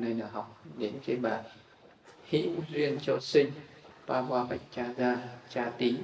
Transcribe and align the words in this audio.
nên 0.00 0.18
là 0.18 0.28
học 0.32 0.64
đến 0.78 0.92
cái 1.06 1.16
bài 1.16 1.42
hữu 2.30 2.52
duyên 2.70 2.98
cho 3.02 3.20
sinh 3.20 3.50
Pava 4.06 4.44
bạch 4.44 4.60
cha 5.48 5.72
tí 5.78 5.96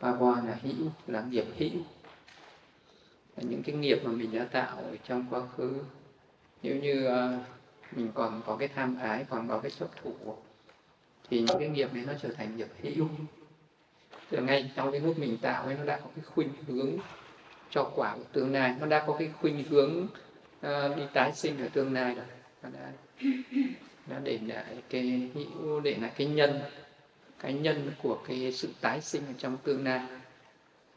Pava 0.00 0.42
là 0.46 0.58
hữu 0.62 0.90
là 1.06 1.24
nghiệp 1.30 1.44
hữu. 1.56 1.82
Là 3.36 3.42
những 3.48 3.62
cái 3.62 3.74
nghiệp 3.74 3.98
mà 4.04 4.10
mình 4.10 4.38
đã 4.38 4.44
tạo 4.44 4.76
ở 4.76 4.96
trong 5.08 5.26
quá 5.30 5.40
khứ. 5.56 5.74
Nếu 6.62 6.76
như 6.76 7.06
à, 7.06 7.38
mình 7.92 8.10
còn 8.14 8.42
có 8.46 8.56
cái 8.56 8.68
tham 8.68 8.98
ái 8.98 9.24
còn 9.28 9.48
có 9.48 9.58
cái 9.58 9.70
chấp 9.70 9.88
thủ 10.02 10.14
thì 11.30 11.40
những 11.40 11.58
cái 11.58 11.68
nghiệp 11.68 11.94
này 11.94 12.04
nó 12.06 12.12
trở 12.22 12.28
thành 12.28 12.56
nghiệp 12.56 12.68
hữu. 12.82 13.08
Từ 14.30 14.42
ngay 14.42 14.70
trong 14.76 14.92
cái 14.92 15.00
lúc 15.00 15.18
mình 15.18 15.38
tạo 15.42 15.64
ấy 15.64 15.74
nó 15.78 15.84
đã 15.84 16.00
có 16.00 16.10
cái 16.16 16.24
khuynh 16.24 16.50
hướng 16.66 16.90
cho 17.70 17.90
quả 17.96 18.16
của 18.16 18.24
tương 18.32 18.52
lai. 18.52 18.74
Nó 18.80 18.86
đã 18.86 19.04
có 19.06 19.16
cái 19.18 19.30
khuynh 19.40 19.64
hướng 19.64 20.06
uh, 20.66 20.96
đi 20.96 21.02
tái 21.12 21.32
sinh 21.34 21.60
ở 21.60 21.68
tương 21.72 21.92
lai 21.92 22.14
rồi 22.14 22.24
nó 22.72 22.80
đã 22.80 22.92
nó 24.06 24.16
để 24.24 24.38
lại 24.46 24.82
cái 24.90 25.30
hữu 25.34 25.80
để 25.80 25.96
lại 26.00 26.12
cái 26.16 26.26
nhân. 26.26 26.60
Cái 27.38 27.52
nhân 27.52 27.92
của 28.02 28.18
cái 28.28 28.52
sự 28.52 28.68
tái 28.80 29.00
sinh 29.00 29.22
ở 29.26 29.32
trong 29.38 29.56
tương 29.56 29.84
lai. 29.84 30.06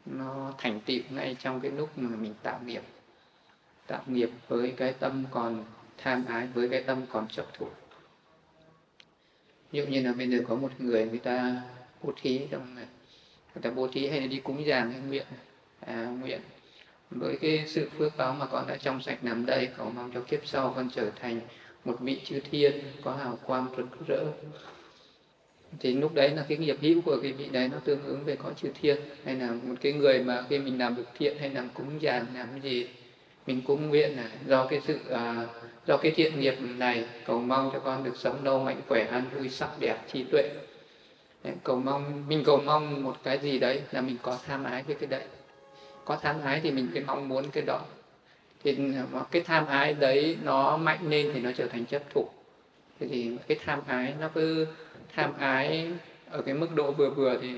Nó 0.06 0.52
thành 0.58 0.80
tựu 0.80 1.00
ngay 1.10 1.36
trong 1.40 1.60
cái 1.60 1.70
lúc 1.70 1.98
mà 1.98 2.16
mình 2.16 2.34
tạo 2.42 2.60
nghiệp. 2.66 2.82
Tạo 3.86 4.02
nghiệp 4.06 4.30
với 4.48 4.74
cái 4.76 4.92
tâm 4.92 5.24
còn 5.30 5.64
tham 5.98 6.24
ái 6.24 6.46
với 6.54 6.68
cái 6.68 6.82
tâm 6.82 7.02
còn 7.12 7.28
chấp 7.28 7.46
thủ. 7.54 7.66
Ví 9.72 9.80
dụ 9.80 9.86
như 9.86 10.02
là 10.02 10.12
bây 10.12 10.28
giờ 10.28 10.38
có 10.48 10.54
một 10.56 10.72
người 10.78 11.06
người 11.06 11.18
ta 11.18 11.62
bố 12.02 12.12
thí 12.22 12.40
trong 12.50 12.74
này. 12.74 12.86
Người 13.54 13.62
ta 13.62 13.70
bố 13.70 13.88
thí 13.92 14.08
hay 14.08 14.20
là 14.20 14.26
đi 14.26 14.40
cúng 14.40 14.66
dường 14.66 14.92
hay 14.92 15.00
nguyện. 15.00 15.26
À, 15.80 16.04
nguyện. 16.04 16.40
Với 17.10 17.38
cái 17.40 17.64
sự 17.66 17.90
phước 17.98 18.16
báo 18.16 18.34
mà 18.34 18.46
con 18.46 18.66
đã 18.68 18.76
trong 18.76 19.02
sạch 19.02 19.24
nằm 19.24 19.46
đây 19.46 19.68
cầu 19.76 19.92
mong 19.94 20.10
cho 20.14 20.20
kiếp 20.20 20.46
sau 20.46 20.72
con 20.76 20.90
trở 20.94 21.10
thành 21.10 21.40
một 21.84 21.96
vị 22.00 22.20
chư 22.24 22.40
thiên 22.50 22.72
có 23.04 23.12
hào 23.12 23.38
quang 23.46 23.66
rực 23.76 24.06
rỡ. 24.08 24.24
Thì 25.80 25.94
lúc 25.94 26.14
đấy 26.14 26.30
là 26.30 26.44
cái 26.48 26.58
nghiệp 26.58 26.76
hữu 26.80 27.00
của 27.00 27.18
cái 27.22 27.32
vị 27.32 27.48
đấy 27.52 27.68
nó 27.68 27.78
tương 27.78 28.04
ứng 28.04 28.24
về 28.24 28.36
có 28.36 28.50
chư 28.56 28.68
thiên. 28.80 28.96
Hay 29.24 29.34
là 29.34 29.50
một 29.52 29.74
cái 29.80 29.92
người 29.92 30.24
mà 30.24 30.44
khi 30.48 30.58
mình 30.58 30.78
làm 30.78 30.96
được 30.96 31.06
thiện 31.18 31.38
hay 31.38 31.50
làm 31.50 31.68
cúng 31.74 32.02
dường 32.02 32.24
làm 32.34 32.48
cái 32.50 32.60
gì 32.62 32.86
mình 33.46 33.60
cúng 33.66 33.88
nguyện 33.88 34.16
là 34.16 34.30
do 34.46 34.66
cái 34.66 34.80
sự 34.86 34.98
à, 35.10 35.46
do 35.86 35.96
cái 35.96 36.12
thiện 36.12 36.40
nghiệp 36.40 36.54
này 36.60 37.04
cầu 37.26 37.40
mong 37.40 37.70
cho 37.72 37.78
con 37.78 38.04
được 38.04 38.16
sống 38.16 38.44
lâu 38.44 38.58
mạnh 38.58 38.80
khỏe 38.88 39.04
an 39.04 39.24
vui 39.36 39.48
sắc 39.48 39.70
đẹp 39.80 39.96
trí 40.12 40.22
tuệ. 40.22 40.50
Đấy, 41.44 41.54
cầu 41.64 41.76
mong 41.76 42.28
mình 42.28 42.42
cầu 42.46 42.62
mong 42.64 43.02
một 43.02 43.16
cái 43.22 43.38
gì 43.38 43.58
đấy 43.58 43.82
là 43.92 44.00
mình 44.00 44.16
có 44.22 44.38
tham 44.46 44.64
ái 44.64 44.82
với 44.82 44.94
cái 44.94 45.08
đấy. 45.08 45.24
Có 46.04 46.16
tham 46.22 46.36
ái 46.44 46.60
thì 46.62 46.70
mình 46.70 46.88
phải 46.92 47.02
mong 47.06 47.28
muốn 47.28 47.44
cái 47.52 47.62
đó 47.66 47.80
thì 48.64 48.76
cái 49.30 49.42
tham 49.42 49.66
ái 49.66 49.94
đấy 49.94 50.36
nó 50.42 50.76
mạnh 50.76 51.08
lên 51.08 51.30
thì 51.34 51.40
nó 51.40 51.50
trở 51.56 51.66
thành 51.66 51.84
chấp 51.84 52.02
thủ. 52.14 52.28
Thế 53.00 53.06
thì 53.08 53.36
cái 53.48 53.58
tham 53.64 53.80
ái 53.86 54.14
nó 54.20 54.30
cứ 54.34 54.66
tham 55.14 55.32
ái 55.38 55.90
ở 56.30 56.42
cái 56.42 56.54
mức 56.54 56.74
độ 56.74 56.92
vừa 56.92 57.10
vừa 57.10 57.38
thì 57.42 57.54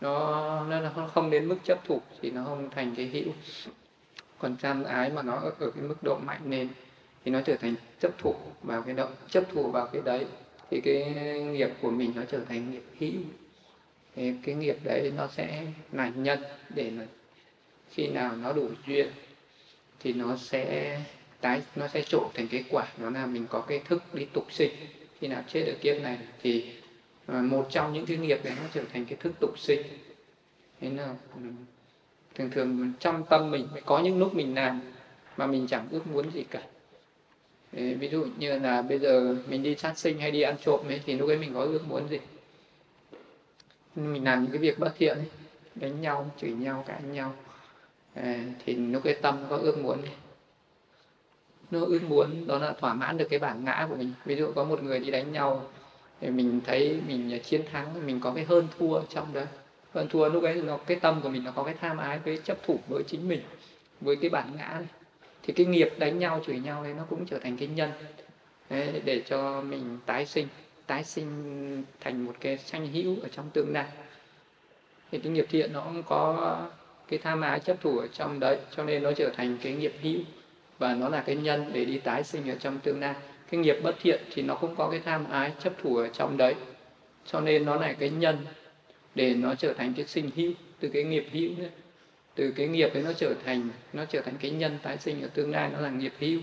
nó 0.00 0.64
nó 0.64 1.08
không 1.14 1.30
đến 1.30 1.48
mức 1.48 1.56
chấp 1.64 1.84
thủ 1.84 2.00
thì 2.20 2.30
nó 2.30 2.44
không 2.44 2.70
thành 2.70 2.94
cái 2.96 3.06
hữu. 3.06 3.32
Còn 4.38 4.56
tham 4.62 4.84
ái 4.84 5.10
mà 5.10 5.22
nó 5.22 5.34
ở, 5.34 5.52
ở 5.58 5.70
cái 5.70 5.82
mức 5.82 6.02
độ 6.02 6.18
mạnh 6.18 6.40
lên 6.50 6.68
thì 7.24 7.30
nó 7.30 7.40
trở 7.40 7.56
thành 7.56 7.74
chấp 8.00 8.18
thủ 8.18 8.34
vào 8.62 8.82
cái 8.82 8.94
động 8.94 9.14
chấp 9.30 9.44
thủ 9.52 9.70
vào 9.70 9.86
cái 9.86 10.02
đấy 10.04 10.26
thì 10.70 10.80
cái 10.80 11.14
nghiệp 11.52 11.70
của 11.82 11.90
mình 11.90 12.12
nó 12.16 12.22
trở 12.30 12.40
thành 12.48 12.70
nghiệp 12.70 12.84
hữu. 12.98 13.22
Thì 14.16 14.32
cái 14.44 14.54
nghiệp 14.54 14.76
đấy 14.84 15.12
nó 15.16 15.26
sẽ 15.26 15.66
là 15.92 16.12
nhân 16.14 16.42
để 16.74 16.90
mà 16.90 17.06
khi 17.90 18.06
nào 18.06 18.36
nó 18.36 18.52
đủ 18.52 18.68
duyên 18.86 19.08
thì 20.02 20.12
nó 20.12 20.36
sẽ 20.36 20.98
tái 21.40 21.62
nó 21.76 21.88
sẽ 21.88 22.02
trộn 22.02 22.26
thành 22.34 22.48
cái 22.48 22.64
quả 22.70 22.86
nó 22.98 23.10
là 23.10 23.26
mình 23.26 23.46
có 23.50 23.60
cái 23.60 23.78
thức 23.78 24.02
đi 24.12 24.26
tục 24.32 24.46
sinh. 24.50 24.70
Khi 25.20 25.28
nào 25.28 25.42
chết 25.48 25.64
ở 25.66 25.72
kiếp 25.80 26.02
này 26.02 26.18
thì 26.42 26.72
à, 27.26 27.42
một 27.42 27.66
trong 27.70 27.92
những 27.92 28.06
cái 28.06 28.16
nghiệp 28.16 28.40
đấy 28.44 28.52
nó 28.56 28.68
trở 28.74 28.82
thành 28.92 29.04
cái 29.04 29.16
thức 29.20 29.32
tục 29.40 29.58
sinh. 29.58 29.82
Thế 30.80 30.90
là 30.90 31.14
ừ, 31.34 31.40
thường 32.34 32.50
thường 32.50 32.92
trong 33.00 33.24
tâm 33.30 33.50
mình 33.50 33.68
có 33.84 34.00
những 34.00 34.18
lúc 34.18 34.34
mình 34.34 34.54
làm 34.54 34.80
mà 35.36 35.46
mình 35.46 35.66
chẳng 35.66 35.88
ước 35.90 36.06
muốn 36.06 36.30
gì 36.32 36.44
cả. 36.50 36.62
Đấy, 37.72 37.94
ví 37.94 38.08
dụ 38.08 38.26
như 38.38 38.58
là 38.58 38.82
bây 38.82 38.98
giờ 38.98 39.36
mình 39.48 39.62
đi 39.62 39.74
sát 39.76 39.98
sinh 39.98 40.18
hay 40.18 40.30
đi 40.30 40.42
ăn 40.42 40.56
trộm 40.64 40.86
ấy 40.88 41.00
thì 41.06 41.14
lúc 41.14 41.28
ấy 41.28 41.38
mình 41.38 41.54
có 41.54 41.60
ước 41.60 41.84
muốn 41.88 42.08
gì? 42.08 42.18
Mình 43.94 44.24
làm 44.24 44.42
những 44.42 44.52
cái 44.52 44.58
việc 44.58 44.78
bất 44.78 44.92
thiện 44.98 45.16
ấy, 45.16 45.26
đánh 45.74 46.00
nhau 46.00 46.30
chửi 46.40 46.50
nhau 46.50 46.84
cãi 46.86 47.02
nhau. 47.02 47.34
Ờ, 48.14 48.22
thì 48.64 48.74
lúc 48.74 49.02
cái 49.04 49.14
tâm 49.14 49.44
có 49.50 49.56
ước 49.56 49.78
muốn 49.78 49.98
nó 51.70 51.80
ước 51.80 52.00
muốn 52.08 52.46
đó 52.46 52.58
là 52.58 52.72
thỏa 52.72 52.94
mãn 52.94 53.18
được 53.18 53.26
cái 53.30 53.38
bản 53.38 53.64
ngã 53.64 53.86
của 53.90 53.96
mình. 53.96 54.12
Ví 54.24 54.36
dụ 54.36 54.52
có 54.52 54.64
một 54.64 54.82
người 54.82 54.98
đi 54.98 55.10
đánh 55.10 55.32
nhau 55.32 55.70
thì 56.20 56.30
mình 56.30 56.60
thấy 56.66 57.00
mình 57.06 57.40
chiến 57.42 57.62
thắng 57.72 58.06
mình 58.06 58.20
có 58.20 58.32
cái 58.34 58.44
hơn 58.44 58.68
thua 58.78 59.00
trong 59.08 59.32
đó. 59.32 59.42
Hơn 59.94 60.08
thua 60.08 60.28
lúc 60.28 60.42
ấy 60.42 60.62
nó 60.62 60.76
cái 60.76 60.96
tâm 61.00 61.20
của 61.22 61.28
mình 61.28 61.44
nó 61.44 61.50
có 61.50 61.64
cái 61.64 61.74
tham 61.80 61.98
ái 61.98 62.18
với 62.18 62.38
chấp 62.44 62.62
thủ 62.66 62.78
với 62.88 63.02
chính 63.06 63.28
mình 63.28 63.40
với 64.00 64.16
cái 64.16 64.30
bản 64.30 64.56
ngã 64.56 64.68
này. 64.78 64.88
thì 65.42 65.52
cái 65.52 65.66
nghiệp 65.66 65.88
đánh 65.98 66.18
nhau 66.18 66.40
chửi 66.46 66.58
nhau 66.58 66.84
đấy 66.84 66.94
nó 66.96 67.04
cũng 67.10 67.26
trở 67.26 67.38
thành 67.38 67.56
cái 67.56 67.68
nhân 67.68 67.90
đấy, 68.70 69.02
để 69.04 69.22
cho 69.26 69.60
mình 69.60 69.98
tái 70.06 70.26
sinh 70.26 70.46
tái 70.86 71.04
sinh 71.04 71.84
thành 72.00 72.24
một 72.24 72.34
cái 72.40 72.58
sanh 72.58 72.92
hữu 72.92 73.16
ở 73.22 73.28
trong 73.28 73.50
tương 73.50 73.72
lai. 73.72 73.86
Thì 75.10 75.18
cái 75.18 75.32
nghiệp 75.32 75.46
thiện 75.50 75.72
nó 75.72 75.80
cũng 75.80 76.02
có 76.02 76.58
cái 77.12 77.18
tham 77.18 77.40
ái 77.40 77.60
chấp 77.60 77.80
thủ 77.80 77.98
ở 77.98 78.06
trong 78.06 78.40
đấy, 78.40 78.58
cho 78.76 78.84
nên 78.84 79.02
nó 79.02 79.12
trở 79.12 79.30
thành 79.36 79.58
cái 79.62 79.72
nghiệp 79.72 79.94
hữu, 80.02 80.20
và 80.78 80.94
nó 80.94 81.08
là 81.08 81.22
cái 81.26 81.36
nhân 81.36 81.70
để 81.72 81.84
đi 81.84 81.98
tái 81.98 82.24
sinh 82.24 82.50
ở 82.50 82.54
trong 82.60 82.78
tương 82.78 83.00
lai. 83.00 83.14
Cái 83.50 83.60
nghiệp 83.60 83.76
bất 83.82 83.96
thiện 84.02 84.20
thì 84.34 84.42
nó 84.42 84.54
cũng 84.54 84.76
có 84.76 84.88
cái 84.90 85.00
tham 85.04 85.30
ái 85.30 85.52
chấp 85.62 85.72
thủ 85.82 85.96
ở 85.96 86.08
trong 86.08 86.36
đấy, 86.36 86.54
cho 87.26 87.40
nên 87.40 87.64
nó 87.64 87.76
là 87.76 87.92
cái 87.92 88.10
nhân 88.10 88.36
để 89.14 89.34
nó 89.34 89.54
trở 89.54 89.72
thành 89.72 89.94
cái 89.96 90.06
sinh 90.06 90.30
hữu. 90.36 90.52
Từ 90.80 90.88
cái 90.88 91.04
nghiệp 91.04 91.26
hữu 91.32 91.50
đấy 91.58 91.70
từ 92.34 92.50
cái 92.50 92.68
nghiệp 92.68 92.94
ấy 92.94 93.02
nó 93.02 93.12
trở 93.12 93.34
thành, 93.44 93.68
nó 93.92 94.04
trở 94.04 94.20
thành 94.20 94.34
cái 94.40 94.50
nhân 94.50 94.78
tái 94.82 94.98
sinh 94.98 95.22
ở 95.22 95.28
tương 95.28 95.50
lai, 95.50 95.70
nó 95.72 95.80
là 95.80 95.90
nghiệp 95.90 96.12
hữu. 96.18 96.40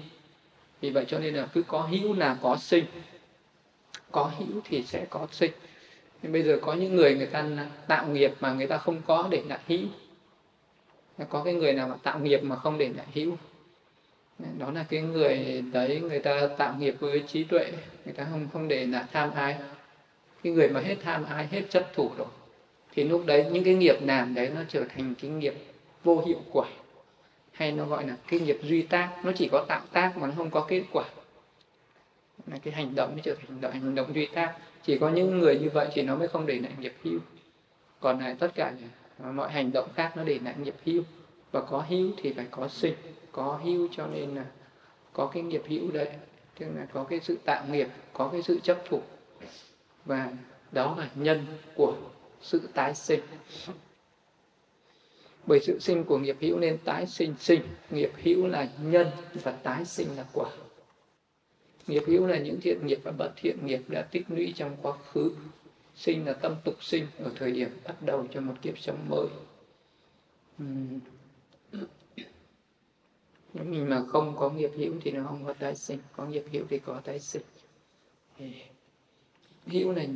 Vì 0.82 0.90
vậy 0.90 1.06
cho 1.08 1.20
nên 1.20 1.34
là 1.34 1.48
cứ 1.54 1.64
có 1.64 1.82
hữu 1.82 2.14
là 2.14 2.38
có 2.42 2.58
sinh, 2.58 2.86
có 4.12 4.32
hữu 4.38 4.62
thì 4.64 4.84
sẽ 4.84 5.06
có 5.10 5.28
sinh. 5.32 5.52
Nhưng 6.22 6.32
bây 6.32 6.44
giờ 6.44 6.60
có 6.62 6.74
những 6.74 6.96
người 6.96 7.16
người 7.16 7.28
ta 7.28 7.46
tạo 7.88 8.08
nghiệp 8.08 8.32
mà 8.40 8.54
người 8.54 8.68
ta 8.68 8.78
không 8.78 9.02
có 9.06 9.28
để 9.32 9.44
lại 9.48 9.60
hữu 9.68 9.88
có 11.26 11.44
cái 11.44 11.54
người 11.54 11.74
nào 11.74 11.88
mà 11.88 11.96
tạo 12.04 12.20
nghiệp 12.20 12.40
mà 12.44 12.56
không 12.56 12.78
để 12.78 12.90
lại 12.98 13.06
hữu. 13.14 13.38
Đó 14.58 14.72
là 14.72 14.86
cái 14.90 15.02
người 15.02 15.64
đấy 15.74 16.00
người 16.02 16.20
ta 16.20 16.48
tạo 16.58 16.76
nghiệp 16.80 16.96
với 17.00 17.24
trí 17.28 17.44
tuệ 17.44 17.72
người 18.06 18.14
ta 18.14 18.28
không 18.32 18.48
không 18.54 18.68
để 18.68 18.86
lại 18.86 19.04
tham 19.12 19.32
ái. 19.32 19.56
Cái 20.44 20.54
người 20.54 20.70
mà 20.70 20.80
hết 20.80 20.96
tham 21.04 21.26
ái 21.26 21.48
hết 21.48 21.62
chấp 21.70 21.94
thủ 21.94 22.12
rồi 22.18 22.28
thì 22.92 23.04
lúc 23.04 23.24
đấy 23.26 23.46
những 23.52 23.64
cái 23.64 23.74
nghiệp 23.74 23.96
làm 24.02 24.34
đấy 24.34 24.52
nó 24.56 24.62
trở 24.70 24.84
thành 24.96 25.16
cái 25.22 25.32
nghiệp 25.32 25.54
vô 26.04 26.24
hiệu 26.28 26.42
quả. 26.52 26.68
Hay 27.52 27.72
nó 27.72 27.86
gọi 27.86 28.08
là 28.08 28.16
cái 28.28 28.40
nghiệp 28.40 28.60
duy 28.64 28.82
tác 28.82 29.18
nó 29.24 29.32
chỉ 29.36 29.50
có 29.52 29.66
tạo 29.68 29.82
tác 29.92 30.18
mà 30.18 30.28
nó 30.28 30.34
không 30.38 30.50
có 30.50 30.66
kết 30.68 30.84
quả. 30.92 31.04
Là 32.48 32.58
cái 32.64 32.74
hành 32.74 32.96
động 32.96 33.14
nó 33.16 33.22
trở 33.24 33.36
thành 33.36 33.46
hành 33.48 33.62
động, 33.62 33.72
hành 33.72 33.96
động 33.96 34.16
duy 34.16 34.26
tác. 34.26 34.54
Chỉ 34.84 34.98
có 34.98 35.10
những 35.10 35.40
người 35.40 35.60
như 35.60 35.70
vậy 35.70 35.88
thì 35.94 36.02
nó 36.02 36.16
mới 36.16 36.28
không 36.28 36.46
để 36.46 36.60
lại 36.60 36.72
nghiệp 36.80 36.94
hữu. 37.04 37.20
Còn 38.00 38.20
lại 38.20 38.36
tất 38.40 38.52
cả 38.56 38.74
mọi 39.24 39.52
hành 39.52 39.72
động 39.72 39.90
khác 39.96 40.18
nó 40.18 40.24
để 40.24 40.40
lại 40.44 40.56
nghiệp 40.64 40.76
hữu. 40.86 41.04
Và 41.52 41.62
có 41.62 41.86
hữu 41.90 42.12
thì 42.18 42.34
phải 42.34 42.48
có 42.52 42.68
sinh. 42.68 42.94
Có 43.32 43.60
hữu 43.64 43.88
cho 43.92 44.08
nên 44.08 44.36
là 44.36 44.46
có 45.14 45.32
cái 45.34 45.44
nghiệp 45.44 45.62
hữu 45.68 45.92
đấy. 45.92 46.10
Tức 46.60 46.66
là 46.76 46.88
có 46.94 47.04
cái 47.04 47.20
sự 47.20 47.38
tạo 47.46 47.66
nghiệp, 47.72 47.88
có 48.14 48.30
cái 48.32 48.42
sự 48.42 48.60
chấp 48.60 48.78
thủ. 48.90 49.02
Và 50.06 50.32
đó 50.72 50.96
là 51.00 51.10
nhân 51.16 51.46
của 51.76 51.94
sự 52.42 52.70
tái 52.74 52.96
sinh. 52.96 53.20
Bởi 55.46 55.60
sự 55.60 55.80
sinh 55.80 56.04
của 56.04 56.18
nghiệp 56.18 56.38
hữu 56.40 56.60
nên 56.60 56.78
tái 56.78 57.08
sinh 57.08 57.36
sinh. 57.40 57.62
Nghiệp 57.90 58.12
hữu 58.24 58.48
là 58.48 58.70
nhân 58.82 59.08
và 59.34 59.52
tái 59.52 59.86
sinh 59.86 60.08
là 60.18 60.26
quả. 60.34 60.50
Nghiệp 61.88 62.04
hữu 62.08 62.28
là 62.28 62.38
những 62.38 62.62
thiện 62.62 62.88
nghiệp 62.88 63.00
và 63.04 63.12
bất 63.12 63.32
thiện 63.36 63.66
nghiệp 63.66 63.82
đã 63.88 64.02
tích 64.02 64.26
lũy 64.30 64.54
trong 64.56 64.76
quá 64.82 64.94
khứ 65.12 65.32
sinh 66.00 66.26
là 66.26 66.34
tâm 66.34 66.56
tục 66.64 66.84
sinh 66.84 67.08
ở 67.18 67.32
thời 67.36 67.52
điểm 67.52 67.70
bắt 67.84 67.96
đầu 68.02 68.28
cho 68.34 68.42
một 68.42 68.54
kiếp 68.62 68.80
sống 68.80 69.06
mới. 69.10 69.28
Nếu 73.54 73.66
mình 73.66 73.90
mà 73.90 74.04
không 74.08 74.36
có 74.38 74.50
nghiệp 74.50 74.72
hữu 74.76 74.94
thì 75.02 75.12
nó 75.12 75.24
không 75.24 75.46
có 75.46 75.54
tái 75.54 75.76
sinh 75.76 76.00
có 76.16 76.26
nghiệp 76.26 76.44
hữu 76.52 76.66
thì 76.70 76.80
có 76.80 77.02
tái 77.04 77.20
sinh. 77.20 77.42
Hữu 79.66 79.92
này, 79.92 80.10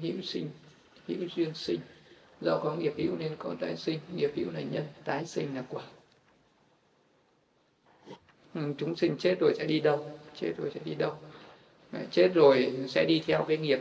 hữu 0.00 0.22
sinh 0.22 0.50
hữu 1.08 1.28
duyên 1.36 1.54
sinh. 1.54 1.80
Do 2.40 2.60
có 2.64 2.74
nghiệp 2.74 2.92
hữu 2.96 3.16
nên 3.16 3.36
có 3.38 3.54
tái 3.60 3.76
sinh 3.76 3.98
nghiệp 4.14 4.30
hữu 4.34 4.50
là 4.50 4.60
nhân 4.60 4.86
tái 5.04 5.26
sinh 5.26 5.54
là 5.54 5.64
quả. 5.68 5.84
Chúng 8.54 8.96
sinh 8.96 9.16
chết 9.18 9.36
rồi 9.40 9.54
sẽ 9.58 9.64
đi 9.64 9.80
đâu? 9.80 10.18
Chết 10.34 10.52
rồi 10.56 10.70
sẽ 10.74 10.80
đi 10.84 10.94
đâu? 10.94 11.16
Chết 12.10 12.28
rồi 12.34 12.84
sẽ 12.88 13.04
đi 13.08 13.22
theo 13.26 13.44
cái 13.48 13.56
nghiệp 13.56 13.80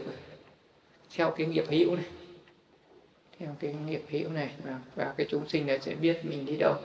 theo 1.15 1.31
cái 1.31 1.47
nghiệp 1.47 1.65
hữu 1.69 1.95
này. 1.95 2.05
Theo 3.39 3.55
cái 3.59 3.75
nghiệp 3.87 4.01
hữu 4.09 4.29
này 4.29 4.49
và, 4.63 4.79
và 4.95 5.13
cái 5.17 5.27
chúng 5.29 5.49
sinh 5.49 5.67
này 5.67 5.79
sẽ 5.79 5.95
biết 5.95 6.25
mình 6.25 6.45
đi 6.45 6.57
đâu. 6.57 6.75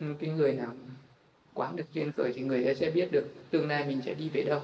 Cái 0.00 0.30
người 0.30 0.52
nào 0.52 0.72
quán 1.54 1.76
được 1.76 1.92
duyên 1.92 2.12
khởi 2.12 2.32
thì 2.34 2.40
người 2.40 2.64
ấy 2.64 2.74
sẽ 2.74 2.90
biết 2.90 3.12
được 3.12 3.26
tương 3.50 3.68
lai 3.68 3.84
mình 3.84 4.02
sẽ 4.04 4.14
đi 4.14 4.28
về 4.28 4.42
đâu. 4.42 4.60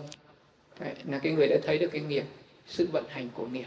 Đấy, 0.81 0.95
là 1.09 1.19
cái 1.19 1.33
người 1.33 1.49
đã 1.49 1.57
thấy 1.63 1.79
được 1.79 1.89
cái 1.93 2.01
nghiệp 2.01 2.25
sự 2.67 2.89
vận 2.93 3.05
hành 3.09 3.29
của 3.35 3.47
nghiệp. 3.47 3.67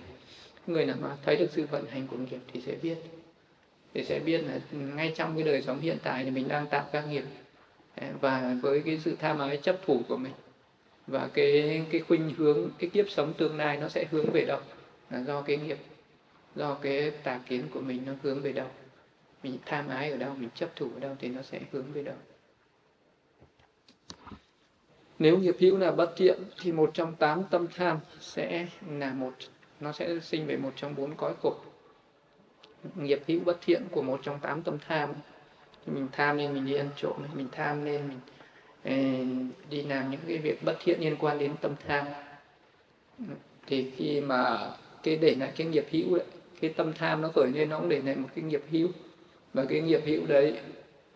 Người 0.67 0.85
nào 0.85 0.95
mà 1.01 1.17
thấy 1.25 1.35
được 1.35 1.49
sự 1.51 1.65
vận 1.71 1.85
hành 1.85 2.07
của 2.07 2.17
nghiệp 2.17 2.39
thì 2.53 2.61
sẽ 2.61 2.75
biết. 2.81 2.97
Thì 3.93 4.03
sẽ 4.03 4.19
biết 4.19 4.41
là 4.45 4.59
ngay 4.71 5.13
trong 5.15 5.35
cái 5.35 5.43
đời 5.43 5.61
sống 5.61 5.79
hiện 5.79 5.97
tại 6.03 6.23
thì 6.23 6.31
mình 6.31 6.47
đang 6.47 6.67
tạo 6.67 6.85
các 6.91 7.07
nghiệp. 7.09 7.23
Và 8.21 8.55
với 8.61 8.81
cái 8.85 8.99
sự 9.03 9.15
tham 9.19 9.39
ái 9.39 9.57
chấp 9.57 9.79
thủ 9.85 10.01
của 10.07 10.17
mình 10.17 10.33
và 11.07 11.29
cái 11.33 11.81
cái 11.91 12.01
khuynh 12.01 12.33
hướng 12.37 12.69
cái 12.79 12.89
kiếp 12.89 13.05
sống 13.09 13.33
tương 13.37 13.57
lai 13.57 13.77
nó 13.77 13.89
sẽ 13.89 14.05
hướng 14.11 14.31
về 14.33 14.45
đâu 14.47 14.59
là 15.09 15.19
do 15.19 15.41
cái 15.41 15.57
nghiệp, 15.57 15.77
do 16.55 16.73
cái 16.73 17.11
tà 17.11 17.39
kiến 17.47 17.63
của 17.73 17.81
mình 17.81 18.03
nó 18.05 18.13
hướng 18.23 18.41
về 18.41 18.51
đâu. 18.51 18.67
Mình 19.43 19.57
tham 19.65 19.87
ái 19.87 20.11
ở 20.11 20.17
đâu, 20.17 20.33
mình 20.37 20.49
chấp 20.55 20.75
thủ 20.75 20.89
ở 20.93 20.99
đâu 20.99 21.15
thì 21.19 21.27
nó 21.27 21.41
sẽ 21.41 21.59
hướng 21.71 21.91
về 21.91 22.03
đâu. 22.03 22.15
Nếu 25.19 25.37
nghiệp 25.37 25.55
hữu 25.59 25.77
là 25.77 25.91
bất 25.91 26.13
thiện 26.17 26.39
thì 26.61 26.71
một 26.71 26.91
trong 26.93 27.15
tám 27.15 27.43
tâm 27.51 27.67
tham 27.75 27.99
sẽ 28.19 28.67
là 28.89 29.13
một, 29.13 29.33
nó 29.79 29.91
sẽ 29.91 30.19
sinh 30.19 30.45
về 30.45 30.57
một 30.57 30.73
trong 30.75 30.95
bốn 30.95 31.15
cõi 31.15 31.33
khổ. 31.41 31.55
Nghiệp 32.95 33.21
hữu 33.27 33.39
bất 33.39 33.57
thiện 33.61 33.83
của 33.91 34.01
một 34.01 34.19
trong 34.23 34.39
tám 34.39 34.63
tâm 34.63 34.77
tham, 34.87 35.13
thì 35.85 35.93
mình 35.93 36.07
tham 36.11 36.37
nên 36.37 36.53
mình 36.53 36.65
đi 36.65 36.73
ăn 36.73 36.89
trộm 36.95 37.23
mình 37.33 37.47
tham 37.51 37.85
nên 37.85 38.07
mình 38.07 38.19
ờ, 38.83 38.91
đi 39.69 39.81
làm 39.81 40.11
những 40.11 40.21
cái 40.27 40.37
việc 40.37 40.63
bất 40.63 40.75
thiện 40.83 40.99
liên 40.99 41.15
quan 41.19 41.39
đến 41.39 41.55
tâm 41.61 41.75
tham. 41.87 42.05
Thì 43.67 43.91
khi 43.97 44.21
mà 44.21 44.71
cái 45.03 45.15
để 45.15 45.35
lại 45.35 45.51
cái 45.55 45.67
nghiệp 45.67 45.85
hữu 45.91 46.15
đấy, 46.15 46.25
cái 46.61 46.73
tâm 46.77 46.93
tham 46.93 47.21
nó 47.21 47.29
khởi 47.35 47.47
lên 47.53 47.69
nó 47.69 47.79
cũng 47.79 47.89
để 47.89 48.01
lại 48.01 48.15
một 48.15 48.29
cái 48.35 48.43
nghiệp 48.43 48.63
hữu. 48.71 48.87
Và 49.53 49.65
cái 49.69 49.81
nghiệp 49.81 50.01
hữu 50.05 50.25
đấy, 50.27 50.59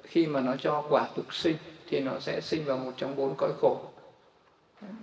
khi 0.03 0.27
mà 0.27 0.41
nó 0.41 0.55
cho 0.55 0.83
quả 0.89 1.09
tục 1.15 1.33
sinh 1.33 1.55
thì 1.89 1.99
nó 1.99 2.19
sẽ 2.19 2.41
sinh 2.41 2.65
vào 2.65 2.77
một 2.77 2.91
trong 2.97 3.15
bốn 3.15 3.35
cõi 3.37 3.51
khổ. 3.61 3.81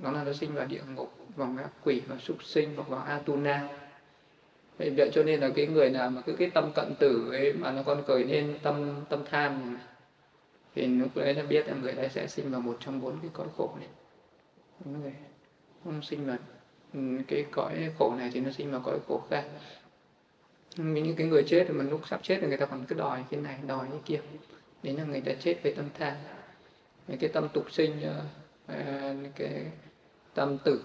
Nó 0.03 0.12
là 0.12 0.25
nó 0.25 0.32
sinh 0.32 0.55
vào 0.55 0.67
địa 0.67 0.82
ngục, 0.94 1.15
vào 1.37 1.49
ngạ 1.49 1.69
quỷ 1.85 2.03
và 2.06 2.17
súc 2.19 2.44
sinh 2.44 2.75
hoặc 2.77 2.88
vào 2.88 3.00
atuna. 3.00 3.69
Vậy 4.79 4.91
vậy 4.91 5.11
cho 5.12 5.23
nên 5.23 5.41
là 5.41 5.50
cái 5.56 5.67
người 5.67 5.91
nào 5.91 6.11
mà 6.11 6.21
cứ 6.21 6.33
cái 6.33 6.50
tâm 6.50 6.73
cận 6.75 6.94
tử 6.99 7.31
ấy 7.31 7.53
mà 7.53 7.73
nó 7.73 7.83
còn 7.83 8.03
khởi 8.06 8.25
lên 8.25 8.59
tâm 8.62 8.94
tâm 9.09 9.25
tham 9.31 9.79
thì 10.75 10.87
lúc 10.87 11.09
đấy 11.15 11.35
là 11.35 11.43
biết 11.43 11.69
là 11.69 11.75
người 11.75 11.93
đấy 11.93 12.09
sẽ 12.09 12.26
sinh 12.26 12.50
vào 12.50 12.61
một 12.61 12.76
trong 12.81 13.00
bốn 13.00 13.19
cái 13.23 13.31
cõi 13.33 13.47
khổ 13.56 13.71
này. 13.79 13.88
Người 14.85 15.12
không 15.85 16.03
sinh 16.03 16.26
vào 16.26 16.37
cái 17.28 17.44
cõi 17.50 17.90
khổ 17.98 18.14
này 18.19 18.31
thì 18.32 18.40
nó 18.40 18.50
sinh 18.50 18.70
vào 18.70 18.81
cõi 18.84 18.98
khổ 19.08 19.22
khác. 19.31 19.44
Những 20.76 21.16
cái 21.16 21.26
người 21.26 21.42
chết 21.46 21.66
mà 21.70 21.84
lúc 21.84 22.00
sắp 22.08 22.20
chết 22.22 22.38
thì 22.40 22.46
người 22.46 22.56
ta 22.56 22.66
còn 22.66 22.84
cứ 22.88 22.94
đòi 22.94 23.25
cái 23.31 23.40
này, 23.40 23.58
đòi 23.66 23.87
cái 23.90 24.00
kia. 24.06 24.20
Đấy 24.82 24.94
là 24.96 25.04
người 25.04 25.20
ta 25.20 25.32
chết 25.40 25.56
với 25.62 25.75
tâm 25.75 25.88
tham 25.98 26.14
cái 27.20 27.31
tâm 27.32 27.48
tục 27.48 27.72
sinh 27.72 28.02
ờ, 28.02 28.22
ờ, 28.66 29.14
cái 29.37 29.66
tâm 30.34 30.58
tử 30.58 30.84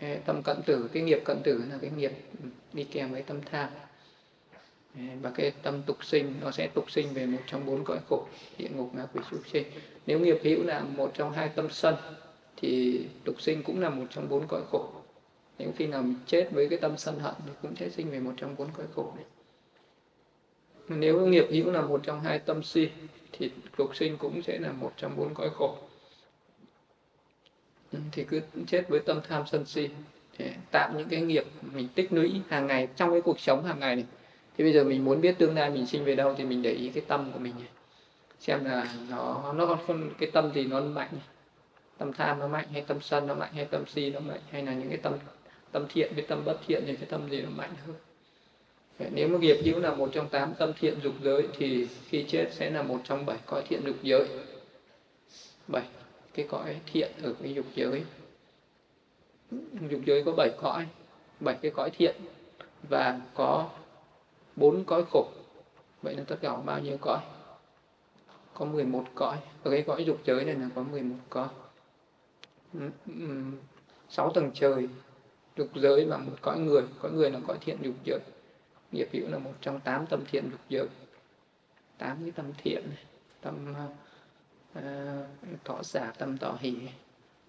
ờ, 0.00 0.08
tâm 0.26 0.42
cận 0.42 0.56
tử, 0.66 0.88
cái 0.92 1.02
nghiệp 1.02 1.18
cận 1.24 1.42
tử 1.44 1.64
là 1.70 1.78
cái 1.80 1.90
nghiệp 1.90 2.12
đi 2.72 2.84
kèm 2.84 3.12
với 3.12 3.22
tâm 3.22 3.40
tham 3.50 3.68
và 4.94 5.30
cái 5.34 5.50
tâm 5.62 5.82
tục 5.82 6.04
sinh, 6.04 6.34
nó 6.40 6.50
sẽ 6.50 6.68
tục 6.74 6.90
sinh 6.90 7.14
về 7.14 7.26
một 7.26 7.38
trong 7.46 7.66
bốn 7.66 7.84
cõi 7.84 7.98
khổ, 8.08 8.26
địa 8.58 8.68
ngục 8.68 8.94
ngạ 8.94 9.06
quỷ, 9.14 9.20
súc 9.30 9.40
sinh. 9.52 9.66
Nếu 10.06 10.20
nghiệp 10.20 10.38
hữu 10.42 10.64
là 10.64 10.80
một 10.80 11.10
trong 11.14 11.32
hai 11.32 11.48
tâm 11.48 11.70
sân, 11.70 11.94
thì 12.56 13.00
tục 13.24 13.40
sinh 13.40 13.62
cũng 13.62 13.80
là 13.80 13.88
một 13.88 14.04
trong 14.10 14.28
bốn 14.28 14.46
cõi 14.48 14.60
khổ 14.70 14.90
nếu 15.58 15.72
khi 15.76 15.86
nào 15.86 16.02
mình 16.02 16.16
chết 16.26 16.48
với 16.50 16.68
cái 16.68 16.78
tâm 16.78 16.96
sân 16.96 17.18
hận 17.18 17.34
thì 17.46 17.52
cũng 17.62 17.76
sẽ 17.76 17.90
sinh 17.90 18.10
về 18.10 18.20
một 18.20 18.32
trong 18.36 18.54
bốn 18.58 18.68
cõi 18.72 18.86
khổ 18.94 19.12
này 19.16 19.24
nếu 20.88 21.26
nghiệp 21.26 21.46
hữu 21.50 21.70
là 21.70 21.82
một 21.82 22.00
trong 22.02 22.20
hai 22.20 22.38
tâm 22.38 22.62
si, 22.62 22.88
thì 23.32 23.50
cuộc 23.76 23.96
sinh 23.96 24.16
cũng 24.16 24.42
sẽ 24.42 24.58
là 24.58 24.72
một 24.72 24.92
trong 24.96 25.16
bốn 25.16 25.34
cõi 25.34 25.50
khổ. 25.54 25.76
Thì 28.12 28.24
cứ 28.24 28.40
chết 28.66 28.88
với 28.88 29.00
tâm 29.00 29.20
tham 29.28 29.42
sân 29.46 29.66
si 29.66 29.88
để 30.38 30.54
tạo 30.70 30.92
những 30.96 31.08
cái 31.08 31.20
nghiệp 31.20 31.44
mình 31.72 31.88
tích 31.94 32.12
lũy 32.12 32.40
hàng 32.48 32.66
ngày, 32.66 32.88
trong 32.96 33.10
cái 33.10 33.20
cuộc 33.20 33.40
sống 33.40 33.64
hàng 33.64 33.80
ngày 33.80 33.96
này. 33.96 34.06
Thì 34.56 34.64
bây 34.64 34.72
giờ 34.72 34.84
mình 34.84 35.04
muốn 35.04 35.20
biết 35.20 35.38
tương 35.38 35.54
lai 35.54 35.70
mình 35.70 35.86
sinh 35.86 36.04
về 36.04 36.14
đâu 36.16 36.34
thì 36.38 36.44
mình 36.44 36.62
để 36.62 36.70
ý 36.70 36.88
cái 36.88 37.04
tâm 37.08 37.30
của 37.32 37.38
mình 37.38 37.54
xem 38.40 38.64
là 38.64 38.94
nó 39.08 39.52
nó 39.52 39.66
còn 39.66 40.10
cái 40.18 40.30
tâm 40.30 40.52
gì 40.54 40.64
nó 40.64 40.80
mạnh 40.80 41.10
tâm 41.98 42.12
tham 42.12 42.38
nó 42.38 42.48
mạnh 42.48 42.68
hay 42.72 42.84
tâm 42.86 43.00
sân 43.00 43.26
nó 43.26 43.34
mạnh 43.34 43.52
hay 43.54 43.64
tâm 43.64 43.86
si 43.86 44.10
nó 44.10 44.20
mạnh, 44.20 44.40
hay 44.50 44.62
là 44.62 44.72
những 44.74 44.88
cái 44.88 44.98
tâm 44.98 45.14
tâm 45.72 45.86
thiện 45.88 46.12
với 46.14 46.24
tâm 46.24 46.44
bất 46.44 46.58
thiện 46.66 46.82
thì 46.86 46.96
cái 46.96 47.06
tâm 47.06 47.30
gì 47.30 47.42
nó 47.42 47.50
mạnh 47.50 47.74
hơn. 47.86 47.96
Nếu 49.14 49.28
mà 49.28 49.38
nghiệp 49.38 49.56
hữu 49.64 49.80
là 49.80 49.94
một 49.94 50.10
trong 50.12 50.28
tám 50.28 50.54
tâm 50.58 50.72
thiện 50.80 51.00
dục 51.02 51.14
giới 51.22 51.48
thì 51.56 51.88
khi 52.08 52.24
chết 52.28 52.48
sẽ 52.50 52.70
là 52.70 52.82
một 52.82 52.98
trong 53.04 53.26
bảy 53.26 53.38
cõi 53.46 53.62
thiện 53.68 53.80
dục 53.86 53.96
giới. 54.02 54.28
Bảy 55.68 55.84
cái 56.34 56.46
cõi 56.48 56.80
thiện 56.92 57.10
ở 57.22 57.34
cái 57.42 57.54
dục 57.54 57.66
giới. 57.74 58.04
Dục 59.90 60.00
giới 60.06 60.24
có 60.24 60.32
bảy 60.32 60.50
cõi, 60.60 60.86
bảy 61.40 61.58
cái 61.62 61.70
cõi 61.70 61.90
thiện 61.90 62.16
và 62.88 63.20
có 63.34 63.70
bốn 64.56 64.84
cõi 64.84 65.04
khổ. 65.10 65.28
Vậy 66.02 66.14
là 66.14 66.24
tất 66.26 66.36
cả 66.40 66.56
bao 66.56 66.80
nhiêu 66.80 66.96
cõi? 67.00 67.18
Có 68.54 68.64
11 68.64 69.04
cõi. 69.14 69.36
Ở 69.62 69.70
cái 69.70 69.82
cõi 69.82 70.04
dục 70.04 70.18
giới 70.24 70.44
này 70.44 70.54
là 70.54 70.68
có 70.74 70.82
11 70.82 71.16
cõi. 71.28 71.48
Sáu 74.08 74.32
tầng 74.34 74.50
trời 74.54 74.88
dục 75.56 75.68
giới 75.74 76.04
và 76.04 76.16
một 76.16 76.36
cõi 76.40 76.58
người. 76.58 76.82
Cõi 77.00 77.12
người 77.12 77.30
là 77.30 77.40
cõi 77.46 77.58
thiện 77.60 77.76
dục 77.82 77.94
giới. 78.04 78.20
Nghiệp 78.92 79.08
hữu 79.12 79.28
là 79.28 79.38
một 79.38 79.52
trong 79.60 79.80
tám 79.80 80.06
tâm 80.06 80.24
thiện 80.30 80.50
dục 80.50 80.60
giới. 80.68 80.86
Tám 81.98 82.18
cái 82.22 82.30
tâm 82.30 82.46
thiện 82.58 82.82
tâm 83.40 83.74
uh, 84.78 84.84
thọ 85.64 85.82
xả 85.82 86.12
tâm 86.18 86.38
tỏ 86.38 86.58
hỷ 86.60 86.74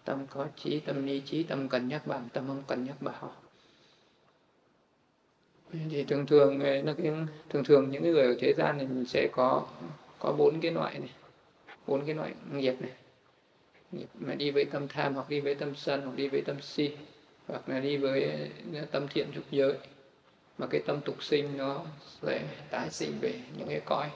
tâm 0.06 0.28
có 0.30 0.48
trí 0.56 0.80
tâm 0.80 1.06
ni 1.06 1.20
trí 1.20 1.44
tâm 1.44 1.70
cần 1.70 1.88
nhắc 1.88 2.08
bảo 2.08 2.22
tâm 2.34 2.48
không 2.48 2.64
cần 2.68 2.86
nhắc 2.86 3.02
bảo. 3.02 3.36
Thì 5.90 6.04
thường 6.04 6.26
thường 6.26 6.60
ờ, 6.60 6.82
nó 6.82 6.94
cái 6.94 7.12
thường 7.50 7.64
thường 7.64 7.92
những 7.92 8.04
người 8.04 8.24
ở 8.24 8.36
thế 8.40 8.54
gian 8.58 8.78
này 8.78 8.88
mình 8.88 9.06
sẽ 9.06 9.28
có 9.32 9.68
có 10.20 10.36
bốn 10.38 10.60
cái 10.62 10.72
loại 10.72 11.00
này. 11.00 11.10
Bốn 11.88 12.06
cái 12.06 12.16
loại 12.16 12.34
nghiệp 12.52 12.76
này. 12.80 12.92
Nghiệp 13.92 14.08
mà 14.14 14.36
đi 14.36 14.52
với 14.52 14.66
tâm 14.66 14.88
tham 14.88 15.14
hoặc 15.14 15.30
đi 15.30 15.40
với 15.40 15.56
tâm 15.56 15.76
sân 15.76 16.02
hoặc 16.02 16.16
đi 16.16 16.28
với 16.28 16.42
tâm 16.42 16.62
si 16.62 16.98
hoặc 17.48 17.70
là 17.70 17.80
đi 17.80 17.98
với 17.98 18.24
à, 18.76 18.86
tâm 18.92 19.08
thiện 19.08 19.28
dục 19.36 19.44
giới. 19.52 19.74
Mà 20.58 20.68
cái 20.68 20.82
tâm 20.86 21.02
tục 21.02 21.24
sinh 21.24 21.58
nó 21.58 21.86
sẽ 22.22 22.44
tái 22.70 22.90
sinh 22.90 23.12
về 23.22 23.34
những 23.58 23.68
cái 23.68 23.82
cõi, 23.86 24.10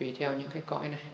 tùy 0.00 0.14
theo 0.18 0.32
những 0.32 0.50
cái 0.52 0.62
cõi 0.66 0.88
này. 0.88 1.04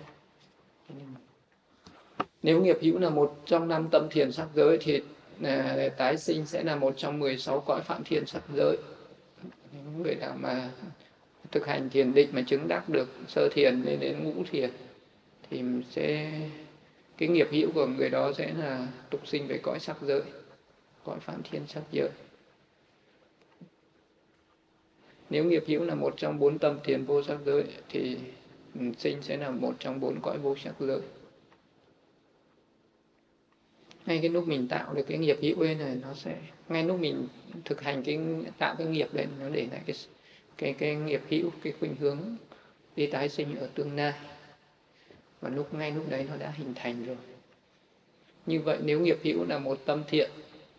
Nếu 2.43 2.63
nghiệp 2.63 2.79
hữu 2.81 2.99
là 2.99 3.11
một 3.11 3.35
trong 3.47 3.69
năm 3.69 3.89
tâm 3.91 4.09
thiền 4.11 4.33
sắc 4.33 4.49
giới 4.55 4.79
thì 4.81 5.03
à, 5.43 5.89
tái 5.97 6.17
sinh 6.17 6.47
sẽ 6.47 6.63
là 6.63 6.77
một 6.77 6.95
trong 6.97 7.19
16 7.19 7.61
cõi 7.61 7.81
phạm 7.81 8.05
thiền 8.05 8.27
sắc 8.27 8.43
giới. 8.55 8.77
Những 9.73 10.03
người 10.03 10.15
nào 10.15 10.35
mà 10.41 10.71
thực 11.51 11.67
hành 11.67 11.91
thiền 11.91 12.15
định 12.15 12.29
mà 12.33 12.43
chứng 12.47 12.69
đắc 12.69 12.89
được 12.89 13.09
sơ 13.29 13.49
thiền 13.53 13.83
lên 13.83 14.01
đến 14.01 14.25
ngũ 14.25 14.45
thiền 14.51 14.71
thì 15.51 15.63
sẽ, 15.91 16.33
cái 17.19 17.29
nghiệp 17.29 17.49
hữu 17.51 17.73
của 17.73 17.87
người 17.87 18.09
đó 18.09 18.33
sẽ 18.39 18.53
là 18.59 18.87
tục 19.11 19.27
sinh 19.27 19.47
về 19.47 19.59
cõi 19.63 19.81
sắc 19.81 19.97
giới 20.03 20.23
cõi 21.05 21.21
phạm 21.21 21.43
thiên 21.43 21.67
sắc 21.67 21.83
giới 21.93 22.09
nếu 25.33 25.45
nghiệp 25.45 25.65
hữu 25.67 25.85
là 25.85 25.95
một 25.95 26.15
trong 26.17 26.39
bốn 26.39 26.59
tâm 26.59 26.79
thiền 26.85 27.05
vô 27.05 27.23
sắc 27.23 27.39
giới, 27.47 27.65
thì 27.89 28.19
sinh 28.99 29.23
sẽ 29.23 29.37
là 29.37 29.51
một 29.51 29.75
trong 29.79 30.01
bốn 30.01 30.21
cõi 30.21 30.39
vô 30.39 30.57
sắc 30.57 30.75
giới. 30.79 31.01
Ngay 34.07 34.19
cái 34.23 34.31
lúc 34.31 34.49
mình 34.49 34.69
tạo 34.69 34.95
được 34.95 35.03
cái 35.09 35.19
nghiệp 35.19 35.39
hữu 35.43 35.61
ấy 35.61 35.75
này, 35.75 35.97
nó 36.03 36.15
sẽ, 36.15 36.39
ngay 36.69 36.85
lúc 36.85 37.01
mình 37.01 37.29
thực 37.65 37.81
hành 37.81 38.03
cái, 38.03 38.19
tạo 38.59 38.75
cái 38.79 38.87
nghiệp 38.87 39.09
đấy 39.13 39.27
nó 39.41 39.49
để 39.49 39.69
lại 39.71 39.81
cái 39.87 39.97
cái 40.57 40.73
cái 40.73 40.95
nghiệp 40.95 41.23
hữu, 41.29 41.51
cái 41.63 41.73
khuynh 41.81 41.97
hướng 41.97 42.19
đi 42.97 43.07
tái 43.07 43.29
sinh 43.29 43.57
ở 43.57 43.69
tương 43.75 43.97
lai. 43.97 44.13
Và 45.41 45.49
lúc, 45.49 45.75
ngay 45.75 45.91
lúc 45.91 46.11
đấy 46.11 46.27
nó 46.31 46.37
đã 46.37 46.51
hình 46.51 46.73
thành 46.75 47.07
rồi. 47.07 47.17
Như 48.47 48.61
vậy 48.61 48.79
nếu 48.83 49.01
nghiệp 49.01 49.19
hữu 49.23 49.45
là 49.45 49.59
một 49.59 49.79
tâm 49.87 50.03
thiện 50.09 50.31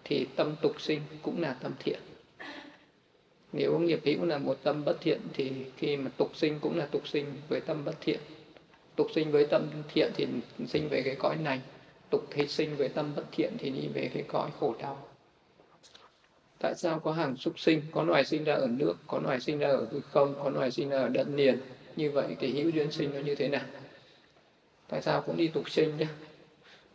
thì 0.04 0.28
tâm 0.36 0.56
tục 0.62 0.82
sinh 0.82 1.02
cũng 1.22 1.42
là 1.42 1.54
tâm 1.54 1.72
thiện. 1.80 2.00
Nếu 3.54 3.80
nghiệp 3.80 4.00
hữu 4.04 4.26
là 4.26 4.38
một 4.38 4.58
tâm 4.64 4.86
bất 4.86 4.98
thiện, 5.02 5.22
thì 5.34 5.52
khi 5.78 5.98
mà 5.98 6.12
tục 6.18 6.32
sinh 6.36 6.60
cũng 6.60 6.78
là 6.78 6.86
tục 6.86 7.08
sinh 7.08 7.26
với 7.50 7.62
tâm 7.62 7.86
bất 7.86 7.96
thiện. 8.02 8.20
Tục 8.96 9.08
sinh 9.16 9.32
với 9.32 9.46
tâm 9.46 9.68
thiện 9.94 10.12
thì 10.16 10.28
sinh 10.68 10.90
về 10.90 11.02
cái 11.06 11.16
cõi 11.16 11.38
này, 11.38 11.62
tục 12.10 12.28
thế 12.30 12.48
sinh 12.48 12.76
với 12.76 12.90
tâm 12.90 13.14
bất 13.16 13.24
thiện 13.32 13.54
thì 13.58 13.70
đi 13.70 13.88
về 13.94 14.10
cái 14.14 14.24
cõi 14.28 14.50
khổ 14.60 14.76
đau. 14.80 15.08
Tại 16.60 16.76
sao 16.76 17.00
có 17.00 17.12
hàng 17.12 17.38
súc 17.38 17.60
sinh? 17.60 17.82
Có 17.92 18.04
loài 18.04 18.26
sinh 18.26 18.44
ra 18.44 18.54
ở 18.54 18.68
nước, 18.68 18.94
có 19.08 19.20
loài 19.20 19.40
sinh 19.40 19.60
ra 19.60 19.68
ở 19.68 19.88
hư 19.92 20.00
không, 20.00 20.36
có 20.44 20.50
loài 20.50 20.72
sinh 20.72 20.90
ra 20.90 20.98
ở 20.98 21.08
đất 21.08 21.28
liền. 21.34 21.60
Như 21.96 22.12
vậy 22.12 22.36
thì 22.40 22.52
hữu 22.52 22.70
duyên 22.70 22.92
sinh 22.92 23.14
nó 23.14 23.20
như 23.20 23.36
thế 23.36 23.48
nào? 23.48 23.66
Tại 24.88 25.02
sao 25.02 25.22
cũng 25.22 25.38
đi 25.38 25.48
tục 25.48 25.70
sinh 25.70 25.98
nhé 25.98 26.08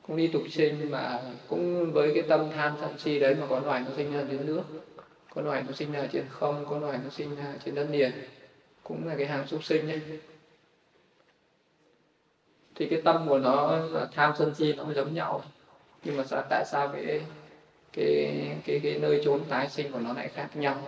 cũng 0.09 0.17
đi 0.17 0.29
tục 0.29 0.43
sinh 0.51 0.91
mà 0.91 1.21
cũng 1.49 1.93
với 1.93 2.11
cái 2.15 2.23
tâm 2.29 2.51
tham 2.55 2.77
sân 2.81 2.99
si 2.99 3.19
đấy 3.19 3.35
mà 3.35 3.47
có 3.47 3.61
loài 3.61 3.81
nó 3.81 3.91
sinh 3.97 4.13
ra 4.13 4.25
dưới 4.31 4.39
nước 4.39 4.63
có 5.35 5.43
loài 5.43 5.65
nó 5.67 5.73
sinh 5.73 5.93
ra 5.93 6.09
trên 6.13 6.25
không 6.29 6.67
có 6.69 6.79
loài 6.79 6.99
nó 7.05 7.11
sinh 7.11 7.37
ra 7.37 7.55
trên 7.65 7.75
đất 7.75 7.87
liền 7.91 8.13
cũng 8.83 9.09
là 9.09 9.15
cái 9.17 9.27
hàng 9.27 9.47
súc 9.47 9.65
sinh 9.65 9.87
nhé 9.87 9.99
thì 12.75 12.89
cái 12.91 13.03
tâm 13.05 13.29
của 13.29 13.39
nó 13.39 13.81
tham 14.13 14.33
sân 14.39 14.55
si 14.55 14.73
nó 14.73 14.93
giống 14.93 15.15
nhau. 15.15 15.43
Nhưng 16.05 16.17
mà 16.17 16.25
sao 16.25 16.43
tại 16.51 16.65
sao 16.67 16.89
cái 16.89 17.23
cái 17.93 18.57
cái 18.65 18.81
cái 18.83 18.99
nơi 18.99 19.21
trốn 19.25 19.45
tái 19.49 19.69
sinh 19.69 19.93
của 19.93 19.99
nó 19.99 20.13
lại 20.13 20.29
khác 20.29 20.49
nhau? 20.55 20.83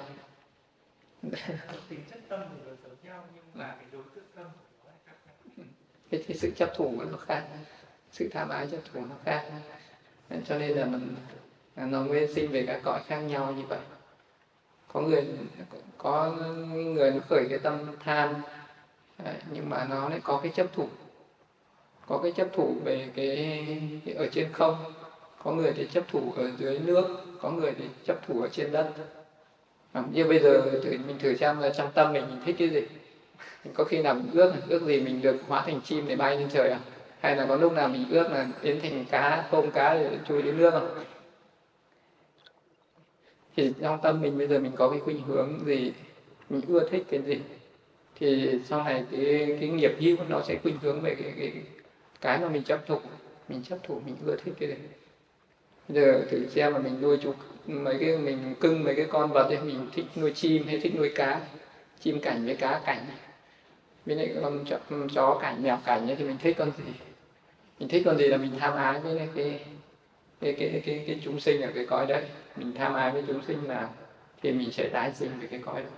Tính 1.89 2.01
chất 2.11 2.21
tâm 2.29 2.41
thì 2.41 2.61
nó 2.67 2.73
giống 2.83 2.97
nhau 3.05 3.25
nhưng 3.35 3.45
mà 3.55 3.75
cái 3.79 3.87
đối 3.93 4.03
tượng 4.15 4.25
tâm 4.35 4.47
của 4.59 4.85
nó 4.85 4.91
lại 4.91 4.99
khác 5.07 5.15
nhau. 5.57 5.67
Cái, 6.11 6.25
cái 6.29 6.37
sự 6.37 6.51
chấp 6.57 6.73
thủ 6.77 6.95
của 6.97 7.05
nó 7.05 7.17
khác 7.17 7.45
sự 8.13 8.29
tham 8.29 8.49
ái 8.49 8.67
chấp 8.71 8.79
thủ 8.93 9.01
nó 9.01 9.15
khác 9.25 9.45
cho 10.49 10.59
nên 10.59 10.71
là 10.71 10.85
mình 10.85 11.15
nó 11.77 12.03
mới 12.03 12.29
sinh 12.35 12.51
về 12.51 12.65
các 12.67 12.81
cõi 12.85 13.01
khác 13.07 13.19
nhau 13.19 13.53
như 13.57 13.63
vậy. 13.69 13.79
Có 14.93 15.01
người 15.01 15.25
có 15.99 16.33
người 16.75 17.11
nó 17.11 17.21
khởi 17.29 17.47
cái 17.51 17.59
tâm 17.59 17.79
tham 18.05 18.35
nhưng 19.53 19.71
mà 19.71 19.87
nó 19.91 20.09
lại 20.09 20.21
có 20.25 20.41
cái 20.43 20.53
chấp 20.55 20.67
thủ. 20.73 20.89
Có 22.07 22.21
cái 22.23 22.33
chấp 22.33 22.49
thủ 22.53 22.77
về 22.85 23.09
cái, 23.15 23.67
ở 24.17 24.27
trên 24.33 24.53
không. 24.53 24.93
Có 25.45 25.53
người 25.53 25.73
thì 25.77 25.89
chấp 25.93 26.05
thủ 26.09 26.33
ở 26.37 26.51
dưới 26.59 26.79
nước 26.79 27.25
có 27.41 27.51
người 27.51 27.73
thì 27.79 27.85
chấp 28.07 28.27
thủ 28.27 28.41
ở 28.41 28.49
trên 28.53 28.73
đất. 28.73 28.93
À, 29.93 30.03
như 30.13 30.25
bây 30.25 30.39
giờ 30.39 30.81
thử, 30.85 30.91
mình 31.07 31.19
thử 31.19 31.37
xem 31.37 31.59
là 31.59 31.71
trong 31.71 31.93
tâm 31.93 32.13
mình 32.13 32.25
mình 32.29 32.43
thích 32.47 32.57
cái 32.59 32.69
gì. 32.69 32.81
Có 33.75 33.85
khi 33.85 34.03
nào 34.03 34.15
mình 34.15 34.31
ước 34.33 34.53
ước 34.69 34.83
gì 34.87 35.01
mình 35.01 35.23
được 35.23 35.37
hóa 35.49 35.63
thành 35.67 35.81
chim 35.81 36.09
để 36.09 36.17
bay 36.17 36.37
lên 36.37 36.49
trời 36.53 36.71
à? 36.71 36.81
Hay 37.21 37.37
là 37.37 37.47
có 37.47 37.57
lúc 37.57 37.73
nào 37.73 37.89
mình 37.89 38.05
ước 38.11 38.31
là 38.31 38.49
biến 38.63 38.81
thành 38.83 39.05
cá 39.11 39.49
tôm 39.51 39.71
cá 39.71 39.95
để 39.95 40.19
chui 40.29 40.43
đến 40.43 40.57
nước 40.57 40.71
không? 40.71 41.05
Thì 43.57 43.73
trong 43.81 43.99
tâm 44.03 44.21
mình 44.21 44.39
bây 44.39 44.49
giờ 44.49 44.59
mình 44.59 44.73
có 44.77 44.91
cái 44.91 45.01
khuynh 45.01 45.23
hướng 45.23 45.59
gì? 45.65 45.93
Mình 46.51 46.61
ưa 46.69 46.89
thích 46.89 47.05
cái 47.11 47.23
gì? 47.23 47.41
Thì 48.15 48.59
sau 48.65 48.85
này 48.85 49.05
cái 49.11 49.57
cái 49.61 49.69
nghiệp 49.69 49.93
hữu 49.99 50.17
nó 50.29 50.43
sẽ 50.43 50.59
khuynh 50.63 50.79
hướng 50.83 51.01
về 51.01 51.15
cái, 51.15 51.33
cái 51.39 51.53
cái 52.21 52.39
mà 52.39 52.49
mình 52.49 52.63
chấp 52.63 52.87
thụ. 52.87 53.01
Mình 53.49 53.63
chấp 53.63 53.79
thụ 53.83 54.01
mình 54.07 54.17
ưa 54.27 54.37
thích 54.45 54.55
cái 54.61 54.69
gì 54.69 54.75
bây 55.91 56.03
giờ 56.03 56.25
thử 56.31 56.47
xem 56.49 56.73
mà 56.73 56.79
mình 56.79 57.01
nuôi 57.01 57.19
chú 57.23 57.35
mấy 57.67 57.97
cái 58.01 58.19
mình 58.19 58.55
cưng 58.61 58.85
mấy 58.85 58.95
cái 58.95 59.07
con 59.11 59.33
vật 59.33 59.49
ấy 59.49 59.59
mình 59.63 59.89
thích 59.93 60.05
nuôi 60.17 60.33
chim 60.35 60.67
hay 60.67 60.81
thích 60.81 60.93
nuôi 60.97 61.13
cá? 61.15 61.41
Chim 62.01 62.21
cảnh 62.21 62.47
với 62.47 62.57
cá 62.57 62.81
cảnh. 62.87 63.07
Bên 64.07 64.19
lại 64.19 64.31
con 64.43 64.65
chó, 64.67 64.79
chó 65.15 65.39
cảnh 65.43 65.63
mèo 65.63 65.79
cảnh 65.85 66.07
ấy 66.07 66.17
thì 66.17 66.25
mình 66.25 66.37
thích 66.43 66.57
con 66.59 66.71
gì? 66.79 67.10
Mình 67.81 67.89
thích 67.89 68.03
con 68.05 68.19
gì 68.19 68.27
là 68.27 68.37
mình 68.37 68.53
tham 68.59 68.75
ái 68.75 69.01
với 69.01 69.19
cái 69.19 69.29
cái 69.35 69.61
cái 70.41 70.55
cái 70.59 70.83
cái, 70.87 71.05
cái 71.07 71.21
chúng 71.25 71.41
sinh 71.41 71.63
ở 71.63 71.71
cái 71.75 71.87
cõi 71.87 72.07
đấy. 72.07 72.25
Mình 72.57 72.73
tham 72.75 72.95
ái 72.95 73.13
với 73.13 73.25
chúng 73.27 73.43
sinh 73.47 73.69
nào 73.69 73.95
thì 74.43 74.53
mình 74.53 74.71
sẽ 74.73 74.89
tái 74.89 75.15
sinh 75.15 75.31
về 75.41 75.47
cái 75.47 75.61
cõi 75.65 75.83
đó 75.83 75.91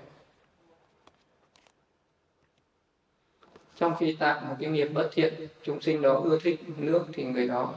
trong 3.82 3.94
khi 3.98 4.16
tạo 4.18 4.40
một 4.48 4.56
cái 4.60 4.70
nghiệp 4.70 4.88
bất 4.94 5.08
thiện 5.12 5.34
chúng 5.62 5.80
sinh 5.80 6.02
đó 6.02 6.20
ưa 6.24 6.38
thích 6.38 6.60
nước 6.76 7.06
thì 7.12 7.24
người 7.24 7.48
đó 7.48 7.74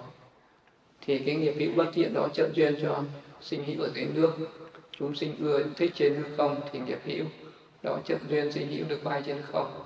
thì 1.02 1.20
cái 1.20 1.36
nghiệp 1.36 1.54
hữu 1.60 1.72
bất 1.76 1.92
thiện 1.94 2.14
đó 2.14 2.28
trợ 2.34 2.50
duyên 2.54 2.76
cho 2.82 3.04
sinh 3.42 3.64
hữu 3.66 3.84
ở 3.84 3.92
dưới 3.96 4.06
nước. 4.06 4.32
Chúng 4.92 5.16
sinh 5.16 5.36
ưa 5.40 5.64
thích 5.76 5.92
trên 5.96 6.16
hư 6.16 6.36
không 6.38 6.62
thì 6.72 6.80
nghiệp 6.80 7.00
hữu 7.06 7.26
đó 7.84 8.00
trợ 8.06 8.18
duyên 8.30 8.52
sinh 8.52 8.68
hữu 8.68 8.86
được 8.90 9.04
bay 9.04 9.24
trên 9.26 9.42
không 9.42 9.85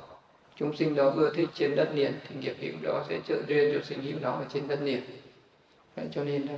chúng 0.60 0.76
sinh 0.76 0.96
đó 0.96 1.10
ưa 1.10 1.34
thích 1.34 1.50
trên 1.54 1.76
đất 1.76 1.90
liền, 1.94 2.14
thì 2.28 2.36
nghiệp 2.36 2.56
hữu 2.60 2.74
đó 2.82 3.06
sẽ 3.10 3.20
trợ 3.28 3.36
duyên 3.48 3.74
cho 3.74 3.82
sinh 3.84 4.02
hữu 4.02 4.20
đó 4.20 4.32
ở 4.32 4.46
trên 4.54 4.68
đất 4.68 4.80
liền. 4.82 5.02
Vậy 5.96 6.06
cho 6.12 6.24
nên 6.24 6.42
là 6.42 6.54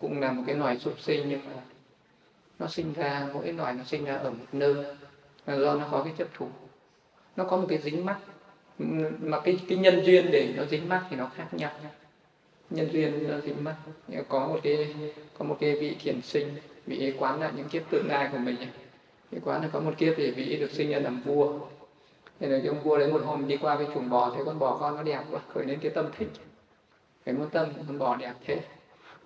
cũng 0.00 0.20
là 0.20 0.32
một 0.32 0.42
cái 0.46 0.56
loài 0.56 0.78
súc 0.78 1.00
sinh, 1.00 1.28
nhưng 1.28 1.40
mà 1.44 1.52
nó 2.58 2.66
sinh 2.66 2.92
ra, 2.92 3.28
mỗi 3.34 3.52
loài 3.52 3.72
nó 3.72 3.84
sinh 3.84 4.04
ra 4.04 4.16
ở 4.16 4.30
một 4.30 4.46
nơi, 4.52 4.74
là 5.46 5.58
do 5.58 5.74
nó 5.74 5.88
có 5.90 6.02
cái 6.02 6.12
chấp 6.18 6.28
thủ. 6.34 6.48
Nó 7.36 7.44
có 7.44 7.56
một 7.56 7.66
cái 7.68 7.78
dính 7.78 8.04
mắc, 8.04 8.18
mà 9.18 9.40
cái 9.40 9.58
cái 9.68 9.78
nhân 9.78 10.02
duyên 10.04 10.28
để 10.32 10.52
nó 10.56 10.64
dính 10.64 10.88
mắc 10.88 11.04
thì 11.10 11.16
nó 11.16 11.30
khác 11.36 11.54
nhau. 11.54 11.72
Nhân 12.70 12.88
duyên 12.92 13.28
nó 13.28 13.40
dính 13.40 13.64
mắc 13.64 13.76
có 14.28 14.46
một 14.46 14.60
cái, 14.62 14.94
có 15.38 15.44
một 15.44 15.56
cái 15.60 15.74
vị 15.74 15.96
thiền 16.00 16.22
sinh, 16.22 16.48
vị 16.86 16.98
ấy 16.98 17.14
quán 17.18 17.40
là 17.40 17.52
những 17.56 17.68
kiếp 17.68 17.82
tương 17.90 18.08
lai 18.08 18.28
của 18.32 18.38
mình. 18.38 18.56
Vị 19.30 19.38
quán 19.44 19.62
là 19.62 19.68
có 19.72 19.80
một 19.80 19.94
kiếp 19.98 20.14
thì 20.16 20.30
vị 20.30 20.56
được 20.56 20.70
sinh 20.70 20.90
ra 20.90 20.98
làm 20.98 21.22
vua 21.22 21.58
thế 22.40 22.46
là 22.48 22.68
ông 22.68 22.80
vua 22.80 22.98
đấy 22.98 23.12
một 23.12 23.22
hôm 23.24 23.48
đi 23.48 23.56
qua 23.56 23.76
cái 23.76 23.86
chuồng 23.94 24.10
bò, 24.10 24.30
thấy 24.34 24.44
con 24.44 24.58
bò 24.58 24.76
con 24.80 24.96
nó 24.96 25.02
đẹp 25.02 25.20
quá, 25.30 25.40
khởi 25.54 25.64
lên 25.64 25.78
cái 25.82 25.90
tâm 25.90 26.06
thích. 26.18 26.28
Cái 27.24 27.34
muốn 27.34 27.50
tâm 27.50 27.68
con 27.88 27.98
bò 27.98 28.16
đẹp 28.16 28.32
thế. 28.46 28.60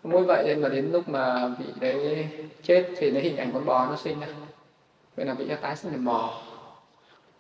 Mỗi 0.03 0.25
vậy 0.25 0.45
nên 0.47 0.61
mà 0.61 0.69
đến 0.69 0.91
lúc 0.93 1.09
mà 1.09 1.49
vị 1.59 1.67
đấy 1.81 2.29
chết 2.63 2.89
thì 2.97 3.11
lấy 3.11 3.23
hình 3.23 3.37
ảnh 3.37 3.51
con 3.53 3.67
bò 3.67 3.87
nó 3.87 3.97
sinh 3.97 4.21
ra. 4.21 4.27
Vậy 5.17 5.27
là 5.27 5.35
vị 5.35 5.45
nó 5.49 5.55
tái 5.57 5.77
sinh 5.77 5.93
làm 5.93 6.05
bò. 6.05 6.43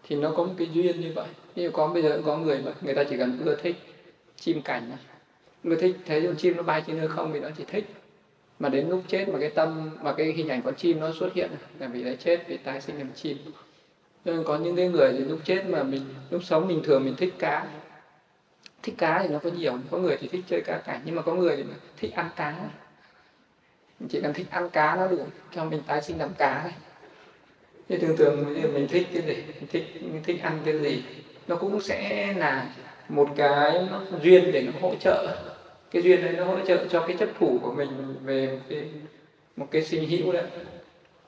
Thì 0.03 0.17
nó 0.17 0.33
có 0.37 0.45
một 0.45 0.53
cái 0.59 0.69
duyên 0.73 1.01
như 1.01 1.13
vậy. 1.15 1.29
Như 1.55 1.71
có, 1.71 1.89
bây 1.89 2.03
giờ 2.03 2.23
có 2.27 2.37
người 2.37 2.63
mà, 2.65 2.73
người 2.81 2.95
ta 2.95 3.05
chỉ 3.05 3.17
cần 3.17 3.39
ưa 3.45 3.57
thích 3.57 3.77
chim 4.37 4.63
cảnh 4.63 4.91
ưa 5.65 5.77
thích, 5.77 5.97
thấy 6.07 6.27
con 6.27 6.37
chim 6.37 6.57
nó 6.57 6.63
bay 6.63 6.83
trên 6.87 6.99
hư 6.99 7.09
không 7.09 7.33
thì 7.33 7.41
nó 7.41 7.49
chỉ 7.59 7.65
thích. 7.65 7.85
Mà 8.59 8.69
đến 8.69 8.89
lúc 8.89 9.03
chết 9.09 9.29
mà 9.29 9.39
cái 9.41 9.51
tâm, 9.51 9.91
mà 10.03 10.13
cái 10.13 10.27
hình 10.27 10.49
ảnh 10.49 10.63
con 10.63 10.75
chim 10.75 11.01
nó 11.01 11.13
xuất 11.21 11.35
hiện 11.35 11.51
là 11.79 11.87
vì 11.87 12.05
đấy 12.05 12.17
chết 12.25 12.45
vì 12.49 12.57
tái 12.57 12.81
sinh 12.81 12.99
làm 12.99 13.13
chim 13.15 13.37
cho 14.25 14.33
nên 14.33 14.45
có 14.45 14.59
những 14.59 14.77
cái 14.77 14.89
người 14.89 15.13
thì 15.13 15.19
lúc 15.19 15.39
chết 15.45 15.65
mà 15.69 15.83
mình 15.83 16.03
lúc 16.31 16.45
sống 16.45 16.69
mình 16.69 16.83
thường 16.85 17.05
mình 17.05 17.17
thích 17.17 17.35
cá. 17.39 17.67
Thích 18.83 18.95
cá 18.99 19.23
thì 19.23 19.29
nó 19.29 19.39
có 19.39 19.51
nhiều 19.51 19.79
có 19.91 19.99
người 19.99 20.17
thì 20.21 20.29
thích 20.29 20.45
chơi 20.49 20.61
cá 20.61 20.79
cảnh 20.79 21.01
nhưng 21.05 21.15
mà 21.15 21.23
có 21.23 21.35
người 21.35 21.57
thì 21.57 21.65
thích 21.97 22.13
ăn 22.15 22.29
cá. 22.37 22.55
Mình 24.01 24.09
chỉ 24.09 24.21
cần 24.21 24.33
thích 24.33 24.47
ăn 24.51 24.69
cá 24.69 24.97
nó 24.97 25.07
đủ 25.09 25.27
cho 25.55 25.65
mình 25.65 25.83
tái 25.87 26.03
sinh 26.03 26.19
làm 26.19 26.35
cá 26.39 26.61
thôi. 26.63 26.73
Thì 27.89 27.99
thường 27.99 28.17
thường 28.17 28.55
mình 28.75 28.87
thích 28.89 29.07
cái 29.15 29.23
gì? 29.23 29.35
Mình 29.47 29.69
thích 29.71 29.85
mình 30.01 30.23
thích 30.25 30.43
ăn 30.43 30.59
cái 30.65 30.79
gì? 30.79 31.03
Nó 31.49 31.57
cũng 31.57 31.81
sẽ 31.81 32.33
là 32.37 32.67
một 33.09 33.29
cái 33.37 33.89
duyên 34.23 34.53
để 34.53 34.63
nó 34.63 34.73
hỗ 34.81 34.95
trợ. 35.01 35.37
Cái 35.91 36.03
duyên 36.03 36.23
đấy 36.23 36.33
nó 36.33 36.45
hỗ 36.45 36.57
trợ 36.67 36.87
cho 36.91 37.05
cái 37.07 37.17
chấp 37.17 37.29
thủ 37.39 37.59
của 37.63 37.73
mình 37.73 38.17
về 38.25 38.47
một 38.47 38.59
cái, 38.69 38.91
một 39.57 39.67
cái 39.71 39.83
sinh 39.83 40.09
hữu 40.09 40.33
đấy 40.33 40.45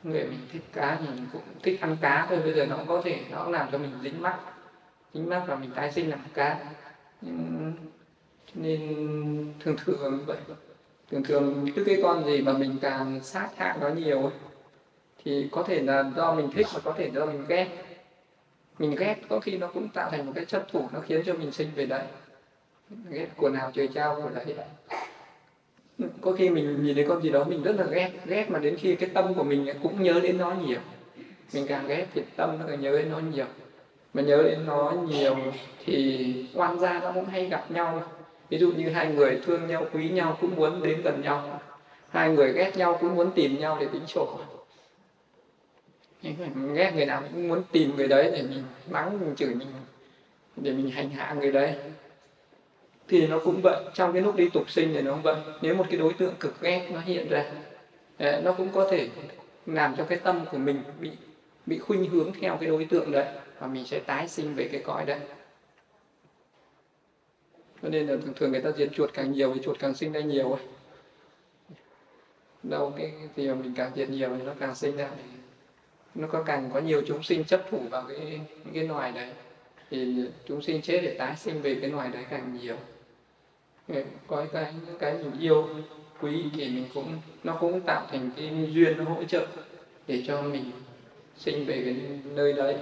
người 0.05 0.25
mình 0.25 0.41
thích 0.53 0.63
cá 0.73 0.99
thì 1.01 1.07
mình 1.07 1.27
cũng 1.33 1.43
thích 1.63 1.81
ăn 1.81 1.97
cá. 2.01 2.27
Thôi 2.29 2.39
bây 2.45 2.55
giờ 2.55 2.67
nó 2.67 2.77
cũng 2.77 2.87
có 2.87 3.03
thể 3.05 3.21
nó 3.31 3.43
cũng 3.45 3.53
làm 3.53 3.69
cho 3.73 3.79
mình 3.79 3.93
dính 4.03 4.23
mắt. 4.23 4.39
Dính 5.15 5.29
mắt 5.29 5.45
và 5.47 5.57
mình 5.57 5.71
tái 5.75 5.93
sinh 5.93 6.11
làm 6.11 6.21
cá. 6.35 6.59
Nên 8.55 8.81
thường 9.61 9.77
thường 9.79 10.25
vậy. 10.27 10.39
Thường 11.11 11.23
thường 11.23 11.67
cứ 11.77 11.85
cái 11.85 11.99
con 12.03 12.25
gì 12.25 12.43
mà 12.43 12.53
mình 12.53 12.79
càng 12.83 13.21
sát 13.23 13.49
hại 13.57 13.79
nó 13.81 13.89
nhiều 13.89 14.23
ấy, 14.23 14.33
thì 15.25 15.49
có 15.53 15.63
thể 15.63 15.81
là 15.81 16.11
do 16.17 16.35
mình 16.35 16.51
thích 16.55 16.67
và 16.75 16.81
có 16.85 16.93
thể 16.93 17.11
do 17.15 17.27
mình 17.27 17.45
ghét. 17.49 17.69
Mình 18.79 18.97
ghét 18.97 19.17
có 19.29 19.41
khi 19.41 19.59
nó 19.59 19.67
cũng 19.67 19.89
tạo 19.89 20.11
thành 20.11 20.27
một 20.27 20.33
cái 20.35 20.45
chấp 20.45 20.67
thủ 20.73 20.89
nó 20.93 21.01
khiến 21.01 21.23
cho 21.27 21.35
mình 21.35 21.53
sinh 21.53 21.71
về 21.75 21.87
đấy. 21.87 22.05
Ghét 23.11 23.27
của 23.37 23.49
nào 23.49 23.71
trời 23.75 23.89
trao 23.95 24.21
của 24.23 24.31
đấy 24.35 24.57
có 26.21 26.33
khi 26.33 26.51
mình 26.51 26.85
nhìn 26.85 26.95
thấy 26.95 27.05
con 27.09 27.23
gì 27.23 27.31
đó, 27.31 27.45
mình 27.45 27.63
rất 27.63 27.77
là 27.77 27.85
ghét 27.85 28.11
ghét 28.25 28.51
mà 28.51 28.59
đến 28.59 28.77
khi 28.77 28.95
cái 28.95 29.11
tâm 29.15 29.35
của 29.35 29.45
mình 29.45 29.69
cũng 29.83 30.03
nhớ 30.03 30.21
đến 30.23 30.39
nó 30.39 30.55
nhiều. 30.67 30.79
Mình 31.55 31.67
càng 31.69 31.87
ghét 31.87 32.07
thì 32.15 32.23
tâm 32.37 32.59
nó 32.59 32.65
càng 32.69 32.81
nhớ 32.81 32.99
đến 32.99 33.11
nó 33.11 33.19
nhiều. 33.19 33.47
Mà 34.15 34.23
nhớ 34.23 34.43
đến 34.43 34.67
nó 34.67 34.93
nhiều 35.09 35.37
thì 35.85 36.47
oan 36.55 36.79
gia 36.79 37.01
nó 37.01 37.13
cũng 37.13 37.25
hay 37.25 37.47
gặp 37.47 37.71
nhau. 37.71 38.03
Ví 38.49 38.59
dụ 38.59 38.73
như 38.73 38.91
hai 38.91 39.13
người 39.13 39.41
thương 39.47 39.67
nhau, 39.67 39.87
quý 39.93 40.09
nhau 40.09 40.39
cũng 40.41 40.57
muốn 40.57 40.83
đến 40.83 41.01
gần 41.05 41.23
nhau. 41.23 41.61
Hai 42.09 42.31
người 42.31 42.53
ghét 42.53 42.77
nhau 42.77 42.99
cũng 43.01 43.15
muốn 43.15 43.31
tìm 43.35 43.59
nhau 43.59 43.77
để 43.81 43.87
tính 43.93 44.07
sổ. 44.07 44.39
Ghét 46.75 46.93
người 46.95 47.07
nào 47.07 47.23
cũng 47.33 47.49
muốn 47.49 47.63
tìm 47.73 47.97
người 47.97 48.09
đấy 48.09 48.31
để 48.33 48.43
mình 48.43 48.63
mắng, 48.91 49.21
mình 49.21 49.37
chửi 49.37 49.55
mình, 49.55 49.69
để 50.57 50.73
mình 50.73 50.91
hành 50.91 51.11
hạ 51.11 51.35
người 51.39 51.53
đấy 51.53 51.75
thì 53.09 53.27
nó 53.27 53.39
cũng 53.39 53.61
vậy. 53.63 53.85
Trong 53.95 54.13
cái 54.13 54.23
lúc 54.23 54.37
đi 54.37 54.49
tục 54.49 54.71
sinh 54.71 54.91
thì 54.95 55.03
nó 55.03 55.13
cũng 55.13 55.23
vậy. 55.23 55.37
Nếu 55.63 55.75
một 55.75 55.87
cái 55.91 55.99
đối 55.99 56.13
tượng 56.13 56.35
cực 56.41 56.61
ghét 56.61 56.89
nó 56.93 57.01
hiện 57.01 57.29
ra 57.29 57.53
nó 58.19 58.53
cũng 58.53 58.69
có 58.73 58.89
thể 58.91 59.09
làm 59.67 59.97
cho 59.97 60.05
cái 60.05 60.19
tâm 60.19 60.45
của 60.51 60.59
mình 60.59 60.83
bị 61.01 61.11
bị 61.67 61.79
khuynh 61.79 62.11
hướng 62.11 62.33
theo 62.41 62.57
cái 62.61 62.69
đối 62.69 62.85
tượng 62.85 63.13
đấy, 63.13 63.27
và 63.59 63.67
mình 63.67 63.85
sẽ 63.85 64.01
tái 64.07 64.29
sinh 64.29 64.55
về 64.55 64.69
cái 64.73 64.83
cõi 64.85 65.05
đấy. 65.05 65.19
Cho 67.83 67.89
nên 67.89 68.07
là 68.07 68.17
thường 68.25 68.35
thường 68.37 68.53
người 68.53 68.61
ta 68.61 68.71
diệt 68.71 68.89
chuột 68.93 69.11
càng 69.15 69.33
nhiều 69.33 69.55
thì 69.55 69.61
chuột 69.65 69.79
càng 69.79 69.95
sinh 69.95 70.13
ra 70.13 70.21
nhiều 70.21 70.53
ấy. 70.53 70.63
Đâu 72.63 72.95
cái 72.97 73.13
thì 73.37 73.49
mà 73.49 73.55
mình 73.55 73.75
càng 73.77 73.91
diệt 73.97 74.11
nhiều 74.11 74.37
thì 74.37 74.43
nó 74.43 74.53
càng 74.61 74.75
sinh 74.75 74.97
ra. 74.97 75.11
Nó 76.15 76.29
có 76.29 76.43
càng 76.43 76.71
có 76.75 76.81
nhiều 76.81 77.03
chúng 77.07 77.23
sinh 77.23 77.45
chấp 77.45 77.63
thủ 77.71 77.79
vào 77.91 78.05
cái 78.09 78.41
cái 78.75 78.85
loài 78.85 79.13
đấy. 79.13 79.33
Thì 79.91 80.25
chúng 80.47 80.63
sinh 80.63 80.83
chết 80.83 81.01
để 81.03 81.17
tái 81.19 81.37
sinh 81.37 81.63
về 81.63 81.79
cái 81.81 81.91
loài 81.91 82.09
đấy 82.09 82.25
càng 82.31 82.59
nhiều 82.61 82.77
coi 84.27 84.47
cái, 84.53 84.75
những 84.87 84.99
cái 84.99 85.15
mình 85.15 85.41
yêu, 85.41 85.69
quý 86.21 86.45
thì 86.57 86.69
mình 86.69 86.85
cũng, 86.95 87.21
nó 87.45 87.57
cũng 87.61 87.81
tạo 87.81 88.07
thành 88.11 88.31
cái 88.37 88.71
duyên 88.73 88.99
nó 88.99 89.05
hỗ 89.05 89.25
trợ 89.25 89.47
để 90.07 90.25
cho 90.27 90.43
mình 90.43 90.71
sinh 91.37 91.67
về 91.67 91.83
cái 91.85 92.21
nơi 92.25 92.53
đấy. 92.53 92.77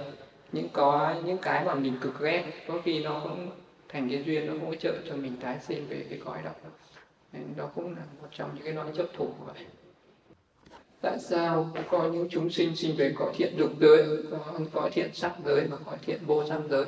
Những 0.51 0.69
có, 0.73 1.15
những 1.25 1.37
cái 1.37 1.65
mà 1.65 1.75
mình 1.75 1.93
cực 2.01 2.19
ghét, 2.19 2.43
có 2.67 2.81
khi 2.85 3.03
nó 3.03 3.19
cũng 3.23 3.49
thành 3.89 4.09
cái 4.09 4.23
duyên 4.23 4.47
nó 4.47 4.65
hỗ 4.65 4.75
trợ 4.75 4.93
cho 5.09 5.15
mình 5.15 5.37
tái 5.41 5.57
sinh 5.59 5.87
về 5.87 6.05
cái 6.09 6.19
cõi 6.25 6.39
đó. 6.45 6.51
Nên 7.33 7.43
đó 7.57 7.69
cũng 7.75 7.95
là 7.95 8.01
một 8.21 8.27
trong 8.31 8.49
những 8.55 8.63
cái 8.63 8.73
nói 8.73 8.85
chấp 8.95 9.05
thủ 9.13 9.27
vậy 9.45 9.65
tại 11.03 11.19
sao 11.19 11.71
có 11.89 12.09
những 12.13 12.27
chúng 12.29 12.49
sinh 12.49 12.75
sinh 12.75 12.95
về 12.97 13.13
cõi 13.15 13.33
thiện 13.35 13.53
dục 13.57 13.71
giới, 13.79 14.05
có 14.31 14.59
cõi 14.73 14.89
thiện 14.93 15.13
sắc 15.13 15.33
giới 15.45 15.67
và 15.67 15.77
cõi 15.85 15.97
thiện 16.01 16.19
vô 16.25 16.45
sắc 16.45 16.59
giới? 16.69 16.85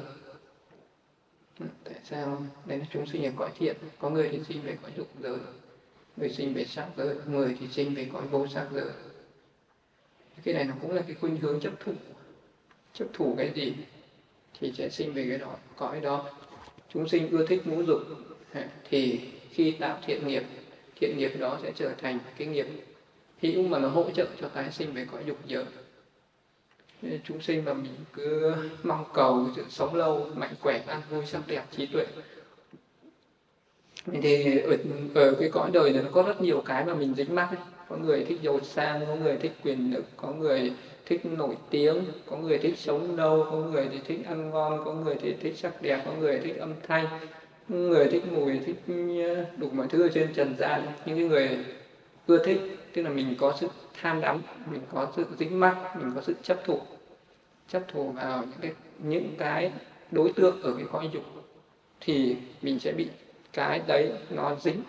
Tại 1.60 1.96
sao 2.04 2.46
đây 2.66 2.78
là 2.78 2.86
chúng 2.92 3.06
sinh 3.06 3.26
ở 3.26 3.32
cõi 3.36 3.52
thiện? 3.58 3.76
Có 4.00 4.10
người 4.10 4.30
thì 4.32 4.40
sinh 4.48 4.62
về 4.62 4.78
cõi 4.82 4.92
dục 4.98 5.08
giới, 5.20 5.38
người 6.18 6.30
sinh 6.30 6.54
về 6.54 6.66
sắc 6.66 6.88
giới, 6.98 7.16
người 7.26 7.58
thì 7.60 7.68
sinh 7.68 7.96
về 7.96 8.08
cõi 8.14 8.28
vô 8.28 8.48
sắc 8.48 8.68
giới. 8.74 8.90
Cái 10.44 10.54
này 10.54 10.64
nó 10.64 10.74
cũng 10.82 10.92
là 10.92 11.02
cái 11.02 11.16
khuynh 11.16 11.38
hướng 11.38 11.60
chấp 11.60 11.74
thủ. 11.80 11.94
Chấp 12.94 13.06
thủ 13.14 13.36
cái 13.38 13.52
gì 13.56 13.76
thì 14.60 14.74
sẽ 14.78 14.90
sinh 14.90 15.14
về 15.14 15.26
cái 15.30 15.38
đó 15.38 15.56
cõi 15.76 16.02
đó. 16.02 16.30
Chúng 16.90 17.10
sinh 17.10 17.30
ưa 17.30 17.48
thích 17.48 17.68
ngũ 17.68 17.84
dục 17.84 18.02
thì 18.90 19.20
khi 19.50 19.72
tạo 19.72 20.00
thiện 20.06 20.28
nghiệp 20.28 20.44
thiện 20.96 21.18
nghiệp 21.18 21.32
đó 21.40 21.60
sẽ 21.64 21.72
trở 21.76 21.94
thành 21.98 22.20
cái 22.38 22.48
nghiệp 22.48 22.68
hữu 23.42 23.68
mà 23.68 23.80
nó 23.80 23.90
hỗ 23.90 24.10
trợ 24.12 24.28
cho 24.42 24.48
tái 24.48 24.72
sinh 24.72 24.94
về 24.94 25.06
cõi 25.12 25.24
dục 25.26 25.38
giới 25.48 25.66
chúng 27.24 27.42
sinh 27.42 27.66
mà 27.66 27.74
mình 27.74 27.92
cứ 28.14 28.54
mong 28.84 29.06
cầu 29.14 29.50
sự 29.56 29.64
sống 29.70 29.96
lâu 29.96 30.32
mạnh 30.36 30.56
khỏe 30.62 30.84
an 30.88 31.02
vui 31.10 31.26
sắc 31.26 31.42
đẹp 31.48 31.64
trí 31.72 31.86
tuệ 31.86 32.06
thì 34.22 34.60
ở, 34.60 34.78
ở 35.16 35.36
cái 35.40 35.50
cõi 35.50 35.70
đời 35.74 35.94
này 35.94 36.04
nó 36.04 36.10
có 36.12 36.24
rất 36.24 36.42
nhiều 36.42 36.62
cái 36.66 36.86
mà 36.86 36.94
mình 36.94 37.16
dính 37.16 37.36
mắc 37.36 37.48
ấy. 37.52 37.60
có 37.90 37.98
người 37.98 38.24
thích 38.24 38.40
giàu 38.42 38.60
sang 38.64 39.06
có 39.08 39.16
người 39.16 39.38
thích 39.38 39.52
quyền 39.64 39.92
lực 39.94 40.06
có 40.18 40.32
người 40.32 40.74
thích 41.06 41.26
nổi 41.26 41.58
tiếng 41.70 42.06
có 42.26 42.38
người 42.38 42.58
thích 42.58 42.78
sống 42.78 43.16
lâu 43.16 43.48
có 43.52 43.58
người 43.58 43.88
thì 43.92 44.00
thích 44.06 44.20
ăn 44.26 44.50
ngon 44.52 44.82
có 44.86 44.94
người 44.94 45.16
thì 45.22 45.34
thích 45.34 45.58
sắc 45.58 45.82
đẹp 45.82 46.02
có 46.06 46.14
người 46.14 46.40
thích 46.40 46.58
âm 46.58 46.74
thanh 46.88 47.08
có 47.70 47.76
người 47.76 48.08
thích 48.08 48.26
mùi 48.28 48.60
thích 48.60 48.76
ờ, 48.88 49.46
đủ 49.58 49.70
mọi 49.70 49.88
thứ 49.88 50.02
ở 50.02 50.10
trên 50.14 50.34
trần 50.34 50.56
gian 50.58 50.92
những 51.06 51.16
cái 51.18 51.26
người 51.26 51.66
ưa 52.28 52.44
thích 52.46 52.85
tức 52.96 53.02
là 53.02 53.10
mình 53.10 53.36
có 53.40 53.58
sự 53.60 53.70
tham 54.02 54.22
đắm, 54.22 54.42
mình 54.72 54.82
có 54.92 55.12
sự 55.16 55.26
dính 55.40 55.60
mắc, 55.60 55.96
mình 55.96 56.12
có 56.16 56.22
sự 56.22 56.36
chấp 56.44 56.62
thủ. 56.66 56.80
Chấp 57.68 57.84
thủ 57.88 58.12
vào 58.12 58.44
những 58.44 58.60
cái 58.62 58.72
những 59.00 59.36
cái 59.38 59.72
đối 60.12 60.34
tượng 60.34 60.62
ở 60.62 60.74
cái 60.78 60.86
cõi 60.92 61.10
dục 61.14 61.24
thì 62.02 62.38
mình 62.62 62.80
sẽ 62.80 62.92
bị 62.92 63.08
cái 63.54 63.82
đấy 63.88 64.12
nó 64.30 64.56
dính. 64.62 64.82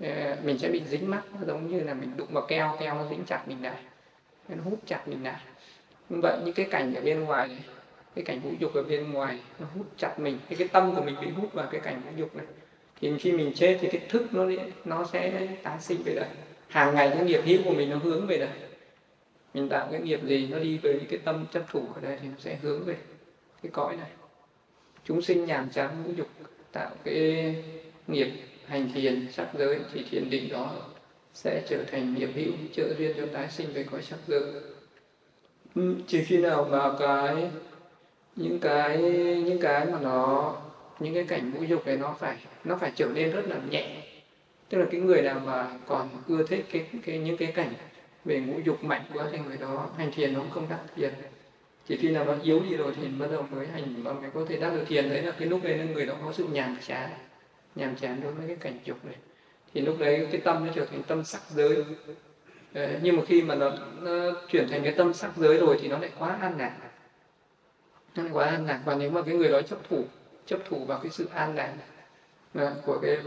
Ờ, 0.00 0.36
mình 0.44 0.58
sẽ 0.58 0.68
bị 0.68 0.82
dính 0.88 1.10
mắc 1.10 1.22
giống 1.46 1.70
như 1.70 1.80
là 1.80 1.94
mình 1.94 2.16
đụng 2.16 2.28
vào 2.32 2.44
keo 2.48 2.76
keo 2.80 2.94
nó 2.94 3.06
dính 3.10 3.24
chặt 3.26 3.48
mình 3.48 3.62
lại, 3.62 3.82
nó 4.48 4.62
hút 4.64 4.78
chặt 4.86 5.08
mình 5.08 5.24
lại. 5.24 5.40
Vậy, 6.08 6.38
những 6.44 6.54
cái 6.54 6.66
cảnh 6.70 6.94
ở 6.94 7.00
bên 7.00 7.20
ngoài 7.20 7.48
này, 7.48 7.64
cái 8.14 8.24
cảnh 8.24 8.40
vũ 8.40 8.50
dục 8.58 8.74
ở 8.74 8.82
bên 8.82 9.12
ngoài, 9.12 9.40
nó 9.58 9.66
hút 9.74 9.86
chặt 9.96 10.18
mình, 10.18 10.38
cái 10.48 10.56
cái 10.58 10.68
tâm 10.68 10.94
của 10.96 11.02
mình 11.02 11.16
bị 11.20 11.30
hút 11.30 11.52
vào 11.52 11.66
cái 11.70 11.80
cảnh 11.80 12.02
vũ 12.04 12.10
dục 12.16 12.36
này. 12.36 12.46
Thì 13.00 13.18
khi 13.18 13.32
mình 13.32 13.52
chết 13.54 13.78
thì 13.80 13.88
cái 13.92 14.00
thức 14.08 14.34
nó 14.34 14.44
nó 14.84 15.04
sẽ 15.12 15.48
tái 15.62 15.76
sinh 15.80 16.02
về 16.04 16.14
đây 16.14 16.28
hàng 16.70 16.94
ngày 16.94 17.10
cái 17.14 17.24
nghiệp 17.24 17.40
hữu 17.44 17.62
của 17.64 17.72
mình 17.72 17.90
nó 17.90 17.96
hướng 17.96 18.26
về 18.26 18.38
đây. 18.38 18.48
Mình 19.54 19.68
tạo 19.68 19.88
cái 19.90 20.00
nghiệp 20.00 20.20
gì 20.24 20.48
nó 20.50 20.58
đi 20.58 20.78
về 20.78 21.00
cái 21.10 21.18
tâm 21.24 21.46
chấp 21.52 21.62
thủ 21.70 21.82
ở 21.94 22.00
đây 22.00 22.18
thì 22.22 22.28
nó 22.28 22.34
sẽ 22.38 22.58
hướng 22.62 22.84
về 22.84 22.96
cái 23.62 23.70
cõi 23.72 23.96
này. 23.96 24.10
Chúng 25.04 25.22
sinh 25.22 25.44
nhàm 25.44 25.70
chán 25.70 26.02
ngũ 26.04 26.12
dục 26.12 26.28
tạo 26.72 26.90
cái 27.04 27.54
nghiệp 28.06 28.32
hành 28.66 28.92
thiền, 28.94 29.32
sắc 29.32 29.48
giới 29.58 29.78
thì 29.92 30.04
thiền 30.10 30.30
định 30.30 30.48
đó 30.48 30.72
sẽ 31.34 31.62
trở 31.68 31.84
thành 31.90 32.14
nghiệp 32.14 32.30
hữu, 32.34 32.52
trợ 32.72 32.94
duyên 32.98 33.12
cho 33.16 33.26
tái 33.32 33.50
sinh 33.50 33.72
về 33.72 33.84
cõi 33.90 34.02
sắc 34.02 34.18
giới. 34.26 34.42
Ừ, 35.74 35.94
chỉ 36.06 36.24
khi 36.24 36.36
nào 36.36 36.68
mà 36.70 36.92
cái, 36.98 37.50
những 38.36 38.58
cái 38.58 38.98
những 39.44 39.58
cái 39.60 39.86
mà 39.86 39.98
nó, 40.00 40.56
những 41.00 41.14
cái 41.14 41.24
cảnh 41.24 41.52
ngũ 41.54 41.62
dục 41.62 41.86
này 41.86 41.96
nó 41.96 42.16
phải 42.18 42.36
nó 42.64 42.76
phải 42.76 42.92
trở 42.96 43.06
nên 43.06 43.30
rất 43.30 43.48
là 43.48 43.56
nhẹ 43.70 44.09
tức 44.70 44.78
là 44.78 44.86
cái 44.90 45.00
người 45.00 45.22
nào 45.22 45.40
mà 45.44 45.70
còn 45.86 46.08
ưa 46.28 46.46
thích 46.46 46.64
cái 46.72 46.86
cái 47.04 47.18
những 47.18 47.36
cái 47.36 47.52
cảnh 47.52 47.72
về 48.24 48.40
ngũ 48.40 48.58
dục 48.64 48.84
mạnh 48.84 49.02
quá 49.14 49.24
thì 49.32 49.38
người 49.38 49.56
đó 49.56 49.90
hành 49.98 50.12
thiền 50.12 50.34
nó 50.34 50.40
cũng 50.40 50.50
không 50.50 50.66
đắc 50.70 50.78
thiền. 50.96 51.12
Chỉ 51.86 51.96
khi 51.96 52.08
nào 52.08 52.24
nó 52.24 52.34
yếu 52.42 52.60
đi 52.60 52.76
rồi 52.76 52.94
thì 52.96 53.08
bắt 53.08 53.26
đầu 53.32 53.46
mới 53.50 53.66
hành 53.66 54.04
mà 54.04 54.12
mới 54.12 54.30
có 54.34 54.44
thể 54.48 54.56
đắc 54.56 54.70
được 54.70 54.84
thiền. 54.88 55.10
Đấy 55.10 55.22
là 55.22 55.32
cái 55.38 55.48
lúc 55.48 55.60
đấy 55.62 55.88
người 55.94 56.06
đó 56.06 56.14
có 56.24 56.32
sự 56.32 56.44
nhàm 56.44 56.76
chán 56.86 57.10
nhàm 57.74 57.96
chán 57.96 58.20
đối 58.22 58.32
với 58.32 58.48
cái 58.48 58.56
cảnh 58.56 58.78
dục 58.84 59.04
này. 59.04 59.16
Thì 59.74 59.80
lúc 59.80 59.96
đấy 59.98 60.28
cái 60.32 60.40
tâm 60.40 60.66
nó 60.66 60.72
trở 60.76 60.84
thành 60.84 61.02
tâm 61.02 61.24
sắc 61.24 61.42
giới. 61.50 61.84
Đấy, 62.72 62.96
nhưng 63.02 63.16
mà 63.16 63.22
khi 63.26 63.42
mà 63.42 63.54
nó, 63.54 63.72
nó 64.00 64.12
chuyển 64.48 64.68
thành 64.68 64.82
cái 64.84 64.92
tâm 64.92 65.14
sắc 65.14 65.36
giới 65.36 65.58
rồi 65.58 65.78
thì 65.82 65.88
nó 65.88 65.98
lại 65.98 66.10
quá 66.18 66.38
an 66.40 66.58
lạc. 66.58 66.76
Nó 68.16 68.22
lại 68.22 68.32
quá 68.32 68.46
an 68.46 68.66
lạc. 68.66 68.80
Và 68.84 68.94
nếu 68.94 69.10
mà 69.10 69.22
cái 69.22 69.34
người 69.34 69.48
đó 69.48 69.62
chấp 69.62 69.78
thủ 69.88 70.04
chấp 70.46 70.58
thủ 70.68 70.84
vào 70.84 71.00
cái 71.02 71.10
sự 71.10 71.28
an 71.34 71.54
lạc 71.54 71.74
Vâng, 72.54 72.74
của 72.86 72.98
cái 73.02 73.18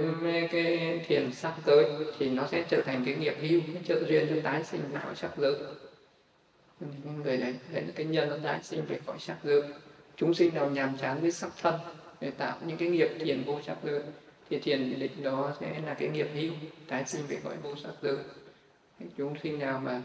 cái 0.51 0.99
thiền 1.07 1.31
sắc 1.33 1.53
giới 1.65 1.85
thì 2.17 2.29
nó 2.29 2.47
sẽ 2.47 2.63
trở 2.69 2.81
thành 2.85 3.05
cái 3.05 3.15
nghiệp 3.15 3.35
hưu 3.41 3.61
trợ 3.87 4.03
duyên 4.07 4.27
cho 4.29 4.35
tái 4.43 4.63
sinh 4.63 4.81
về 4.91 4.99
cõi 5.03 5.15
sắc 5.15 5.31
giới. 5.37 5.55
Người 7.23 7.37
đấy 7.37 7.55
đấy 7.71 7.83
là 7.83 7.91
cái 7.95 8.05
nhân 8.05 8.29
nó 8.29 8.37
tái 8.43 8.59
sinh 8.63 8.85
về 8.85 8.99
cõi 9.05 9.17
sắc 9.19 9.37
giới. 9.43 9.61
Chúng 10.15 10.33
sinh 10.33 10.53
nào 10.53 10.69
nhàm 10.69 10.97
chán 10.97 11.21
với 11.21 11.31
sắc 11.31 11.51
thân, 11.61 11.75
để 12.21 12.31
tạo 12.31 12.57
những 12.65 12.77
cái 12.77 12.89
nghiệp 12.89 13.09
thiền 13.19 13.43
vô 13.43 13.59
sắc 13.65 13.77
giới, 13.83 14.01
thì 14.49 14.59
thiền 14.59 14.99
định 14.99 15.23
đó 15.23 15.53
sẽ 15.59 15.81
là 15.85 15.93
cái 15.93 16.09
nghiệp 16.09 16.27
hưu 16.33 16.51
tái 16.87 17.03
sinh 17.05 17.21
về 17.27 17.37
cõi 17.43 17.55
vô 17.63 17.75
sắc 17.83 17.93
giới. 18.01 18.17
Chúng 19.17 19.35
sinh 19.43 19.59
nào 19.59 19.81
mà 19.85 20.01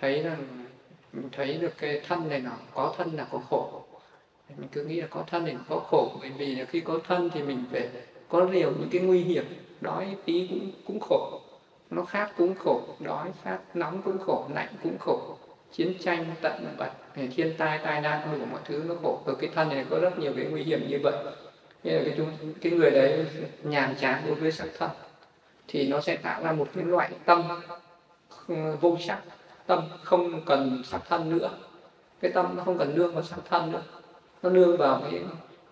thấy 0.00 0.22
rằng 0.22 0.66
mình 1.12 1.28
thấy 1.32 1.54
được 1.54 1.72
cái 1.78 2.00
thân 2.08 2.28
này 2.28 2.40
nó 2.40 2.50
có 2.74 2.94
thân 2.98 3.16
là 3.16 3.26
có 3.32 3.38
khổ. 3.38 3.84
Mình 4.56 4.68
cứ 4.72 4.84
nghĩ 4.84 5.00
là 5.00 5.06
có 5.10 5.24
thân 5.26 5.44
thì 5.46 5.52
có 5.68 5.78
khổ, 5.90 6.16
bởi 6.20 6.30
vì 6.30 6.54
là 6.54 6.64
khi 6.64 6.80
có 6.80 6.98
thân 7.08 7.30
thì 7.34 7.42
mình 7.42 7.64
phải 7.72 7.88
có 8.28 8.46
nhiều 8.46 8.72
những 8.78 8.88
cái 8.92 9.00
nguy 9.00 9.22
hiểm, 9.22 9.44
đói 9.80 10.16
tí 10.24 10.46
cũng 10.48 10.70
cũng 10.86 11.00
khổ. 11.00 11.40
Nó 11.90 12.04
khát 12.04 12.32
cũng 12.36 12.54
khổ, 12.54 12.80
đói 13.00 13.28
khát 13.42 13.58
nóng 13.74 14.02
cũng 14.02 14.18
khổ, 14.18 14.46
lạnh 14.54 14.68
cũng 14.82 14.98
khổ. 14.98 15.36
Chiến 15.72 15.94
tranh, 16.00 16.24
tận 16.40 16.74
bật 16.78 16.90
thiên 17.36 17.54
tai 17.58 17.80
tai 17.84 18.00
nạn 18.00 18.38
đủ 18.38 18.46
mọi 18.50 18.60
thứ 18.64 18.84
nó 18.88 18.94
khổ. 19.02 19.20
Ở 19.26 19.34
cái 19.34 19.50
thân 19.54 19.68
này 19.68 19.84
có 19.90 19.98
rất 19.98 20.18
nhiều 20.18 20.32
cái 20.36 20.44
nguy 20.44 20.62
hiểm 20.62 20.88
như 20.88 20.98
vậy. 21.02 21.14
Nên 21.84 21.94
là 21.94 22.02
cái 22.04 22.14
chúng, 22.16 22.54
cái 22.60 22.72
người 22.72 22.90
đấy 22.90 23.26
nhàm 23.62 23.94
chán 23.94 24.22
đối 24.26 24.34
với 24.34 24.52
sắc 24.52 24.68
thân. 24.78 24.90
Thì 25.68 25.88
nó 25.88 26.00
sẽ 26.00 26.16
tạo 26.16 26.42
ra 26.42 26.52
một 26.52 26.68
cái 26.74 26.84
loại 26.84 27.10
tâm 27.24 27.42
ừ, 28.48 28.54
vô 28.80 28.96
sắc. 29.00 29.18
Tâm 29.66 29.82
không 30.02 30.44
cần 30.46 30.82
sắc 30.84 31.00
thân 31.08 31.38
nữa. 31.38 31.50
Cái 32.20 32.30
tâm 32.30 32.56
nó 32.56 32.62
không 32.64 32.78
cần 32.78 32.94
nương 32.94 33.14
vào 33.14 33.22
sắc 33.22 33.38
thân 33.48 33.72
nữa. 33.72 33.82
Nó 34.42 34.50
nương 34.50 34.76
vào 34.76 35.02
cái 35.10 35.20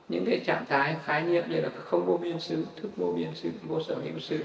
những 0.09 0.25
cái 0.27 0.41
trạng 0.47 0.67
thái 0.69 0.97
khái 1.05 1.23
niệm 1.23 1.45
như 1.49 1.61
là 1.61 1.69
không 1.85 2.07
vô 2.07 2.17
biên 2.17 2.41
sự, 2.41 2.67
thức 2.77 2.91
vô 2.97 3.13
biên 3.17 3.31
sự, 3.35 3.51
vô 3.63 3.83
sở 3.83 3.95
hữu 3.95 4.19
sự, 4.19 4.39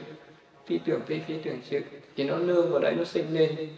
phi 0.66 0.80
tưởng 0.86 1.02
phi 1.02 1.20
phi 1.20 1.42
tưởng 1.44 1.60
sự, 1.64 1.82
thì 2.16 2.24
nó 2.24 2.38
nương 2.38 2.72
vào 2.72 2.80
đấy, 2.80 2.96
nó 2.98 3.04
sinh 3.04 3.34
lên. 3.34 3.70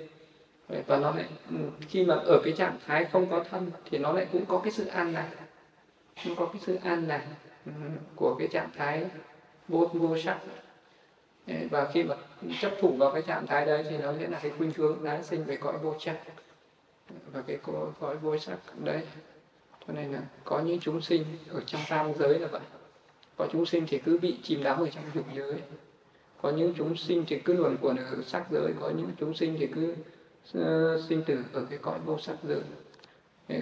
Và 0.88 0.98
nó 0.98 1.12
lại 1.12 1.26
ừ, 1.50 1.56
khi 1.90 2.06
mà 2.06 2.16
ở 2.16 2.42
cái 2.44 2.54
trạng 2.54 2.78
thái 2.86 3.06
không 3.06 3.30
có 3.30 3.44
thân, 3.50 3.72
thì 3.90 3.98
nó 3.98 4.12
lại 4.12 4.28
cũng 4.32 4.46
có 4.46 4.58
cái 4.58 4.72
sự 4.72 4.86
an 4.86 5.14
lạc. 5.14 5.30
Nó 6.28 6.36
có 6.38 6.46
cái 6.46 6.62
sự 6.66 6.78
an 6.84 7.08
lạc 7.08 7.26
ừ, 7.66 7.72
của 8.16 8.36
cái 8.40 8.48
trạng 8.48 8.70
thái 8.78 9.06
vô 9.68 9.90
vô 9.94 10.18
sắc. 10.18 10.38
Và 11.72 11.92
khi 11.94 12.04
mà 12.04 12.16
chấp 12.62 12.72
thủ 12.82 12.96
vào 12.96 13.12
cái 13.12 13.22
trạng 13.22 13.48
thái 13.48 13.66
đấy 13.66 13.86
thì 13.90 13.98
nó 13.98 14.14
sẽ 14.20 14.28
là 14.28 14.40
cái 14.44 14.52
khuynh 14.58 14.72
hướng 14.78 15.04
đã 15.04 15.22
sinh 15.22 15.44
về 15.44 15.56
cõi 15.56 15.78
vô 15.84 15.96
sắc. 16.00 16.18
Và 17.34 17.42
cái 17.48 17.58
cõi 18.00 18.16
vô 18.16 18.38
sắc 18.38 18.58
đấy 18.84 19.02
cho 19.92 20.02
nên 20.02 20.12
là 20.12 20.22
có 20.44 20.60
những 20.60 20.80
chúng 20.80 21.02
sinh 21.02 21.24
ở 21.50 21.62
trong 21.66 21.82
tam 21.90 22.14
giới 22.20 22.40
là 22.40 22.48
vậy. 22.48 22.62
Có 23.38 23.48
chúng 23.52 23.66
sinh 23.66 23.86
thì 23.88 23.98
cứ 23.98 24.18
bị 24.18 24.38
chìm 24.44 24.64
đắm 24.64 24.80
ở 24.80 24.90
trong 24.90 25.04
dục 25.14 25.26
giới 25.36 25.54
có 26.42 26.52
những 26.52 26.74
chúng 26.78 26.96
sinh 26.96 27.24
thì 27.28 27.40
cứ 27.40 27.54
luồn 27.54 27.78
quẩn 27.82 27.98
ở 27.98 28.18
sắc 28.26 28.46
giới 28.52 28.74
có 28.80 28.92
những 28.98 29.12
chúng 29.20 29.34
sinh 29.34 29.56
thì 29.60 29.68
cứ 29.68 29.94
uh, 30.60 31.04
sinh 31.10 31.24
tử 31.24 31.38
ở 31.54 31.66
cái 31.70 31.80
cõi 31.82 32.00
vô 32.06 32.18
sắc 32.20 32.36
giới. 32.48 32.62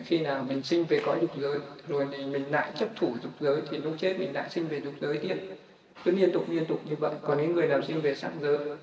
Khi 0.06 0.20
nào 0.20 0.44
mình 0.44 0.64
sinh 0.64 0.86
về 0.86 1.02
cõi 1.06 1.18
dục 1.22 1.32
giới 1.38 1.60
rồi 1.88 2.08
thì 2.12 2.26
mình 2.26 2.52
lại 2.52 2.72
chấp 2.80 2.90
thủ 2.96 3.16
dục 3.24 3.32
giới 3.40 3.62
thì 3.70 3.78
lúc 3.78 3.94
chết 4.00 4.20
mình 4.20 4.34
lại 4.34 4.50
sinh 4.50 4.68
về 4.68 4.82
dục 4.82 4.94
giới 5.02 5.18
tiếp. 5.18 5.36
Cứ 6.04 6.12
liên 6.12 6.32
tục 6.32 6.46
liên 6.50 6.66
tục 6.66 6.82
như 6.86 6.96
vậy. 6.96 7.16
Còn 7.22 7.38
những 7.38 7.54
người 7.54 7.68
nào 7.68 7.82
sinh 7.82 8.02
về 8.02 8.16
sắc 8.16 8.32
giới 8.42 8.78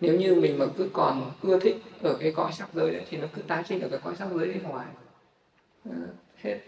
nếu 0.00 0.16
như 0.16 0.34
mình 0.34 0.58
mà 0.58 0.66
cứ 0.76 0.90
còn 0.92 1.32
ưa 1.42 1.60
thích 1.60 1.76
ở 2.02 2.16
cái 2.20 2.32
cõi 2.32 2.52
sắc 2.52 2.68
giới 2.74 2.90
đấy 2.90 3.06
thì 3.10 3.16
nó 3.16 3.26
cứ 3.34 3.42
tái 3.42 3.64
sinh 3.64 3.80
ở 3.80 3.88
cái 3.88 4.00
cõi 4.04 4.14
sắc 4.18 4.28
giới 4.34 4.48
đấy 4.48 4.60
ngoài 4.62 4.86
ờ, 5.84 5.92
hết. 6.42 6.58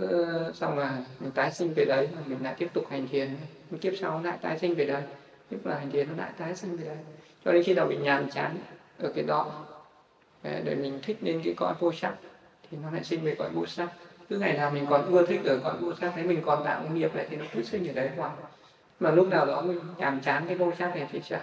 Ờ, 0.00 0.52
xong 0.54 0.78
là 0.78 0.98
mình 1.20 1.30
tái 1.30 1.52
sinh 1.52 1.72
về 1.76 1.84
đấy 1.84 2.08
mình 2.26 2.38
lại 2.42 2.54
tiếp 2.58 2.68
tục 2.74 2.84
hành 2.90 3.08
thiền. 3.08 3.36
Mình 3.70 3.80
kiếp 3.80 3.92
sau 4.00 4.22
lại 4.22 4.38
tái 4.42 4.58
sinh 4.58 4.74
về 4.74 4.84
đây 4.84 5.02
tiếp 5.48 5.58
là 5.64 5.78
hành 5.78 5.90
thiền 5.90 6.08
nó 6.08 6.14
lại 6.16 6.32
tái 6.38 6.56
sinh 6.56 6.76
về 6.76 6.84
đây 6.84 6.96
cho 7.44 7.52
đến 7.52 7.62
khi 7.66 7.74
nào 7.74 7.86
bị 7.86 7.96
nhàm 7.96 8.30
chán 8.30 8.56
ở 8.98 9.12
cái 9.14 9.24
đó, 9.24 9.66
để 10.42 10.74
mình 10.74 11.00
thích 11.02 11.16
lên 11.20 11.40
cái 11.44 11.54
cõi 11.56 11.74
vô 11.80 11.92
sắc, 11.92 12.14
thì 12.70 12.78
nó 12.82 12.90
lại 12.90 13.04
sinh 13.04 13.20
về 13.20 13.34
cõi 13.38 13.50
vô 13.54 13.66
sắc. 13.66 13.88
Cứ 14.28 14.38
ngày 14.38 14.52
nào 14.52 14.70
mình 14.70 14.86
còn 14.90 15.12
ưa 15.12 15.26
thích 15.26 15.40
ở 15.44 15.60
cõi 15.64 15.76
vô 15.80 15.92
sắc, 16.00 16.12
thấy 16.14 16.24
mình 16.24 16.42
còn 16.44 16.64
tạo 16.64 16.88
nghiệp 16.92 17.14
lại, 17.14 17.26
thì 17.30 17.36
nó 17.36 17.44
cứ 17.54 17.62
sinh 17.62 17.88
ở 17.88 17.92
đấy 17.92 18.10
hoài. 18.16 18.32
Mà 19.00 19.10
lúc 19.10 19.28
nào 19.28 19.46
đó 19.46 19.62
mình 19.62 19.80
nhàm 19.96 20.20
chán 20.20 20.44
cái 20.46 20.56
vô 20.56 20.72
sắc 20.78 20.96
này 20.96 21.08
thì 21.12 21.20
chả, 21.28 21.40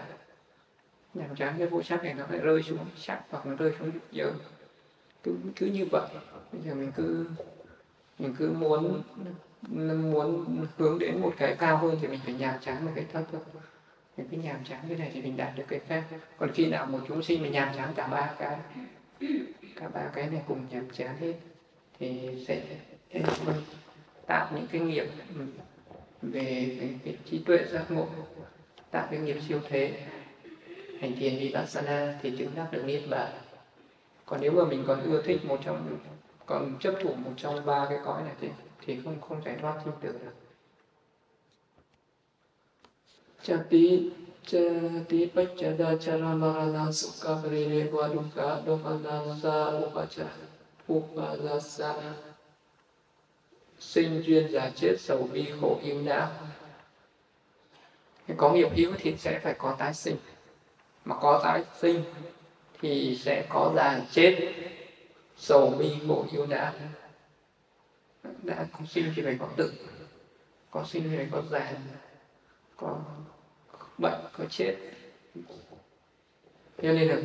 nhàm 1.13 1.35
chán 1.35 1.55
cái 1.57 1.67
vô 1.67 1.81
sắc 1.83 2.03
này 2.03 2.13
nó 2.13 2.25
lại 2.29 2.39
rơi 2.39 2.63
xuống 2.63 2.85
sắc 2.97 3.21
hoặc 3.29 3.45
nó 3.45 3.55
rơi 3.55 3.73
xuống 3.79 3.91
dục 3.91 4.03
giới 4.11 4.31
cứ 5.23 5.35
cứ 5.55 5.65
như 5.65 5.85
vậy. 5.91 6.07
Bây 6.51 6.61
giờ 6.61 6.73
mình 6.73 6.91
cứ 6.95 7.25
mình 8.21 8.35
cứ 8.39 8.51
muốn 8.51 9.01
muốn 10.11 10.45
hướng 10.77 10.99
đến 10.99 11.21
một 11.21 11.33
cái 11.37 11.55
cao 11.59 11.77
hơn 11.77 11.97
thì 12.01 12.07
mình 12.07 12.19
phải 12.25 12.33
nhàm 12.33 12.55
chán 12.61 12.85
một 12.85 12.91
cái 12.95 13.05
thấp 13.13 13.23
thôi. 13.31 13.41
Mình 14.17 14.27
cứ 14.31 14.37
nhàm 14.37 14.63
chán 14.69 14.79
cái 14.87 14.97
này 14.97 15.11
thì 15.13 15.21
mình 15.21 15.37
đạt 15.37 15.55
được 15.55 15.63
cái 15.67 15.79
khác 15.79 16.03
còn 16.37 16.51
khi 16.51 16.65
nào 16.65 16.85
một 16.85 16.99
chúng 17.07 17.23
sinh 17.23 17.41
mình 17.43 17.51
nhàm 17.51 17.69
chán 17.75 17.93
cả 17.95 18.07
ba 18.07 18.33
cái 18.39 18.57
cả 19.75 19.87
ba 19.93 20.09
cái 20.13 20.29
này 20.29 20.41
cùng 20.47 20.65
nhàm 20.71 20.89
chán 20.89 21.17
hết 21.19 21.33
thì 21.99 22.29
sẽ 22.47 22.61
tạo 24.27 24.51
những 24.55 24.67
cái 24.71 24.81
nghiệp 24.81 25.05
về 26.21 26.77
cái, 26.79 26.89
cái 27.05 27.17
trí 27.25 27.37
tuệ 27.37 27.65
giác 27.71 27.91
ngộ 27.91 28.07
tạo 28.91 29.07
cái 29.11 29.19
nghiệp 29.19 29.37
siêu 29.47 29.59
thế. 29.69 30.07
Hành 30.99 31.15
thiền 31.15 31.39
vipassana 31.39 32.19
thì 32.21 32.37
chứng 32.37 32.51
đắc 32.55 32.67
được 32.71 32.83
niết 32.85 33.01
bàn. 33.09 33.31
Còn 34.25 34.41
nếu 34.41 34.51
mà 34.51 34.63
mình 34.63 34.83
còn 34.87 35.03
ưa 35.03 35.21
thích 35.21 35.45
một 35.45 35.59
trong 35.65 35.97
còn 36.45 36.77
chấp 36.79 36.93
thủ 37.01 37.13
một 37.13 37.31
trong 37.37 37.65
ba 37.65 37.85
cái 37.89 37.99
cõi 38.05 38.23
này 38.23 38.33
thì 38.41 38.49
thì 38.85 38.99
không 39.03 39.21
không 39.21 39.41
giải 39.45 39.57
thoát 39.61 39.81
sinh 39.83 39.93
tử 40.01 40.19
được. 40.23 40.33
Chati 43.43 44.11
Chati 44.45 45.31
sa 45.35 45.47
u 48.65 48.79
pa 49.95 50.05
cha 50.09 50.25
u 50.87 51.01
pa 51.15 51.35
la 51.39 51.59
sa 51.59 51.93
Sinh 53.79 54.21
duyên 54.25 54.51
già 54.51 54.71
chết 54.75 54.95
sầu 54.99 55.29
bi 55.33 55.51
khổ 55.61 55.79
yêu 55.83 56.01
não. 56.01 56.27
Có 58.37 58.51
nghiệp 58.51 58.67
hữu 58.75 58.91
thì 58.97 59.15
sẽ 59.17 59.39
phải 59.43 59.53
có 59.57 59.75
tái 59.79 59.93
sinh. 59.93 60.15
Mà 61.05 61.15
có 61.21 61.41
tái 61.43 61.63
sinh 61.79 62.03
thì 62.81 63.19
sẽ 63.21 63.45
có 63.49 63.73
già 63.75 64.01
chết 64.11 64.53
sầu 65.41 65.69
bi 65.69 65.95
ngộ 66.05 66.25
yêu 66.31 66.45
đã. 66.45 66.73
Đã 68.43 68.65
có 68.71 68.85
sinh 68.89 69.13
thì 69.15 69.21
phải 69.21 69.37
có 69.39 69.49
tự. 69.57 69.73
Có 70.71 70.83
sinh 70.83 71.03
thì 71.09 71.17
phải 71.17 71.27
có 71.31 71.41
già. 71.51 71.73
Có 72.75 72.99
bệnh 73.97 74.21
có 74.37 74.45
chết. 74.49 74.77
Cho 76.81 76.93
nên 76.93 77.07
là 77.07 77.17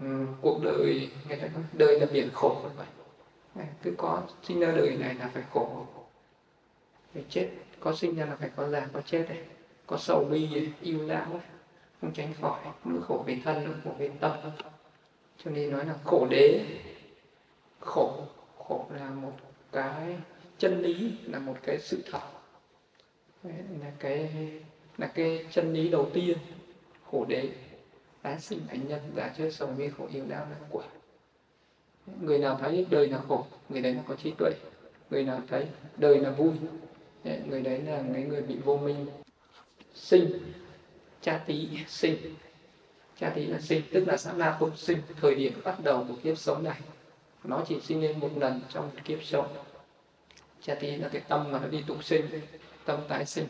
um, 0.00 0.26
cuộc 0.40 0.60
đời 0.64 1.10
người 1.28 1.36
ta 1.36 1.48
nói 1.48 1.62
đời 1.72 2.00
là 2.00 2.06
biển 2.12 2.30
khổ 2.34 2.60
như 2.62 2.68
vậy 2.76 3.66
cứ 3.82 3.94
có 3.98 4.22
sinh 4.42 4.60
ra 4.60 4.72
đời 4.72 4.96
này 4.96 5.14
là 5.14 5.30
phải 5.34 5.42
khổ. 5.52 5.86
Phải 7.14 7.24
chết. 7.28 7.50
Có 7.80 7.94
sinh 7.94 8.16
ra 8.16 8.26
là 8.26 8.36
phải 8.36 8.50
có 8.56 8.68
già 8.68 8.88
có 8.92 9.00
chết 9.00 9.26
đấy. 9.28 9.44
Có 9.86 9.96
sầu 9.96 10.24
bi 10.24 10.70
yêu 10.80 11.02
não 11.02 11.40
không 12.00 12.12
tránh 12.12 12.34
khỏi 12.40 12.60
nỗi 12.84 13.02
khổ 13.02 13.24
về 13.26 13.40
thân 13.44 13.64
nữa, 13.64 13.74
khổ 13.84 13.94
về 13.98 14.10
tâm. 14.20 14.32
Cho 15.44 15.50
nên 15.50 15.70
nói 15.70 15.84
là 15.84 15.94
khổ 16.04 16.26
đế 16.30 16.64
khổ 17.86 18.24
khổ 18.58 18.86
là 18.90 19.10
một 19.10 19.32
cái 19.72 20.16
chân 20.58 20.82
lý 20.82 21.12
là 21.24 21.38
một 21.38 21.56
cái 21.62 21.78
sự 21.78 22.02
thật. 22.12 22.20
Đấy, 23.42 23.54
là 23.80 23.92
cái 23.98 24.30
là 24.98 25.06
cái 25.06 25.46
chân 25.50 25.72
lý 25.72 25.88
đầu 25.88 26.10
tiên 26.12 26.38
khổ 27.10 27.24
đế. 27.28 27.48
Tái 28.22 28.40
sinh 28.40 28.60
thành 28.68 28.88
nhân 28.88 29.00
giả 29.16 29.34
chết 29.38 29.50
sống 29.50 29.76
vì 29.76 29.90
khổ 29.90 30.08
yêu 30.12 30.24
đau 30.28 30.46
là 30.50 30.56
quả. 30.70 30.84
Người 32.20 32.38
nào 32.38 32.58
thấy 32.60 32.86
đời 32.90 33.08
là 33.08 33.18
khổ 33.28 33.46
người 33.68 33.80
đấy 33.80 33.94
là 33.94 34.02
có 34.08 34.14
trí 34.14 34.32
tuệ. 34.38 34.50
Người 35.10 35.24
nào 35.24 35.40
thấy 35.48 35.66
đời 35.96 36.20
là 36.20 36.30
vui 36.30 36.52
người 37.46 37.62
đấy 37.62 37.82
là 37.82 38.00
người 38.00 38.22
người 38.22 38.42
bị 38.42 38.56
vô 38.64 38.76
minh. 38.76 39.06
Sinh 39.94 40.52
cha 41.20 41.44
tí 41.46 41.68
sinh. 41.88 42.16
Cha 43.18 43.32
tí 43.34 43.46
là 43.46 43.60
sinh 43.60 43.82
tức 43.92 44.04
là 44.08 44.16
sẵn 44.16 44.38
na 44.38 44.56
không 44.60 44.76
sinh 44.76 44.98
thời 45.20 45.34
điểm 45.34 45.52
bắt 45.64 45.76
đầu 45.82 46.04
của 46.08 46.14
kiếp 46.22 46.38
sống 46.38 46.64
này 46.64 46.80
nó 47.44 47.64
chỉ 47.68 47.80
sinh 47.80 48.02
lên 48.02 48.20
một 48.20 48.30
lần 48.36 48.60
trong 48.68 48.90
kiếp 49.04 49.18
sống. 49.22 49.56
Cha 50.62 50.74
tí 50.74 50.96
là 50.96 51.08
cái 51.08 51.22
tâm 51.28 51.52
mà 51.52 51.58
nó 51.58 51.68
đi 51.68 51.84
tục 51.86 52.04
sinh, 52.04 52.26
tâm 52.84 53.00
tái 53.08 53.26
sinh. 53.26 53.46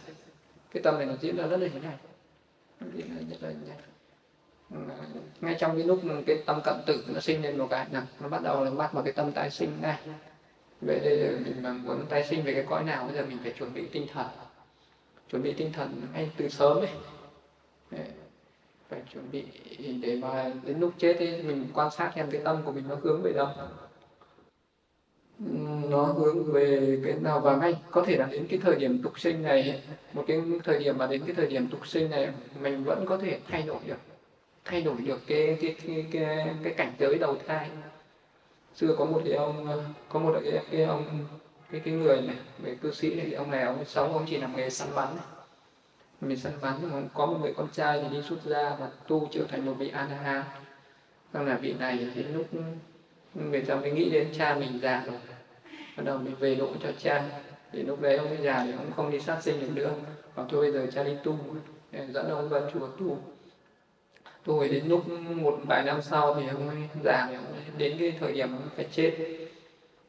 Cái 0.70 0.83
tâm 0.83 0.96
này 0.99 1.07
nó 1.07 1.14
diễn 1.20 1.37
ra 1.37 1.46
rất 1.46 1.57
là 1.57 1.68
nhanh 1.68 1.99
nó 2.81 2.87
diễn 2.94 3.09
ra 3.09 3.37
rất 3.40 3.49
là 3.49 3.55
nhanh 3.66 3.79
ngay 5.40 5.57
trong 5.59 5.77
cái 5.77 5.85
lúc 5.85 6.01
cái 6.27 6.42
tâm 6.46 6.61
cận 6.64 6.77
tử 6.87 7.05
nó 7.09 7.20
sinh 7.20 7.42
lên 7.42 7.59
một 7.59 7.66
cái 7.70 7.87
nào, 7.90 8.03
nó 8.20 8.29
bắt 8.29 8.42
đầu 8.42 8.64
là 8.64 8.70
bắt 8.70 8.92
vào 8.92 9.05
cái 9.05 9.12
tâm 9.12 9.33
tái 9.33 9.51
sinh 9.51 9.79
ngay. 9.83 9.99
Vậy 10.81 11.01
đây 11.05 11.16
là 11.16 11.38
mình 11.44 11.62
mà 11.62 11.72
muốn 11.72 12.07
tái 12.07 12.25
sinh 12.25 12.42
về 12.42 12.55
cái 12.55 12.64
cõi 12.68 12.85
nào, 12.85 13.07
bây 13.07 13.16
giờ 13.16 13.27
mình 13.29 13.38
phải 13.42 13.53
chuẩn 13.53 13.75
bị 13.75 13.87
tinh 13.92 14.07
thần. 14.12 14.27
Chuẩn 15.31 15.42
bị 15.42 15.53
tinh 15.53 15.72
thần 15.72 16.03
ngay 16.12 16.31
từ 16.37 16.49
sớm 16.49 16.79
ấy 16.79 16.90
phải 18.88 19.01
chuẩn 19.12 19.31
bị 19.31 19.44
để 20.01 20.18
mà 20.22 20.53
đến 20.64 20.81
lúc 20.81 20.92
chết 20.99 21.18
ấy, 21.18 21.42
mình 21.42 21.66
quan 21.75 21.90
sát 21.90 22.12
xem 22.14 22.31
cái 22.31 22.40
tâm 22.44 22.62
của 22.64 22.72
mình 22.72 22.85
nó 22.88 22.96
hướng 23.03 23.22
về 23.22 23.33
đâu. 23.33 23.49
Nó 25.88 26.03
hướng 26.03 26.53
về 26.53 27.01
cái 27.05 27.14
nào 27.14 27.40
và 27.40 27.57
ngay. 27.57 27.75
Có 27.90 28.03
thể 28.07 28.16
là 28.16 28.29
đến 28.33 28.46
cái 28.51 28.59
thời 28.62 28.75
điểm 28.75 29.03
tục 29.03 29.20
sinh 29.20 29.42
này 29.42 29.83
một 30.12 30.25
cái 30.27 30.42
thời 30.64 30.79
điểm 30.79 30.99
mà 30.99 31.07
đến 31.07 31.22
cái 31.27 31.35
thời 31.35 31.46
điểm 31.46 31.68
tục 31.68 31.87
sinh 31.87 32.11
này 32.11 32.29
mình 32.61 32.85
vẫn 32.85 33.07
có 33.07 33.16
thể 33.16 33.38
thay 33.49 33.62
đổi 33.62 33.79
được. 33.87 33.99
Thay 34.64 34.83
đổi 34.83 34.96
được 35.05 35.20
cái 35.27 35.59
cái 35.61 35.77
cái 35.87 36.07
cái, 36.12 36.55
cái 36.62 36.75
cảnh 36.75 36.92
giới 36.99 37.18
đầu 37.18 37.37
thai. 37.46 37.70
Xưa 38.75 38.94
có 38.99 39.05
một 39.05 39.20
cái 39.25 39.35
ông 39.35 39.85
có 40.09 40.20
một 40.20 40.40
cái, 40.44 40.62
cái 40.70 40.83
ông 40.83 41.27
cái 41.72 41.81
cái 41.85 41.94
người 41.94 42.20
này 42.20 42.37
về 42.59 42.75
cư 42.75 42.92
sĩ 42.92 43.14
này 43.14 43.33
ông 43.33 43.51
này 43.51 43.62
ông 43.62 43.85
sống 43.85 44.12
ông 44.12 44.25
chỉ 44.29 44.37
làm 44.37 44.57
nghề 44.57 44.70
săn 44.70 44.88
bắn 44.94 45.16
này 45.16 45.36
mình 46.20 46.37
săn 46.37 46.52
bắn 46.61 46.74
mà 46.83 47.00
có 47.14 47.26
một 47.26 47.38
người 47.40 47.55
con 47.57 47.68
trai 47.72 48.00
thì 48.02 48.16
đi 48.16 48.22
xuất 48.22 48.37
gia 48.44 48.76
và 48.81 48.88
tu 49.09 49.29
trở 49.33 49.44
thành 49.48 49.66
một 49.66 49.74
vị 49.79 49.90
a 49.94 50.09
la 50.11 50.44
xong 51.33 51.46
là 51.46 51.55
vị 51.55 51.74
này 51.79 52.09
thì 52.14 52.22
lúc 52.22 52.46
người 53.35 53.61
ta 53.61 53.74
mới 53.74 53.90
nghĩ 53.90 54.11
đến 54.11 54.29
cha 54.38 54.55
mình 54.55 54.81
già 54.83 55.05
rồi. 55.07 55.16
Bắt 55.96 56.02
đầu 56.05 56.18
mình 56.18 56.35
về 56.35 56.55
độ 56.55 56.68
cho 56.83 56.88
cha. 56.98 57.24
Thì 57.72 57.83
lúc 57.83 58.00
đấy 58.00 58.16
ông 58.16 58.29
ấy 58.29 58.38
già 58.42 58.64
thì 58.64 58.72
ông 58.72 58.92
không 58.96 59.11
đi 59.11 59.20
sát 59.20 59.42
sinh 59.42 59.61
được 59.61 59.70
nữa. 59.74 59.94
Và 60.35 60.44
thôi 60.48 60.61
bây 60.61 60.72
giờ 60.72 60.87
cha 60.94 61.02
đi 61.02 61.12
tu. 61.24 61.38
Dẫn 62.09 62.29
ông 62.31 62.48
vào 62.48 62.70
chùa 62.72 62.87
tu. 62.87 63.18
Tu 64.44 64.59
rồi 64.59 64.68
đến 64.68 64.88
lúc 64.88 65.09
một 65.09 65.59
vài 65.66 65.83
năm 65.85 66.02
sau 66.02 66.35
thì 66.35 66.48
ông 66.48 66.68
ấy 66.68 66.76
già 67.05 67.26
thì 67.29 67.35
ông 67.35 67.52
ấy 67.52 67.62
đến 67.79 67.96
cái 67.98 68.16
thời 68.20 68.33
điểm 68.33 68.52
ông 68.52 68.68
phải 68.76 68.87
chết. 68.92 69.16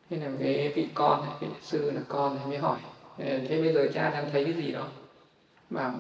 Thế 0.10 0.18
là 0.18 0.32
cái 0.40 0.72
vị 0.76 0.88
con 0.94 1.22
này, 1.22 1.36
vị 1.40 1.48
sư 1.62 1.92
là 1.92 2.02
con 2.08 2.36
này 2.36 2.46
mới 2.48 2.58
hỏi 2.58 2.80
thế 3.18 3.62
bây 3.62 3.74
giờ 3.74 3.88
cha 3.94 4.10
đang 4.10 4.30
thấy 4.32 4.44
cái 4.44 4.54
gì 4.54 4.72
đó? 4.72 4.88
Mà 5.70 5.94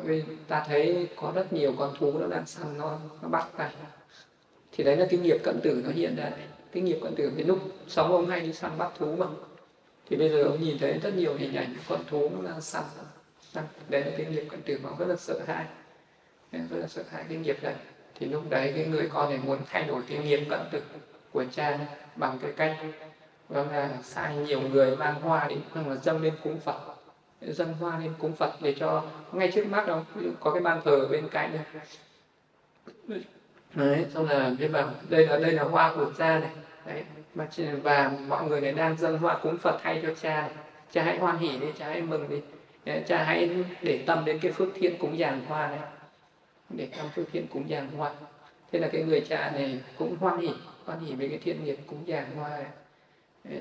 ta 0.47 0.63
thấy 0.67 1.07
có 1.15 1.31
rất 1.35 1.53
nhiều 1.53 1.73
con 1.79 1.93
thú 1.99 2.19
nó 2.19 2.27
đang 2.27 2.45
săn 2.45 2.77
nó 2.77 2.99
nó 3.21 3.29
bắt 3.29 3.47
ta. 3.57 3.71
Thì 4.71 4.83
đấy 4.83 4.97
là 4.97 5.07
cái 5.09 5.19
nghiệp 5.19 5.37
cận 5.43 5.59
tử 5.63 5.81
nó 5.85 5.91
hiện 5.91 6.15
ra 6.15 6.31
cái 6.71 6.83
nghiệp 6.83 6.99
cận 7.03 7.15
tử 7.15 7.31
cái 7.37 7.45
lúc 7.45 7.59
sống 7.87 8.11
ông 8.11 8.29
hay 8.29 8.41
đi 8.41 8.53
săn 8.53 8.77
bắt 8.77 8.91
thú 8.97 9.15
mà. 9.15 9.25
Thì 10.09 10.17
bây 10.17 10.29
giờ 10.29 10.43
ông 10.43 10.61
nhìn 10.61 10.77
thấy 10.79 10.99
rất 10.99 11.15
nhiều 11.15 11.35
hình 11.37 11.55
ảnh 11.55 11.75
con 11.89 11.99
thú 12.09 12.29
nó 12.29 12.49
đang 12.49 12.61
săn 12.61 12.83
đấy 13.89 14.01
là 14.01 14.11
cái 14.17 14.25
nghiệp 14.25 14.45
cận 14.49 14.61
tử 14.61 14.77
mà 14.83 14.89
ông 14.89 14.99
rất 14.99 15.07
là 15.07 15.15
sợ 15.15 15.39
hãi. 15.47 15.65
Rất 16.51 16.77
là 16.77 16.87
sợ 16.87 17.03
hãi 17.09 17.25
cái 17.29 17.37
nghiệp 17.37 17.63
này. 17.63 17.75
Thì 18.15 18.25
lúc 18.25 18.43
đấy 18.49 18.73
cái 18.75 18.85
người 18.85 19.09
con 19.13 19.29
này 19.29 19.39
muốn 19.45 19.59
thay 19.69 19.83
đổi 19.83 20.01
cái 20.09 20.17
nghiệp 20.17 20.45
cận 20.49 20.59
tử 20.71 20.81
của 21.31 21.45
cha 21.51 21.79
bằng 22.15 22.39
cái 22.41 22.51
cách 22.57 22.77
đó 23.49 23.63
là 23.71 23.89
sai 24.03 24.35
nhiều 24.35 24.61
người 24.61 24.95
mang 24.95 25.21
hoa 25.21 25.47
đến 25.47 25.59
mà 25.73 25.95
dâng 25.95 26.21
lên 26.21 26.33
cúng 26.43 26.59
phật 26.59 26.96
dâng 27.41 27.73
hoa 27.73 27.99
lên 27.99 28.13
cúng 28.19 28.35
phật 28.35 28.53
để 28.61 28.75
cho 28.79 29.03
ngay 29.31 29.51
trước 29.51 29.65
mắt 29.65 29.87
đó 29.87 30.03
có 30.39 30.51
cái 30.51 30.61
ban 30.61 30.81
thờ 30.85 31.07
bên 31.11 31.27
cạnh 31.31 31.51
đây. 33.07 33.21
Đấy 33.73 34.05
xong 34.13 34.29
là 34.29 34.51
biết 34.59 34.67
bảo 34.67 34.91
đây 35.09 35.27
là 35.27 35.37
đây 35.37 35.51
là 35.51 35.63
hoa 35.63 35.93
của 35.95 36.11
cha 36.17 36.39
này. 36.39 36.49
Đấy 36.85 37.03
và, 37.35 37.47
và 37.83 38.11
mọi 38.27 38.47
người 38.47 38.61
này 38.61 38.71
đang 38.71 38.97
dâng 38.97 39.17
hoa 39.17 39.37
cúng 39.37 39.57
phật 39.57 39.79
thay 39.83 39.99
cho 40.03 40.13
cha 40.21 40.41
này. 40.41 40.51
cha 40.91 41.03
hãy 41.03 41.17
hoan 41.17 41.37
hỉ 41.37 41.57
đi 41.57 41.67
cha 41.79 41.87
hãy 41.87 42.01
mừng 42.01 42.29
đi. 42.29 42.41
Đấy, 42.85 43.03
cha 43.07 43.23
hãy 43.23 43.49
để 43.81 44.03
tâm 44.05 44.25
đến 44.25 44.39
cái 44.39 44.51
phước 44.51 44.67
thiện 44.75 44.97
cúng 44.99 45.17
dàn 45.17 45.41
hoa 45.47 45.67
này. 45.67 45.79
Để 46.69 46.87
tâm 46.97 47.05
phước 47.15 47.25
thiện 47.31 47.47
cúng 47.47 47.67
dàn 47.69 47.87
hoa. 47.97 48.11
Thế 48.71 48.79
là 48.79 48.87
cái 48.87 49.03
người 49.03 49.21
cha 49.21 49.51
này 49.51 49.79
cũng 49.97 50.17
hoan 50.19 50.39
hỉ 50.39 50.49
hoan 50.85 50.99
hỉ 50.99 51.13
với 51.13 51.29
cái 51.29 51.37
thiện 51.37 51.65
nghiệp 51.65 51.77
cúng 51.87 52.03
dàn 52.07 52.25
hoa 52.35 52.49
này 52.49 52.65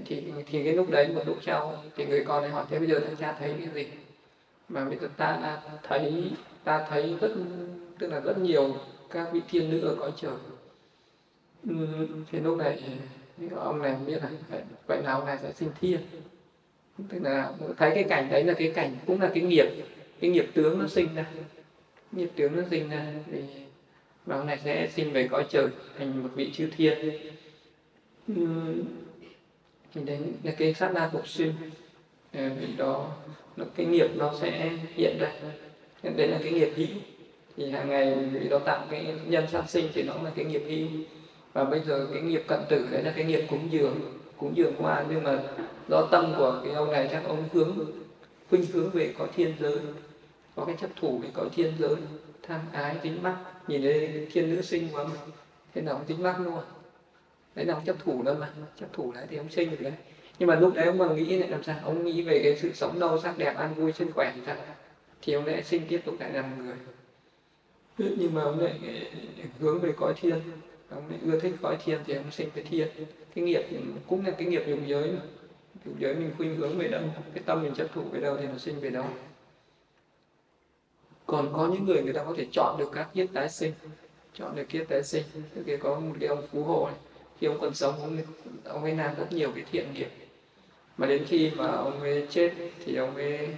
thì 0.04 0.22
thì 0.46 0.64
cái 0.64 0.74
lúc 0.74 0.90
đấy 0.90 1.08
một 1.08 1.22
lúc 1.26 1.38
sau, 1.42 1.82
thì 1.96 2.06
người 2.06 2.24
con 2.28 2.42
này 2.42 2.50
hỏi, 2.50 2.64
thế 2.70 2.78
bây 2.78 2.88
giờ 2.88 3.00
cha 3.18 3.36
thấy 3.38 3.54
cái 3.58 3.68
gì? 3.74 3.90
Mà 4.68 4.84
bây 4.84 4.98
giờ 4.98 5.08
ta 5.16 5.58
thấy 5.82 6.30
ta 6.64 6.86
thấy 6.88 7.16
rất, 7.20 7.32
tức 7.98 8.10
là 8.12 8.20
rất 8.20 8.38
nhiều 8.38 8.74
các 9.10 9.28
vị 9.32 9.40
thiên 9.48 9.70
nữ 9.70 9.80
ở 9.80 9.94
cõi 10.00 10.12
trời. 10.16 10.34
Ừ, 11.68 12.06
thì 12.30 12.40
lúc 12.40 12.56
này, 12.56 12.98
ông 13.56 13.82
này 13.82 13.96
biết 14.06 14.22
là 14.22 14.30
vậy 14.86 15.02
nào 15.02 15.18
ông 15.18 15.26
này 15.26 15.38
sẽ 15.42 15.52
sinh 15.52 15.70
thiên. 15.80 16.00
Tức 17.08 17.18
là 17.22 17.52
thấy 17.76 17.92
cái 17.94 18.04
cảnh 18.04 18.28
đấy 18.30 18.44
là 18.44 18.54
cái 18.54 18.72
cảnh, 18.74 18.98
cũng 19.06 19.20
là 19.20 19.30
cái 19.34 19.42
nghiệp 19.42 19.66
cái 20.20 20.30
nghiệp 20.30 20.46
tướng 20.54 20.78
nó 20.78 20.86
sinh 20.86 21.14
ra. 21.14 21.26
Nghiệp 22.12 22.30
tướng 22.36 22.56
nó 22.56 22.62
sinh 22.70 22.88
ra 22.90 23.04
thì 23.30 23.38
và 24.26 24.36
ông 24.36 24.46
này 24.46 24.58
sẽ 24.58 24.88
sinh 24.88 25.12
về 25.12 25.28
cõi 25.30 25.44
trời 25.48 25.68
thành 25.98 26.22
một 26.22 26.28
vị 26.34 26.50
chư 26.52 26.68
thiên. 26.76 26.98
Ừ, 28.28 28.34
thì 29.94 30.00
đấy 30.04 30.18
là 30.42 30.52
cái 30.58 30.74
sát 30.74 30.94
na 30.94 31.10
phục 31.12 31.28
sinh 31.28 31.52
ờ, 32.32 32.50
vì 32.60 32.66
đó 32.76 33.12
nó, 33.56 33.64
cái 33.76 33.86
nghiệp 33.86 34.06
nó 34.14 34.34
sẽ 34.40 34.70
hiện 34.94 35.18
ra. 35.20 35.32
Đấy 36.02 36.28
là 36.28 36.38
cái 36.42 36.52
nghiệp 36.52 36.72
hữu. 36.76 36.88
Thì 37.56 37.70
hàng 37.70 37.88
ngày 37.88 38.14
vì 38.14 38.48
đó 38.48 38.58
tạo 38.58 38.86
cái 38.90 39.14
nhân 39.26 39.46
sát 39.52 39.62
sinh 39.68 39.88
thì 39.94 40.02
nó 40.02 40.14
là 40.24 40.30
cái 40.36 40.44
nghiệp 40.44 40.62
hữu. 40.68 40.88
Và 41.52 41.64
bây 41.64 41.80
giờ 41.80 42.08
cái 42.12 42.22
nghiệp 42.22 42.44
cận 42.46 42.60
tử 42.68 42.86
đấy 42.90 43.02
là 43.02 43.12
cái 43.16 43.24
nghiệp 43.24 43.46
cúng 43.50 43.68
dường 43.70 44.00
cúng 44.36 44.56
dường 44.56 44.74
qua 44.78 45.04
nhưng 45.10 45.22
mà 45.22 45.42
do 45.88 46.08
tâm 46.10 46.34
của 46.38 46.60
cái 46.64 46.72
ông 46.72 46.92
này 46.92 47.08
chắc 47.12 47.24
ông 47.24 47.48
hướng 47.52 47.76
khuynh 48.50 48.64
hướng 48.72 48.90
về 48.90 49.14
có 49.18 49.26
thiên 49.36 49.54
giới 49.60 49.78
có 50.56 50.64
cái 50.64 50.76
chấp 50.80 50.90
thủ 51.00 51.18
về 51.18 51.28
có 51.34 51.44
thiên 51.54 51.72
giới. 51.78 51.96
Tham 52.42 52.60
ái 52.72 52.96
tính 53.02 53.22
mắc. 53.22 53.36
Nhìn 53.68 53.82
thấy 53.82 54.26
thiên 54.32 54.54
nữ 54.54 54.62
sinh 54.62 54.88
quá 54.92 55.04
mà. 55.04 55.16
Thế 55.74 55.82
nào 55.82 55.94
cũng 55.94 56.04
tính 56.06 56.22
mắc 56.22 56.40
luôn 56.40 56.58
đấy 57.56 57.66
là 57.66 57.74
ông 57.74 57.84
chấp 57.84 57.96
thủ 58.04 58.22
đâu 58.22 58.34
mà. 58.34 58.50
Chấp 58.80 58.86
thủ 58.92 59.12
đấy 59.12 59.26
thì 59.30 59.36
ông 59.36 59.50
sinh 59.50 59.70
được 59.70 59.80
đấy. 59.80 59.92
Nhưng 60.38 60.48
mà 60.48 60.60
lúc 60.60 60.74
đấy 60.74 60.86
ông 60.86 60.98
mà 60.98 61.08
nghĩ 61.08 61.38
lại 61.38 61.48
làm 61.50 61.62
sao? 61.62 61.76
Ông 61.84 62.04
nghĩ 62.04 62.22
về 62.22 62.40
cái 62.42 62.56
sự 62.56 62.72
sống 62.72 63.00
đâu 63.00 63.18
sắc 63.18 63.38
đẹp, 63.38 63.54
an 63.56 63.74
vui 63.74 63.92
sức 63.92 64.08
khỏe 64.14 64.32
thì 64.34 64.40
sao? 64.46 64.56
Thì 65.22 65.32
ông 65.32 65.44
lại 65.44 65.64
sinh 65.64 65.82
tiếp 65.88 66.00
tục 66.04 66.14
lại 66.20 66.32
làm 66.32 66.66
người. 66.66 66.76
Nhưng 67.98 68.34
mà 68.34 68.42
ông 68.42 68.60
lại 68.60 68.80
ờ, 68.82 69.44
hướng 69.60 69.80
về 69.80 69.92
cõi 69.96 70.14
thiên, 70.16 70.40
ông 70.90 71.02
lại 71.10 71.18
ưa 71.22 71.40
thích 71.40 71.52
cõi 71.62 71.76
thiên 71.84 71.98
thì 72.06 72.14
ông 72.14 72.30
sinh 72.30 72.48
về 72.54 72.62
thiên. 72.62 72.88
Cái 73.34 73.44
nghiệp 73.44 73.62
cũng 74.06 74.26
là 74.26 74.30
cái 74.30 74.46
nghiệp 74.46 74.62
dục 74.66 74.78
giới 74.86 75.12
mà. 75.12 75.20
Dục 75.84 75.94
giới 75.98 76.14
mình 76.14 76.30
khuynh 76.36 76.56
hướng 76.56 76.78
về 76.78 76.88
đâu, 76.88 77.02
cái 77.34 77.42
tâm 77.46 77.62
mình 77.62 77.74
chấp 77.74 77.86
thủ 77.94 78.02
về 78.12 78.20
đâu 78.20 78.36
thì 78.40 78.46
nó 78.46 78.58
sinh 78.58 78.80
về 78.80 78.90
đâu. 78.90 79.04
Còn 81.26 81.52
có 81.52 81.68
những 81.72 81.84
người 81.84 82.02
người 82.02 82.12
ta 82.12 82.24
có 82.24 82.34
thể 82.36 82.46
chọn 82.52 82.76
được 82.78 82.90
các 82.92 83.08
kiếp 83.14 83.26
tái 83.32 83.48
sinh, 83.48 83.72
chọn 84.34 84.56
được 84.56 84.64
kiếp 84.68 84.88
tái 84.88 85.02
sinh. 85.02 85.24
Tức 85.54 85.62
là 85.66 85.76
có 85.76 86.00
một 86.00 86.14
cái 86.20 86.28
ông 86.28 86.46
phú 86.52 86.62
hộ 86.64 86.86
này 86.86 86.96
khi 87.40 87.46
ông 87.46 87.58
còn 87.60 87.74
sống, 87.74 88.00
ông 88.00 88.18
ông 88.64 88.84
ấy 88.84 88.94
làm 88.94 89.14
rất 89.18 89.32
nhiều 89.32 89.50
cái 89.54 89.64
thiện 89.72 89.94
nghiệp. 89.94 90.08
Mà 90.98 91.06
đến 91.06 91.24
khi 91.28 91.50
mà 91.56 91.66
ông 91.66 92.00
ấy 92.00 92.26
chết 92.30 92.52
thì 92.84 92.96
ông 92.96 93.16
ấy 93.16 93.48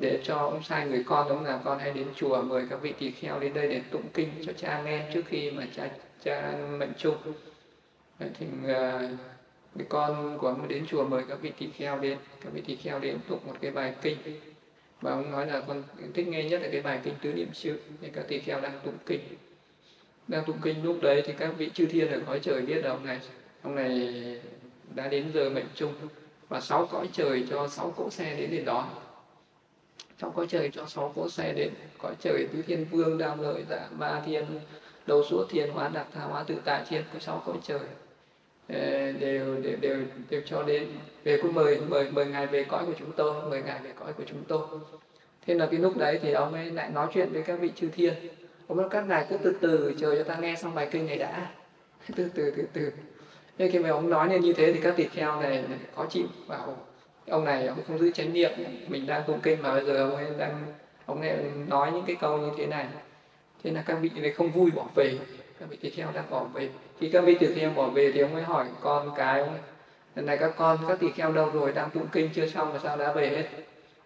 để 0.00 0.20
cho 0.24 0.36
ông 0.36 0.62
sai 0.62 0.88
người 0.88 1.04
con, 1.06 1.28
ông 1.28 1.44
là 1.44 1.60
con 1.64 1.78
hay 1.78 1.90
đến 1.90 2.06
chùa 2.16 2.42
mời 2.42 2.66
các 2.70 2.82
vị 2.82 2.94
tỳ 2.98 3.10
kheo 3.10 3.40
đến 3.40 3.54
đây 3.54 3.68
để 3.68 3.80
tụng 3.90 4.08
kinh 4.14 4.28
cho 4.46 4.52
cha 4.52 4.82
nghe 4.82 5.10
trước 5.14 5.22
khi 5.26 5.50
mà 5.50 5.66
cha 5.76 5.90
cha 6.24 6.52
mệnh 6.78 6.92
chung. 6.98 7.16
Thì 8.18 8.46
à, 8.68 9.10
cái 9.78 9.86
con 9.88 10.38
của 10.38 10.48
ông 10.48 10.68
đến 10.68 10.86
chùa 10.86 11.04
mời 11.04 11.22
các 11.28 11.38
vị 11.42 11.52
tỳ 11.58 11.68
kheo 11.76 11.98
đến, 11.98 12.18
các 12.40 12.52
vị 12.52 12.62
tỳ 12.66 12.76
kheo 12.76 12.98
đến 12.98 13.18
tụng 13.28 13.40
một 13.46 13.54
cái 13.60 13.70
bài 13.70 13.94
kinh. 14.02 14.16
Và 15.00 15.10
ông 15.12 15.30
nói 15.30 15.46
là 15.46 15.60
con 15.60 15.82
thích 16.14 16.28
nghe 16.28 16.44
nhất 16.44 16.62
là 16.62 16.68
cái 16.72 16.82
bài 16.82 17.00
kinh 17.04 17.14
tứ 17.22 17.32
niệm 17.32 17.54
xứ 17.54 17.80
thì 18.00 18.08
các 18.12 18.24
tỳ 18.28 18.38
kheo 18.38 18.60
đang 18.60 18.80
tụng 18.84 18.98
kinh 19.06 19.20
đang 20.28 20.44
tụng 20.44 20.58
kinh 20.62 20.84
lúc 20.84 20.98
đấy 21.02 21.22
thì 21.26 21.32
các 21.38 21.50
vị 21.58 21.70
chư 21.74 21.86
thiên 21.86 22.12
ở 22.12 22.20
cõi 22.26 22.40
trời 22.42 22.62
biết 22.62 22.84
là 22.84 22.90
ông 22.90 23.06
này. 23.06 23.20
Ông 23.62 23.74
này 23.74 24.12
đã 24.94 25.08
đến 25.08 25.30
giờ 25.34 25.50
mệnh 25.50 25.66
chung 25.74 25.92
và 26.48 26.60
sáu 26.60 26.86
cõi 26.86 27.08
trời 27.12 27.46
cho 27.50 27.68
sáu 27.68 27.90
cỗ 27.96 28.10
xe 28.10 28.36
đến 28.36 28.50
để 28.50 28.62
đón. 28.66 28.84
Sáu 30.20 30.30
cõi 30.30 30.46
trời 30.48 30.70
cho 30.72 30.86
sáu 30.86 31.12
cỗ 31.16 31.28
xe 31.28 31.52
đến, 31.52 31.72
cõi 31.98 32.14
trời 32.20 32.46
tứ 32.52 32.62
thiên 32.66 32.86
vương, 32.90 33.18
đam 33.18 33.42
lợi 33.42 33.64
dạ 33.70 33.88
ba 33.98 34.20
thiên, 34.26 34.44
đầu 35.06 35.24
số 35.30 35.44
thiên 35.50 35.70
hóa 35.70 35.88
đặc 35.88 36.06
tha 36.14 36.20
hóa, 36.20 36.44
tự 36.46 36.54
tại 36.64 36.84
thiên 36.88 37.02
có 37.12 37.18
sáu 37.18 37.42
cõi 37.46 37.56
trời. 37.62 37.80
Ờ, 38.68 39.12
đều 39.12 39.60
đều 39.62 39.76
đều 39.80 39.98
đều 40.30 40.40
cho 40.46 40.62
đến. 40.62 40.88
Về 41.24 41.38
cũng 41.42 41.54
mời 41.54 41.80
mời 41.88 42.10
mời 42.10 42.26
ngài 42.26 42.46
về 42.46 42.64
cõi 42.64 42.86
của 42.86 42.92
chúng 42.98 43.12
tôi, 43.12 43.50
mời 43.50 43.62
ngài 43.62 43.80
về 43.82 43.92
cõi 43.96 44.12
của 44.12 44.24
chúng 44.26 44.44
tôi. 44.48 44.66
Thế 45.46 45.54
là 45.54 45.66
cái 45.66 45.80
lúc 45.80 45.96
đấy 45.96 46.18
thì 46.22 46.32
ông 46.32 46.54
ấy 46.54 46.70
lại 46.70 46.90
nói 46.90 47.06
chuyện 47.14 47.32
với 47.32 47.42
các 47.42 47.60
vị 47.60 47.70
chư 47.76 47.88
thiên 47.88 48.14
ông 48.68 48.78
nói, 48.78 48.86
các 48.90 49.08
ngài 49.08 49.26
cứ 49.30 49.36
từ 49.36 49.56
từ 49.60 49.94
chờ 49.98 50.16
cho 50.16 50.22
ta 50.22 50.36
nghe 50.40 50.56
xong 50.56 50.74
bài 50.74 50.88
kinh 50.90 51.06
này 51.06 51.18
đã. 51.18 51.46
Từ 52.16 52.28
từ 52.34 52.52
từ 52.56 52.66
từ. 52.72 52.92
Nên 53.58 53.70
khi 53.72 53.78
mà 53.78 53.88
ông 53.88 54.10
nói 54.10 54.28
lên 54.28 54.40
như 54.40 54.52
thế 54.52 54.72
thì 54.72 54.80
các 54.82 54.94
tỳ 54.96 55.04
kheo 55.04 55.40
này 55.40 55.64
khó 55.94 56.06
chịu, 56.06 56.26
bảo, 56.48 56.76
ông 57.28 57.44
này 57.44 57.66
ông 57.66 57.78
không 57.86 57.98
giữ 57.98 58.10
chánh 58.10 58.32
niệm, 58.32 58.50
mình 58.88 59.06
đang 59.06 59.22
tụng 59.26 59.40
kinh 59.42 59.62
mà 59.62 59.72
bây 59.72 59.84
giờ 59.84 59.96
ông 59.96 60.16
ấy 60.16 60.26
đang, 60.38 60.66
ông 61.06 61.20
ấy 61.20 61.36
nói 61.68 61.92
những 61.92 62.04
cái 62.06 62.16
câu 62.20 62.38
như 62.38 62.50
thế 62.56 62.66
này. 62.66 62.86
Thế 63.62 63.70
là 63.70 63.82
các 63.86 63.94
vị 63.94 64.10
này 64.16 64.30
không 64.30 64.50
vui 64.50 64.70
bỏ 64.70 64.86
về, 64.94 65.18
các 65.60 65.68
vị 65.68 65.76
tỳ 65.76 65.90
kheo 65.90 66.08
đang 66.14 66.30
bỏ 66.30 66.44
về. 66.44 66.68
Khi 67.00 67.08
các 67.08 67.20
vị 67.20 67.36
tỳ 67.40 67.54
kheo 67.54 67.70
bỏ 67.70 67.88
về 67.88 68.12
thì 68.14 68.20
ông 68.20 68.34
ấy 68.34 68.42
hỏi 68.42 68.66
con 68.80 69.10
cái 69.16 69.40
ông 69.40 69.50
ấy, 69.50 69.60
lần 70.14 70.26
này 70.26 70.36
các 70.36 70.52
con, 70.56 70.78
các 70.88 70.98
tỳ 71.00 71.10
kheo 71.10 71.32
đâu 71.32 71.50
rồi, 71.50 71.72
đang 71.72 71.90
tụng 71.90 72.06
kinh 72.12 72.30
chưa 72.34 72.46
xong 72.46 72.72
mà 72.72 72.78
sao 72.82 72.96
đã 72.96 73.12
về 73.12 73.28
hết? 73.28 73.64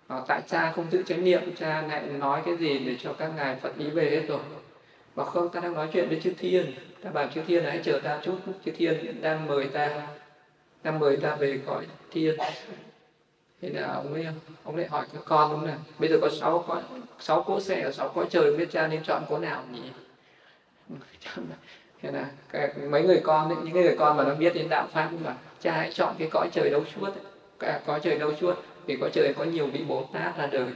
À, 0.09 0.23
tại 0.29 0.43
cha 0.47 0.73
không 0.77 0.91
giữ 0.91 1.03
chánh 1.03 1.25
niệm 1.25 1.41
cha 1.57 1.83
lại 1.83 2.03
nói 2.03 2.43
cái 2.45 2.57
gì 2.57 2.79
để 2.79 2.97
cho 3.01 3.13
các 3.13 3.31
ngài 3.37 3.57
phật 3.57 3.73
ý 3.79 3.91
về 3.91 4.11
hết 4.11 4.23
rồi. 4.29 4.41
Và 5.15 5.25
không 5.25 5.49
ta 5.49 5.61
đang 5.61 5.75
nói 5.75 5.89
chuyện 5.93 6.09
với 6.09 6.21
chư 6.21 6.31
thiên. 6.39 6.75
Ta 7.03 7.11
bảo 7.11 7.29
chư 7.35 7.43
thiên 7.43 7.65
hãy 7.65 7.81
chờ 7.85 8.01
ta 8.05 8.21
chút 8.23 8.39
chư 8.65 8.73
thiên 8.77 9.21
đang 9.21 9.47
mời 9.47 9.65
ta 9.65 10.07
đang 10.83 10.99
mời 10.99 11.17
ta 11.17 11.35
về 11.35 11.61
cõi 11.67 11.87
thiên. 12.11 12.37
Thế 13.63 13.69
là 13.69 13.93
ông 13.93 14.15
ấy 14.15 14.27
ông 14.65 14.77
lại 14.77 14.87
hỏi 14.87 15.07
các 15.13 15.23
con 15.25 15.53
đúng 15.53 15.65
là 15.65 15.77
bây 15.99 16.09
giờ 16.09 16.19
có 16.21 16.29
sáu 16.41 16.65
cõi 16.69 16.83
sáu 17.21 17.43
cỗ 17.43 17.61
xe 17.61 17.81
ở 17.81 17.93
sáu 17.93 18.09
cõi 18.09 18.27
trời 18.31 18.57
biết 18.57 18.69
cha 18.71 18.87
nên 18.87 19.03
chọn 19.03 19.23
cỗ 19.29 19.39
nào 19.39 19.63
nhỉ? 19.73 19.91
Thế 22.03 22.11
là 22.11 22.31
cái, 22.53 22.73
mấy 22.91 23.03
người 23.03 23.21
con 23.25 23.49
ấy, 23.49 23.57
những 23.65 23.75
người 23.75 23.97
con 23.99 24.17
mà 24.17 24.25
nó 24.25 24.35
biết 24.35 24.55
đến 24.55 24.69
đạo 24.69 24.89
pháp 24.93 25.11
mà 25.25 25.37
cha 25.61 25.73
hãy 25.73 25.93
chọn 25.93 26.15
cái 26.19 26.29
cõi 26.33 26.49
trời 26.53 26.71
đâu 26.71 26.85
chuốt 26.95 27.15
ấy. 27.61 27.81
cõi 27.87 28.01
trời 28.03 28.19
đâu 28.19 28.33
chuốt 28.41 28.59
vì 28.89 28.97
cõi 29.01 29.11
trời 29.13 29.35
có 29.37 29.45
nhiều 29.45 29.67
vị 29.67 29.85
bồ 29.89 30.09
tát 30.13 30.39
ra 30.39 30.47
đời. 30.47 30.67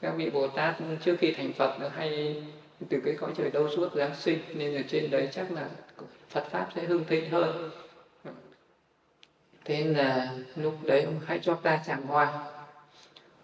Các 0.00 0.14
vị 0.16 0.30
bồ 0.30 0.48
tát 0.48 0.74
trước 1.04 1.16
khi 1.20 1.32
thành 1.32 1.52
phật 1.52 1.76
nó 1.80 1.88
hay 1.88 2.42
từ 2.88 3.00
cái 3.04 3.14
cõi 3.20 3.30
trời 3.36 3.50
đâu 3.50 3.68
suốt 3.76 3.94
giáng 3.94 4.14
sinh 4.16 4.38
nên 4.54 4.76
ở 4.76 4.82
trên 4.88 5.10
đấy 5.10 5.28
chắc 5.32 5.52
là 5.52 5.68
phật 6.28 6.44
pháp 6.50 6.68
sẽ 6.74 6.82
hưng 6.84 7.04
thịnh 7.04 7.30
hơn. 7.30 7.70
Thế 9.64 9.84
là 9.84 10.34
lúc 10.56 10.74
đấy 10.82 11.02
ông 11.02 11.20
hãy 11.26 11.38
cho 11.42 11.54
ta 11.54 11.80
tràng 11.86 12.02
hoa. 12.02 12.32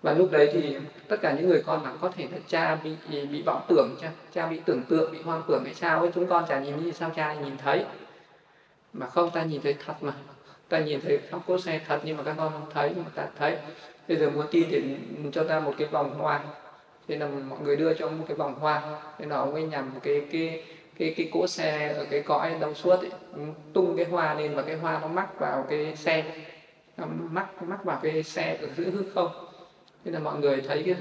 Và 0.02 0.12
lúc 0.12 0.28
đấy 0.32 0.50
thì 0.52 0.76
tất 1.08 1.16
cả 1.22 1.32
những 1.32 1.48
người 1.48 1.62
con 1.66 1.82
mà 1.82 1.92
có 2.00 2.08
thể 2.08 2.28
là 2.32 2.38
cha 2.48 2.74
bị 2.84 2.96
bị 3.26 3.42
vọng 3.42 3.62
tưởng 3.68 3.96
cha, 4.00 4.12
cha 4.32 4.46
bị 4.46 4.60
tưởng 4.64 4.82
tượng 4.88 5.12
bị 5.12 5.18
hoang 5.22 5.42
tưởng 5.48 5.64
hay 5.64 5.74
sao 5.74 6.00
ấy 6.00 6.10
chúng 6.14 6.26
con 6.26 6.44
chả 6.48 6.60
nhìn 6.60 6.84
như 6.84 6.92
sao 6.92 7.10
cha 7.16 7.34
nhìn 7.34 7.56
thấy? 7.58 7.84
Mà 8.92 9.06
không 9.06 9.30
ta 9.30 9.42
nhìn 9.42 9.60
thấy 9.62 9.76
thật 9.86 9.94
mà. 10.00 10.12
Ta 10.68 10.78
nhìn 10.78 11.00
thấy 11.00 11.20
không 11.30 11.42
cốt 11.46 11.58
xe 11.58 11.80
thật 11.86 12.00
nhưng 12.04 12.16
mà 12.16 12.22
các 12.22 12.34
con 12.38 12.52
không 12.52 12.70
thấy 12.74 12.92
nhưng 12.94 13.04
mà 13.04 13.10
ta 13.14 13.26
thấy 13.38 13.56
bây 14.10 14.18
giờ 14.18 14.30
muốn 14.30 14.46
tin 14.50 14.68
thì 14.70 14.82
cho 15.32 15.44
ta 15.44 15.60
một 15.60 15.74
cái 15.78 15.88
vòng 15.88 16.14
hoa. 16.18 16.40
Thế 17.08 17.16
là 17.16 17.26
mọi 17.26 17.58
người 17.60 17.76
đưa 17.76 17.94
cho 17.94 18.06
ông 18.06 18.18
một 18.18 18.24
cái 18.28 18.36
vòng 18.36 18.54
hoa. 18.54 18.82
Thế 19.18 19.26
là 19.26 19.36
ông 19.36 19.54
ấy 19.54 19.62
nhằm 19.62 19.94
một 19.94 20.00
cái 20.02 20.22
cái 20.32 20.62
cái 20.98 21.14
cái 21.16 21.30
cỗ 21.32 21.46
xe 21.46 21.94
ở 21.96 22.06
cái 22.10 22.22
cõi 22.22 22.56
đâu 22.60 22.74
suốt 22.74 23.00
ấy, 23.00 23.10
tung 23.72 23.96
cái 23.96 24.06
hoa 24.06 24.34
lên 24.34 24.54
và 24.54 24.62
cái 24.62 24.76
hoa 24.76 24.98
nó 25.02 25.08
mắc 25.08 25.40
vào 25.40 25.66
cái 25.70 25.96
xe. 25.96 26.24
Nó 26.96 27.06
mắc 27.06 27.62
mắc 27.62 27.84
vào 27.84 27.98
cái 28.02 28.22
xe 28.22 28.56
ở 28.60 28.68
giữa 28.76 28.90
hư 28.90 29.02
không? 29.14 29.28
Thế 30.04 30.10
là 30.10 30.18
mọi 30.18 30.38
người 30.38 30.62
thấy 30.68 30.82
cái 30.86 30.96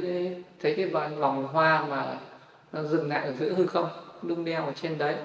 thấy 0.62 0.74
cái 0.76 0.86
vòng 1.20 1.48
hoa 1.48 1.86
mà 1.90 2.18
nó 2.74 2.84
dừng 2.84 3.10
lại 3.10 3.26
ở 3.26 3.32
giữa 3.32 3.54
hư 3.54 3.66
không? 3.66 3.90
Đung 4.22 4.46
đeo 4.46 4.66
ở 4.66 4.72
trên 4.82 4.98
đấy. 4.98 5.16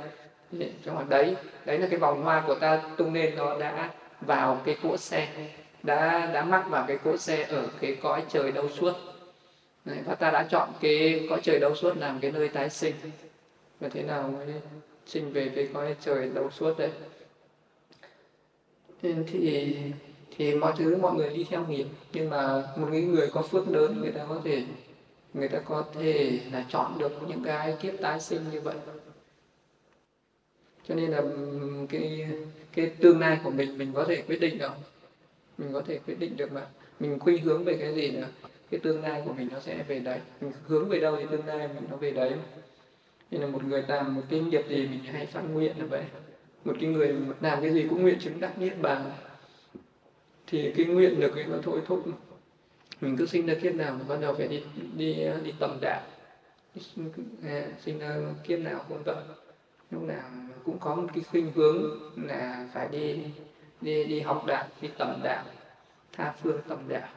Trong 0.85 0.99
ở 0.99 1.05
đấy 1.09 1.37
đấy 1.65 1.79
là 1.79 1.87
cái 1.91 1.99
vòng 1.99 2.23
hoa 2.23 2.45
của 2.47 2.55
ta 2.55 2.83
tung 2.97 3.15
lên 3.15 3.37
nó 3.37 3.59
đã 3.59 3.91
vào 4.21 4.61
cái 4.65 4.77
cỗ 4.83 4.97
xe 4.97 5.29
đã 5.85 6.31
đã 6.35 6.45
mắc 6.45 6.67
vào 6.71 6.85
cái 6.89 6.99
cỗ 7.05 7.17
xe 7.17 7.43
ở 7.43 7.69
cái 7.81 7.97
cõi 8.03 8.23
trời 8.29 8.53
đau 8.53 8.69
suốt. 8.69 8.93
Đấy, 9.85 9.99
và 10.07 10.15
ta 10.15 10.31
đã 10.31 10.47
chọn 10.51 10.69
cái 10.81 11.27
cõi 11.31 11.41
trời 11.43 11.59
đau 11.59 11.77
suốt 11.77 11.97
làm 11.97 12.21
cái 12.21 12.33
nơi 12.33 12.49
tái 12.49 12.71
sinh. 12.71 12.95
Và 13.81 13.89
thế 13.89 14.03
nào 14.03 14.29
mới 14.29 14.47
sinh 15.07 15.33
về 15.33 15.53
cái 15.55 15.69
cõi 15.73 15.97
trời 16.01 16.31
đau 16.35 16.51
suốt 16.51 16.79
đấy? 16.79 16.91
Thì 19.03 19.77
thì 20.37 20.55
mọi 20.55 20.73
thứ 20.77 20.97
mọi 20.97 21.15
người 21.15 21.31
đi 21.31 21.45
theo 21.51 21.67
nghiệp. 21.67 21.87
Nhưng 22.13 22.31
mà 22.31 22.63
một 22.77 22.89
cái 22.93 23.03
người 23.03 23.29
có 23.33 23.43
phước 23.43 23.69
lớn 23.69 24.01
người 24.03 24.11
ta 24.11 24.27
có 24.29 24.41
thể 24.45 24.65
người 25.35 25.49
ta 25.49 25.59
có 25.59 25.85
thể 25.95 26.39
là 26.53 26.67
chọn 26.69 26.99
được 26.99 27.13
những 27.29 27.43
cái 27.45 27.77
kiếp 27.81 27.95
tái 28.01 28.21
sinh 28.21 28.41
như 28.53 28.61
vậy. 28.61 28.75
Cho 30.89 30.95
nên 30.95 31.11
là 31.11 31.23
cái 31.89 32.29
cái 32.73 32.91
tương 33.01 33.21
lai 33.21 33.39
của 33.45 33.51
mình 33.51 33.79
mình 33.79 33.93
có 33.95 34.05
thể 34.05 34.23
quyết 34.27 34.41
định 34.41 34.59
được 34.59 34.73
mình 35.59 35.73
có 35.73 35.83
thể 35.87 35.99
quyết 36.07 36.19
định 36.19 36.37
được 36.37 36.53
mà. 36.53 36.67
Mình 37.01 37.19
quy 37.19 37.39
hướng 37.39 37.65
về 37.65 37.77
cái 37.77 37.95
gì 37.95 38.11
nữa 38.11 38.27
cái 38.71 38.81
tương 38.81 39.03
lai 39.03 39.23
của 39.25 39.33
mình 39.33 39.49
nó 39.53 39.61
sẽ 39.61 39.83
về 39.89 39.99
đấy. 39.99 40.21
Mình 40.41 40.53
hướng 40.67 40.89
về 40.89 41.01
đâu 41.01 41.17
thì 41.17 41.25
tương 41.31 41.47
lai 41.47 41.69
mình 41.69 41.85
nó 41.91 41.97
về 41.97 42.11
đấy 42.11 42.33
nên 43.31 43.41
là 43.41 43.47
một 43.47 43.65
người 43.65 43.85
làm 43.89 44.15
một 44.15 44.23
cái 44.31 44.41
nghiệp 44.41 44.63
gì 44.69 44.77
mình 44.77 45.05
hay 45.05 45.27
phát 45.27 45.41
nguyện 45.41 45.73
là 45.79 45.87
vậy. 45.87 46.03
Một 46.65 46.77
cái 46.81 46.91
người 46.91 47.15
làm 47.41 47.63
cái 47.63 47.73
gì 47.73 47.87
cũng 47.91 48.03
nguyện 48.03 48.19
chứng 48.21 48.41
đắc 48.41 48.59
niết 48.59 48.81
bàn. 48.81 49.13
Thì 50.47 50.73
cái 50.77 50.87
nguyện 50.87 51.21
được 51.21 51.33
cái 51.35 51.45
nó 51.45 51.57
thôi 51.63 51.81
thúc 51.87 52.05
mình 53.01 53.17
cứ 53.17 53.27
sinh 53.27 53.47
ra 53.47 53.55
kiếp 53.63 53.75
nào 53.75 53.97
thì 53.99 54.05
bắt 54.09 54.17
đầu 54.21 54.35
phải 54.35 54.49
đi 54.49 54.63
đi 54.97 55.15
đi 55.45 55.55
tầm 55.61 55.79
đạo. 55.81 56.03
À, 57.45 57.67
sinh 57.85 57.99
ra 57.99 58.17
kiếp 58.45 58.61
nào 58.61 58.85
cũng 58.89 59.03
vậy 59.05 59.17
lúc 59.91 60.03
nào 60.03 60.31
cũng 60.65 60.79
có 60.79 60.95
một 60.95 61.07
cái 61.15 61.25
khuynh 61.25 61.53
hướng 61.55 62.01
là 62.17 62.69
phải 62.73 62.89
đi 62.89 63.19
đi 63.85 64.05
đi 64.05 64.21
học 64.21 64.45
đạo 64.47 64.67
đi 64.81 64.89
tầm 64.99 65.21
đạo 65.23 65.45
tha 66.13 66.35
phương 66.43 66.61
tầm 66.69 66.89
đạo. 66.89 67.09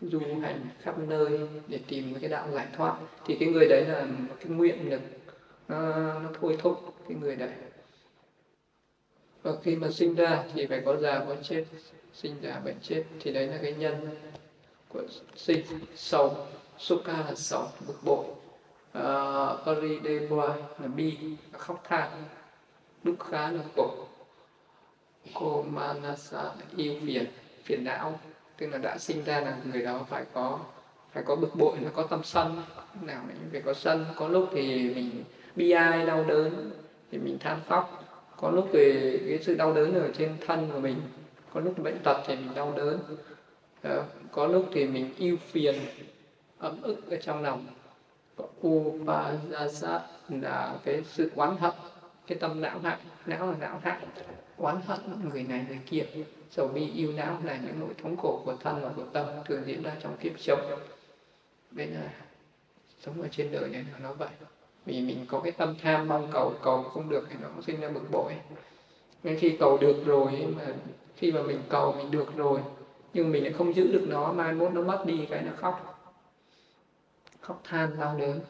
Du 0.00 0.20
hành 0.42 0.68
khắp 0.82 0.98
nơi 0.98 1.48
để 1.68 1.80
tìm 1.88 2.14
cái 2.20 2.30
đạo 2.30 2.48
giải 2.52 2.66
thoát. 2.76 2.96
Thì 3.26 3.36
cái 3.40 3.48
người 3.48 3.68
đấy 3.68 3.84
là 3.88 4.04
một 4.04 4.34
cái 4.40 4.48
nguyện 4.48 4.90
lực 4.90 5.00
nó, 5.68 5.78
nó 6.20 6.30
thôi 6.40 6.56
thúc 6.60 6.94
cái 7.08 7.16
người 7.20 7.36
đấy. 7.36 7.50
Và 9.42 9.52
khi 9.62 9.76
mà 9.76 9.90
sinh 9.90 10.14
ra 10.14 10.44
thì 10.54 10.66
phải 10.66 10.82
có 10.86 10.96
già 10.96 11.24
có 11.28 11.36
chết. 11.42 11.64
Sinh 12.12 12.36
già 12.42 12.60
bệnh 12.64 12.76
chết 12.82 13.04
thì 13.20 13.32
đấy 13.32 13.46
là 13.46 13.58
cái 13.62 13.72
nhân 13.72 14.08
của 14.88 15.02
sinh 15.36 15.64
sầu. 15.94 16.46
Sukha 16.78 17.12
là 17.12 17.34
sầu 17.34 17.68
bực 17.86 18.04
bội. 18.04 18.24
Uh, 18.98 19.66
là 20.80 20.88
bi 20.96 21.18
khóc 21.52 21.84
than. 21.88 22.10
Dukkha 23.04 23.50
là 23.50 23.62
khổ 23.76 24.06
cô 25.34 25.62
manasa 25.62 26.42
yêu 26.76 26.94
phiền 27.06 27.26
phiền 27.64 27.84
não. 27.84 28.20
Tức 28.58 28.66
là 28.66 28.78
đã 28.78 28.98
sinh 28.98 29.24
ra 29.24 29.40
là 29.40 29.56
người 29.72 29.82
đó 29.82 30.06
phải 30.08 30.24
có 30.32 30.58
phải 31.12 31.22
có 31.22 31.36
bực 31.36 31.56
bội 31.56 31.78
là 31.80 31.90
có 31.90 32.02
tâm 32.02 32.20
sân. 32.24 32.62
Nào 33.02 33.22
mình 33.26 33.36
phải 33.52 33.62
có 33.62 33.74
sân, 33.74 34.06
có 34.16 34.28
lúc 34.28 34.48
thì 34.52 34.90
mình 34.94 35.24
bi 35.56 35.70
ai, 35.70 36.06
đau 36.06 36.24
đớn, 36.24 36.70
thì 37.10 37.18
mình 37.18 37.38
than 37.38 37.60
khóc. 37.68 38.04
Có 38.36 38.50
lúc 38.50 38.68
thì 38.72 39.18
cái 39.28 39.38
sự 39.42 39.54
đau 39.54 39.72
đớn 39.72 39.94
ở 39.94 40.08
trên 40.18 40.36
thân 40.46 40.70
của 40.72 40.80
mình, 40.80 41.00
có 41.54 41.60
lúc 41.60 41.78
bệnh 41.78 41.98
tật 42.04 42.22
thì 42.26 42.36
mình 42.36 42.54
đau 42.54 42.72
đớn. 42.76 42.98
Ờ, 43.82 44.04
có 44.32 44.46
lúc 44.46 44.66
thì 44.72 44.86
mình 44.86 45.14
yêu 45.18 45.36
phiền, 45.52 45.74
ấm 46.58 46.82
ức 46.82 47.10
ở 47.10 47.16
trong 47.16 47.42
lòng. 47.42 47.66
Upajasa 48.62 50.00
là 50.28 50.74
cái 50.84 51.02
sự 51.04 51.30
oán 51.34 51.56
hận, 51.56 51.74
cái 52.26 52.38
tâm 52.38 52.60
não 52.60 52.78
hại, 52.82 52.96
não 53.26 53.46
là 53.50 53.56
não 53.60 53.80
hại 53.82 53.98
oán 54.60 54.80
hận 54.86 55.00
người 55.28 55.42
này 55.42 55.64
người 55.68 55.80
kia. 55.86 56.04
Sầu 56.50 56.68
bi 56.68 56.90
yêu 56.94 57.12
não 57.12 57.40
là 57.44 57.56
những 57.56 57.80
nỗi 57.80 57.88
thống 58.02 58.16
khổ 58.16 58.42
của 58.44 58.56
thân 58.56 58.82
và 58.82 58.90
của 58.96 59.04
tâm 59.12 59.26
thường 59.46 59.62
diễn 59.66 59.82
ra 59.82 59.96
trong 60.02 60.16
kiếp 60.16 60.32
sống. 60.40 60.60
Đấy 61.70 61.86
là 61.86 62.10
sống 63.00 63.22
ở 63.22 63.28
trên 63.30 63.52
đời 63.52 63.68
này 63.68 63.84
nó 64.02 64.12
vậy. 64.12 64.28
Vì 64.86 65.00
mình 65.00 65.26
có 65.28 65.40
cái 65.40 65.52
tâm 65.52 65.74
tham, 65.82 66.08
mong 66.08 66.28
cầu 66.32 66.54
cầu 66.62 66.82
không 66.82 67.08
được 67.08 67.26
thì 67.30 67.36
nó 67.42 67.48
cũng 67.48 67.62
sinh 67.62 67.80
ra 67.80 67.88
bực 67.88 68.10
bội. 68.10 68.32
Nên 69.22 69.38
khi 69.38 69.56
cầu 69.60 69.78
được 69.78 70.02
rồi, 70.06 70.46
mà 70.56 70.74
khi 71.16 71.32
mà 71.32 71.42
mình 71.42 71.60
cầu 71.68 71.92
mình 71.92 72.10
được 72.10 72.36
rồi, 72.36 72.60
nhưng 73.14 73.32
mình 73.32 73.44
lại 73.44 73.52
không 73.52 73.74
giữ 73.74 73.92
được 73.92 74.06
nó, 74.08 74.32
mai 74.32 74.52
mốt 74.52 74.72
nó 74.72 74.82
mất 74.82 75.02
đi 75.06 75.26
cái 75.30 75.42
nó 75.42 75.52
khóc. 75.56 76.02
Khóc 77.40 77.60
than, 77.64 77.98
đau 77.98 78.18
đớn. 78.18 78.40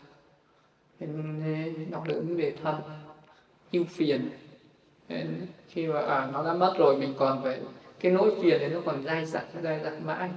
Đau 1.91 2.05
đớn 2.09 2.37
về 2.37 2.55
thân. 2.63 2.75
Yêu 3.71 3.85
phiền 3.89 4.31
nên 5.11 5.47
khi 5.69 5.87
mà 5.87 6.01
à, 6.01 6.29
nó 6.33 6.45
đã 6.45 6.53
mất 6.53 6.75
rồi 6.79 6.97
mình 6.97 7.15
còn 7.19 7.43
phải 7.43 7.61
cái 8.01 8.13
nỗi 8.13 8.39
phiền 8.43 8.61
đấy 8.61 8.69
nó 8.69 8.81
còn 8.85 9.05
dai 9.05 9.27
dẳng 9.27 9.49
dai 9.63 9.81
dẳng 9.85 10.07
mãi. 10.07 10.31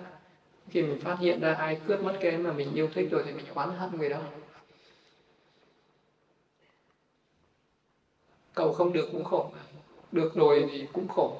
Khi 0.70 0.82
mình 0.82 1.00
phát 1.00 1.18
hiện 1.20 1.42
ra 1.42 1.54
ai 1.54 1.80
cướp 1.88 2.04
mất 2.04 2.18
cái 2.22 2.38
mà 2.38 2.52
mình 2.52 2.74
yêu 2.74 2.88
thích 2.94 3.08
rồi 3.12 3.24
thì 3.26 3.32
mình 3.32 3.46
oán 3.54 3.70
hận 3.70 3.90
người 3.98 4.10
đó. 4.10 4.22
Cầu 8.54 8.74
không 8.74 8.94
được 8.94 9.10
cũng 9.12 9.24
khổ 9.24 9.52
được 10.12 10.36
rồi 10.36 10.70
thì 10.72 10.88
cũng 10.94 11.08
khổ. 11.08 11.38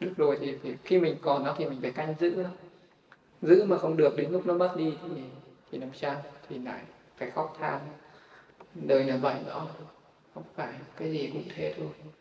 Được 0.00 0.12
rồi 0.16 0.38
thì, 0.40 0.54
thì 0.62 0.74
khi 0.84 0.98
mình 0.98 1.16
còn 1.22 1.44
nó 1.44 1.54
thì 1.58 1.66
mình 1.66 1.78
phải 1.82 1.92
canh 1.92 2.14
giữ 2.20 2.30
nó. 2.30 2.50
Giữ 3.42 3.64
mà 3.64 3.78
không 3.78 3.96
được 3.96 4.16
đến 4.16 4.30
lúc 4.32 4.46
nó 4.46 4.54
mất 4.54 4.74
đi 4.76 4.94
thì 5.02 5.22
thì 5.70 5.78
làm 5.78 5.90
sao? 5.94 6.22
Thì 6.48 6.58
lại 6.58 6.80
phải 7.16 7.30
khóc 7.30 7.56
than. 7.60 7.80
Đời 8.74 9.04
là 9.04 9.16
vậy 9.16 9.34
đó. 9.46 9.66
Không 10.34 10.42
phải 10.54 10.72
cái 10.96 11.12
gì 11.12 11.30
cũng 11.32 11.42
thế 11.54 11.74
thôi 11.76 12.14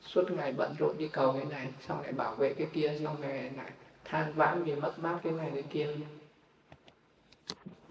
suốt 0.00 0.30
ngày 0.30 0.52
bận 0.52 0.74
rộn 0.78 0.98
đi 0.98 1.08
cầu 1.08 1.32
cái 1.32 1.44
này, 1.44 1.68
xong 1.88 2.02
lại 2.02 2.12
bảo 2.12 2.34
vệ 2.34 2.54
cái 2.54 2.66
kia, 2.72 2.98
xong 3.04 3.22
lại 3.22 3.50
lại 3.56 3.70
than 4.04 4.32
vãn 4.34 4.64
vì 4.64 4.74
mất 4.74 4.98
mát 4.98 5.18
cái 5.22 5.32
này 5.32 5.50
cái 5.54 5.62
kia. 5.62 5.86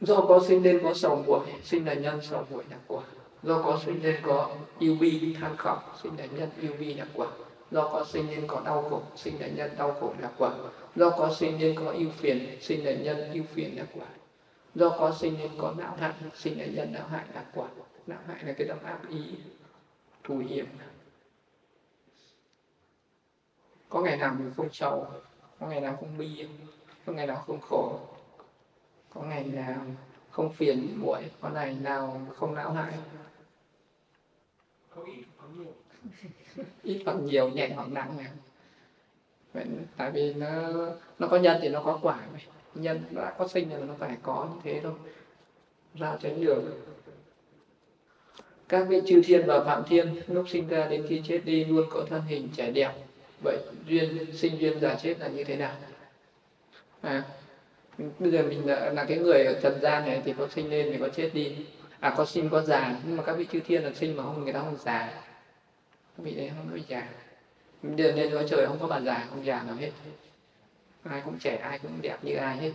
Do 0.02 0.15
có 0.15 0.39
sinh 0.48 0.63
nên 0.63 0.80
có 0.84 0.93
sầu 0.93 1.24
muội 1.28 1.39
sinh 1.63 1.86
là 1.86 1.93
nhân 1.93 2.22
sầu 2.22 2.46
muội 2.50 2.63
là 2.70 2.78
quả. 2.88 3.04
Do 3.43 3.62
có 3.62 3.80
sinh 3.86 4.00
nên 4.04 4.15
có 4.24 4.56
yêu 4.80 4.98
bi 5.00 5.36
than 5.39 5.58
khóc 5.58 5.96
sinh 6.04 6.17
là 6.17 6.26
nhân, 6.26 6.50
yêu 6.62 6.72
bi 6.80 6.93
là 6.93 7.06
quả. 7.13 7.28
Do 7.72 7.89
có 7.93 8.06
sinh 8.06 8.28
nên 8.30 8.48
có 8.48 8.62
đau 8.65 8.82
khổ, 8.89 9.02
sinh 9.15 9.39
là 9.39 9.48
nhân, 9.48 9.72
đau 9.78 9.93
khổ 10.00 10.13
là 10.20 10.32
quả. 10.38 10.52
Do 10.96 11.10
có 11.10 11.34
sinh 11.34 11.58
nên 11.60 11.76
có 11.76 11.91
yêu 11.91 12.10
phiền, 12.17 12.58
sinh 12.62 12.86
là 12.86 12.91
nhân, 12.91 13.32
yêu 13.34 13.43
phiền 13.54 13.78
là 13.78 13.86
quả. 13.93 14.06
Do 14.76 14.89
có 14.89 15.12
sinh 15.20 15.36
nên 15.39 15.52
có 15.58 15.74
não 15.78 15.96
hại, 16.00 16.13
sinh 16.36 16.60
là 16.60 16.65
nhân, 16.65 16.93
não 16.93 17.08
hại 17.08 17.26
là 17.34 17.46
quả. 17.54 17.67
Não 18.08 18.20
hại 18.28 18.43
là 18.43 18.54
cái 18.54 18.67
tâm 18.67 18.78
ác 18.84 19.00
ý 19.10 19.24
thù 20.24 20.38
hiểm 20.38 20.65
có 23.89 24.02
ngày 24.02 24.17
nào 24.17 24.36
mình 24.39 24.54
không 24.58 24.69
sầu 24.71 25.08
có 25.60 25.67
ngày 25.67 25.82
nào 25.82 25.97
không 26.00 26.17
bi 26.17 26.47
có 27.06 27.13
ngày 27.13 27.28
nào 27.28 27.43
không 27.47 27.62
khổ, 27.62 28.00
có 29.10 29.21
ngày 29.21 29.43
nào 29.43 29.86
không 30.30 30.54
phiền 30.54 30.93
muội 30.97 31.21
có 31.41 31.50
ngày 31.50 31.78
nào 31.82 32.21
không 32.36 32.56
não 32.56 32.71
hại. 32.71 32.93
Ít 36.84 37.04
có 37.06 37.13
nhiều 37.13 37.13
hoặc 37.13 37.23
nhiều 37.23 37.50
nhẹ 37.50 37.69
hoặc 37.76 37.88
nặng 37.89 38.17
này 38.17 38.28
vậy 39.54 39.65
tại 39.97 40.12
vì 40.12 40.34
nó 40.34 40.50
nó 41.19 41.28
có 41.28 41.38
nhân 41.38 41.58
thì 41.62 41.69
nó 41.69 41.84
có 41.84 42.00
quả 42.02 42.19
vậy 42.32 42.41
nhân 42.76 43.04
nó 43.12 43.21
đã 43.21 43.36
có 43.38 43.47
sinh 43.47 43.69
rồi 43.69 43.82
nó 43.82 43.93
phải 44.00 44.17
có 44.23 44.50
như 44.54 44.62
thế 44.63 44.80
thôi. 44.84 44.93
Ra 45.93 46.17
tránh 46.21 46.45
đường. 46.45 46.65
Các 48.69 48.86
vị 48.89 49.02
chư 49.08 49.21
thiên 49.26 49.45
và 49.47 49.63
phạm 49.63 49.84
thiên, 49.88 50.21
lúc 50.28 50.45
sinh 50.50 50.67
ra 50.67 50.88
đến 50.88 51.06
khi 51.10 51.21
chết 51.28 51.41
đi 51.45 51.65
luôn 51.65 51.86
có 51.89 52.06
thân 52.10 52.21
hình 52.21 52.50
trẻ 52.56 52.71
đẹp 52.71 52.93
vậy 53.43 53.58
duyên 53.88 54.34
sinh 54.34 54.60
duyên 54.60 54.80
già 54.80 54.95
chết 54.95 55.19
là 55.19 55.28
như 55.28 55.43
thế 55.43 55.56
nào? 55.56 55.76
À, 57.02 57.23
bây 58.19 58.32
giờ 58.32 58.43
mình 58.43 58.67
là, 58.67 58.89
là 58.89 59.06
cái 59.06 59.17
người 59.17 59.43
ở 59.43 59.60
trần 59.62 59.80
gian 59.82 60.06
này 60.06 60.21
thì 60.26 60.34
có 60.38 60.47
sinh 60.47 60.69
lên 60.69 60.89
thì 60.91 60.97
có 61.00 61.10
chết 61.10 61.30
đi. 61.34 61.65
À 62.00 62.13
có 62.17 62.26
sinh 62.26 62.50
có 62.50 62.62
già 62.62 62.95
nhưng 63.06 63.17
mà 63.17 63.23
các 63.23 63.34
vị 63.34 63.47
chư 63.52 63.60
thiên 63.60 63.84
là 63.84 63.91
sinh 63.93 64.17
mà 64.17 64.23
không 64.23 64.43
người 64.43 64.54
ta 64.54 64.60
không 64.60 64.78
già. 64.78 65.23
Các 66.17 66.23
vị 66.23 66.36
đấy 66.36 66.52
không 66.58 66.69
có 66.71 66.78
già. 66.88 67.08
Điền 67.84 68.15
lên 68.15 68.34
nói 68.34 68.45
trời 68.50 68.67
không 68.67 68.80
có 68.80 68.88
bà 68.88 69.00
già 69.00 69.28
không 69.30 69.45
già 69.45 69.63
nào 69.63 69.76
hết. 69.76 69.91
Ai 71.04 71.21
cũng 71.26 71.39
trẻ 71.39 71.56
ai 71.56 71.80
cũng 71.80 72.02
đẹp 72.02 72.17
như 72.21 72.36
ai 72.36 72.58
hết. 72.58 72.71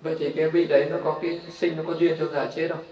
Vậy 0.00 0.16
thì 0.18 0.32
cái 0.36 0.50
vị 0.50 0.66
đấy 0.66 0.88
nó 0.90 0.96
có 1.04 1.18
cái 1.22 1.40
sinh 1.50 1.76
nó 1.76 1.82
có 1.86 1.92
duyên 1.92 2.16
cho 2.18 2.28
già 2.28 2.50
chết 2.56 2.68
không? 2.68 2.84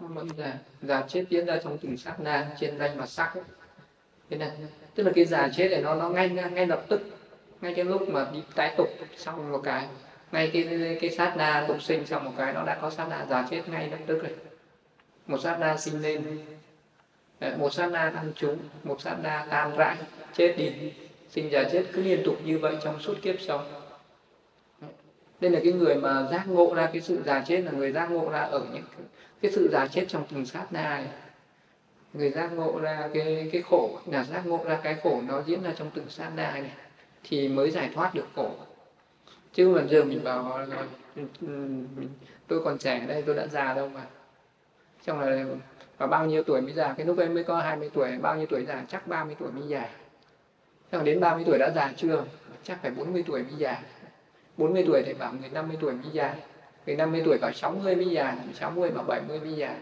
Không 0.00 0.14
vẫn 0.14 0.28
già. 0.36 0.58
Già 0.82 1.04
chết 1.08 1.24
diễn 1.30 1.46
ra 1.46 1.60
trong 1.64 1.78
từng 1.78 1.96
sát 1.96 2.20
na 2.20 2.56
trên 2.60 2.78
danh 2.78 2.98
mặt 2.98 3.08
sắc. 3.08 3.34
Thế 4.30 4.36
này 4.36 4.50
tức 4.96 5.02
là 5.02 5.12
cái 5.14 5.24
già 5.24 5.48
chết 5.56 5.68
này 5.68 5.82
nó 5.82 5.94
nó 5.94 6.08
ngay 6.08 6.28
ngay 6.28 6.66
lập 6.66 6.84
tức, 6.88 7.00
ngay 7.60 7.74
cái 7.74 7.84
lúc 7.84 8.08
mà 8.08 8.26
đi 8.32 8.42
tái 8.54 8.74
tục 8.76 8.88
xong 9.16 9.52
một 9.52 9.60
cái. 9.64 9.86
Ngay 10.32 10.50
cái 10.52 10.98
cái 11.00 11.10
sát 11.10 11.36
na 11.36 11.64
tục 11.68 11.82
sinh 11.82 12.06
xong 12.06 12.24
một 12.24 12.32
cái, 12.36 12.52
nó 12.52 12.64
đã 12.64 12.78
có 12.82 12.90
sát 12.90 13.06
na 13.10 13.26
già 13.30 13.46
chết 13.50 13.62
ngay 13.68 13.88
lập 13.90 13.98
tức 14.06 14.22
rồi. 14.22 14.34
Một 15.26 15.38
sát 15.38 15.56
na 15.60 15.76
sinh 15.76 16.02
lên. 16.02 16.38
Một 17.58 17.72
sát 17.72 17.86
na 17.86 18.12
ăn 18.16 18.32
chúng, 18.36 18.58
một 18.84 19.00
sát 19.00 19.16
na 19.22 19.46
tan 19.50 19.76
rã, 19.76 19.96
chết 20.34 20.54
đi. 20.56 20.92
Sinh 21.28 21.50
già 21.50 21.64
chết 21.72 21.84
cứ 21.92 22.02
liên 22.02 22.22
tục 22.24 22.36
như 22.44 22.58
vậy 22.58 22.76
trong 22.84 23.00
suốt 23.00 23.14
kiếp 23.22 23.40
sống. 23.40 23.82
Đây 25.40 25.50
là 25.50 25.60
cái 25.64 25.72
người 25.72 25.94
mà 25.94 26.28
giác 26.30 26.48
ngộ 26.48 26.74
ra 26.74 26.90
cái 26.92 27.02
sự 27.02 27.22
già 27.26 27.44
chết, 27.46 27.60
là 27.60 27.70
người 27.70 27.92
giác 27.92 28.10
ngộ 28.10 28.30
ra 28.30 28.40
ở 28.40 28.66
những 28.72 28.82
cái 29.42 29.50
sự 29.52 29.68
già 29.72 29.86
chết 29.86 30.04
trong 30.08 30.24
từng 30.32 30.46
sát 30.46 30.66
na 30.70 30.82
này 30.82 31.04
người 32.16 32.30
giác 32.30 32.52
ngộ 32.52 32.80
ra 32.80 33.08
cái 33.14 33.50
cái 33.52 33.62
khổ 33.62 33.98
là 34.06 34.24
giác 34.24 34.46
ngộ 34.46 34.64
ra 34.64 34.80
cái 34.82 34.96
khổ 35.02 35.22
nó 35.26 35.42
diễn 35.46 35.62
ra 35.62 35.72
trong 35.76 35.90
từng 35.94 36.08
sát 36.08 36.30
na 36.36 36.50
này, 36.50 36.72
thì 37.24 37.48
mới 37.48 37.70
giải 37.70 37.90
thoát 37.94 38.14
được 38.14 38.26
khổ. 38.34 38.50
Chứ 39.52 39.68
mà 39.68 39.82
giờ 39.90 40.04
mình 40.04 40.24
bảo 40.24 40.58
ừ, 41.16 41.22
tôi 42.46 42.60
còn 42.64 42.78
trẻ 42.78 43.04
đây, 43.08 43.22
tôi 43.26 43.34
đã 43.34 43.46
già 43.46 43.74
đâu 43.74 43.88
mà. 43.88 44.06
Trong 45.04 45.20
là 45.20 45.44
và 45.98 46.06
bao 46.06 46.26
nhiêu 46.26 46.42
tuổi 46.42 46.60
mới 46.60 46.72
già? 46.72 46.94
Cái 46.96 47.06
lúc 47.06 47.18
em 47.18 47.34
mới 47.34 47.44
có 47.44 47.60
20 47.60 47.90
tuổi, 47.94 48.10
bao 48.22 48.36
nhiêu 48.36 48.46
tuổi 48.46 48.64
già? 48.64 48.84
Chắc 48.88 49.06
30 49.06 49.36
tuổi 49.38 49.50
mới 49.52 49.68
già. 49.68 49.88
Xong 50.92 51.04
đến 51.04 51.20
30 51.20 51.44
tuổi 51.46 51.58
đã 51.58 51.70
già 51.70 51.92
chưa? 51.96 52.24
Chắc 52.62 52.78
phải 52.82 52.90
40 52.90 53.24
tuổi 53.26 53.42
mới 53.42 53.54
già. 53.58 53.82
40 54.56 54.84
tuổi 54.86 55.02
thì 55.06 55.14
bảo 55.14 55.32
người 55.40 55.50
50 55.52 55.76
tuổi 55.80 55.92
mới 55.92 56.10
già, 56.12 56.34
người 56.86 56.96
50 56.96 57.22
tuổi 57.24 57.38
bảo 57.38 57.52
60 57.52 57.96
mới 57.96 58.10
già 58.10 58.36
60 58.54 58.90
bảo 58.90 59.04
70 59.04 59.40
mới 59.40 59.56
già. 59.56 59.76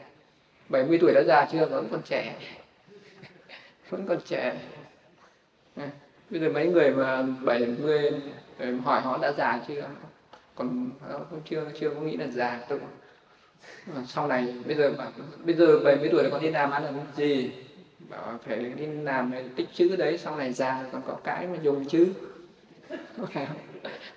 70 0.69 0.99
tuổi 1.01 1.13
đã 1.15 1.23
già 1.27 1.47
chưa? 1.53 1.67
Vẫn 1.67 1.89
còn 1.91 2.03
trẻ. 2.03 2.35
Vẫn 3.91 4.07
còn 4.07 4.19
trẻ. 4.25 4.55
À, 5.77 5.91
bây 6.31 6.41
giờ 6.41 6.49
mấy 6.49 6.67
người 6.67 6.91
mà 6.91 7.23
70 7.45 8.11
ờ, 8.59 8.67
hỏi 8.85 9.01
họ 9.01 9.19
đã 9.23 9.33
già 9.33 9.61
chưa? 9.69 9.89
Còn 10.55 10.91
ờ, 11.09 11.25
không 11.31 11.41
chưa 11.45 11.65
chưa 11.81 11.91
có 11.91 12.01
nghĩ 12.01 12.17
là 12.17 12.27
già 12.27 12.61
tôi 12.69 12.79
ờ, 13.95 14.03
sau 14.07 14.29
này 14.29 14.55
bây 14.67 14.77
giờ 14.77 14.93
bảo, 14.99 15.13
bây 15.45 15.55
giờ 15.55 15.81
70 15.85 16.09
tuổi 16.13 16.25
là 16.25 16.31
còn 16.31 16.43
đi 16.43 16.51
làm 16.51 16.71
ăn 16.71 16.85
làm 16.85 16.95
gì? 17.17 17.51
Bảo 18.09 18.39
phải 18.47 18.59
đi 18.59 18.87
làm 18.87 19.31
để 19.33 19.45
tích 19.57 19.69
chữ 19.75 19.97
đấy 19.97 20.19
sau 20.19 20.37
này 20.37 20.53
già 20.53 20.85
còn 20.93 21.03
có 21.07 21.17
cái 21.25 21.47
mà 21.47 21.57
dùng 21.63 21.85
chứ. 21.85 22.09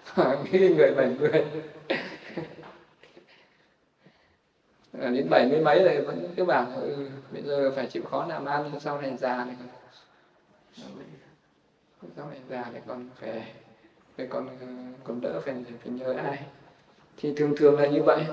Hỏi 0.04 0.38
cái 0.52 0.62
người 0.62 0.94
70 0.96 1.46
Ờ, 5.02 5.10
đến 5.10 5.30
bảy 5.30 5.46
mươi 5.50 5.60
mấy 5.60 5.84
rồi 5.84 6.02
vẫn 6.02 6.34
cứ 6.38 6.44
bảo 6.44 6.66
ừ, 6.82 7.10
bây 7.32 7.42
giờ 7.42 7.72
phải 7.76 7.88
chịu 7.88 8.04
khó 8.12 8.26
làm 8.26 8.46
ăn 8.46 8.80
sau 8.80 9.02
này 9.02 9.18
già 9.18 9.46
này 9.46 9.56
sau 12.16 12.30
này 12.30 12.40
già 12.50 12.70
thì 12.74 12.80
còn 12.88 13.10
phải 13.20 13.54
phải 14.18 14.28
còn 14.30 14.48
ờ, 14.48 14.68
còn 15.04 15.22
đỡ 15.22 15.40
phải 15.46 15.56
phải 15.84 15.94
nhờ 15.94 16.14
ai? 16.14 16.40
Thì 17.18 17.34
thường 17.38 17.54
thường 17.58 17.80
là 17.80 17.88
như 17.88 18.04
vậy. 18.04 18.24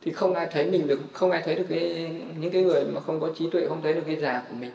Thì 0.00 0.12
không 0.12 0.34
ai 0.34 0.46
thấy 0.50 0.70
mình 0.70 0.88
được 0.88 1.00
không 1.12 1.30
ai 1.30 1.42
thấy 1.44 1.56
được 1.56 1.66
cái 1.68 2.12
những 2.38 2.52
cái 2.52 2.62
người 2.62 2.84
mà 2.84 3.00
không 3.00 3.20
có 3.20 3.30
trí 3.34 3.50
tuệ 3.50 3.66
không 3.68 3.82
thấy 3.82 3.94
được 3.94 4.02
cái 4.06 4.16
già 4.16 4.44
của 4.48 4.54
mình. 4.54 4.70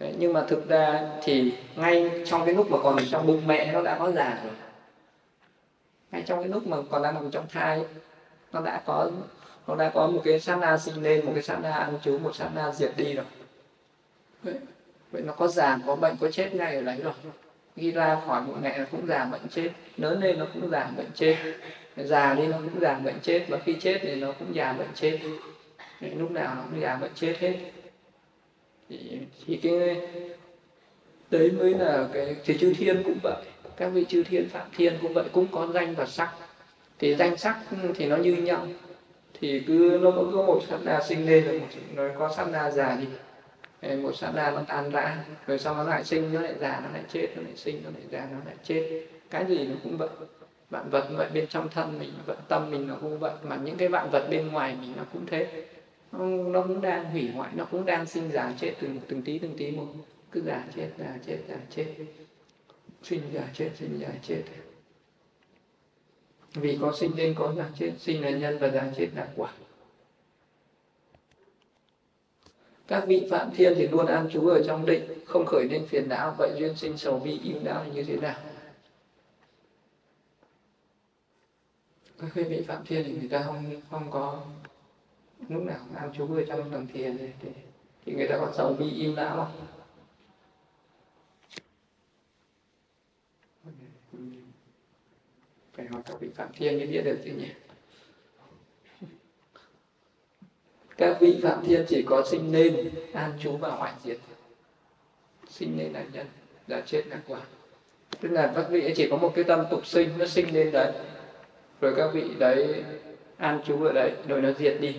Đấy, 0.00 0.14
nhưng 0.18 0.32
mà 0.32 0.42
thực 0.42 0.68
ra 0.68 1.02
thì 1.22 1.52
ngay 1.76 2.10
trong 2.24 2.44
cái 2.44 2.54
lúc 2.54 2.70
mà 2.70 2.78
còn 2.82 2.96
trong 3.10 3.26
bụng 3.26 3.46
mẹ 3.46 3.72
nó 3.72 3.82
đã 3.82 3.96
có 3.98 4.10
già 4.10 4.40
rồi. 4.44 4.52
Ngay 6.12 6.22
trong 6.26 6.38
cái 6.38 6.48
lúc 6.48 6.66
mà 6.66 6.76
còn 6.90 7.02
đang 7.02 7.14
nằm 7.14 7.30
trong 7.30 7.46
thai 7.48 7.84
nó 8.52 8.60
đã 8.60 8.82
có 8.86 9.10
nó 9.66 9.76
đã 9.76 9.90
có 9.94 10.06
một 10.06 10.20
cái 10.24 10.40
sát 10.40 10.56
na 10.56 10.78
sinh 10.78 11.02
lên 11.02 11.26
một 11.26 11.32
cái 11.34 11.42
sát 11.42 11.58
na 11.62 11.72
ăn 11.72 11.98
chú 12.02 12.18
một 12.18 12.36
sát 12.36 12.48
na 12.54 12.72
diệt 12.72 12.92
đi 12.96 13.14
rồi. 13.14 13.24
Vậy, 14.42 14.54
vậy 15.12 15.22
nó 15.22 15.32
có 15.32 15.48
già 15.48 15.78
có 15.86 15.96
bệnh 15.96 16.16
có 16.20 16.30
chết 16.30 16.54
ngay 16.54 16.74
ở 16.74 16.82
đấy 16.82 17.00
rồi. 17.04 17.12
Khi 17.76 17.90
ra 17.90 18.20
khỏi 18.26 18.42
bụng 18.46 18.58
mẹ 18.62 18.78
nó 18.78 18.84
cũng 18.90 19.06
già 19.06 19.24
bệnh 19.24 19.48
chết. 19.50 19.70
Lớn 19.96 20.20
lên 20.20 20.38
nó 20.38 20.46
cũng 20.54 20.70
già 20.70 20.90
bệnh 20.96 21.10
chết. 21.14 21.36
Già 21.96 22.34
đi 22.34 22.46
nó 22.46 22.56
cũng 22.56 22.80
già 22.80 22.98
bệnh 22.98 23.20
chết. 23.22 23.44
Và 23.48 23.58
khi 23.64 23.76
chết 23.80 23.98
thì 24.02 24.14
nó 24.14 24.32
cũng 24.38 24.54
già 24.54 24.72
bệnh 24.72 24.88
chết. 24.94 25.18
Lúc 26.00 26.30
nào 26.30 26.54
nó 26.54 26.62
cũng 26.70 26.80
già 26.80 26.96
bệnh 26.96 27.12
chết 27.14 27.36
hết. 27.38 27.54
Thì, 28.88 29.18
thì 29.46 29.60
cái 29.62 29.96
đấy 31.30 31.50
mới 31.50 31.74
là 31.74 32.08
cái 32.12 32.36
thì 32.44 32.58
chư 32.58 32.74
thiên 32.74 33.02
cũng 33.02 33.18
vậy. 33.22 33.44
Các 33.76 33.88
vị 33.88 34.04
chư 34.08 34.22
thiên 34.22 34.48
phạm 34.48 34.68
thiên 34.76 34.98
cũng 35.02 35.14
vậy. 35.14 35.24
Cũng 35.32 35.46
có 35.52 35.66
danh 35.66 35.94
và 35.94 36.06
sắc 36.06 36.32
thì 36.98 37.14
danh 37.14 37.36
sắc 37.36 37.58
thì 37.94 38.06
nó 38.06 38.16
như 38.16 38.34
nhau. 38.36 38.66
Thì 39.40 39.62
cứ 39.66 39.98
nó 40.02 40.10
có 40.10 40.42
một 40.42 40.60
sát 40.68 40.78
na 40.84 41.00
sinh 41.08 41.26
lên 41.26 41.44
rồi 41.44 41.60
một 41.60 41.66
nó 41.94 42.02
có 42.18 42.32
sát 42.36 42.48
na 42.52 42.70
già 42.70 42.96
đi. 43.00 43.06
Một 43.96 44.12
sát 44.16 44.32
na 44.34 44.50
nó 44.50 44.62
tan 44.68 44.90
rã. 44.90 45.24
Rồi 45.46 45.58
sau 45.58 45.74
nó 45.74 45.84
lại 45.84 46.04
sinh 46.04 46.32
nó 46.32 46.40
lại 46.40 46.54
già 46.60 46.80
nó 46.84 46.90
lại 46.92 47.02
chết 47.08 47.28
nó 47.36 47.42
lại 47.42 47.56
sinh 47.56 47.80
nó 47.84 47.90
lại 47.90 48.02
già 48.10 48.28
nó 48.32 48.38
lại 48.46 48.54
chết. 48.62 49.06
Cái 49.30 49.46
gì 49.46 49.66
nó 49.66 49.74
cũng 49.82 49.96
vậy. 49.96 50.08
Vạn 50.70 50.90
vật 50.90 51.08
vậy 51.16 51.28
bên 51.34 51.46
trong 51.46 51.68
thân 51.68 51.98
mình 51.98 52.10
vận 52.26 52.38
tâm 52.48 52.70
mình 52.70 52.86
nó 52.86 52.96
cũng 53.00 53.18
vậy. 53.18 53.32
Mà 53.42 53.56
những 53.56 53.76
cái 53.76 53.88
vạn 53.88 54.10
vật 54.10 54.28
bên 54.30 54.48
ngoài 54.48 54.76
mình 54.80 54.92
nó 54.96 55.02
cũng 55.12 55.26
thế. 55.26 55.64
Nó, 56.12 56.26
nó 56.26 56.62
cũng 56.62 56.80
đang 56.80 57.04
hủy 57.04 57.30
hoại 57.34 57.50
nó 57.54 57.64
cũng 57.64 57.86
đang 57.86 58.06
sinh 58.06 58.30
già 58.32 58.52
chết 58.60 58.72
từng 58.80 59.00
từng 59.08 59.22
tí 59.22 59.38
từng 59.38 59.54
tí 59.58 59.70
một. 59.70 59.86
Cứ 60.32 60.42
già 60.46 60.64
chết 60.76 60.88
già 60.98 61.18
chết 61.26 61.38
già 61.48 61.56
chết. 61.70 61.86
Sinh 63.02 63.20
già 63.32 63.42
chết 63.54 63.70
sinh 63.74 63.98
già 64.00 64.08
chết 64.22 64.42
vì 66.60 66.78
có 66.80 66.92
sinh 66.92 67.12
nên 67.16 67.34
có 67.34 67.54
già 67.56 67.70
chết 67.78 67.92
sinh 67.98 68.22
là 68.22 68.30
nhân 68.30 68.58
và 68.58 68.68
già 68.68 68.92
chết 68.96 69.08
là 69.14 69.28
quả. 69.36 69.52
Các 72.86 73.04
vị 73.06 73.26
phạm 73.30 73.50
thiên 73.54 73.74
thì 73.76 73.88
luôn 73.88 74.06
an 74.06 74.28
trú 74.32 74.48
ở 74.48 74.62
trong 74.66 74.86
định 74.86 75.02
không 75.26 75.46
khởi 75.46 75.64
lên 75.64 75.86
phiền 75.86 76.08
não 76.08 76.34
vậy 76.38 76.50
duyên 76.58 76.76
sinh 76.76 76.96
sầu 76.96 77.18
bi 77.18 77.40
im 77.42 77.64
não 77.64 77.84
như 77.84 78.04
thế 78.04 78.16
nào? 78.16 78.40
Các 82.18 82.28
vị 82.34 82.64
phạm 82.66 82.84
thiên 82.86 83.04
thì 83.04 83.12
người 83.12 83.28
ta 83.28 83.42
không 83.42 83.80
không 83.90 84.10
có 84.10 84.42
lúc 85.48 85.62
nào 85.62 85.80
an 85.94 86.12
trú 86.12 86.34
ở 86.34 86.44
trong 86.48 86.70
tầng 86.70 86.86
thiền 86.92 87.16
thì, 87.42 87.48
thì 88.06 88.12
người 88.12 88.28
ta 88.28 88.38
còn 88.40 88.52
sầu 88.56 88.72
bi 88.72 88.90
im 88.90 89.14
não 89.14 89.36
không? 89.36 89.77
Phải 95.78 95.86
hỏi 95.86 96.02
các 96.06 96.20
vị 96.20 96.28
phạm 96.34 96.48
thiên 96.52 96.78
mới 96.78 96.86
biết 96.86 97.02
được 97.04 97.18
chứ 97.24 97.30
nhỉ? 97.30 97.48
Các 100.96 101.16
vị 101.20 101.40
phạm 101.42 101.64
thiên 101.64 101.84
chỉ 101.88 102.02
có 102.02 102.24
sinh 102.30 102.52
nên 102.52 102.90
an 103.12 103.32
trú 103.40 103.56
và 103.56 103.70
hoại 103.70 103.92
diệt. 104.04 104.18
Sinh 105.48 105.76
nên 105.76 105.92
là 105.92 106.04
nhân 106.12 106.26
đã 106.66 106.80
chết 106.80 107.06
là 107.06 107.20
quả. 107.26 107.40
Tức 108.20 108.28
là 108.28 108.52
các 108.56 108.66
vị 108.70 108.92
chỉ 108.96 109.08
có 109.10 109.16
một 109.16 109.32
cái 109.34 109.44
tâm 109.44 109.64
tục 109.70 109.86
sinh, 109.86 110.18
nó 110.18 110.26
sinh 110.26 110.54
lên 110.54 110.72
đấy. 110.72 110.92
Rồi 111.80 111.94
các 111.96 112.10
vị 112.14 112.24
đấy 112.38 112.84
an 113.36 113.60
trú 113.66 113.84
ở 113.84 113.92
đấy, 113.92 114.12
rồi 114.28 114.42
nó 114.42 114.52
diệt 114.52 114.76
đi. 114.80 114.96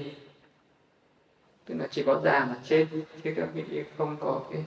Tức 1.66 1.76
là 1.78 1.88
chỉ 1.92 2.04
có 2.04 2.22
già 2.24 2.46
mà 2.46 2.56
chết, 2.64 2.86
chứ 3.24 3.34
các 3.36 3.50
vị 3.54 3.84
không 3.98 4.18
có 4.20 4.42
cái 4.52 4.64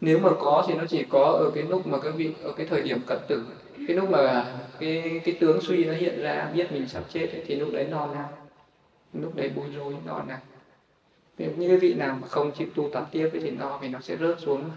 nếu 0.00 0.18
mà 0.18 0.30
có 0.40 0.64
thì 0.68 0.74
nó 0.74 0.84
chỉ 0.88 1.04
có 1.10 1.24
ở 1.24 1.50
cái 1.54 1.62
lúc 1.62 1.86
mà 1.86 1.98
các 2.00 2.14
vị 2.16 2.34
ở 2.42 2.52
cái 2.52 2.66
thời 2.66 2.82
điểm 2.82 3.00
cận 3.06 3.18
tử 3.28 3.44
cái 3.86 3.96
lúc 3.96 4.10
mà 4.10 4.54
cái 4.78 5.20
cái 5.24 5.36
tướng 5.40 5.60
suy 5.60 5.84
nó 5.84 5.92
hiện 5.92 6.22
ra 6.22 6.50
biết 6.54 6.72
mình 6.72 6.88
sắp 6.88 7.04
chết 7.08 7.26
ấy, 7.32 7.42
thì 7.46 7.56
lúc 7.56 7.68
đấy 7.72 7.86
non 7.90 8.14
nặng 8.14 8.32
lúc 9.12 9.36
đấy 9.36 9.50
bối 9.56 9.66
rối 9.76 9.94
non 10.06 10.28
nặng 10.28 10.40
nếu 11.38 11.50
như 11.56 11.68
cái 11.68 11.76
vị 11.76 11.94
nào 11.94 12.18
mà 12.20 12.28
không 12.28 12.52
chịu 12.52 12.68
tu 12.74 12.88
tập 12.92 13.08
tiếp 13.10 13.30
thì 13.32 13.50
no 13.50 13.78
thì 13.82 13.88
nó 13.88 14.00
sẽ 14.00 14.16
rớt 14.16 14.40
xuống 14.40 14.70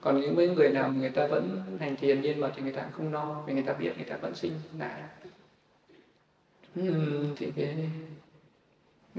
còn 0.00 0.20
những 0.20 0.36
mấy 0.36 0.48
người 0.48 0.68
nào 0.68 0.92
người 0.92 1.10
ta 1.10 1.26
vẫn 1.26 1.62
hành 1.80 1.96
thiền 1.96 2.20
nhiên 2.20 2.40
mật 2.40 2.52
thì 2.56 2.62
người 2.62 2.72
ta 2.72 2.88
không 2.92 3.10
no 3.10 3.42
vì 3.46 3.54
người 3.54 3.62
ta 3.62 3.72
biết 3.72 3.92
người 3.96 4.06
ta 4.06 4.16
vẫn 4.16 4.34
sinh 4.34 4.52
là 4.78 5.08
uhm, 6.80 7.34
thì 7.36 7.52
cái 7.56 7.88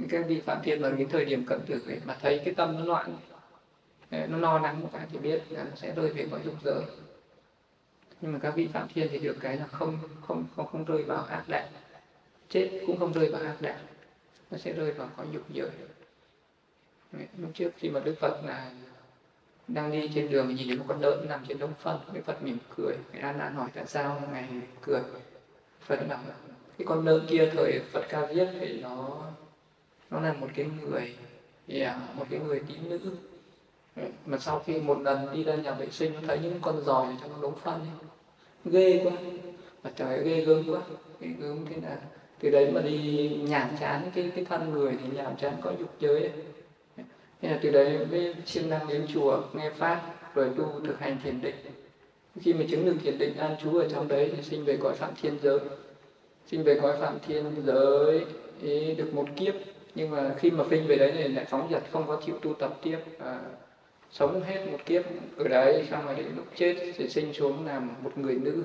các 0.09 0.25
vị 0.27 0.41
phạm 0.45 0.57
thiên 0.63 0.81
vào 0.81 0.91
đến 0.91 1.09
thời 1.09 1.25
điểm 1.25 1.45
cận 1.45 1.59
tử 1.67 1.81
ấy 1.87 2.01
mà 2.05 2.17
thấy 2.21 2.41
cái 2.45 2.53
tâm 2.53 2.75
nó 2.77 2.85
loạn 2.85 3.17
nó 4.11 4.37
no 4.37 4.59
nắng 4.59 4.81
một 4.81 4.89
cái 4.93 5.07
thì 5.11 5.19
biết 5.19 5.41
là 5.49 5.63
nó 5.63 5.75
sẽ 5.75 5.93
rơi 5.95 6.09
về 6.09 6.27
cõi 6.31 6.39
dục 6.45 6.53
giới 6.63 6.81
nhưng 8.21 8.33
mà 8.33 8.39
các 8.39 8.55
vị 8.55 8.67
phạm 8.73 8.87
thiên 8.93 9.07
thì 9.11 9.19
được 9.19 9.37
cái 9.39 9.57
là 9.57 9.67
không 9.67 9.99
không 10.21 10.45
không 10.55 10.67
không 10.67 10.85
rơi 10.85 11.03
vào 11.03 11.23
ác 11.23 11.43
đạo. 11.47 11.67
Chết 12.49 12.81
cũng 12.87 12.99
không 12.99 13.13
rơi 13.13 13.31
vào 13.31 13.41
ác 13.41 13.55
đạo. 13.61 13.77
Nó 14.51 14.57
sẽ 14.57 14.73
rơi 14.73 14.91
vào 14.91 15.09
có 15.17 15.25
dục 15.33 15.43
giới 15.49 15.69
lúc 17.37 17.51
trước 17.53 17.69
khi 17.77 17.89
mà 17.89 17.99
đức 17.99 18.15
phật 18.19 18.41
là 18.45 18.71
đang 19.67 19.91
đi 19.91 20.11
trên 20.15 20.29
đường 20.29 20.55
nhìn 20.55 20.67
thấy 20.67 20.77
một 20.77 20.85
con 20.87 21.01
lợn 21.01 21.27
nằm 21.29 21.45
trên 21.47 21.59
đống 21.59 21.73
phân. 21.79 21.99
Đức 22.13 22.21
phật 22.25 22.43
mỉm 22.43 22.57
cười 22.75 22.95
người 23.11 23.21
an 23.21 23.37
nan 23.37 23.55
hỏi 23.55 23.69
tại 23.73 23.85
sao 23.87 24.21
ngài 24.31 24.49
cười? 24.81 25.01
Phật 25.81 26.07
bảo 26.09 26.19
cái 26.77 26.85
con 26.85 27.05
lợn 27.05 27.25
kia 27.29 27.49
thời 27.53 27.81
phật 27.91 28.05
ca 28.09 28.25
viết 28.25 28.47
thì 28.59 28.81
nó 28.81 29.23
nó 30.09 30.19
là 30.19 30.33
một 30.33 30.47
cái 30.55 30.65
người 30.81 31.15
yeah, 31.67 31.95
một 32.15 32.25
cái 32.29 32.39
người 32.39 32.61
tín 32.67 32.89
nữ 32.89 32.99
mà 34.25 34.37
sau 34.37 34.61
khi 34.65 34.79
một 34.79 35.01
lần 35.01 35.33
đi 35.33 35.43
ra 35.43 35.55
nhà 35.55 35.73
vệ 35.73 35.87
sinh 35.91 36.13
nó 36.13 36.19
thấy 36.27 36.39
những 36.39 36.59
con 36.61 36.81
giòi 36.85 37.07
trong 37.21 37.41
đống 37.41 37.55
phân 37.63 37.73
ấy. 37.73 38.07
ghê 38.65 39.01
quá 39.03 39.11
mà 39.83 39.91
trời 39.95 40.23
ghê 40.23 40.41
gớm 40.41 40.63
quá 40.69 40.81
ghê 41.19 41.29
gớm 41.39 41.65
thế 41.65 41.75
là 41.83 41.97
từ 42.39 42.49
đấy 42.49 42.71
mà 42.71 42.81
đi 42.81 43.29
nhàm 43.49 43.69
chán 43.79 44.11
cái 44.15 44.31
cái 44.35 44.45
thân 44.45 44.71
người 44.71 44.97
thì 45.03 45.17
nhàm 45.17 45.37
chán 45.37 45.53
có 45.61 45.73
dục 45.79 45.89
giới 45.99 46.21
ấy. 46.21 46.31
thế 47.41 47.49
là 47.49 47.59
từ 47.61 47.69
đấy 47.69 48.05
mới 48.11 48.35
siêng 48.45 48.69
năng 48.69 48.87
đến 48.87 49.05
chùa 49.13 49.41
nghe 49.53 49.69
pháp 49.69 50.01
rồi 50.35 50.49
tu 50.57 50.65
thực 50.85 50.99
hành 50.99 51.17
thiền 51.23 51.41
định 51.41 51.55
khi 52.41 52.53
mà 52.53 52.65
chứng 52.69 52.85
được 52.85 52.95
thiền 53.03 53.17
định 53.17 53.37
an 53.37 53.55
trú 53.63 53.77
ở 53.77 53.89
trong 53.89 54.07
đấy 54.07 54.33
thì 54.35 54.43
sinh 54.43 54.65
về 54.65 54.77
cõi 54.77 54.95
phạm 54.95 55.11
thiên 55.21 55.37
giới 55.41 55.59
sinh 56.51 56.63
về 56.63 56.79
cõi 56.81 56.97
phạm 56.99 57.19
thiên 57.27 57.45
giới 57.65 58.25
ý, 58.61 58.95
được 58.95 59.13
một 59.13 59.25
kiếp 59.35 59.53
nhưng 59.95 60.11
mà 60.11 60.35
khi 60.37 60.51
mà 60.51 60.63
sinh 60.69 60.87
về 60.87 60.95
đấy 60.95 61.11
thì 61.15 61.27
lại 61.27 61.45
phóng 61.45 61.67
dật 61.71 61.83
không 61.91 62.07
có 62.07 62.21
chịu 62.25 62.35
tu 62.41 62.53
tập 62.53 62.77
tiếp 62.83 62.97
à, 63.19 63.39
sống 64.11 64.43
hết 64.43 64.65
một 64.71 64.77
kiếp 64.85 65.03
ở 65.37 65.47
đấy 65.47 65.87
xong 65.91 66.05
rồi 66.05 66.15
đến 66.15 66.27
lúc 66.35 66.45
chết 66.55 66.75
thì 66.97 67.09
sinh 67.09 67.33
xuống 67.33 67.65
làm 67.65 67.89
một 68.03 68.17
người 68.17 68.35
nữ. 68.35 68.63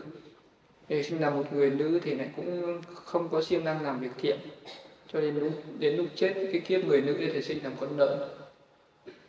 Thì 0.88 1.02
sinh 1.02 1.20
làm 1.20 1.36
một 1.36 1.52
người 1.52 1.70
nữ 1.70 2.00
thì 2.02 2.14
lại 2.14 2.30
cũng 2.36 2.80
không 2.94 3.28
có 3.28 3.42
siêng 3.42 3.64
năng 3.64 3.82
làm 3.82 4.00
việc 4.00 4.10
thiện. 4.18 4.38
Cho 5.12 5.20
đến 5.20 5.34
lúc 5.34 5.52
đến 5.78 5.96
lúc 5.96 6.06
chết 6.14 6.34
cái 6.34 6.60
kiếp 6.60 6.84
người 6.84 7.00
nữ 7.00 7.16
thì 7.32 7.42
sinh 7.42 7.58
làm 7.64 7.72
con 7.80 7.98
lợn 7.98 8.18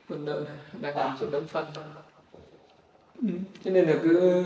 con 0.10 0.26
lợn 0.26 0.46
đang 0.82 0.96
nằm 0.96 1.18
trên 1.20 1.32
đống 1.32 1.48
phân. 1.48 1.66
Ừ. 3.22 3.28
cho 3.64 3.72
nên 3.72 3.86
là 3.86 3.96
cứ 4.04 4.44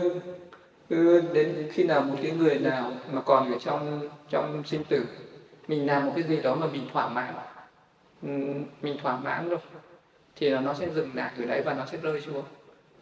cứ 0.88 1.22
đến 1.32 1.68
khi 1.72 1.84
nào 1.84 2.02
một 2.02 2.16
cái 2.22 2.30
người 2.30 2.58
nào 2.58 2.92
mà 3.12 3.20
còn 3.20 3.52
ở 3.52 3.58
trong 3.58 4.08
trong 4.30 4.62
sinh 4.66 4.84
tử 4.84 5.04
mình 5.68 5.86
làm 5.86 6.06
một 6.06 6.12
cái 6.14 6.24
gì 6.24 6.40
đó 6.40 6.54
mà 6.54 6.66
mình 6.66 6.82
thỏa 6.92 7.08
mãn. 7.08 7.34
Ừ, 8.22 8.28
mình 8.82 8.96
thỏa 9.02 9.18
mãn 9.18 9.48
rồi 9.48 9.58
thì 10.38 10.50
là 10.50 10.60
nó 10.60 10.74
sẽ 10.74 10.88
dừng 10.94 11.10
lại 11.14 11.30
ở 11.38 11.44
đấy 11.44 11.62
và 11.64 11.74
nó 11.74 11.86
sẽ 11.86 11.98
rơi 12.02 12.20
xuống. 12.20 12.42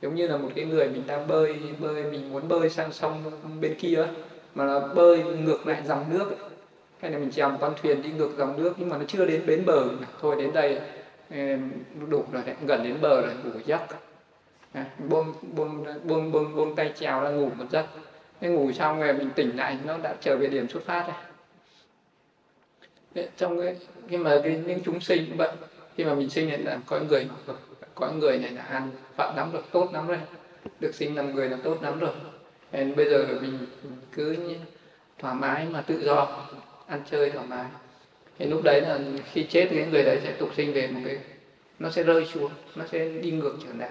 Giống 0.02 0.14
như 0.14 0.28
là 0.28 0.36
một 0.36 0.48
cái 0.54 0.64
người 0.64 0.88
mình 0.88 1.02
đang 1.06 1.26
bơi 1.26 1.56
bơi, 1.78 2.04
mình 2.04 2.32
muốn 2.32 2.48
bơi 2.48 2.70
sang 2.70 2.92
sông 2.92 3.40
bên 3.60 3.74
kia 3.78 4.06
mà 4.54 4.64
nó 4.64 4.80
bơi 4.80 5.24
ngược 5.24 5.66
lại 5.66 5.82
dòng 5.84 6.04
nước 6.10 6.28
ấy. 6.28 6.50
hay 7.00 7.10
là 7.10 7.18
mình 7.18 7.30
chèo 7.30 7.50
một 7.50 7.58
con 7.60 7.74
thuyền 7.82 8.02
đi 8.02 8.10
ngược 8.10 8.30
dòng 8.38 8.62
nước, 8.62 8.74
nhưng 8.76 8.88
mà 8.88 8.98
nó 8.98 9.04
chưa 9.08 9.24
đến 9.24 9.46
bến 9.46 9.64
bờ. 9.64 9.88
Thôi 10.20 10.36
đến 10.38 10.52
đây 10.52 10.80
đủ 12.08 12.24
rồi 12.32 12.42
đấy, 12.46 12.54
gần 12.66 12.84
đến 12.84 12.96
bờ 13.00 13.20
rồi, 13.20 13.34
ngủ 13.44 13.60
giấc. 13.66 13.80
Buông 15.08 15.32
buông 15.54 15.84
buông 16.04 16.32
buông 16.32 16.54
buông 16.54 16.74
tay 16.74 16.92
chèo 16.94 17.20
ra 17.22 17.30
ngủ 17.30 17.50
một 17.58 17.64
giấc. 17.70 17.86
Cái 18.40 18.50
ngủ 18.50 18.72
xong 18.72 19.00
rồi 19.00 19.12
mình 19.12 19.30
tỉnh 19.34 19.56
lại, 19.56 19.78
nó 19.84 19.98
đã 19.98 20.14
trở 20.20 20.36
về 20.36 20.46
điểm 20.46 20.68
xuất 20.68 20.86
phát 20.86 21.06
rồi. 21.06 21.16
Trong 23.36 23.60
cái 23.60 23.76
khi 24.08 24.16
mà 24.16 24.40
cái 24.44 24.62
những 24.66 24.80
chúng 24.84 25.00
sinh 25.00 25.26
cũng 25.28 25.36
vậy 25.36 25.50
khi 25.96 26.04
mà 26.04 26.14
mình 26.14 26.30
sinh 26.30 26.64
là 26.64 26.78
có 26.86 27.00
người 27.00 27.28
có 27.94 28.12
người 28.12 28.38
này 28.38 28.50
là 28.50 28.62
ăn 28.62 28.90
phận 29.16 29.36
lắm 29.36 29.52
rồi, 29.52 29.62
tốt 29.72 29.90
lắm 29.92 30.06
rồi. 30.06 30.18
Được 30.80 30.94
sinh 30.94 31.16
làm 31.16 31.34
người 31.34 31.48
là 31.48 31.56
tốt 31.62 31.82
lắm 31.82 31.98
rồi. 31.98 32.14
Nên 32.72 32.96
bây 32.96 33.10
giờ 33.10 33.26
mình 33.42 33.58
cứ 34.12 34.36
thoải 35.18 35.34
mái 35.34 35.66
mà 35.70 35.80
tự 35.80 36.04
do, 36.04 36.46
ăn 36.86 37.00
chơi 37.10 37.30
thoải 37.30 37.46
mái. 37.46 37.64
Thì 38.38 38.46
lúc 38.46 38.60
đấy 38.64 38.80
là 38.80 38.98
khi 39.32 39.42
chết 39.42 39.66
thì 39.70 39.76
cái 39.76 39.86
người 39.86 40.02
đấy 40.02 40.20
sẽ 40.22 40.32
tục 40.32 40.50
sinh 40.56 40.72
về 40.72 40.86
một 40.86 41.00
cái, 41.04 41.18
nó 41.78 41.90
sẽ 41.90 42.02
rơi 42.02 42.24
xuống, 42.24 42.50
nó 42.76 42.84
sẽ 42.92 43.08
đi 43.08 43.30
ngược 43.30 43.56
trở 43.64 43.72
lại. 43.78 43.90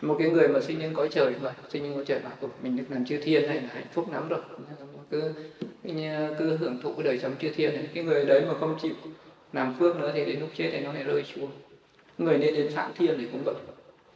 Một 0.00 0.16
cái 0.18 0.30
người 0.30 0.48
mà 0.48 0.60
sinh 0.60 0.78
lên 0.78 0.94
cõi 0.94 1.08
trời 1.12 1.32
vậy 1.32 1.52
sinh 1.68 1.82
lên 1.82 1.94
cõi 1.94 2.04
trời 2.06 2.18
bảo 2.18 2.32
ừ, 2.40 2.48
mình 2.62 2.76
được 2.76 2.84
làm 2.88 3.04
chư 3.06 3.20
thiên 3.22 3.46
này 3.46 3.56
là 3.56 3.68
hạnh 3.72 3.86
phúc 3.92 4.12
lắm 4.12 4.28
rồi. 4.28 4.40
Cứ 5.10 5.32
cứ 6.38 6.56
hưởng 6.56 6.80
thụ 6.82 6.94
cái 6.94 7.02
đời 7.02 7.18
sống 7.18 7.34
chư 7.40 7.48
thiên 7.54 7.74
này. 7.74 7.88
Cái 7.94 8.04
người 8.04 8.24
đấy 8.24 8.44
mà 8.48 8.54
không 8.60 8.78
chịu 8.82 8.92
làm 9.52 9.74
phước 9.78 9.96
nữa 9.96 10.10
thì 10.14 10.24
đến 10.24 10.40
lúc 10.40 10.48
chết 10.56 10.70
thì 10.72 10.80
nó 10.80 10.92
lại 10.92 11.04
rơi 11.04 11.24
xuống. 11.24 11.50
Người 12.18 12.38
nên 12.38 12.54
đến 12.54 12.72
phạm 12.74 12.92
thiên 12.94 13.14
thì 13.18 13.28
cũng 13.32 13.42
vậy 13.44 13.54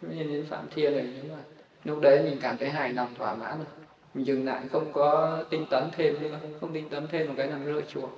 nên 0.03 0.29
đến 0.29 0.47
phạm 0.49 0.67
thiên 0.75 0.97
này 0.97 1.09
nếu 1.15 1.33
mà 1.37 1.43
lúc 1.85 2.01
đấy 2.01 2.23
mình 2.25 2.39
cảm 2.41 2.57
thấy 2.57 2.69
hài 2.69 2.93
lòng 2.93 3.15
thỏa 3.15 3.35
mãn 3.35 3.57
rồi. 3.59 3.67
Mình 4.15 4.27
dừng 4.27 4.45
lại 4.45 4.69
không 4.73 4.93
có 4.93 5.43
tinh 5.51 5.67
tấn 5.71 5.85
thêm 5.93 6.23
nữa 6.23 6.39
không 6.61 6.73
tinh 6.73 6.89
tấn 6.89 7.07
thêm 7.07 7.27
một 7.29 7.35
cái 7.37 7.49
làm 7.49 7.65
rơi 7.65 7.83
xuống. 7.89 8.11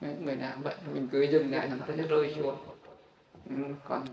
Người 0.00 0.36
nào 0.36 0.52
vậy 0.62 0.74
mình 0.94 1.08
cứ 1.12 1.22
dừng 1.22 1.50
lại 1.52 1.68
làm 1.68 1.78
nó 1.78 1.84
sẽ 1.96 2.02
rơi 2.02 2.34
xuống. 2.36 2.56
Ừ, 3.50 3.56
còn 3.84 4.04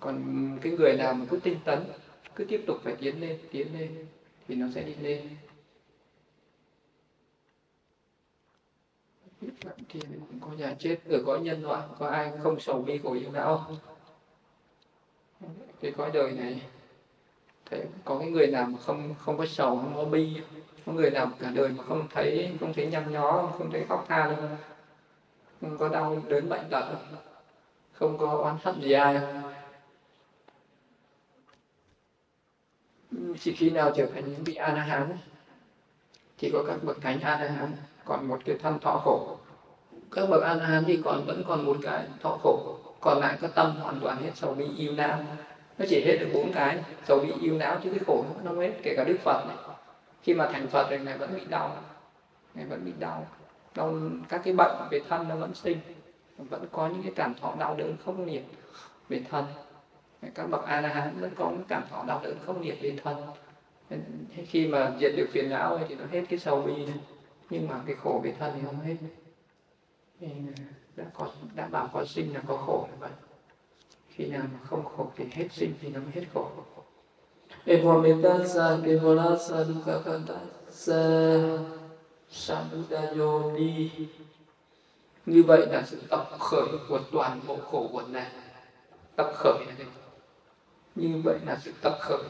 còn 0.00 0.22
cái 0.62 0.72
người 0.72 0.96
nào 0.96 1.14
mà 1.14 1.26
cứ 1.30 1.38
tinh 1.42 1.56
tấn 1.64 1.78
cứ 2.36 2.44
tiếp 2.44 2.64
tục 2.66 2.76
phải 2.84 2.94
tiến 3.00 3.20
lên 3.20 3.38
tiến 3.52 3.66
lên 3.78 4.06
thì 4.48 4.54
nó 4.54 4.66
sẽ 4.74 4.82
đi 4.82 4.94
lên. 4.94 5.20
Thì 9.88 10.00
cũng 10.10 10.40
có 10.40 10.48
nhà 10.56 10.74
chết 10.78 10.96
ở 11.10 11.22
cõi 11.26 11.40
nhân 11.40 11.62
loại, 11.62 11.82
có 11.98 12.08
ai 12.08 12.32
không 12.42 12.60
sầu 12.60 12.82
bi 12.82 13.00
khổ 13.02 13.12
yêu 13.12 13.30
não 13.32 13.70
cái 15.80 15.92
cõi 15.92 16.10
đời 16.14 16.32
này 16.32 16.62
thấy 17.70 17.86
có 18.04 18.18
cái 18.18 18.30
người 18.30 18.46
nào 18.46 18.66
mà 18.66 18.78
không 18.78 19.14
không 19.18 19.38
có 19.38 19.46
sầu, 19.46 19.76
không 19.76 19.94
có 19.96 20.04
bi, 20.04 20.40
có 20.86 20.92
người 20.92 21.10
nào 21.10 21.30
cả 21.38 21.50
đời 21.54 21.68
mà 21.68 21.84
không 21.84 22.08
thấy 22.10 22.56
không 22.60 22.72
thấy 22.74 22.86
nhăn 22.86 23.12
nhó, 23.12 23.52
không 23.58 23.70
thấy 23.70 23.84
khóc 23.88 24.04
than 24.08 24.36
đâu. 24.36 24.48
Không 25.60 25.78
có 25.78 25.88
đau 25.88 26.22
đớn 26.28 26.48
bệnh 26.48 26.70
tật, 26.70 26.96
không 27.92 28.18
có 28.18 28.38
oán 28.38 28.56
hận 28.62 28.80
gì 28.80 28.92
ai. 28.92 29.20
Chỉ 33.40 33.52
khi 33.52 33.70
nào 33.70 33.92
trở 33.96 34.06
thành 34.06 34.32
những 34.32 34.44
vị 34.44 34.54
a 34.54 34.72
la 34.72 34.82
hán 34.82 35.16
thì 36.38 36.50
có 36.52 36.64
các 36.66 36.78
bậc 36.82 37.00
thánh 37.00 37.20
a 37.20 37.38
la 37.38 37.50
hán 37.50 37.76
còn 38.04 38.28
một 38.28 38.40
cái 38.44 38.56
thân 38.62 38.78
thọ 38.78 39.00
khổ. 39.04 39.36
Các 40.10 40.28
bậc 40.30 40.42
an 40.42 40.58
hán 40.58 40.84
thì 40.86 41.00
còn 41.04 41.24
vẫn 41.26 41.44
còn 41.48 41.64
một 41.64 41.76
cái 41.82 42.04
thọ 42.22 42.38
khổ. 42.42 42.76
Còn 43.00 43.18
lại 43.18 43.38
có 43.40 43.48
tâm 43.48 43.76
hoàn 43.76 44.00
toàn 44.00 44.22
hết 44.22 44.30
sầu 44.34 44.54
bi 44.54 44.64
yêu 44.76 44.92
não. 44.92 45.18
Nó 45.78 45.84
chỉ 45.88 46.04
hết 46.06 46.16
được 46.20 46.28
bốn 46.34 46.52
cái. 46.52 46.78
Sầu 47.04 47.18
bi 47.18 47.32
yêu 47.40 47.54
não 47.54 47.78
chứ 47.84 47.90
cái 47.90 48.00
khổ 48.06 48.24
nó 48.44 48.50
không 48.50 48.60
hết, 48.60 48.72
kể 48.82 48.94
cả 48.96 49.04
đức 49.04 49.16
phật 49.24 49.44
này. 49.48 49.56
Khi 50.22 50.34
mà 50.34 50.48
thành 50.52 50.68
phật 50.68 50.90
rồi 50.90 50.98
này 50.98 51.18
vẫn 51.18 51.34
bị 51.34 51.44
đau. 51.48 51.76
Này 52.54 52.66
vẫn 52.66 52.84
bị 52.84 52.92
đau. 52.98 53.26
Đau, 53.74 53.94
các 54.28 54.40
cái 54.44 54.54
bệnh 54.54 54.76
về 54.90 55.00
thân 55.08 55.28
nó 55.28 55.36
vẫn 55.36 55.54
sinh. 55.54 55.78
Vẫn 56.38 56.66
có 56.72 56.88
những 56.88 57.02
cái 57.02 57.12
cảm 57.16 57.34
thọ 57.34 57.54
đau 57.58 57.74
đớn 57.74 57.96
không 58.04 58.24
liệt 58.24 58.44
về 59.08 59.22
thân. 59.30 59.44
Các 60.34 60.50
bậc 60.50 60.64
a 60.64 60.80
la 60.80 60.88
hán 60.88 61.20
vẫn 61.20 61.30
có 61.36 61.50
những 61.50 61.64
cảm 61.68 61.82
thọ 61.90 62.04
đau 62.06 62.20
đớn 62.24 62.36
không 62.46 62.60
liệt 62.60 62.82
về 62.82 62.96
thân. 63.04 63.16
Khi 64.46 64.66
mà 64.66 64.92
diệt 65.00 65.12
được 65.16 65.28
phiền 65.32 65.50
não 65.50 65.80
thì 65.88 65.94
nó 65.94 66.04
hết 66.12 66.22
cái 66.28 66.38
sầu 66.38 66.62
bi 66.62 66.86
này 66.86 66.94
nhưng 67.52 67.68
mà 67.68 67.80
cái 67.86 67.96
khổ 67.96 68.20
về 68.24 68.34
thân 68.38 68.52
thì 68.54 68.60
không 68.66 68.80
hết. 68.80 68.96
Thì 70.20 70.26
đã 70.96 71.04
có, 71.14 71.28
đã 71.54 71.66
bảo 71.66 71.90
có 71.92 72.04
sinh 72.04 72.34
là 72.34 72.40
có 72.46 72.56
khổ 72.56 72.88
vậy. 73.00 73.10
Khi 74.08 74.26
nào 74.26 74.42
mà 74.52 74.58
không 74.64 74.84
khổ 74.84 75.10
thì 75.16 75.24
hết 75.32 75.48
sinh 75.52 75.74
thì 75.80 75.88
nó 75.88 76.00
mới 76.00 76.10
hết 76.14 76.24
khổ. 76.34 76.50
Evamitasa 77.64 78.78
kevalasa 78.84 79.64
dukakatasa 79.64 81.02
samudayodi 82.30 83.90
như 85.26 85.42
vậy 85.42 85.66
là 85.66 85.82
sự 85.86 86.00
tập 86.10 86.28
khởi 86.38 86.68
của 86.88 87.00
toàn 87.12 87.40
bộ 87.46 87.56
khổ 87.70 87.88
quần 87.92 88.12
này. 88.12 88.26
Tập 89.16 89.32
khởi 89.34 89.66
là 89.66 89.74
gì? 89.78 89.84
Như 90.94 91.20
vậy 91.24 91.38
là 91.46 91.58
sự 91.64 91.72
tập 91.82 91.98
khởi. 92.00 92.22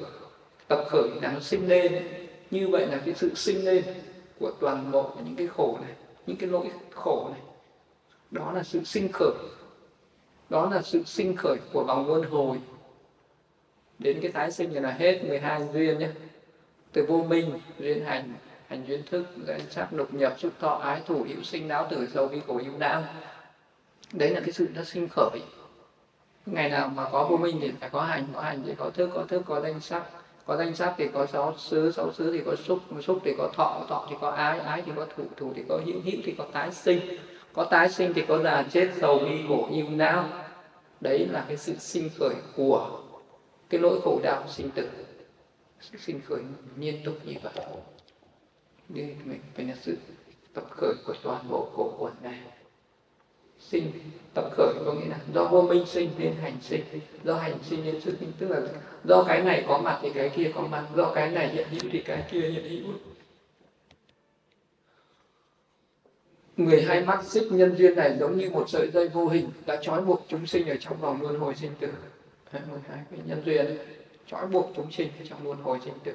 Tập 0.68 0.84
khởi 0.88 1.10
là 1.22 1.32
nó 1.32 1.40
sinh 1.40 1.68
lên. 1.68 2.04
Như 2.50 2.68
vậy 2.68 2.86
là 2.86 3.02
cái 3.04 3.14
sự 3.14 3.34
sinh 3.34 3.64
lên 3.64 3.84
của 4.42 4.50
toàn 4.60 4.90
bộ 4.92 5.10
những 5.24 5.36
cái 5.36 5.46
khổ 5.46 5.78
này, 5.82 5.92
những 6.26 6.36
cái 6.36 6.48
lỗi 6.48 6.70
khổ 6.94 7.28
này. 7.32 7.40
Đó 8.30 8.52
là 8.52 8.62
sự 8.62 8.84
sinh 8.84 9.12
khởi. 9.12 9.34
Đó 10.50 10.70
là 10.70 10.82
sự 10.82 11.02
sinh 11.04 11.36
khởi 11.36 11.56
của 11.72 11.84
vòng 11.84 12.06
luân 12.06 12.30
hồi. 12.30 12.60
Đến 13.98 14.18
cái 14.22 14.32
tái 14.32 14.52
sinh 14.52 14.72
này 14.72 14.82
là 14.82 14.90
hết 14.90 15.24
12 15.24 15.68
duyên 15.72 15.98
nhé. 15.98 16.08
Từ 16.92 17.06
vô 17.08 17.22
minh, 17.22 17.58
duyên 17.78 18.04
hành 18.04 18.34
hành 18.66 18.84
duyên 18.86 19.02
thức 19.10 19.26
danh 19.46 19.60
sắc 19.70 19.92
độc 19.92 20.14
nhập, 20.14 20.34
xúc 20.38 20.52
thọ, 20.60 20.68
ái 20.68 21.02
thủ, 21.06 21.26
hữu 21.28 21.42
sinh, 21.42 21.68
não 21.68 21.86
tử, 21.90 22.08
sâu 22.14 22.26
vi 22.26 22.40
khổ, 22.46 22.60
hữu 22.64 22.78
não. 22.78 23.04
Đấy 24.12 24.30
là 24.30 24.40
cái 24.40 24.52
sự 24.52 24.68
nó 24.74 24.84
sinh 24.84 25.08
khởi. 25.10 25.40
Ngày 26.46 26.70
nào 26.70 26.88
mà 26.88 27.08
có 27.12 27.26
vô 27.30 27.36
minh 27.36 27.58
thì 27.60 27.72
phải 27.80 27.90
có 27.90 28.00
hành 28.00 28.26
có 28.34 28.40
hành 28.40 28.62
thì 28.66 28.74
có 28.78 28.90
thức 28.90 29.10
có 29.14 29.24
thức, 29.28 29.42
có 29.46 29.60
danh 29.60 29.80
sắc 29.80 30.02
có 30.46 30.56
danh 30.56 30.74
sắc 30.74 30.94
thì 30.98 31.08
có 31.14 31.26
sáu 31.26 31.54
xứ 31.58 31.92
sáu 31.92 32.12
xứ 32.12 32.32
thì 32.32 32.42
có 32.46 32.56
xúc 32.56 32.78
xúc 33.02 33.18
thì 33.24 33.34
có 33.38 33.50
thọ 33.56 33.86
thọ 33.88 34.06
thì 34.10 34.16
có 34.20 34.30
ái 34.30 34.58
ái 34.58 34.82
thì 34.86 34.92
có 34.96 35.06
thủ 35.16 35.24
thủ 35.36 35.52
thì 35.56 35.62
có 35.68 35.80
hữu 35.86 36.00
hữu 36.04 36.20
thì 36.24 36.34
có 36.38 36.46
tái 36.52 36.72
sinh. 36.72 37.00
Có 37.52 37.64
tái 37.64 37.88
sinh 37.88 38.12
thì 38.14 38.24
có 38.28 38.38
già 38.42 38.64
chết 38.70 38.90
sầu 39.00 39.18
bi 39.18 39.44
khổ 39.48 39.68
yêu 39.72 39.86
não. 39.90 40.28
Đấy 41.00 41.26
là 41.26 41.44
cái 41.48 41.56
sự 41.56 41.74
sinh 41.78 42.08
khởi 42.18 42.34
của 42.56 43.00
cái 43.70 43.80
nỗi 43.80 44.00
khổ 44.04 44.20
đau 44.22 44.44
sinh 44.48 44.70
tử. 44.70 44.88
Sự 45.80 45.98
sinh 45.98 46.20
khởi 46.28 46.40
liên 46.76 47.04
tục 47.04 47.14
như 47.24 47.34
vậy. 47.42 47.64
Nên 48.88 49.16
mình 49.24 49.40
phải 49.54 49.64
là 49.64 49.74
sự 49.80 49.96
tập 50.54 50.64
khởi 50.70 50.94
của 51.06 51.14
toàn 51.22 51.44
bộ 51.50 51.68
khổ 51.76 51.94
quẩn 51.98 52.12
này 52.22 52.40
sinh 53.68 53.92
tập 54.34 54.44
khởi 54.52 54.74
có 54.86 54.92
nghĩa 54.92 55.08
là 55.08 55.18
do 55.34 55.44
vô 55.44 55.62
minh 55.62 55.86
sinh 55.86 56.10
nên 56.18 56.34
hành 56.34 56.56
sinh. 56.60 56.84
Do 57.24 57.34
hành 57.34 57.58
sinh 57.62 57.84
nên 57.84 58.00
xuất 58.00 58.14
sinh 58.20 58.32
tức 58.38 58.48
là 58.48 58.60
do 59.04 59.22
cái 59.22 59.42
này 59.42 59.64
có 59.68 59.78
mặt 59.78 59.98
thì 60.02 60.12
cái 60.12 60.30
kia 60.36 60.52
có 60.54 60.62
mặt. 60.62 60.86
Do 60.96 61.12
cái 61.14 61.30
này 61.30 61.48
hiện 61.48 61.68
hữu 61.70 61.90
thì 61.92 62.02
cái 62.02 62.24
kia 62.30 62.40
hiện 62.40 62.84
hữu. 62.84 62.94
Người 66.56 66.82
hay 66.82 67.04
mắc 67.04 67.24
xích 67.24 67.52
nhân 67.52 67.76
duyên 67.76 67.96
này 67.96 68.16
giống 68.20 68.38
như 68.38 68.50
một 68.50 68.64
sợi 68.68 68.90
dây 68.92 69.08
vô 69.08 69.28
hình 69.28 69.50
đã 69.66 69.76
trói 69.82 70.02
buộc 70.02 70.24
chúng 70.28 70.46
sinh 70.46 70.68
ở 70.68 70.76
trong 70.80 71.00
vòng 71.00 71.22
luân 71.22 71.38
hồi 71.38 71.54
sinh 71.54 71.72
tử. 71.80 71.88
Mười 72.52 72.80
hai 72.88 72.98
cái 73.10 73.20
nhân 73.26 73.42
duyên 73.44 73.78
trói 74.26 74.46
buộc 74.46 74.70
chúng 74.76 74.92
sinh 74.92 75.08
ở 75.20 75.24
trong 75.28 75.44
luân 75.44 75.58
hồi 75.58 75.78
sinh 75.84 75.94
tử. 76.04 76.12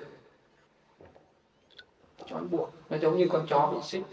Trói 2.29 2.41
buộc, 2.41 2.73
nó 2.89 2.97
giống 2.97 3.17
như 3.17 3.27
con 3.31 3.47
chó 3.49 3.71
bị 3.71 3.77
xích 3.83 4.03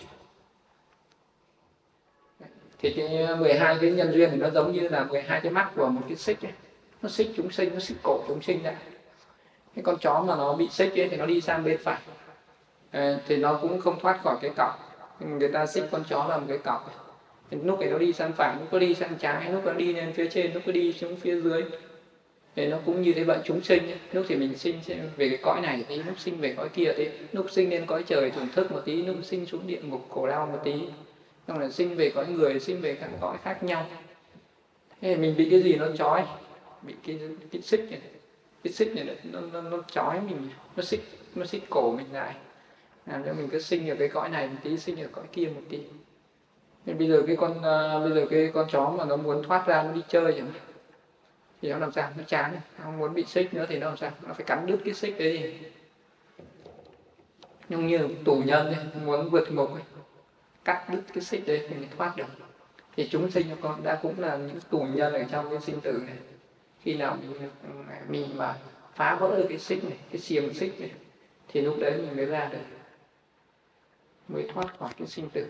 thì 2.85 2.93
cái 2.97 3.37
12 3.37 3.77
cái 3.81 3.91
nhân 3.91 4.13
duyên 4.13 4.31
thì 4.31 4.37
nó 4.37 4.51
giống 4.51 4.73
như 4.73 4.89
là 4.89 5.05
12 5.05 5.41
cái 5.41 5.53
mắt 5.53 5.71
của 5.77 5.89
một 5.89 6.01
cái 6.09 6.17
xích 6.17 6.45
ấy. 6.45 6.53
nó 7.03 7.09
xích 7.09 7.31
chúng 7.37 7.51
sinh 7.51 7.71
nó 7.75 7.81
xích 7.81 7.97
cổ 8.03 8.25
chúng 8.29 8.43
sinh 8.43 8.65
lại 8.65 8.75
cái 9.75 9.83
con 9.83 9.97
chó 10.01 10.25
mà 10.27 10.37
nó 10.37 10.55
bị 10.55 10.69
xích 10.71 10.93
ấy, 10.97 11.09
thì 11.09 11.17
nó 11.17 11.27
đi 11.27 11.41
sang 11.41 11.65
bên 11.65 11.79
phải. 11.79 12.01
À, 12.91 13.19
thì 13.27 13.37
nó 13.37 13.59
cũng 13.63 13.81
không 13.81 14.01
thoát 14.01 14.23
khỏi 14.23 14.37
cái 14.41 14.51
cọc. 14.57 14.97
Người 15.21 15.49
ta 15.49 15.67
xích 15.67 15.85
con 15.91 16.05
chó 16.09 16.27
làm 16.29 16.47
cái 16.47 16.59
cọc 16.59 16.91
thì 17.51 17.57
lúc 17.65 17.81
này 17.81 17.91
nó 17.91 17.99
đi 17.99 18.13
sang 18.13 18.33
phải 18.33 18.57
lúc 18.61 18.73
nó 18.73 18.79
đi 18.79 18.95
sang 18.95 19.15
trái 19.19 19.53
lúc 19.53 19.65
nó 19.65 19.73
đi 19.73 19.93
lên 19.93 20.13
phía 20.13 20.29
trên 20.31 20.53
lúc 20.53 20.63
nó 20.67 20.73
đi 20.73 20.93
xuống 20.93 21.17
phía 21.17 21.41
dưới. 21.41 21.63
Thì 22.57 22.67
nó 22.67 22.79
cũng 22.87 23.03
như 23.03 23.13
thế 23.13 23.25
vậy 23.25 23.39
chúng 23.45 23.61
sinh 23.61 23.83
lúc 24.13 24.27
thì 24.29 24.37
mình 24.37 24.59
sinh 24.59 24.81
về 25.17 25.29
cái 25.29 25.39
cõi 25.43 25.61
này 25.61 25.85
thì 25.89 25.97
lúc 25.97 26.19
sinh 26.19 26.41
về 26.41 26.55
cõi 26.57 26.69
kia 26.69 26.93
thì 26.97 27.09
lúc 27.33 27.51
sinh 27.51 27.71
lên 27.71 27.87
cõi 27.87 28.05
trời 28.07 28.31
thưởng 28.31 28.49
thức 28.55 28.73
một 28.73 28.81
tí 28.85 29.03
lúc 29.03 29.17
sinh 29.23 29.47
xuống 29.47 29.67
địa 29.67 29.81
ngục 29.83 30.07
khổ 30.11 30.27
đau 30.27 30.47
một 30.47 30.59
tí 30.65 30.75
xong 31.49 31.59
là 31.59 31.71
sinh 31.71 31.97
về 31.97 32.11
cõi 32.15 32.27
người 32.27 32.61
sinh 32.61 32.81
về 32.81 32.95
các 32.95 33.11
cõi 33.21 33.37
khác 33.43 33.63
nhau. 33.63 33.87
Thế 35.01 35.17
mình 35.17 35.35
bị 35.37 35.49
cái 35.51 35.63
gì 35.63 35.77
nó 35.77 35.87
trói? 35.97 36.23
Bị 36.83 36.95
cái 37.07 37.21
cái 37.53 37.63
xích 37.63 37.87
này. 37.91 38.01
Cái 38.65 38.73
xích 38.73 38.95
này 38.95 39.17
nó 39.25 39.41
nó, 39.53 39.61
nó 39.61 39.83
trói 39.91 40.21
mình. 40.21 40.49
Nó 40.77 40.83
xích 40.83 41.01
nó 41.35 41.45
xích 41.45 41.63
cổ 41.71 41.93
mình 41.93 42.13
lại. 42.13 42.35
Làm 43.07 43.25
cho 43.25 43.33
mình 43.33 43.49
cứ 43.49 43.59
sinh 43.59 43.91
ở 43.91 43.97
cái 43.99 44.09
cõi 44.09 44.29
này 44.29 44.49
một 44.49 44.57
tí 44.63 44.77
sinh 44.77 45.01
ở 45.01 45.09
cõi 45.13 45.25
kia 45.33 45.47
một 45.55 45.63
tí. 45.69 45.79
Nên 46.87 46.99
bây 46.99 47.09
giờ 47.09 47.23
cái 47.27 47.37
con 47.37 47.51
uh, 47.59 48.05
bây 48.05 48.13
giờ 48.15 48.27
cái 48.31 48.51
con 48.55 48.69
chó 48.71 48.91
mà 48.91 49.05
nó 49.05 49.17
muốn 49.17 49.43
thoát 49.43 49.67
ra 49.67 49.83
nó 49.83 49.93
đi 49.93 50.01
chơi 50.09 50.35
chẳng 50.37 50.51
thì 51.63 51.71
nó 51.71 51.79
làm 51.79 51.93
sao? 51.93 52.11
Nó 52.17 52.23
chán. 52.27 52.57
Nó 52.79 52.91
muốn 52.91 53.15
bị 53.15 53.25
xích 53.25 53.55
nữa 53.55 53.67
thì 53.69 53.79
nó 53.79 53.89
làm 53.89 53.97
sao? 53.97 54.11
Nó 54.23 54.35
phải 54.35 54.45
cắn 54.45 54.67
đứt 54.67 54.79
cái 54.85 54.95
xích 54.95 55.19
đấy. 55.19 55.59
Nhưng 57.69 57.87
như 57.87 58.09
tù 58.25 58.37
nhân 58.37 58.67
ấy, 58.67 58.77
muốn 59.05 59.31
vượt 59.31 59.53
ngục 59.53 59.73
ấy, 59.75 59.83
cắt 60.65 60.87
đứt 60.89 61.03
cái 61.15 61.25
xích 61.25 61.47
đấy 61.47 61.67
thì 61.69 61.77
mới 61.77 61.89
thoát 61.97 62.17
được. 62.17 62.27
Thì 62.97 63.09
chúng 63.11 63.31
sinh 63.31 63.47
cho 63.51 63.57
con 63.61 63.83
đã 63.83 63.99
cũng 64.03 64.21
là 64.21 64.37
những 64.37 64.61
tù 64.71 64.87
nhân 64.95 65.13
ở 65.13 65.25
trong 65.31 65.51
cái 65.51 65.61
sinh 65.61 65.81
tử 65.81 66.03
này. 66.07 66.17
Khi 66.81 66.97
nào 66.97 67.17
mình 67.21 67.51
mình 68.09 68.37
mà 68.37 68.57
phá 68.95 69.17
vỡ 69.21 69.37
được 69.37 69.47
cái 69.49 69.59
xích 69.59 69.85
này, 69.85 69.99
cái 70.11 70.21
xiềng 70.21 70.55
xích 70.55 70.81
này, 70.81 70.91
thì 71.49 71.61
lúc 71.61 71.77
đấy 71.81 71.93
mình 71.97 72.17
mới 72.17 72.27
ra 72.27 72.49
được, 72.53 72.59
mới 74.29 74.49
thoát 74.55 74.79
khỏi 74.79 74.91
cái 74.99 75.07
sinh 75.07 75.31
tử. 75.31 75.47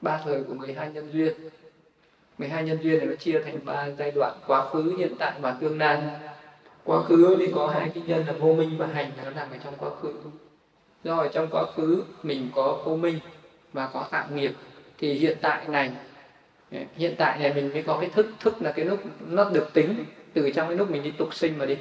Ba 0.00 0.20
thời 0.24 0.44
của 0.44 0.54
12 0.54 0.90
nhân 0.92 1.12
duyên. 1.12 1.32
12 2.38 2.64
nhân 2.64 2.78
duyên 2.82 2.98
này 2.98 3.06
nó 3.06 3.14
chia 3.14 3.42
thành 3.44 3.64
ba 3.64 3.90
giai 3.98 4.10
đoạn. 4.10 4.40
Quá 4.46 4.70
khứ, 4.70 4.94
hiện 4.98 5.14
tại 5.18 5.40
và 5.40 5.56
tương 5.60 5.78
lai. 5.78 6.02
Quá 6.84 7.02
khứ 7.02 7.36
thì 7.38 7.52
có 7.54 7.66
hai 7.66 7.90
cái 7.94 8.02
nhân 8.06 8.26
là 8.26 8.32
vô 8.32 8.54
minh 8.54 8.78
và 8.78 8.86
hành, 8.86 9.12
nó 9.24 9.30
nằm 9.30 9.50
ở 9.50 9.58
trong 9.64 9.74
quá 9.78 9.90
khứ 10.00 10.14
do 11.04 11.16
ở 11.16 11.28
trong 11.28 11.48
quá 11.50 11.64
khứ 11.76 12.04
mình 12.22 12.50
có 12.54 12.82
vô 12.84 12.96
minh 12.96 13.18
và 13.72 13.90
có 13.92 14.08
tạo 14.10 14.26
nghiệp, 14.34 14.52
thì 14.98 15.14
hiện 15.14 15.36
tại 15.40 15.68
này 15.68 15.90
ờ, 16.72 16.78
hiện 16.96 17.14
tại 17.18 17.38
này 17.38 17.54
mình 17.54 17.72
mới 17.72 17.82
có 17.82 17.98
cái 18.00 18.10
thức 18.10 18.26
thức 18.40 18.62
là 18.62 18.72
cái 18.72 18.84
lúc 18.84 19.00
nó 19.28 19.50
được 19.50 19.68
tính 19.72 20.04
từ 20.32 20.50
trong 20.50 20.68
cái 20.68 20.76
lúc 20.76 20.90
mình 20.90 21.02
đi 21.02 21.10
tục 21.10 21.34
sinh 21.34 21.58
mà 21.58 21.66
đi. 21.66 21.76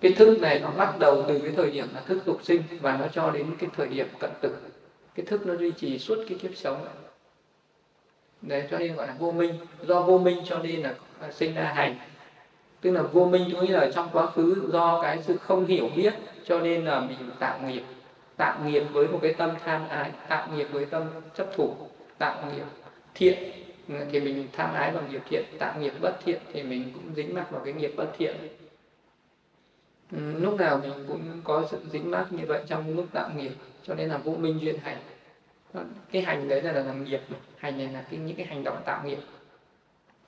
Cái 0.00 0.12
thức 0.12 0.40
này 0.40 0.60
nó 0.60 0.70
bắt 0.70 0.98
đầu 0.98 1.24
từ 1.28 1.38
cái 1.38 1.50
thời 1.56 1.70
điểm 1.70 1.86
là 1.94 2.00
thức 2.00 2.22
tục 2.24 2.40
sinh 2.42 2.62
và 2.80 2.96
nó 2.96 3.06
cho 3.12 3.30
đến 3.30 3.46
cái 3.58 3.70
thời 3.76 3.88
điểm 3.88 4.06
cận 4.18 4.30
tử. 4.40 4.56
Cái 5.14 5.26
thức 5.26 5.46
nó 5.46 5.54
duy 5.54 5.70
trì 5.70 5.98
suốt 5.98 6.24
cái 6.28 6.38
kiếp 6.38 6.50
sống. 6.56 6.84
Này 8.42 8.60
đấy, 8.60 8.68
cho 8.70 8.78
nên 8.78 8.96
gọi 8.96 9.06
là 9.06 9.14
vô 9.18 9.32
minh. 9.32 9.54
Do 9.82 10.02
vô 10.02 10.18
minh 10.18 10.42
cho 10.44 10.58
nên 10.58 10.80
là 10.82 10.94
à, 11.20 11.32
sinh 11.32 11.54
ra 11.54 11.72
hành 11.74 11.96
tức 12.80 12.90
là 12.90 13.02
vô 13.02 13.24
minh 13.24 13.50
có 13.54 13.62
nghĩa 13.62 13.72
là 13.72 13.90
trong 13.94 14.08
quá 14.12 14.26
khứ 14.26 14.68
do 14.72 15.02
cái 15.02 15.22
sự 15.22 15.36
không 15.36 15.66
hiểu 15.66 15.90
biết 15.96 16.14
cho 16.44 16.60
nên 16.60 16.84
là 16.84 17.00
mình 17.00 17.30
tạo 17.38 17.60
nghiệp. 17.66 17.82
Tạo 18.36 18.58
nghiệp 18.64 18.82
với 18.92 19.08
một 19.08 19.18
cái 19.22 19.32
tâm 19.32 19.50
tham 19.64 19.88
ái 19.88 20.10
tạo 20.28 20.48
nghiệp 20.54 20.66
với 20.72 20.84
tâm 20.84 21.02
chấp 21.34 21.46
thủ 21.56 21.74
tạo 22.18 22.44
nghiệp 22.46 22.64
thiện. 23.14 23.52
Thì 24.12 24.20
mình 24.20 24.48
tham 24.52 24.74
ái 24.74 24.92
bằng 24.92 25.10
nghiệp 25.10 25.22
thiện 25.30 25.44
tạo 25.58 25.80
nghiệp 25.80 25.92
bất 26.00 26.12
thiện 26.24 26.40
thì 26.52 26.62
mình 26.62 26.90
cũng 26.94 27.14
dính 27.16 27.34
mắc 27.34 27.50
vào 27.50 27.62
cái 27.64 27.72
nghiệp 27.74 27.92
bất 27.96 28.06
thiện. 28.18 28.36
Ừ, 30.12 30.18
lúc 30.40 30.60
nào 30.60 30.80
mình 30.82 31.04
cũng 31.08 31.40
có 31.44 31.64
sự 31.70 31.78
dính 31.92 32.10
mắc 32.10 32.26
như 32.30 32.44
vậy 32.48 32.62
trong 32.66 32.96
lúc 32.96 33.06
tạo 33.12 33.30
nghiệp 33.36 33.52
cho 33.82 33.94
nên 33.94 34.08
là 34.08 34.18
vô 34.18 34.32
minh 34.32 34.58
duyên 34.60 34.78
hành. 34.78 34.96
Cái 36.12 36.22
hành 36.22 36.48
đấy 36.48 36.62
là, 36.62 36.72
là 36.72 36.82
làm 36.82 37.04
nghiệp 37.04 37.20
hành 37.56 37.78
này 37.78 37.88
là 37.88 38.04
cái, 38.10 38.20
những 38.20 38.36
cái 38.36 38.46
hành 38.46 38.64
động 38.64 38.82
tạo 38.84 39.04
nghiệp. 39.04 39.18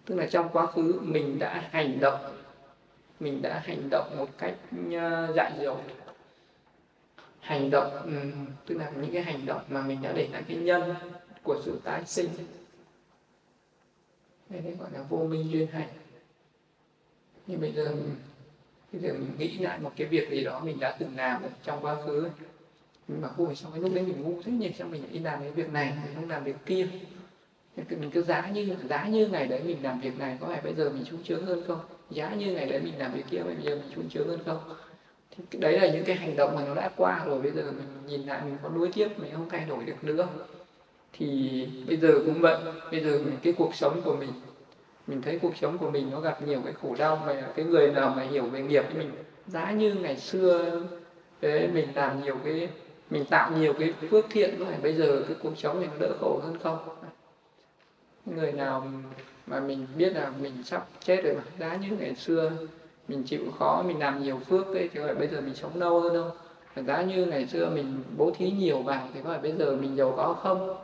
Tức 0.06 0.14
là 0.14 0.26
trong 0.26 0.48
quá 0.48 0.66
khứ 0.66 1.00
mình 1.02 1.38
đã 1.38 1.64
hành 1.70 2.00
động 2.00 2.20
mình 3.22 3.42
đã 3.42 3.62
hành 3.64 3.90
động 3.90 4.16
một 4.18 4.28
cách 4.38 4.54
ờ, 4.92 5.32
dại 5.36 5.52
dột. 5.62 5.80
Hành 7.40 7.70
động 7.70 8.02
ừ, 8.04 8.12
tức 8.66 8.74
là 8.78 8.90
những 8.90 9.12
cái 9.12 9.22
hành 9.22 9.46
động 9.46 9.62
mà 9.68 9.82
mình 9.82 10.02
đã 10.02 10.12
để 10.12 10.28
lại 10.32 10.42
cái 10.48 10.56
nhân 10.56 10.94
của 11.42 11.62
sự 11.64 11.80
tái 11.84 12.02
sinh. 12.06 12.28
Đây 14.48 14.60
đấy 14.60 14.74
gọi 14.78 14.88
là 14.92 15.02
vô 15.08 15.18
minh 15.18 15.50
duyên 15.50 15.66
hành. 15.66 15.88
Nhưng 17.46 17.60
bây 17.60 17.72
giờ 17.72 17.94
bây 18.92 19.02
giờ 19.02 19.12
mình 19.12 19.30
nghĩ 19.38 19.58
lại 19.58 19.78
một 19.78 19.92
cái 19.96 20.06
việc 20.06 20.30
gì 20.30 20.44
đó 20.44 20.60
mình 20.64 20.80
đã 20.80 20.96
từng 20.98 21.16
làm 21.16 21.42
trong 21.64 21.78
quá 21.84 21.96
khứ 22.06 22.28
mình 23.08 23.22
bảo 23.22 23.32
ôi 23.36 23.54
sao 23.54 23.70
cái 23.70 23.80
lúc 23.80 23.94
đấy 23.94 24.04
mình 24.04 24.22
ngu 24.22 24.42
thế 24.42 24.52
nhỉ, 24.52 24.72
sao 24.78 24.88
mình 24.88 25.02
đi 25.12 25.18
làm 25.18 25.40
cái 25.40 25.50
việc 25.50 25.72
này, 25.72 25.92
mình 26.04 26.14
không 26.14 26.30
làm 26.30 26.44
việc 26.44 26.56
kia. 26.66 26.88
Mình 27.76 28.10
cứ 28.10 28.22
giá 28.22 28.50
như 28.50 28.76
giá 28.88 29.08
như 29.08 29.26
ngày 29.26 29.46
đấy 29.46 29.62
mình 29.64 29.82
làm 29.82 30.00
việc 30.00 30.18
này, 30.18 30.36
có 30.40 30.46
phải 30.46 30.60
bây 30.60 30.74
giờ 30.74 30.90
mình 30.90 31.04
sung 31.04 31.22
chướng 31.24 31.46
hơn 31.46 31.64
không? 31.66 31.80
Giá 32.14 32.34
như 32.34 32.52
ngày 32.52 32.66
đấy 32.66 32.80
mình 32.84 32.98
làm 32.98 33.12
việc 33.12 33.24
kia 33.30 33.42
bây 33.42 33.56
giờ 33.62 33.74
mình 33.74 33.90
trung 33.94 34.08
chướng 34.08 34.28
hơn 34.28 34.38
không? 34.46 34.58
Thì 35.36 35.58
đấy 35.58 35.80
là 35.80 35.90
những 35.92 36.04
cái 36.04 36.16
hành 36.16 36.36
động 36.36 36.54
mà 36.54 36.62
nó 36.68 36.74
đã 36.74 36.90
qua 36.96 37.24
rồi 37.26 37.42
bây 37.42 37.50
giờ 37.50 37.62
mình 37.62 37.86
nhìn 38.06 38.22
lại 38.26 38.40
mình 38.44 38.56
có 38.62 38.68
nuối 38.68 38.90
tiếc 38.94 39.18
mình 39.18 39.30
không 39.34 39.48
thay 39.48 39.64
đổi 39.68 39.84
được 39.84 40.04
nữa 40.04 40.28
thì 41.12 41.68
bây 41.86 41.96
giờ 41.96 42.22
cũng 42.26 42.40
vậy 42.40 42.56
bây 42.90 43.00
giờ 43.00 43.20
mình, 43.24 43.36
cái 43.42 43.52
cuộc 43.58 43.74
sống 43.74 44.00
của 44.04 44.14
mình 44.14 44.32
mình 45.06 45.22
thấy 45.22 45.38
cuộc 45.42 45.56
sống 45.56 45.78
của 45.78 45.90
mình 45.90 46.10
nó 46.10 46.20
gặp 46.20 46.42
nhiều 46.42 46.60
cái 46.64 46.72
khổ 46.72 46.94
đau 46.98 47.22
mà 47.26 47.52
cái 47.56 47.64
người 47.64 47.90
nào 47.90 48.14
mà 48.16 48.22
hiểu 48.22 48.44
về 48.44 48.60
nghiệp 48.60 48.84
thì 48.92 48.98
mình 48.98 49.10
giá 49.46 49.70
như 49.70 49.94
ngày 49.94 50.16
xưa 50.16 50.80
đấy, 51.40 51.68
mình 51.74 51.88
làm 51.94 52.22
nhiều 52.22 52.36
cái 52.44 52.68
mình 53.10 53.24
tạo 53.24 53.50
nhiều 53.50 53.72
cái 53.72 53.94
phước 54.10 54.24
thiện 54.30 54.58
rồi 54.58 54.74
bây 54.82 54.94
giờ 54.94 55.24
cái 55.28 55.36
cuộc 55.42 55.58
sống 55.58 55.80
mình 55.80 55.90
đỡ 56.00 56.12
khổ 56.20 56.40
hơn 56.42 56.58
không? 56.62 56.78
Người 58.26 58.52
nào 58.52 58.86
mà 59.46 59.60
mình 59.60 59.86
biết 59.96 60.12
là 60.14 60.30
mình 60.40 60.64
sắp 60.64 60.88
chết 61.04 61.24
rồi 61.24 61.34
mà 61.34 61.42
giá 61.58 61.76
như 61.76 61.96
ngày 61.96 62.14
xưa, 62.14 62.52
mình 63.08 63.22
chịu 63.22 63.50
khó, 63.58 63.82
mình 63.86 63.98
làm 63.98 64.22
nhiều 64.22 64.38
phước 64.38 64.66
ấy, 64.66 64.88
thì 64.92 65.00
phải 65.04 65.14
bây 65.14 65.28
giờ 65.28 65.40
mình 65.40 65.54
sống 65.54 65.76
lâu 65.76 66.00
hơn 66.00 66.14
không? 66.14 66.84
Giá 66.86 67.02
như 67.02 67.26
ngày 67.26 67.46
xưa 67.46 67.70
mình 67.70 68.02
bố 68.16 68.30
thí 68.38 68.50
nhiều 68.50 68.82
vào 68.82 69.08
thì 69.14 69.20
có 69.22 69.30
phải 69.30 69.38
bây 69.38 69.52
giờ 69.52 69.76
mình 69.76 69.96
giàu 69.96 70.14
có 70.16 70.34
không? 70.34 70.76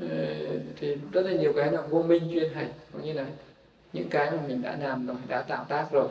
Ờ, 0.00 0.06
thì 0.76 0.96
rất 1.12 1.22
là 1.26 1.32
nhiều 1.32 1.52
cái 1.56 1.72
là 1.72 1.82
vô 1.82 2.02
minh 2.02 2.22
chuyên 2.32 2.52
hành, 2.52 2.68
có 2.92 2.98
như 2.98 3.12
là 3.12 3.26
những 3.92 4.08
cái 4.10 4.30
mà 4.30 4.42
mình 4.48 4.62
đã 4.62 4.76
làm 4.80 5.06
rồi, 5.06 5.16
đã 5.28 5.42
tạo 5.42 5.64
tác 5.68 5.88
rồi. 5.92 6.08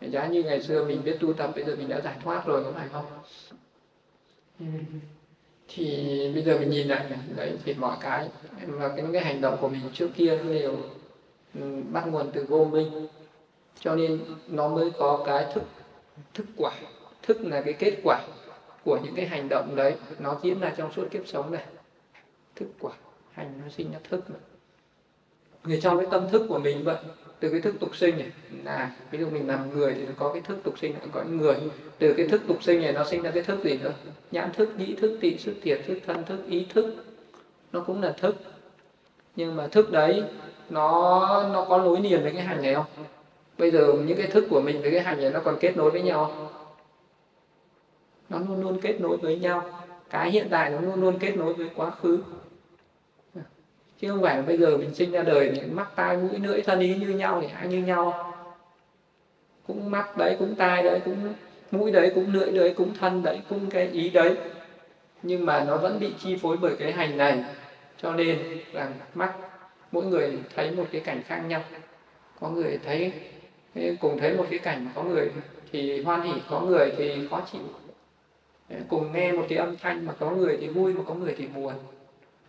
Giá 0.00 0.26
như 0.26 0.42
ngày 0.42 0.62
xưa 0.62 0.84
mình 0.84 1.04
biết 1.04 1.16
tu 1.20 1.32
tập, 1.32 1.50
bây 1.54 1.64
giờ 1.64 1.76
mình 1.78 1.88
đã 1.88 2.00
giải 2.00 2.16
thoát 2.24 2.46
rồi, 2.46 2.64
có 2.64 2.72
phải 2.72 2.88
không? 2.88 3.04
Ừ 4.60 4.66
thì 5.68 6.30
bây 6.34 6.42
giờ 6.42 6.58
mình 6.58 6.70
nhìn 6.70 6.88
lại 6.88 7.04
đấy, 7.36 7.52
thì 7.64 7.74
mọi 7.74 7.96
cái, 8.00 8.28
và 8.66 8.88
cái, 8.88 9.02
những 9.02 9.12
cái 9.12 9.22
hành 9.22 9.40
động 9.40 9.56
của 9.60 9.68
mình 9.68 9.80
trước 9.92 10.08
kia 10.16 10.38
đều 10.38 10.76
ừ, 11.54 11.82
bắt 11.92 12.06
nguồn 12.06 12.30
từ 12.32 12.46
vô 12.48 12.64
minh. 12.64 13.06
Cho 13.80 13.94
nên 13.94 14.20
nó 14.48 14.68
mới 14.68 14.90
có 14.90 15.22
cái 15.26 15.46
thức 15.54 15.62
thức 16.34 16.46
quả. 16.56 16.72
Thức 17.22 17.38
là 17.40 17.62
cái 17.62 17.74
kết 17.74 17.94
quả 18.04 18.20
của 18.84 18.98
những 19.04 19.14
cái 19.14 19.26
hành 19.26 19.48
động 19.48 19.76
đấy. 19.76 19.94
Nó 20.18 20.40
diễn 20.42 20.60
ra 20.60 20.74
trong 20.76 20.92
suốt 20.92 21.08
kiếp 21.10 21.22
sống 21.26 21.52
này. 21.52 21.64
Thức 22.56 22.68
quả. 22.80 22.92
Hành 23.32 23.60
nó 23.64 23.68
sinh 23.70 23.92
ra 23.92 23.98
thức 24.10 24.30
này 24.30 24.40
người 25.68 25.80
trong 25.80 25.98
cái 25.98 26.06
tâm 26.10 26.28
thức 26.28 26.46
của 26.48 26.58
mình 26.58 26.84
vậy, 26.84 26.96
từ 27.40 27.50
cái 27.50 27.60
thức 27.60 27.74
tục 27.80 27.96
sinh 27.96 28.18
này, 28.18 28.30
là 28.64 28.90
ví 29.10 29.18
dụ 29.18 29.30
mình 29.30 29.48
làm 29.48 29.70
người 29.70 29.94
thì 29.94 30.06
nó 30.06 30.12
có 30.16 30.32
cái 30.32 30.42
thức 30.42 30.58
tục 30.62 30.78
sinh, 30.78 30.94
nó 31.00 31.06
có 31.12 31.24
người. 31.24 31.56
Từ 31.98 32.12
cái 32.12 32.28
thức 32.28 32.42
tục 32.48 32.62
sinh 32.62 32.82
này 32.82 32.92
nó 32.92 33.04
sinh 33.04 33.22
ra 33.22 33.30
cái 33.30 33.42
thức 33.42 33.58
gì 33.64 33.78
nữa? 33.82 33.92
Nhãn 34.30 34.52
thức, 34.52 34.70
nhĩ 34.78 34.94
thức, 34.94 35.18
tị 35.20 35.38
sức 35.38 35.54
thiệt 35.62 35.80
thức, 35.86 35.98
thân 36.06 36.24
thức, 36.24 36.38
ý 36.48 36.66
thức. 36.74 36.94
Nó 37.72 37.80
cũng 37.80 38.02
là 38.02 38.12
thức. 38.12 38.36
Nhưng 39.36 39.56
mà 39.56 39.66
thức 39.66 39.92
đấy, 39.92 40.22
nó 40.70 41.48
nó 41.52 41.66
có 41.68 41.78
nối 41.78 42.00
liền 42.00 42.22
với 42.22 42.32
cái 42.32 42.42
hành 42.42 42.62
này 42.62 42.74
không? 42.74 42.86
Bây 43.58 43.70
giờ 43.70 43.94
những 44.06 44.18
cái 44.18 44.26
thức 44.26 44.46
của 44.50 44.60
mình 44.60 44.82
với 44.82 44.90
cái 44.90 45.00
hành 45.00 45.20
này 45.20 45.30
nó 45.30 45.40
còn 45.40 45.56
kết 45.60 45.76
nối 45.76 45.90
với 45.90 46.02
nhau 46.02 46.32
không? 46.36 46.48
nó 48.28 48.38
luôn 48.38 48.60
luôn 48.60 48.80
kết 48.80 49.00
nối 49.00 49.16
với 49.16 49.38
nhau. 49.38 49.84
Cái 50.10 50.30
hiện 50.30 50.46
tại 50.50 50.70
nó 50.70 50.80
luôn 50.80 51.00
luôn 51.00 51.18
kết 51.18 51.36
nối 51.36 51.54
với 51.54 51.70
quá 51.76 51.90
khứ 51.90 52.18
chứ 54.00 54.08
không 54.08 54.22
phải 54.22 54.36
là 54.36 54.42
bây 54.42 54.56
giờ 54.58 54.76
mình 54.76 54.94
sinh 54.94 55.10
ra 55.10 55.22
đời 55.22 55.52
thì 55.54 55.60
mắt 55.70 55.96
tai 55.96 56.16
mũi 56.16 56.38
lưỡi 56.38 56.62
thân 56.62 56.80
ý 56.80 56.94
như 56.94 57.08
nhau 57.08 57.40
thì 57.40 57.48
ai 57.54 57.68
như 57.68 57.82
nhau. 57.82 58.34
Cũng 59.66 59.90
mắt 59.90 60.16
đấy, 60.16 60.36
cũng 60.38 60.54
tai 60.54 60.82
đấy, 60.82 61.00
cũng 61.04 61.34
mũi 61.70 61.90
đấy, 61.90 62.12
cũng 62.14 62.32
lưỡi 62.32 62.50
đấy, 62.50 62.74
cũng 62.76 62.94
thân 62.94 63.22
đấy, 63.22 63.40
cũng 63.48 63.70
cái 63.70 63.88
ý 63.88 64.10
đấy. 64.10 64.36
Nhưng 65.22 65.46
mà 65.46 65.64
nó 65.64 65.76
vẫn 65.76 66.00
bị 66.00 66.12
chi 66.18 66.36
phối 66.42 66.56
bởi 66.56 66.76
cái 66.78 66.92
hành 66.92 67.16
này. 67.16 67.44
Cho 68.02 68.12
nên 68.14 68.38
là 68.72 68.90
mắt, 69.14 69.34
mỗi 69.92 70.04
người 70.04 70.38
thấy 70.56 70.70
một 70.70 70.84
cái 70.92 71.00
cảnh 71.00 71.22
khác 71.26 71.38
nhau. 71.38 71.62
Có 72.40 72.48
người 72.48 72.78
thấy 72.84 73.12
cùng 74.00 74.18
thấy 74.18 74.36
một 74.36 74.46
cái 74.50 74.58
cảnh 74.58 74.86
có 74.94 75.02
người 75.02 75.30
thì 75.72 76.02
hoan 76.02 76.22
hỉ 76.22 76.32
có 76.50 76.60
người 76.60 76.92
thì 76.96 77.28
khó 77.30 77.42
chịu. 77.52 77.60
Cùng 78.88 79.12
nghe 79.12 79.32
một 79.32 79.46
cái 79.48 79.58
âm 79.58 79.76
thanh 79.76 80.06
mà 80.06 80.12
có 80.18 80.30
người 80.30 80.56
thì 80.60 80.68
vui, 80.68 80.94
mà 80.94 81.02
có 81.06 81.14
người 81.14 81.34
thì 81.38 81.46
buồn 81.46 81.74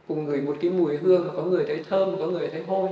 cùng 0.10 0.26
ngửi 0.26 0.41
một 0.41 0.57
cái 0.62 0.72
mùi 0.72 0.97
hương 0.97 1.28
mà 1.28 1.34
có 1.36 1.43
người 1.43 1.66
thấy 1.66 1.84
thơm, 1.89 2.16
có 2.20 2.28
người 2.28 2.47
thấy 2.47 2.64
hôi. 2.64 2.89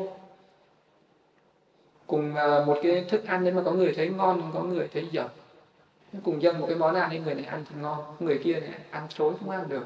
Cùng 2.07 2.35
à, 2.35 2.63
một 2.65 2.79
cái 2.83 3.05
thức 3.09 3.25
ăn 3.25 3.43
đấy 3.43 3.53
mà 3.53 3.61
có 3.65 3.71
người 3.71 3.93
thấy 3.95 4.09
ngon, 4.09 4.51
có 4.53 4.63
người 4.63 4.87
thấy 4.93 5.07
dở. 5.11 5.27
Cùng 6.23 6.41
dâng 6.41 6.59
một 6.59 6.65
cái 6.69 6.77
món 6.77 6.95
ăn 6.95 7.09
thì 7.11 7.19
người 7.19 7.35
này 7.35 7.45
ăn 7.45 7.63
thì 7.69 7.75
ngon, 7.81 8.15
người 8.19 8.37
kia 8.43 8.59
này 8.59 8.69
ăn 8.91 9.07
chối 9.09 9.33
không 9.39 9.49
ăn 9.49 9.69
được. 9.69 9.85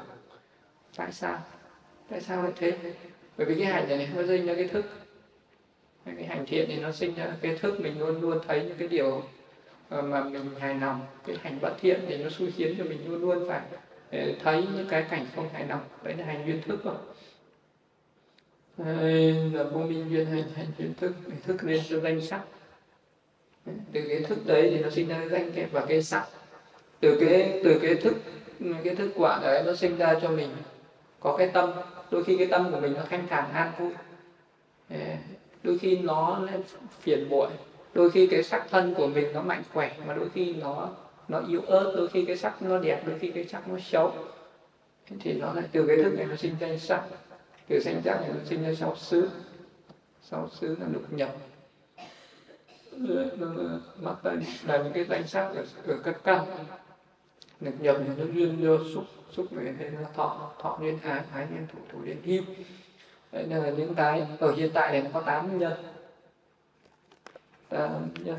Tại 0.96 1.12
sao? 1.12 1.38
Tại 2.08 2.20
sao 2.20 2.42
lại 2.42 2.52
thế? 2.56 2.78
Bởi 3.36 3.46
vì 3.46 3.54
cái 3.54 3.66
hành 3.66 3.88
này 3.88 4.08
nó 4.16 4.22
sinh 4.26 4.46
ra 4.46 4.54
cái 4.54 4.68
thức. 4.68 4.84
Cái 6.04 6.24
hành 6.24 6.46
thiện 6.46 6.68
thì 6.68 6.80
nó 6.80 6.92
sinh 6.92 7.14
ra 7.14 7.36
cái 7.42 7.56
thức, 7.56 7.80
mình 7.80 7.98
luôn 7.98 8.20
luôn 8.20 8.38
thấy 8.48 8.64
những 8.64 8.76
cái 8.78 8.88
điều 8.88 9.22
ờ, 9.88 10.02
mà 10.02 10.24
mình 10.24 10.50
hài 10.58 10.74
lòng. 10.74 11.00
Cái 11.26 11.36
hành 11.42 11.58
bất 11.62 11.72
thiện 11.80 12.00
thì 12.08 12.24
nó 12.24 12.30
xui 12.30 12.50
khiến 12.50 12.74
cho 12.78 12.84
mình 12.84 13.10
luôn 13.10 13.20
luôn 13.20 13.48
phải 13.48 13.60
ờ, 14.12 14.18
thấy 14.44 14.66
những 14.76 14.86
cái 14.88 15.04
cảnh 15.10 15.26
không 15.36 15.48
hài 15.52 15.66
lòng. 15.66 15.80
Đấy 16.02 16.14
là 16.18 16.24
hành 16.24 16.46
duyên 16.46 16.62
thức 16.62 16.84
rồi 16.84 16.94
là 19.52 19.64
vô 19.64 19.80
minh 19.80 20.10
duyên 20.10 20.26
hành 20.26 20.44
hành 20.56 20.66
duyên 20.78 20.94
thức 20.94 21.12
thức 21.46 21.64
nên 21.64 21.80
cho 21.88 22.00
danh 22.00 22.20
sắc. 22.20 22.40
Từ 23.92 24.00
cái 24.08 24.20
thức 24.20 24.38
đấy 24.46 24.70
thì 24.70 24.82
nó 24.82 24.90
sinh 24.90 25.08
ra 25.08 25.16
cái 25.18 25.28
danh 25.28 25.52
cái 25.52 25.66
và 25.72 25.86
cái 25.86 26.02
sắc. 26.02 26.26
Từ 27.00 27.16
cái 27.20 27.60
từ 27.64 27.78
cái 27.82 27.94
thức 27.94 28.14
cái 28.84 28.94
thức 28.94 29.10
quả 29.14 29.40
đấy 29.42 29.62
nó 29.66 29.74
sinh 29.74 29.96
ra 29.96 30.18
cho 30.22 30.30
mình 30.30 30.48
có 31.20 31.36
cái 31.36 31.50
tâm. 31.52 31.70
Đôi 32.10 32.24
khi 32.24 32.36
cái 32.36 32.46
tâm 32.46 32.72
của 32.72 32.80
mình 32.80 32.92
nó 32.92 33.02
thanh 33.10 33.28
thản, 33.28 33.52
an 33.52 33.72
vui. 33.78 33.90
Đôi 35.62 35.78
khi 35.78 35.98
nó 35.98 36.40
phiền 37.00 37.28
muội 37.28 37.50
đôi 37.94 38.10
khi 38.10 38.26
cái 38.26 38.42
sắc 38.42 38.66
thân 38.70 38.94
của 38.94 39.06
mình 39.06 39.32
nó 39.32 39.42
mạnh 39.42 39.62
khỏe, 39.72 39.96
mà 40.06 40.14
đôi 40.14 40.28
khi 40.34 40.54
nó 40.54 40.90
nó 41.28 41.42
yếu 41.48 41.60
ớt. 41.60 41.94
Đôi 41.96 42.08
khi 42.08 42.24
cái 42.24 42.36
sắc 42.36 42.62
nó 42.62 42.78
đẹp, 42.78 43.02
đôi 43.06 43.18
khi 43.18 43.30
cái 43.30 43.44
sắc 43.44 43.68
nó 43.68 43.78
xấu. 43.78 44.14
Thì 45.20 45.32
nó 45.32 45.52
lại 45.52 45.64
từ 45.72 45.86
cái 45.86 45.96
thức 45.96 46.14
này 46.14 46.26
nó 46.26 46.36
sinh 46.36 46.54
ra 46.60 46.68
sắc 46.80 47.02
kiểu 47.68 47.80
sanh 47.80 48.02
chắc 48.04 48.20
thì 48.26 48.32
nó 48.32 48.44
sinh 48.44 48.62
ra 48.62 48.74
sáu 48.74 48.96
xứ. 48.96 49.30
Sáu 50.22 50.48
xứ 50.48 50.76
là 50.80 50.86
lục 50.92 51.12
nhập. 51.12 51.30
Mắt 54.00 54.24
đây 54.24 54.36
là 54.66 54.82
những 54.82 54.92
cái 54.92 55.04
danh 55.04 55.26
sắc 55.26 55.48
ở, 55.48 55.64
ở 55.86 56.00
các 56.04 56.16
căn 56.24 56.46
lục 57.60 57.74
nhập 57.80 57.96
thì 57.98 58.14
nó 58.18 58.24
duyên 58.34 58.62
do 58.62 58.78
xúc 58.94 59.04
xúc 59.30 59.46
về 59.50 59.74
nên 59.78 59.94
là 59.94 60.08
thọ 60.14 60.52
thọ 60.58 60.78
duyên 60.80 60.98
ái 61.02 61.22
ái 61.32 61.46
duyên 61.50 61.66
thủ 61.72 61.78
thủ 61.88 62.04
duyên 62.04 62.22
hưu 62.22 62.42
đấy 63.32 63.46
là 63.46 63.70
những 63.70 63.94
cái 63.94 64.26
ở 64.40 64.52
hiện 64.52 64.70
tại 64.74 64.92
này 64.92 65.02
nó 65.02 65.10
có 65.12 65.20
tám 65.20 65.58
nhân. 65.58 65.72
Tám 67.68 68.08
nhân. 68.24 68.38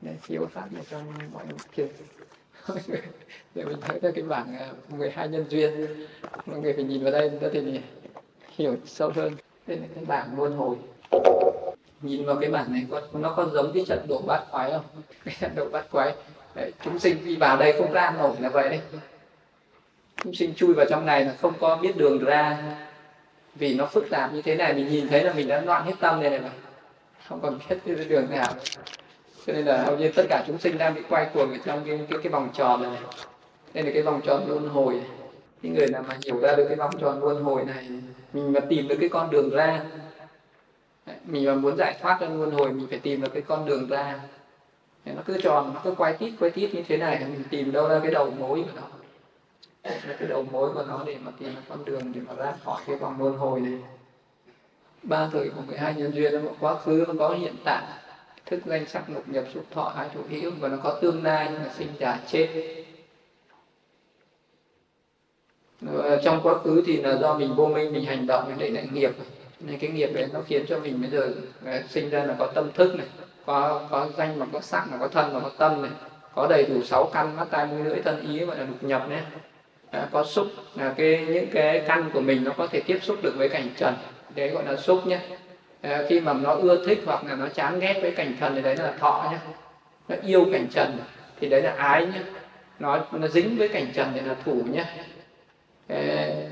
Để 0.00 0.16
chiếu 0.26 0.46
phát 0.46 0.66
để 0.70 0.82
cho 0.90 1.00
mọi 1.32 1.46
người 1.46 1.56
kia 1.72 1.86
để 3.54 3.64
mình 3.64 3.80
thấy 3.80 3.98
ra 4.02 4.10
cái 4.14 4.24
bảng 4.24 4.56
à, 4.58 4.68
12 4.88 5.28
nhân 5.28 5.44
duyên. 5.48 5.86
Mọi 6.46 6.60
người 6.60 6.72
phải 6.72 6.84
nhìn 6.84 7.02
vào 7.02 7.12
đây 7.12 7.30
ta 7.40 7.48
thể 7.52 7.80
hiểu 8.56 8.76
sâu 8.84 9.12
hơn. 9.14 9.32
Đây 9.66 9.76
là 9.76 9.86
cái 9.94 10.04
bảng 10.04 10.36
luân 10.36 10.56
hồi. 10.56 10.76
Nhìn 12.02 12.24
vào 12.24 12.36
cái 12.40 12.50
bảng 12.50 12.72
này 12.72 12.86
có 12.90 13.00
nó 13.12 13.34
có 13.36 13.46
giống 13.52 13.72
cái 13.74 13.84
trận 13.86 14.06
độ 14.08 14.22
bát 14.26 14.44
quái 14.50 14.70
không? 14.70 14.84
Cái 15.24 15.34
trận 15.40 15.50
độ 15.54 15.68
bát 15.72 15.90
quái. 15.90 16.14
Đấy, 16.54 16.72
chúng 16.84 16.98
sinh 16.98 17.24
đi 17.24 17.36
vào 17.36 17.56
đây 17.56 17.72
không 17.78 17.92
ra 17.92 18.10
nổi 18.18 18.36
là 18.40 18.48
vậy 18.48 18.68
đấy. 18.68 18.80
Chúng 20.22 20.34
sinh 20.34 20.54
chui 20.54 20.74
vào 20.74 20.86
trong 20.90 21.06
này 21.06 21.24
là 21.24 21.34
không 21.40 21.52
có 21.60 21.76
biết 21.76 21.96
đường 21.96 22.24
ra. 22.24 22.62
Vì 23.54 23.74
nó 23.74 23.86
phức 23.86 24.10
tạp 24.10 24.32
như 24.32 24.42
thế 24.42 24.54
này 24.54 24.74
mình 24.74 24.88
nhìn 24.88 25.08
thấy 25.08 25.24
là 25.24 25.32
mình 25.32 25.48
đã 25.48 25.60
loạn 25.60 25.84
hết 25.84 25.94
tâm 26.00 26.20
này 26.20 26.30
này 26.30 26.40
mà. 26.40 26.50
Không 27.28 27.40
còn 27.40 27.58
biết 27.68 27.76
cái 27.86 28.04
đường 28.08 28.30
nào 28.30 28.54
cho 29.46 29.52
nên 29.52 29.64
là 29.64 29.84
hầu 29.84 29.96
như 29.98 30.10
tất 30.16 30.22
cả 30.28 30.44
chúng 30.46 30.58
sinh 30.58 30.78
đang 30.78 30.94
bị 30.94 31.00
quay 31.08 31.30
cuồng 31.34 31.52
ở 31.52 31.58
trong 31.64 31.82
cái 31.86 32.00
cái, 32.10 32.18
cái 32.22 32.32
vòng 32.32 32.48
tròn 32.54 32.82
này. 32.82 33.02
Đây 33.74 33.84
là 33.84 33.90
cái 33.94 34.02
vòng 34.02 34.20
tròn 34.24 34.44
luân 34.48 34.68
hồi. 34.68 34.94
Này. 34.94 35.06
những 35.62 35.74
người 35.74 35.86
nào 35.86 36.04
mà 36.08 36.18
hiểu 36.24 36.40
ra 36.40 36.54
được 36.56 36.64
cái 36.68 36.76
vòng 36.76 36.90
tròn 37.00 37.20
luân 37.20 37.42
hồi 37.42 37.64
này 37.64 37.88
mình 38.32 38.52
mà 38.52 38.60
tìm 38.60 38.88
được 38.88 38.96
cái 39.00 39.08
con 39.08 39.30
đường 39.30 39.50
ra 39.50 39.84
mình 41.24 41.46
mà 41.46 41.54
muốn 41.54 41.76
giải 41.76 41.98
thoát 42.00 42.20
ra 42.20 42.28
luân 42.28 42.50
hồi 42.50 42.72
mình 42.72 42.86
phải 42.90 42.98
tìm 42.98 43.20
được 43.20 43.32
cái 43.32 43.42
con 43.42 43.66
đường 43.66 43.88
ra. 43.88 44.20
Nó 45.04 45.22
cứ 45.26 45.40
tròn 45.42 45.70
nó 45.74 45.80
cứ 45.84 45.94
quay 45.98 46.12
tít 46.12 46.32
quay 46.40 46.50
tít 46.50 46.74
như 46.74 46.82
thế 46.88 46.96
này 46.96 47.18
mình 47.18 47.44
tìm 47.50 47.72
đâu 47.72 47.88
ra 47.88 47.98
cái 48.02 48.10
đầu 48.10 48.30
mối 48.30 48.62
của 48.62 48.80
nó. 48.80 48.82
Là 49.90 50.16
cái 50.18 50.28
đầu 50.28 50.46
mối 50.52 50.72
của 50.74 50.84
nó 50.88 51.02
để 51.06 51.16
mà 51.24 51.32
tìm 51.40 51.52
con 51.68 51.84
đường 51.84 52.12
để 52.14 52.20
mà 52.28 52.34
ra 52.34 52.52
khỏi 52.64 52.82
cái 52.86 52.96
vòng 52.96 53.16
luân 53.18 53.36
hồi 53.36 53.60
này. 53.60 53.78
Ba 55.02 55.28
thời 55.32 55.48
của 55.48 55.62
12 55.66 55.94
nhân 55.94 56.14
duyên 56.14 56.32
nó 56.32 56.40
có 56.48 56.54
quá 56.60 56.78
khứ 56.78 57.04
nó 57.08 57.14
có 57.18 57.34
hiện 57.34 57.54
tại 57.64 57.82
thức 58.52 58.60
danh 58.66 58.88
sắc 58.88 59.02
lục 59.14 59.24
nhập 59.28 59.44
xúc 59.54 59.64
thọ 59.70 59.92
hai 59.96 60.08
chủ 60.14 60.20
hữu 60.30 60.50
và 60.60 60.68
nó 60.68 60.76
có 60.82 60.98
tương 61.02 61.24
lai 61.24 61.44
là 61.52 61.68
sinh 61.78 61.88
già 61.98 62.18
chết. 62.26 62.48
Ờ, 65.86 66.20
trong 66.24 66.40
quá 66.42 66.54
khứ 66.64 66.82
thì 66.86 66.96
là 66.96 67.16
do 67.16 67.34
mình 67.38 67.54
vô 67.54 67.66
minh 67.66 67.92
mình 67.92 68.04
hành 68.04 68.26
động 68.26 68.54
để 68.58 68.70
lại 68.70 68.88
nghiệp. 68.92 69.10
Nên 69.60 69.78
cái 69.78 69.90
nghiệp 69.90 70.10
đấy 70.14 70.28
nó 70.32 70.40
khiến 70.46 70.64
cho 70.68 70.78
mình 70.78 71.00
bây 71.00 71.10
giờ 71.10 71.34
ờ, 71.64 71.82
sinh 71.88 72.10
ra 72.10 72.24
là 72.24 72.34
có 72.38 72.46
tâm 72.46 72.70
thức 72.74 72.94
này 72.96 73.06
có 73.46 73.86
có 73.90 74.08
danh 74.16 74.38
mà 74.38 74.46
có 74.52 74.60
sắc 74.60 74.86
mà 74.90 74.96
có 75.00 75.08
thân 75.08 75.34
mà 75.34 75.40
có 75.40 75.50
tâm 75.58 75.82
này 75.82 75.90
có 76.34 76.46
đầy 76.50 76.66
đủ 76.66 76.82
sáu 76.82 77.10
căn 77.12 77.36
mắt 77.36 77.46
tai 77.50 77.66
mũi 77.66 77.82
lưỡi 77.82 78.00
thân 78.02 78.20
ý 78.20 78.44
gọi 78.44 78.58
là 78.58 78.64
lục 78.64 78.82
nhập 78.82 79.08
nhé. 79.10 79.22
À, 79.90 80.08
có 80.12 80.24
xúc 80.24 80.46
là 80.76 80.94
cái 80.96 81.26
những 81.26 81.46
cái 81.52 81.82
căn 81.86 82.10
của 82.12 82.20
mình 82.20 82.44
nó 82.44 82.52
có 82.56 82.66
thể 82.66 82.80
tiếp 82.86 82.98
xúc 83.02 83.16
được 83.22 83.34
với 83.36 83.48
cảnh 83.48 83.68
trần 83.76 83.94
đấy 84.34 84.48
gọi 84.48 84.64
là 84.64 84.76
xúc 84.76 85.06
nhé. 85.06 85.18
Ờ, 85.82 86.06
khi 86.08 86.20
mà 86.20 86.32
nó 86.32 86.50
ưa 86.54 86.84
thích 86.86 87.02
hoặc 87.06 87.24
là 87.24 87.36
nó 87.36 87.48
chán 87.54 87.80
ghét 87.80 87.98
với 88.02 88.10
cảnh 88.10 88.36
trần 88.40 88.54
thì 88.54 88.62
đấy 88.62 88.76
là 88.76 88.92
thọ 89.00 89.28
nhé 89.30 89.38
nó 90.08 90.16
yêu 90.24 90.46
cảnh 90.52 90.66
trần 90.70 91.00
thì 91.40 91.48
đấy 91.48 91.62
là 91.62 91.70
ái 91.78 92.06
nhé 92.06 92.20
nó 92.78 93.06
nó 93.12 93.28
dính 93.28 93.56
với 93.58 93.68
cảnh 93.68 93.86
trần 93.94 94.08
thì 94.14 94.20
là 94.20 94.34
thủ 94.44 94.64
nhé 94.72 94.84
ờ, 95.88 95.96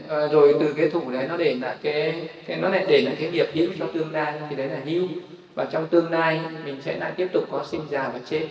ờ, 0.09 0.28
rồi 0.28 0.57
từ 0.61 0.72
cái 0.76 0.89
thủ 0.91 1.11
đấy 1.11 1.26
nó 1.28 1.37
để 1.37 1.55
lại 1.62 1.76
cái, 1.83 2.28
cái 2.47 2.57
nó 2.57 2.68
lại 2.68 2.85
để 2.89 3.03
lại 3.03 3.14
cái 3.20 3.31
nghiệp 3.31 3.47
hữu 3.55 3.72
cho 3.78 3.87
tương 3.95 4.12
lai 4.12 4.35
thì 4.51 4.57
đấy 4.57 4.68
là 4.68 4.81
hữu. 4.85 5.07
Và 5.55 5.64
trong 5.72 5.87
tương 5.89 6.11
lai 6.11 6.41
mình 6.64 6.81
sẽ 6.83 6.99
lại 6.99 7.12
tiếp 7.16 7.28
tục 7.33 7.45
có 7.51 7.64
sinh 7.64 7.89
già 7.91 8.09
và 8.09 8.18
chết. 8.24 8.49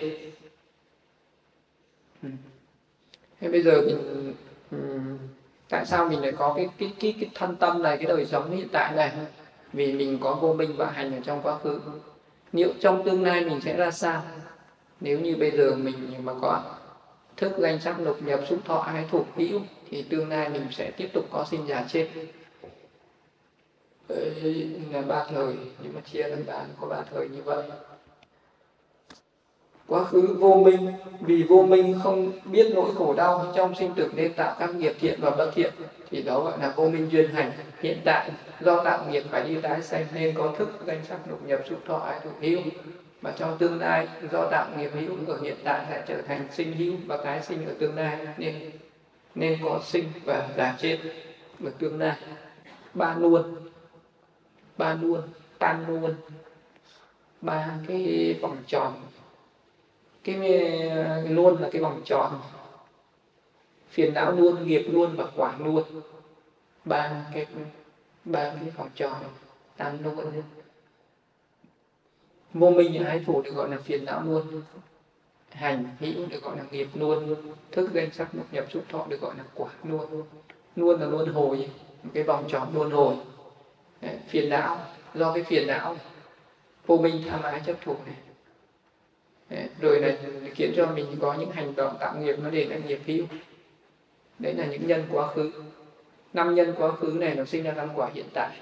Ừ. 2.24 2.30
Thế 3.42 3.50
bây 3.50 3.62
giờ 3.62 3.82
mình 3.82 4.34
ừ, 4.72 4.78
tại 5.70 5.86
sao 5.86 6.10
mình 6.10 6.22
lại 6.22 6.32
có 6.32 6.54
cái 6.58 6.70
cái 6.78 6.94
cái 7.00 7.16
cái 7.20 7.30
thân 7.36 7.56
tâm 7.56 7.82
này 7.84 7.98
cái 7.98 8.08
đời 8.08 8.26
sống 8.26 8.52
hiện 8.52 8.68
tại 8.72 8.94
này? 8.96 9.12
Vì 9.74 9.94
mình 9.94 10.18
có 10.22 10.34
vô 10.34 10.54
minh 10.54 10.74
và 10.78 10.92
hành 10.92 11.16
ở 11.16 11.20
trong 11.24 11.42
quá 11.44 11.58
khứ. 11.58 11.82
Liệu 12.54 12.70
trong 12.80 13.04
tương 13.06 13.24
lai 13.24 13.46
mình 13.46 13.62
sẽ 13.62 13.78
ra 13.78 13.92
sao? 13.92 14.24
Nếu 15.02 15.20
như 15.20 15.36
bây 15.36 15.52
giờ 15.52 15.76
mình 15.76 16.14
mà 16.24 16.34
có 16.42 16.64
thức 17.38 17.52
danh 17.58 17.80
sắc 17.80 18.00
lục 18.00 18.18
nhập 18.24 18.40
xúc 18.50 18.60
thọ 18.66 18.82
hay 18.82 19.06
thuộc 19.12 19.28
hữu, 19.36 19.62
thì 19.90 20.02
tương 20.02 20.30
lai 20.30 20.50
mình 20.50 20.68
sẽ 20.72 20.92
tiếp 20.92 21.10
tục 21.14 21.26
có 21.32 21.46
sinh 21.46 21.68
già 21.68 21.86
chết. 21.88 22.10
Đấy 24.10 24.70
là 24.92 25.02
ba 25.02 25.26
thời, 25.30 25.54
nhưng 25.84 25.94
mà 25.94 26.02
chia 26.02 26.28
làm 26.28 26.46
ba, 26.48 26.66
có 26.82 26.88
ba 26.88 27.02
thời 27.12 27.28
như 27.30 27.42
vậy 27.42 27.64
quá 29.90 30.04
khứ 30.04 30.36
vô 30.40 30.54
minh, 30.66 30.92
vì 31.22 31.44
vô 31.44 31.64
minh 31.64 32.00
không 32.04 32.32
biết 32.46 32.72
nỗi 32.76 32.96
khổ 32.96 33.14
đau 33.14 33.54
trong 33.56 33.76
sinh 33.76 33.94
tử 33.96 34.12
nên 34.16 34.34
tạo 34.34 34.56
các 34.60 34.76
nghiệp 34.76 34.94
thiện 35.00 35.20
và 35.22 35.30
bất 35.30 35.52
thiện. 35.56 35.74
Thì 36.12 36.22
đó 36.22 36.40
gọi 36.40 36.60
là 36.60 36.74
vô 36.76 36.90
minh 36.90 37.10
duyên 37.12 37.32
hành. 37.32 37.52
Hiện 37.82 37.98
tại, 38.06 38.32
do 38.62 38.84
tạo 38.84 39.06
nghiệp 39.10 39.24
phải 39.30 39.44
đi 39.44 39.62
tái 39.62 39.82
sanh 39.82 40.06
nên 40.14 40.36
có 40.36 40.54
thức, 40.58 40.70
danh 40.86 41.06
sắc 41.10 41.18
lục 41.30 41.40
nhập 41.46 41.60
xúc 41.70 41.80
thọ 41.88 41.98
ái 41.98 42.20
thuộc 42.24 42.34
hữu. 42.42 42.60
Và 43.22 43.32
trong 43.32 43.58
tương 43.58 43.80
lai, 43.80 44.08
do 44.32 44.48
tạo 44.52 44.68
nghiệp 44.78 44.92
hữu 44.94 45.16
ở 45.28 45.42
hiện 45.42 45.56
tại 45.64 45.86
sẽ 45.90 46.04
trở 46.08 46.22
thành 46.22 46.48
sinh 46.52 46.74
hữu 46.74 46.94
và 47.08 47.18
tái 47.18 47.42
sinh 47.42 47.66
ở 47.66 47.74
tương 47.80 47.96
lai, 47.96 48.18
nên 48.38 48.72
nên 49.36 49.60
có 49.64 49.80
sinh 49.84 50.06
và 50.26 50.50
già 50.58 50.76
chết 50.80 50.98
ở 51.64 51.72
tương 51.80 52.00
lai. 52.00 52.16
Ba 52.94 53.16
luôn 53.20 53.56
ba 54.78 54.98
luôn 55.02 55.22
tan 55.60 55.86
luôn 55.88 56.14
ba 57.42 57.70
cái 57.88 58.36
vòng 58.42 58.58
tròn 58.68 58.94
cái 60.24 60.38
luôn 61.30 61.62
là 61.62 61.70
cái 61.72 61.82
vòng 61.82 62.02
tròn. 62.06 62.42
Phiền 63.90 64.14
não 64.14 64.32
luôn 64.32 64.68
nghiệp 64.68 64.88
luôn 64.92 65.16
và 65.16 65.26
quả 65.36 65.56
luôn. 65.60 65.84
Ba 66.86 67.26
cái 67.34 67.46
ba 68.26 68.44
cái 68.44 68.70
vòng 68.78 68.90
tròn 68.96 69.24
tám 69.78 70.04
luôn 70.04 70.42
vô 72.54 72.70
minh 72.70 73.04
ái 73.06 73.24
thủ 73.26 73.42
được 73.42 73.52
gọi 73.56 73.70
là 73.70 73.78
phiền 73.78 74.06
não 74.06 74.24
luôn. 74.24 74.64
Hành 75.50 75.86
hữu 76.00 76.26
được 76.30 76.44
gọi 76.44 76.58
là 76.58 76.64
nghiệp 76.72 76.88
luôn. 76.94 77.36
Thức 77.72 77.90
danh 77.94 78.12
sắc 78.12 78.36
nhập 78.36 78.46
nhập 78.52 78.66
xúc 78.70 78.84
thọ 78.90 79.06
được 79.10 79.22
gọi 79.22 79.36
là 79.38 79.44
quả 79.56 79.70
luôn. 79.84 80.24
Luôn 80.76 81.02
là 81.02 81.08
luôn 81.08 81.34
hồi 81.34 81.70
cái 82.14 82.24
vòng 82.24 82.46
tròn 82.50 82.70
luôn 82.74 82.92
hồi. 82.92 83.16
Đấy, 84.02 84.18
phiền 84.28 84.50
não 84.50 84.78
do 85.14 85.34
cái 85.34 85.44
phiền 85.44 85.68
não 85.68 85.96
vô 86.86 86.98
minh 86.98 87.24
tham 87.30 87.42
ái 87.42 87.62
chấp 87.66 87.76
thủ 87.82 87.96
này. 88.06 88.16
Đấy, 89.50 89.70
rồi 89.82 90.00
là 90.00 90.16
khiến 90.54 90.74
cho 90.76 90.86
mình 90.86 91.18
có 91.22 91.34
những 91.34 91.52
hành 91.52 91.76
động 91.76 91.98
tạo 92.00 92.18
nghiệp 92.18 92.36
nó 92.44 92.50
để 92.50 92.66
lại 92.66 92.82
nghiệp 92.82 93.00
hữu. 93.06 93.26
Đấy 94.40 94.54
là 94.54 94.66
những 94.66 94.88
nhân 94.88 95.06
quá 95.12 95.28
khứ. 95.34 95.52
Năm 96.34 96.56
nhân 96.56 96.76
quá 96.78 96.92
khứ 96.92 97.18
này 97.20 97.36
nó 97.36 97.46
sinh 97.46 97.64
ra 97.64 97.72
năm 97.72 97.90
quả 97.96 98.10
hiện 98.14 98.26
tại. 98.34 98.58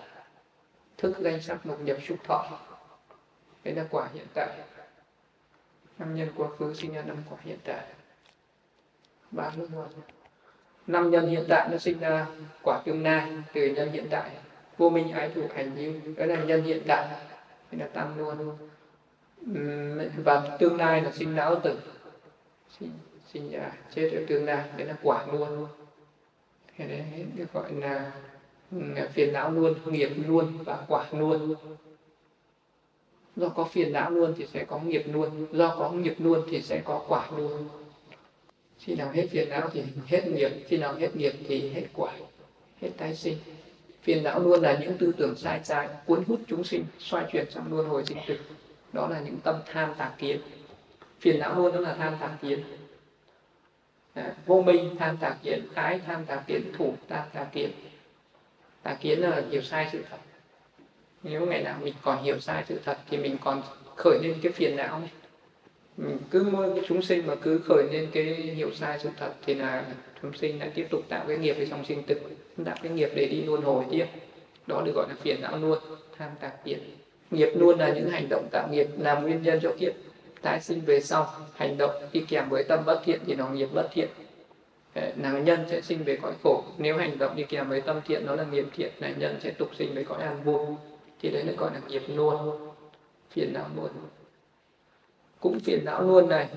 Thức 0.97 1.15
danh 1.19 1.41
sắc 1.41 1.65
mục 1.65 1.79
nhập 1.79 1.97
xúc 2.07 2.17
thọ. 2.23 2.59
Đấy 3.63 3.75
là 3.75 3.85
quả 3.91 4.09
hiện 4.13 4.25
tại. 4.33 4.49
Năm 5.99 6.15
nhân 6.15 6.29
quá 6.35 6.47
khứ 6.59 6.73
sinh 6.73 6.93
ra 6.93 7.01
năm 7.01 7.17
quả 7.29 7.37
hiện 7.41 7.57
tại. 7.63 7.85
Ba 9.31 9.51
luân 9.57 9.69
hồi 9.71 9.87
năm 10.87 11.11
nhân 11.11 11.29
hiện 11.29 11.45
tại 11.49 11.67
nó 11.71 11.77
sinh 11.77 11.99
ra 11.99 12.25
quả 12.63 12.81
tương 12.85 13.03
lai 13.03 13.31
từ 13.53 13.65
nhân 13.65 13.91
hiện 13.91 14.07
tại. 14.09 14.31
Vô 14.77 14.89
minh 14.89 15.11
ái 15.11 15.31
thủ 15.35 15.41
hành 15.55 15.75
như 15.75 16.01
đó 16.17 16.25
là 16.25 16.35
nhân 16.35 16.63
hiện 16.63 16.81
tại. 16.87 17.07
Đấy 17.71 17.79
là 17.79 17.87
tăng 17.87 18.17
luôn 18.17 18.57
và 20.23 20.57
tương 20.59 20.77
lai 20.77 21.01
là 21.01 21.11
sinh 21.11 21.35
não 21.35 21.59
tử. 21.63 21.79
Sinh, 22.79 22.91
sinh 23.33 23.53
à, 23.53 23.71
chết 23.95 24.09
ở 24.13 24.21
tương 24.27 24.45
lai 24.45 24.69
đấy 24.77 24.87
là 24.87 24.97
quả 25.03 25.25
luôn 25.31 25.67
thế 26.77 26.87
đấy 26.87 27.25
được 27.35 27.53
gọi 27.53 27.73
là 27.73 28.11
phiền 29.13 29.33
não 29.33 29.51
luôn 29.51 29.73
nghiệp 29.85 30.09
luôn 30.27 30.63
và 30.65 30.85
quả 30.87 31.05
luôn. 31.11 31.55
Do 33.35 33.49
có 33.49 33.63
phiền 33.63 33.93
não 33.93 34.09
luôn 34.09 34.33
thì 34.37 34.47
sẽ 34.53 34.65
có 34.65 34.79
nghiệp 34.79 35.03
luôn 35.13 35.47
do 35.51 35.75
có 35.79 35.91
nghiệp 35.91 36.15
luôn 36.17 36.43
thì 36.51 36.61
sẽ 36.61 36.81
có 36.85 37.05
quả 37.07 37.29
luôn. 37.37 37.67
Khi 38.79 38.95
nào 38.95 39.11
hết 39.13 39.27
phiền 39.31 39.49
não 39.49 39.69
thì 39.73 39.83
hết 40.07 40.27
nghiệp 40.27 40.51
khi 40.67 40.77
nào 40.77 40.93
hết 40.93 41.15
nghiệp 41.15 41.33
thì 41.47 41.69
hết 41.69 41.85
quả 41.93 42.13
hết 42.81 42.89
tái 42.97 43.15
sinh. 43.15 43.37
Phiền 44.01 44.23
não 44.23 44.39
luôn 44.39 44.61
là 44.61 44.77
những 44.81 44.97
tư 44.97 45.11
tưởng 45.17 45.35
sai 45.35 45.61
trái 45.63 45.89
cuốn 46.05 46.23
hút 46.27 46.39
chúng 46.47 46.63
sinh 46.63 46.85
xoay 46.99 47.25
chuyển 47.31 47.51
sang 47.51 47.73
luân 47.73 47.87
hồi 47.87 48.05
sinh 48.05 48.17
tử 48.27 48.37
đó 48.93 49.07
là 49.07 49.19
những 49.19 49.39
tâm 49.43 49.55
tham 49.65 49.93
tà 49.97 50.11
kiến. 50.17 50.41
Phiền 51.19 51.39
não 51.39 51.55
luôn 51.55 51.73
đó 51.73 51.79
là 51.79 51.95
tham 51.95 52.15
tà 52.19 52.37
kiến. 52.41 52.63
À, 54.13 54.35
vô 54.45 54.61
minh 54.61 54.95
tham 54.99 55.17
tà 55.17 55.35
kiến. 55.43 55.67
Ái 55.73 55.99
tham 56.07 56.25
tà 56.25 56.43
kiến. 56.47 56.61
Thủ 56.77 56.93
tham 57.09 57.27
tà 57.33 57.43
kiến. 57.43 57.71
Tà 58.83 58.93
kiến 58.93 59.19
là 59.19 59.41
hiểu 59.51 59.61
sai 59.61 59.89
sự 59.91 60.03
thật. 60.09 60.17
Nếu 61.23 61.45
ngày 61.45 61.63
nào 61.63 61.79
mình 61.83 61.93
còn 62.01 62.23
hiểu 62.23 62.39
sai 62.39 62.63
sự 62.67 62.79
thật 62.85 62.97
thì 63.09 63.17
mình 63.17 63.37
còn 63.43 63.61
khởi 63.95 64.19
lên 64.23 64.39
cái 64.41 64.51
phiền 64.51 64.75
não 64.75 64.99
này 64.99 65.09
mình 65.97 66.17
cứ 66.31 66.49
mỗi 66.51 66.81
chúng 66.87 67.01
sinh 67.01 67.27
mà 67.27 67.35
cứ 67.35 67.61
khởi 67.65 67.83
lên 67.91 68.09
cái 68.11 68.23
hiểu 68.33 68.73
sai 68.73 68.99
sự 68.99 69.09
thật 69.17 69.33
thì 69.45 69.53
là 69.53 69.85
chúng 70.21 70.33
sinh 70.33 70.59
lại 70.59 70.71
tiếp 70.75 70.87
tục 70.89 71.01
tạo 71.09 71.25
cái 71.27 71.37
nghiệp 71.37 71.55
trong 71.69 71.85
sinh 71.85 72.03
tử 72.03 72.15
tạo 72.65 72.75
cái 72.83 72.91
nghiệp 72.91 73.09
để 73.15 73.27
đi 73.27 73.41
luân 73.41 73.61
hồi 73.61 73.85
tiếp. 73.91 74.05
Đó 74.67 74.81
được 74.85 74.91
gọi 74.95 75.05
là 75.09 75.15
phiền 75.21 75.41
não 75.41 75.57
luôn 75.57 75.77
tham 76.17 76.31
tạc 76.39 76.63
kiến 76.63 76.79
nghiệp 77.31 77.49
luôn 77.55 77.79
là 77.79 77.93
những 77.93 78.09
hành 78.09 78.29
động 78.29 78.47
tạo 78.51 78.67
nghiệp, 78.71 78.87
làm 78.97 79.23
nguyên 79.23 79.41
nhân 79.41 79.59
cho 79.61 79.73
kiếp, 79.79 79.93
tái 80.41 80.61
sinh 80.61 80.81
về 80.81 80.99
sau. 80.99 81.33
Hành 81.55 81.77
động 81.77 81.91
đi 82.11 82.25
kèm 82.27 82.49
với 82.49 82.63
tâm 82.63 82.85
bất 82.85 83.01
thiện 83.03 83.19
thì 83.25 83.35
nó 83.35 83.49
nghiệp 83.49 83.69
bất 83.73 83.87
thiện. 83.91 84.09
Ờ, 84.93 85.11
là 85.17 85.31
nhân 85.31 85.65
sẽ 85.69 85.81
sinh 85.81 86.03
về 86.03 86.17
cõi 86.21 86.33
khổ. 86.43 86.63
Nếu 86.77 86.97
hành 86.97 87.17
động 87.17 87.35
đi 87.35 87.43
kèm 87.43 87.69
với 87.69 87.81
tâm 87.81 88.01
thiện, 88.05 88.25
nó 88.25 88.35
là 88.35 88.43
nghiệp 88.43 88.65
thiện 88.75 88.91
là 88.99 89.09
nhân 89.17 89.39
sẽ 89.41 89.51
tục 89.51 89.69
sinh 89.75 89.93
với 89.93 90.03
cõi 90.03 90.21
an 90.21 90.43
vui. 90.43 90.65
Thì 91.21 91.29
đấy 91.29 91.43
là 91.43 91.53
gọi 91.57 91.71
là 91.73 91.79
nghiệp 91.87 92.01
luôn. 92.07 92.35
Phiền 93.31 93.53
não 93.53 93.65
luôn. 93.75 93.89
Cũng 95.39 95.59
phiền 95.59 95.85
não 95.85 96.01
luôn 96.01 96.29
này. 96.29 96.47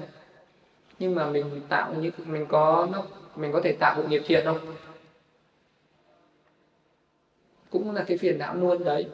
Nhưng 0.98 1.14
mà 1.14 1.30
mình 1.30 1.60
tạo 1.68 1.94
như, 1.94 2.10
mình 2.26 2.46
có 2.48 2.88
nó, 2.92 3.02
mình 3.36 3.52
có 3.52 3.60
thể 3.64 3.72
tạo 3.80 3.96
một 3.96 4.08
nghiệp 4.08 4.22
thiện 4.26 4.44
không? 4.44 4.58
Cũng 7.70 7.94
là 7.94 8.04
cái 8.06 8.18
phiền 8.18 8.38
não 8.38 8.54
luôn 8.54 8.84
đấy 8.84 9.06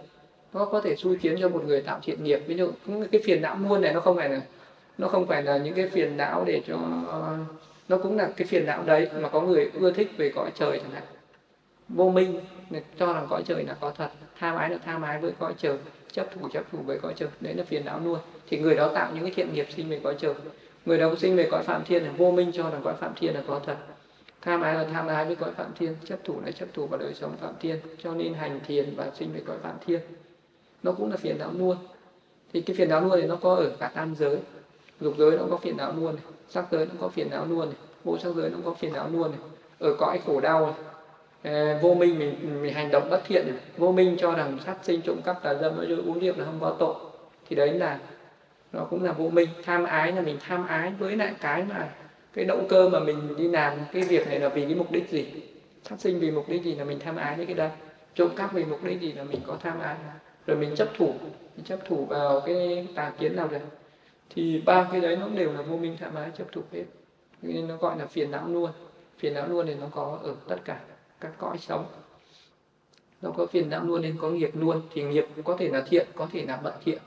nó 0.53 0.65
có 0.65 0.81
thể 0.81 0.97
xui 0.97 1.19
khiến 1.19 1.37
cho 1.41 1.49
một 1.49 1.65
người 1.65 1.81
tạo 1.83 2.01
thiện 2.03 2.25
nghiệp. 2.25 2.41
Ví 2.47 2.57
dụ 2.57 2.71
cái 3.13 3.21
phiền 3.25 3.43
não 3.43 3.57
muôn 3.57 3.81
này 3.81 3.95
nó 3.95 4.01
không 4.01 4.17
phải 4.17 4.29
là 4.29 4.41
nó 4.99 5.09
không 5.09 5.27
phải 5.27 5.43
là 5.43 5.57
những 5.57 5.75
cái 5.75 5.89
phiền 5.89 6.17
não 6.17 6.45
để 6.45 6.63
cho, 6.67 6.79
nó 7.89 7.99
cũng 7.99 8.17
là 8.17 8.31
cái 8.37 8.47
phiền 8.47 8.67
não 8.67 8.83
đấy 8.83 9.09
mà 9.21 9.29
có 9.29 9.41
người 9.41 9.71
ưa 9.75 9.93
thích 9.93 10.11
về 10.17 10.33
cõi 10.35 10.51
trời 10.55 10.79
chẳng 10.79 10.91
hạn. 10.91 11.03
Vô 11.89 12.11
minh 12.11 12.41
cho 12.99 13.13
rằng 13.13 13.27
cõi 13.31 13.43
trời 13.47 13.65
là 13.65 13.77
có 13.81 13.91
thật. 13.91 14.09
Tham 14.39 14.57
ái 14.57 14.71
là 14.71 14.79
tham 14.85 15.03
ái 15.03 15.21
với 15.21 15.33
cõi 15.39 15.55
trời, 15.59 15.79
chấp 16.13 16.27
thủ 16.35 16.49
chấp 16.53 16.65
thủ 16.73 16.79
với 16.87 16.99
cõi 16.99 17.15
trời. 17.17 17.29
Đấy 17.41 17.55
là 17.55 17.65
phiền 17.65 17.85
não 17.85 18.01
nuôi. 18.01 18.19
Thì 18.49 18.59
người 18.59 18.75
đó 18.75 18.91
tạo 18.95 19.11
những 19.15 19.23
cái 19.23 19.33
thiện 19.37 19.53
nghiệp 19.53 19.67
sinh 19.77 19.89
về 19.89 20.01
cõi 20.05 20.15
trời. 20.19 20.35
Người 20.87 20.99
đó 20.99 21.15
sinh 21.19 21.37
về 21.37 21.49
cõi 21.51 21.63
phạm 21.63 21.85
thiên 21.85 22.05
là 22.05 22.11
vô 22.17 22.31
minh, 22.31 22.51
cho 22.55 22.71
rằng 22.71 22.81
cõi 22.85 22.95
phạm 23.01 23.13
thiên 23.17 23.35
là 23.35 23.43
có 23.47 23.61
thật. 23.67 23.77
Tham 24.41 24.63
ái 24.63 24.75
là 24.75 24.85
tham 24.93 25.07
ái 25.07 25.25
với 25.25 25.37
cõi 25.37 25.51
phạm 25.57 25.71
thiên, 25.79 25.95
chấp 26.05 26.19
thủ 26.25 26.41
là 26.45 26.51
chấp 26.51 26.67
thủ 26.75 26.87
vào 26.87 27.01
đời 27.01 27.15
sống 27.15 27.37
phạm 27.41 27.55
thiên. 27.61 27.77
Cho 28.03 28.15
nên 28.15 28.35
hành 28.35 28.61
thiền 28.67 28.95
và 28.97 29.11
sinh 29.15 29.33
về 29.35 29.41
cõi 29.47 29.57
phạm 29.63 29.75
thiên 29.87 30.01
nó 30.87 30.93
cũng 30.93 31.11
là 31.11 31.17
phiền 31.17 31.39
não 31.39 31.51
luôn 31.59 31.77
thì 32.53 32.61
cái 32.61 32.77
phiền 32.77 32.89
não 32.89 33.01
luôn 33.01 33.19
thì 33.21 33.27
nó 33.27 33.37
có 33.37 33.55
ở 33.55 33.71
cả 33.81 33.91
tam 33.95 34.15
giới 34.15 34.39
dục 35.01 35.15
giới 35.19 35.31
nó 35.39 35.45
có 35.51 35.57
phiền 35.57 35.77
não 35.77 35.93
luôn 35.97 36.15
này. 36.15 36.25
sắc 36.49 36.65
giới 36.71 36.87
nó 36.87 36.93
có 37.01 37.09
phiền 37.09 37.31
não 37.31 37.47
luôn 37.47 37.69
này. 37.69 37.79
vô 38.05 38.19
sắc 38.19 38.31
giới 38.37 38.51
nó 38.51 38.59
có 38.65 38.75
phiền 38.75 38.93
não 38.93 39.09
luôn 39.13 39.31
này. 39.31 39.41
ở 39.79 39.97
cõi 39.99 40.21
khổ 40.27 40.41
đau 40.41 40.67
này 40.67 40.75
ờ, 41.55 41.79
vô 41.83 41.95
minh 41.95 42.19
mình 42.19 42.63
mình 42.63 42.75
hành 42.75 42.91
động 42.91 43.11
bất 43.11 43.23
thiện 43.27 43.57
vô 43.77 43.93
minh 43.93 44.17
cho 44.19 44.33
rằng 44.33 44.59
sát 44.67 44.77
sinh 44.83 45.01
trộm 45.01 45.17
cắp 45.25 45.43
tà 45.43 45.55
dâm 45.55 45.77
nói 45.77 45.87
uống 46.07 46.19
rượu 46.19 46.35
là 46.37 46.45
không 46.45 46.59
có 46.61 46.77
tội 46.79 46.95
thì 47.49 47.57
đấy 47.57 47.71
là, 47.71 47.99
nó 48.73 48.85
cũng 48.91 49.05
là 49.05 49.13
vô 49.13 49.29
minh 49.29 49.49
tham 49.65 49.85
ái 49.85 50.13
là 50.13 50.23
mình 50.23 50.39
tham 50.41 50.67
ái 50.67 50.93
với 50.99 51.17
lại 51.17 51.35
cái 51.41 51.63
mà, 51.63 51.89
cái 52.33 52.45
động 52.45 52.67
cơ 52.69 52.89
mà 52.89 53.01
mình 53.01 53.37
đi 53.37 53.49
làm 53.49 53.73
cái 53.93 54.03
việc 54.03 54.27
này 54.27 54.41
là 54.41 54.49
vì 54.49 54.65
cái 54.65 54.75
mục 54.75 54.91
đích 54.91 55.11
gì 55.11 55.27
sát 55.83 56.01
sinh 56.01 56.21
vì 56.21 56.31
mục 56.31 56.49
đích 56.49 56.63
gì 56.63 56.75
là 56.75 56.85
mình 56.85 56.99
tham 57.01 57.17
ái 57.17 57.37
với 57.37 57.47
cái 57.47 57.55
đây 57.55 57.71
trộm 58.15 58.31
cắp 58.37 58.53
vì 58.53 58.65
mục 58.65 58.85
đích 58.85 59.01
gì 59.01 59.13
là 59.13 59.25
mình 59.25 59.41
có 59.47 59.57
tham 59.63 59.81
ái 59.81 59.97
rồi 60.47 60.57
mình 60.57 60.77
chấp 60.77 60.89
thủ 60.97 61.15
mình 61.57 61.65
chấp 61.65 61.79
thủ 61.87 62.05
vào 62.05 62.41
cái 62.41 62.87
tà 62.95 63.13
kiến 63.19 63.37
nào 63.37 63.49
đấy, 63.49 63.61
thì 64.31 64.63
ba 64.67 64.89
cái 64.93 65.01
đấy 65.01 65.17
nó 65.17 65.29
đều 65.29 65.53
là 65.53 65.63
vô 65.63 65.77
minh 65.77 65.97
tham 66.01 66.15
ái 66.15 66.31
chấp 66.39 66.53
thủ 66.53 66.61
hết. 66.73 66.85
Nên 67.43 67.69
nó 67.69 67.77
gọi 67.77 67.99
là 67.99 68.07
phiền 68.07 68.31
não 68.31 68.49
luôn. 68.49 68.71
Phiền 69.19 69.35
não 69.35 69.49
luôn 69.49 69.67
thì 69.67 69.75
nó 69.75 69.87
có 69.91 70.19
ở 70.23 70.35
tất 70.49 70.57
cả 70.65 70.81
các 71.21 71.33
cõi 71.39 71.59
sống. 71.59 71.87
Nó 73.23 73.31
có 73.31 73.47
phiền 73.47 73.71
não 73.71 73.85
luôn 73.85 74.03
nên 74.03 74.17
có 74.21 74.31
nghiệp 74.31 74.51
luôn. 74.55 74.83
Thì 74.93 75.03
nghiệp 75.03 75.27
có 75.45 75.57
thể 75.59 75.69
là 75.69 75.81
thiện 75.81 76.07
có 76.15 76.29
thể 76.33 76.45
là 76.47 76.57
bất 76.57 76.75
thiện. 76.85 76.99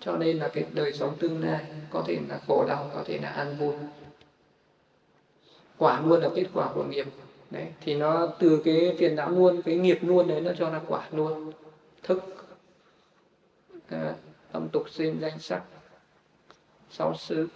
Cho 0.00 0.16
nên 0.16 0.38
là 0.38 0.48
cái 0.48 0.64
đời 0.72 0.92
sống 0.92 1.16
tương 1.18 1.44
lai 1.44 1.64
có 1.90 2.04
thể 2.06 2.18
là 2.28 2.40
khổ 2.46 2.64
đau 2.68 2.90
có 2.94 3.02
thể 3.06 3.18
là 3.22 3.28
an 3.28 3.56
vui. 3.58 3.74
Quả 5.78 6.00
luôn 6.00 6.20
là 6.20 6.28
kết 6.34 6.46
quả 6.54 6.72
của 6.74 6.84
nghiệp. 6.84 7.06
Đấy 7.50 7.66
thì 7.80 7.94
nó 7.94 8.26
từ 8.26 8.62
cái 8.64 8.96
phiền 8.98 9.16
não 9.16 9.30
luôn 9.30 9.62
cái 9.62 9.76
nghiệp 9.76 9.98
luôn 10.02 10.28
đấy 10.28 10.40
nó 10.40 10.52
cho 10.58 10.70
ra 10.70 10.80
quả 10.88 11.08
luôn 11.12 11.52
thức 12.02 12.18
à, 13.88 14.14
tâm 14.52 14.68
tục 14.68 14.90
sinh 14.90 15.20
danh 15.20 15.38
sắc. 15.38 15.62
Sáu 16.90 17.14
xứ 17.14 17.48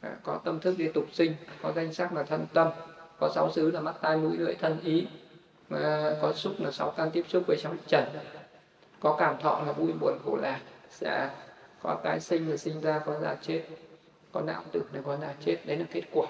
à, 0.00 0.16
có 0.22 0.40
tâm 0.44 0.60
thức 0.60 0.74
đi 0.78 0.88
tục 0.94 1.04
sinh 1.12 1.34
có 1.62 1.72
danh 1.72 1.92
sắc 1.92 2.12
là 2.12 2.22
thân 2.22 2.46
tâm 2.52 2.70
có 3.18 3.30
sáu 3.34 3.52
xứ 3.52 3.70
là 3.70 3.80
mắt 3.80 3.94
tai 4.02 4.16
mũi 4.16 4.36
lưỡi 4.36 4.54
thân 4.54 4.80
ý. 4.80 5.06
Mà 5.68 6.12
có 6.22 6.32
xúc 6.32 6.52
là 6.58 6.70
sáu 6.70 6.90
căn 6.96 7.10
tiếp 7.10 7.24
xúc 7.28 7.42
với 7.46 7.56
sáu 7.56 7.74
trần. 7.86 8.04
Có 9.00 9.16
cảm 9.18 9.40
thọ 9.40 9.62
là 9.66 9.72
vui 9.72 9.92
buồn 9.92 10.18
khổ 10.24 10.36
lạc 10.36 10.60
sẽ 10.90 11.30
có 11.82 12.00
tái 12.04 12.20
sinh 12.20 12.50
là 12.50 12.56
sinh 12.56 12.80
ra 12.80 12.98
có 12.98 13.20
già 13.20 13.36
chết. 13.42 13.64
Có 14.32 14.40
não 14.40 14.62
tử 14.72 14.82
là 14.92 15.00
có 15.04 15.16
già 15.16 15.34
chết. 15.44 15.56
Đấy 15.66 15.76
là 15.76 15.84
kết 15.92 16.02
quả 16.12 16.26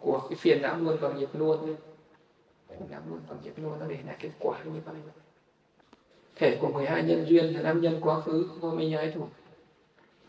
của 0.00 0.26
cái 0.30 0.36
phiền 0.38 0.62
não 0.62 0.76
luôn 0.76 0.96
và 1.00 1.12
nghiệp 1.12 1.28
luôn. 1.32 1.76
Phiền 2.68 2.88
não 2.90 3.00
luôn 3.08 3.20
và 3.28 3.36
nghiệp 3.42 3.54
luôn 3.56 3.78
nó 3.80 3.86
để 3.86 3.98
lại 4.06 4.16
kết 4.20 4.30
quả 4.40 4.58
như 4.64 4.80
vậy 4.84 4.94
thể 6.36 6.58
của 6.60 6.68
12 6.68 7.02
nhân 7.02 7.24
duyên 7.28 7.54
là 7.54 7.62
năm 7.62 7.80
nhân 7.80 7.98
quá 8.00 8.20
khứ 8.20 8.48
vô 8.60 8.70
minh 8.70 8.96
ái 8.96 9.12
thủ 9.14 9.28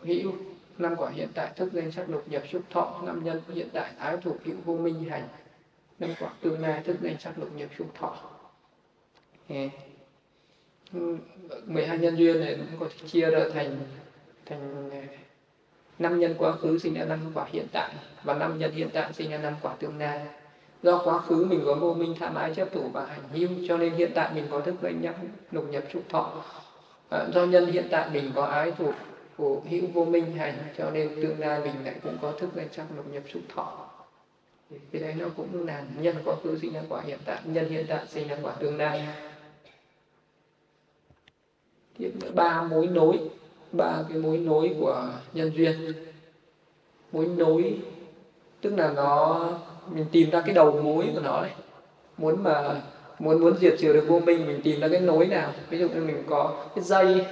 hữu, 0.02 0.32
năm 0.78 0.96
quả 0.98 1.10
hiện 1.10 1.30
tại 1.34 1.52
thức 1.56 1.70
danh 1.74 1.92
sắc 1.92 2.10
lục 2.10 2.24
nhập 2.28 2.44
xúc 2.52 2.62
thọ, 2.70 3.02
năm 3.06 3.24
nhân 3.24 3.42
hiện 3.54 3.68
tại 3.74 3.92
ái 3.98 4.18
thủ 4.18 4.36
hữu 4.46 4.56
vô 4.66 4.78
minh 4.78 5.04
hành. 5.04 5.28
Năm 6.00 6.10
quả 6.20 6.30
tương 6.42 6.62
lai 6.62 6.84
thức 6.84 6.98
danh 7.02 7.16
sắc 7.20 7.40
lục 7.40 7.50
nhập 7.56 7.70
xúc 7.78 7.88
thọ. 7.96 8.18
12 11.66 11.98
nhân 11.98 12.16
duyên 12.18 12.40
này 12.40 12.56
cũng 12.56 12.80
có 12.80 12.90
thể 12.90 13.08
chia 13.08 13.30
ra 13.30 13.40
thành 13.54 13.78
thành 14.46 14.90
à, 14.92 15.04
năm 16.00 16.20
nhân 16.20 16.36
quá 16.38 16.52
khứ 16.52 16.78
sinh 16.78 16.94
ra 16.94 17.06
năm 17.06 17.20
quả 17.34 17.46
hiện 17.52 17.68
tại 17.72 17.94
và 18.24 18.34
năm 18.34 18.60
nhân 18.60 18.72
hiện 18.72 18.90
tại 18.94 19.14
sinh 19.14 19.32
ra 19.32 19.38
năm 19.38 19.54
quả 19.62 19.76
tương 19.80 19.98
lai 19.98 20.26
do 20.84 21.02
quá 21.04 21.20
khứ 21.20 21.46
mình 21.50 21.62
có 21.66 21.74
vô 21.74 21.94
minh 21.94 22.16
tham 22.20 22.36
ái 22.36 22.54
chấp 22.56 22.72
thủ 22.72 22.90
và 22.94 23.06
hành 23.06 23.24
hưu 23.34 23.50
cho 23.68 23.78
nên 23.78 23.94
hiện 23.94 24.12
tại 24.16 24.32
mình 24.36 24.48
có 24.52 24.62
thức 24.62 24.76
gây 24.82 24.94
nhắc 24.94 25.16
lục 25.52 25.70
nhập 25.70 25.84
trục 25.94 26.10
thọ. 26.10 26.44
À, 27.10 27.28
do 27.34 27.46
nhân 27.46 27.66
hiện 27.66 27.88
tại 27.92 28.10
mình 28.14 28.32
có 28.36 28.46
ái 28.46 28.72
thủ 28.72 28.92
của 29.38 29.62
hữu 29.70 29.82
vô 29.94 30.06
minh 30.06 30.32
hành 30.32 30.56
cho 30.78 30.90
nên 30.90 31.10
tương 31.22 31.40
lai 31.40 31.60
mình 31.60 31.86
lại 31.86 31.96
cũng 32.04 32.18
có 32.22 32.32
thức 32.32 32.50
danh 32.56 32.68
sắc 32.72 32.86
lục 32.96 33.06
nhập 33.12 33.24
trục 33.34 33.42
thọ. 33.56 33.90
Thì 34.92 35.00
đấy 35.00 35.14
nó 35.18 35.26
cũng 35.38 35.68
là 35.68 35.84
nhân 35.98 36.16
quá 36.26 36.36
khứ 36.44 36.60
sinh 36.62 36.74
ra 36.74 36.82
quả 36.90 37.02
hiện 37.02 37.20
tại 37.26 37.40
nhân 37.44 37.70
hiện 37.70 37.86
tại 37.90 38.06
sinh 38.08 38.28
ra 38.28 38.38
quả 38.42 38.54
tương 38.54 38.78
lai. 38.78 39.08
Tiếp 41.98 42.12
ba 42.36 42.64
mối 42.64 42.88
nối 42.88 43.20
ba 43.72 44.04
cái 44.10 44.18
mối 44.18 44.38
nối 44.38 44.76
của 44.80 45.10
nhân 45.34 45.52
duyên. 45.56 45.94
Mối 47.12 47.26
nối 47.26 47.80
tức 48.62 48.76
là 48.78 48.92
nó 48.96 49.50
mình 49.90 50.06
tìm 50.12 50.30
ra 50.30 50.42
cái 50.42 50.56
đầu 50.56 50.82
mối 50.84 51.10
của 51.14 51.22
nó 51.24 51.42
đấy 51.42 51.52
muốn 52.18 52.44
mà, 52.44 52.82
muốn 53.20 53.42
muốn 53.42 53.58
diệt 53.58 53.74
trừ 53.80 53.94
được 53.94 54.06
vô 54.08 54.20
minh, 54.20 54.48
mình 54.48 54.62
tìm 54.64 54.80
ra 54.80 54.88
cái 54.88 55.00
nối 55.00 55.26
nào. 55.26 55.52
Ví 55.70 55.78
dụ 55.78 55.90
như 55.90 56.02
mình 56.02 56.24
có 56.30 56.66
cái 56.76 56.84
dây 56.84 57.26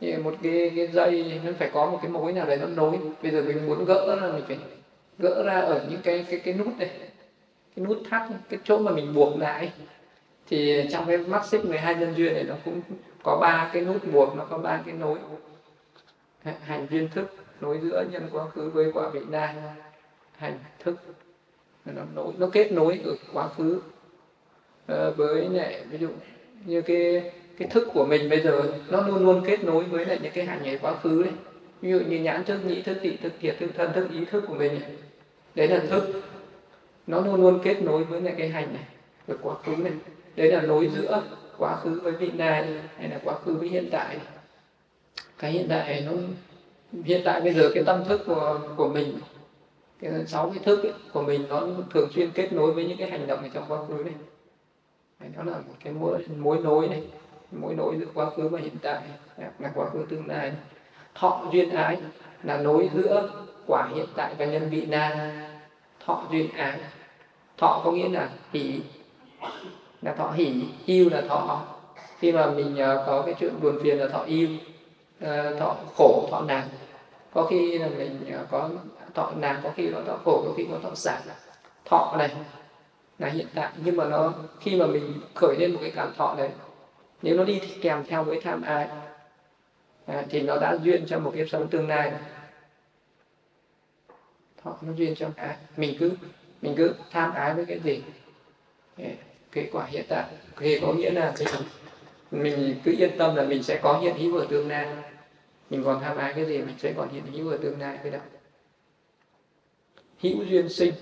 một 0.00 0.34
cái 0.42 0.72
cái 0.76 0.86
dây, 0.86 1.40
nó 1.44 1.52
phải 1.58 1.70
có 1.72 1.86
một 1.86 1.98
cái 2.02 2.10
mối 2.10 2.32
nào 2.32 2.46
đấy 2.46 2.58
nó 2.58 2.66
nối. 2.66 2.98
Bây 3.22 3.32
giờ 3.32 3.42
mình 3.42 3.66
muốn 3.66 3.84
gỡ 3.84 4.16
là 4.20 4.32
mình 4.32 4.44
phải 4.48 4.58
gỡ 5.18 5.42
ra 5.42 5.60
ở 5.60 5.86
những 5.90 6.00
cái 6.02 6.26
cái 6.30 6.40
cái 6.44 6.54
nút 6.54 6.78
này. 6.78 6.90
Cái 7.76 7.86
nút 7.86 7.98
thắt, 8.10 8.22
cái 8.48 8.60
chỗ 8.64 8.78
mà 8.78 8.92
mình 8.92 9.14
buộc 9.14 9.38
lại. 9.38 9.72
Thì 10.48 10.88
trong 10.92 11.06
cái 11.06 11.18
mắt 11.18 11.46
xích 11.46 11.64
12 11.64 11.94
nhân 11.94 12.14
duyên 12.16 12.34
này 12.34 12.44
nó 12.44 12.54
cũng 12.64 12.80
có 13.22 13.38
ba 13.40 13.70
cái 13.72 13.84
nút 13.84 14.12
buộc, 14.12 14.36
nó 14.36 14.44
có 14.44 14.58
ba 14.58 14.80
cái 14.86 14.94
nối. 14.94 15.18
Hành 16.42 16.86
duyên 16.90 17.08
thức, 17.14 17.34
nối 17.60 17.78
giữa 17.82 18.04
nhân 18.10 18.28
quá 18.32 18.44
khứ 18.48 18.70
với 18.70 18.92
quả 18.94 19.08
vị 19.08 19.20
lai 19.30 19.54
hành 20.36 20.58
thức 20.84 20.94
nó 21.84 22.02
nối 22.14 22.32
nó 22.38 22.48
kết 22.52 22.72
nối 22.72 23.00
ở 23.04 23.14
quá 23.32 23.48
khứ. 23.48 23.80
À, 24.86 25.10
với 25.16 25.48
lại 25.48 25.84
ví 25.90 25.98
dụ 25.98 26.08
như 26.64 26.82
cái 26.82 27.32
cái 27.58 27.68
thức 27.68 27.88
của 27.94 28.06
mình 28.06 28.30
bây 28.30 28.40
giờ 28.40 28.72
nó 28.88 29.06
luôn 29.06 29.24
luôn 29.24 29.42
kết 29.46 29.64
nối 29.64 29.84
với 29.84 30.06
lại 30.06 30.18
những 30.22 30.32
cái 30.32 30.44
hành 30.44 30.62
ngày 30.62 30.78
quá 30.82 30.94
khứ 31.02 31.22
đấy. 31.22 31.32
Ví 31.80 31.90
dụ 31.90 32.00
như 32.00 32.18
nhãn 32.18 32.44
thức 32.44 32.64
nhĩ 32.64 32.82
thức 32.82 32.98
thị 33.02 33.16
thức 33.22 33.32
thiệt 33.40 33.56
thức 33.58 33.70
thân 33.76 33.92
thức 33.92 34.08
ý 34.12 34.24
thức 34.24 34.44
của 34.48 34.54
mình 34.54 34.80
đấy 35.54 35.68
là 35.68 35.78
thức. 35.90 36.22
Nó 37.06 37.20
luôn 37.20 37.42
luôn 37.42 37.60
kết 37.64 37.82
nối 37.82 38.04
với 38.04 38.20
lại 38.20 38.34
cái 38.38 38.48
hành 38.48 38.74
này 38.74 38.84
với 39.26 39.36
quá 39.42 39.54
khứ 39.54 39.76
này. 39.76 39.92
Đấy 40.36 40.52
là 40.52 40.60
nối 40.60 40.90
giữa 40.94 41.22
quá 41.58 41.76
khứ 41.76 42.00
với 42.02 42.12
vị 42.12 42.30
lai 42.36 42.64
hay 42.96 43.08
là 43.08 43.20
quá 43.24 43.34
khứ 43.44 43.54
với 43.54 43.68
hiện 43.68 43.88
tại. 43.90 44.18
Cái 45.38 45.50
hiện 45.52 45.66
tại 45.68 46.06
nó 46.06 46.12
hiện 47.04 47.20
tại 47.24 47.40
bây 47.40 47.54
giờ 47.54 47.70
cái 47.74 47.84
tâm 47.84 48.04
thức 48.04 48.20
của 48.26 48.60
của 48.76 48.88
mình 48.88 49.18
cái 50.00 50.26
sáu 50.26 50.50
cái 50.50 50.64
thức 50.64 50.82
ấy, 50.82 50.92
của 51.12 51.22
mình 51.22 51.46
nó 51.48 51.62
thường 51.90 52.08
xuyên 52.14 52.30
kết 52.30 52.52
nối 52.52 52.72
với 52.72 52.84
những 52.84 52.98
cái 52.98 53.10
hành 53.10 53.26
động 53.26 53.42
ở 53.42 53.48
trong 53.54 53.64
quá 53.68 53.78
khứ 53.88 54.04
này. 54.04 54.14
Đó 55.36 55.42
là 55.42 55.52
một 55.52 55.74
cái 55.84 55.92
mối 55.92 56.24
mối 56.36 56.58
nối 56.58 56.88
này 56.88 57.02
mối 57.52 57.74
nối 57.74 57.96
giữa 58.00 58.06
quá 58.14 58.30
khứ 58.30 58.48
và 58.48 58.58
hiện 58.58 58.76
tại 58.82 59.02
là 59.58 59.72
quá 59.74 59.86
khứ 59.92 60.04
tương 60.08 60.26
lai 60.26 60.52
thọ 61.14 61.44
duyên 61.52 61.70
ái 61.70 61.98
là 62.42 62.56
nối 62.56 62.90
giữa 62.94 63.30
quả 63.66 63.88
hiện 63.94 64.06
tại 64.16 64.34
và 64.38 64.44
nhân 64.44 64.68
vị 64.70 64.86
na 64.86 65.32
thọ 66.04 66.24
duyên 66.30 66.50
ái 66.52 66.80
thọ 67.58 67.82
có 67.84 67.92
nghĩa 67.92 68.08
là 68.08 68.30
hỷ 68.52 68.80
là 70.02 70.12
thọ 70.12 70.30
hỷ 70.30 70.64
yêu 70.86 71.10
là 71.10 71.22
thọ. 71.28 71.62
Khi 72.18 72.32
mà 72.32 72.50
mình 72.50 72.76
à, 72.76 72.94
có 73.06 73.22
cái 73.26 73.34
chuyện 73.40 73.60
buồn 73.62 73.78
phiền 73.82 73.98
là 73.98 74.08
thọ 74.08 74.22
yêu 74.22 74.48
à, 75.20 75.50
thọ 75.58 75.76
khổ 75.94 76.28
thọ 76.30 76.40
nạn. 76.40 76.68
Có 77.32 77.46
khi 77.50 77.78
là 77.78 77.88
mình 77.98 78.32
à, 78.32 78.44
có 78.50 78.70
thọ 79.14 79.32
nạn 79.36 79.60
có 79.62 79.70
khi 79.76 79.88
nó 79.88 79.98
thọ 80.06 80.16
khổ 80.24 80.42
có 80.46 80.52
khi 80.56 80.66
nó 80.66 80.78
thọ 80.82 80.94
sản 80.94 81.22
thọ 81.84 82.16
này 82.18 82.30
là 83.18 83.28
hiện 83.28 83.46
tại. 83.54 83.72
Nhưng 83.84 83.96
mà 83.96 84.04
nó 84.04 84.32
khi 84.60 84.76
mà 84.76 84.86
mình 84.86 85.20
khởi 85.34 85.56
lên 85.58 85.72
một 85.72 85.78
cái 85.82 85.92
cảm 85.96 86.14
thọ 86.16 86.34
này 86.34 86.50
nếu 87.22 87.36
nó 87.36 87.44
đi 87.44 87.60
kèm 87.82 88.04
theo 88.04 88.24
với 88.24 88.40
tham 88.40 88.62
ái 88.62 88.88
à, 90.06 90.24
thì 90.30 90.42
nó 90.42 90.56
đã 90.60 90.78
duyên 90.82 91.06
cho 91.06 91.18
một 91.18 91.32
kiếp 91.34 91.48
sống 91.48 91.68
tương 91.68 91.88
lai. 91.88 92.12
Thọ 94.62 94.76
nó 94.80 94.92
duyên 94.92 95.14
cho 95.14 95.28
ái. 95.36 95.56
Mình 95.76 95.96
cứ 95.98 96.12
mình 96.62 96.74
cứ 96.76 96.94
tham 97.10 97.34
ái 97.34 97.54
với 97.54 97.64
cái 97.64 97.80
gì? 97.84 98.02
Kết 99.52 99.68
quả 99.72 99.84
hiện 99.84 100.04
tại. 100.08 100.24
Thì 100.58 100.78
có 100.80 100.92
nghĩa 100.92 101.10
là 101.10 101.34
mình 102.30 102.80
cứ 102.84 102.94
yên 102.98 103.18
tâm 103.18 103.36
là 103.36 103.44
mình 103.44 103.62
sẽ 103.62 103.80
có 103.82 103.98
hiện 103.98 104.16
hữu 104.16 104.38
ở 104.38 104.46
tương 104.50 104.68
lai. 104.68 104.86
Mình 105.70 105.84
còn 105.84 106.00
tham 106.00 106.16
ái 106.16 106.32
cái 106.36 106.46
gì 106.46 106.58
mình 106.58 106.74
sẽ 106.78 106.92
còn 106.96 107.08
hiện 107.08 107.26
hữu 107.32 107.50
ở 107.50 107.58
tương 107.62 107.80
lai 107.80 107.98
cái 108.02 108.12
đó 108.12 108.18
hữu 110.20 110.44
duyên 110.44 110.68
sinh 110.68 110.94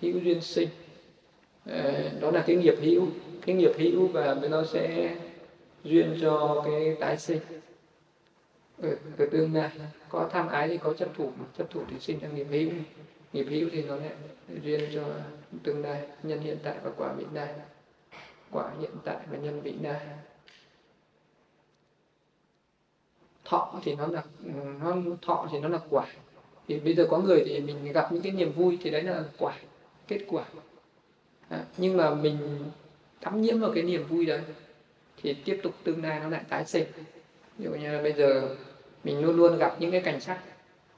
hữu 0.00 0.18
duyên 0.18 0.40
sinh. 0.40 0.68
Ờ, 1.66 2.10
đó 2.20 2.30
là 2.30 2.44
cái 2.46 2.56
nghiệp 2.56 2.74
hữu 2.80 3.06
cái 3.46 3.56
nghiệp 3.56 3.72
hữu 3.78 4.06
và 4.06 4.34
nó 4.50 4.64
sẽ 4.64 5.16
duyên 5.84 6.18
cho 6.20 6.62
cái 6.64 6.96
tái 7.00 7.18
sinh. 7.18 7.40
Ừ, 8.78 8.88
ở, 8.88 8.96
ở 9.18 9.26
tương 9.30 9.54
lai 9.54 9.70
có 10.08 10.28
tham 10.32 10.48
ái 10.48 10.68
thì 10.68 10.78
có 10.78 10.92
chấp 10.92 11.08
thủ 11.16 11.32
chấp 11.58 11.70
thủ 11.70 11.80
thì 11.90 11.96
sinh 12.00 12.18
ra 12.18 12.28
nghiệp 12.28 12.46
hữu. 12.50 12.70
Nghiệp 13.32 13.46
hữu 13.50 13.68
thì 13.72 13.82
nó 13.82 13.96
lại 13.96 14.10
duyên 14.62 14.80
cho 14.94 15.04
tương 15.62 15.82
lai 15.82 16.02
nhân 16.22 16.40
hiện 16.40 16.58
tại 16.62 16.76
và 16.82 16.90
quả 16.96 17.12
vị 17.12 17.24
lai. 17.32 17.54
Quả 18.50 18.70
hiện 18.80 18.90
tại 19.04 19.16
và 19.30 19.38
nhân 19.38 19.60
vị 19.60 19.74
lai. 19.82 20.00
Thọ 23.44 23.80
thì 23.82 23.94
nó 23.94 24.06
là 24.06 24.22
ừ, 24.44 24.50
nó 24.80 24.96
thọ 25.22 25.48
thì 25.52 25.58
nó 25.58 25.68
là 25.68 25.78
quả 25.90 26.06
thì 26.68 26.80
bây 26.80 26.94
giờ 26.94 27.06
có 27.10 27.18
người 27.18 27.42
thì 27.46 27.60
mình 27.60 27.92
gặp 27.92 28.12
những 28.12 28.22
cái 28.22 28.32
niềm 28.32 28.52
vui 28.52 28.78
thì 28.82 28.90
đấy 28.90 29.02
là 29.02 29.24
quả 29.38 29.54
kết 30.08 30.20
quả. 30.28 30.44
À, 31.48 31.64
nhưng 31.76 31.96
mà 31.96 32.14
mình 32.14 32.38
thắm 33.20 33.42
nhiễm 33.42 33.60
vào 33.60 33.72
cái 33.74 33.82
niềm 33.82 34.06
vui 34.06 34.26
đấy 34.26 34.40
thì 35.22 35.34
tiếp 35.44 35.60
tục 35.62 35.74
tương 35.84 36.02
lai 36.02 36.20
nó 36.20 36.28
lại 36.28 36.42
tái 36.48 36.64
sinh. 36.64 36.84
Ví 37.58 37.64
dụ 37.64 37.70
như 37.70 37.92
là 37.92 38.02
bây 38.02 38.12
giờ 38.12 38.56
mình 39.04 39.24
luôn 39.24 39.36
luôn 39.36 39.58
gặp 39.58 39.76
những 39.78 39.90
cái 39.90 40.00
cảnh 40.00 40.20
sắc. 40.20 40.38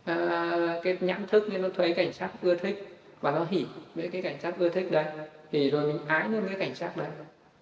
À, 0.05 0.81
cái 0.83 0.99
nhãn 1.01 1.27
thức 1.27 1.49
nên 1.51 1.63
nó 1.63 1.69
thấy 1.77 1.95
cảnh 1.95 2.13
sắc 2.13 2.31
ưa 2.43 2.55
thích 2.55 2.89
và 3.21 3.31
nó 3.31 3.47
hỉ 3.51 3.67
với 3.95 4.09
cái 4.09 4.23
cảnh 4.23 4.37
sắc 4.43 4.59
ưa 4.59 4.69
thích 4.69 4.91
đấy. 4.91 5.05
Thì 5.53 5.71
rồi 5.71 5.87
mình 5.93 5.99
ái 6.07 6.29
luôn 6.29 6.47
cái 6.47 6.59
cảnh 6.59 6.75
sắc 6.75 6.97
đấy 6.97 7.09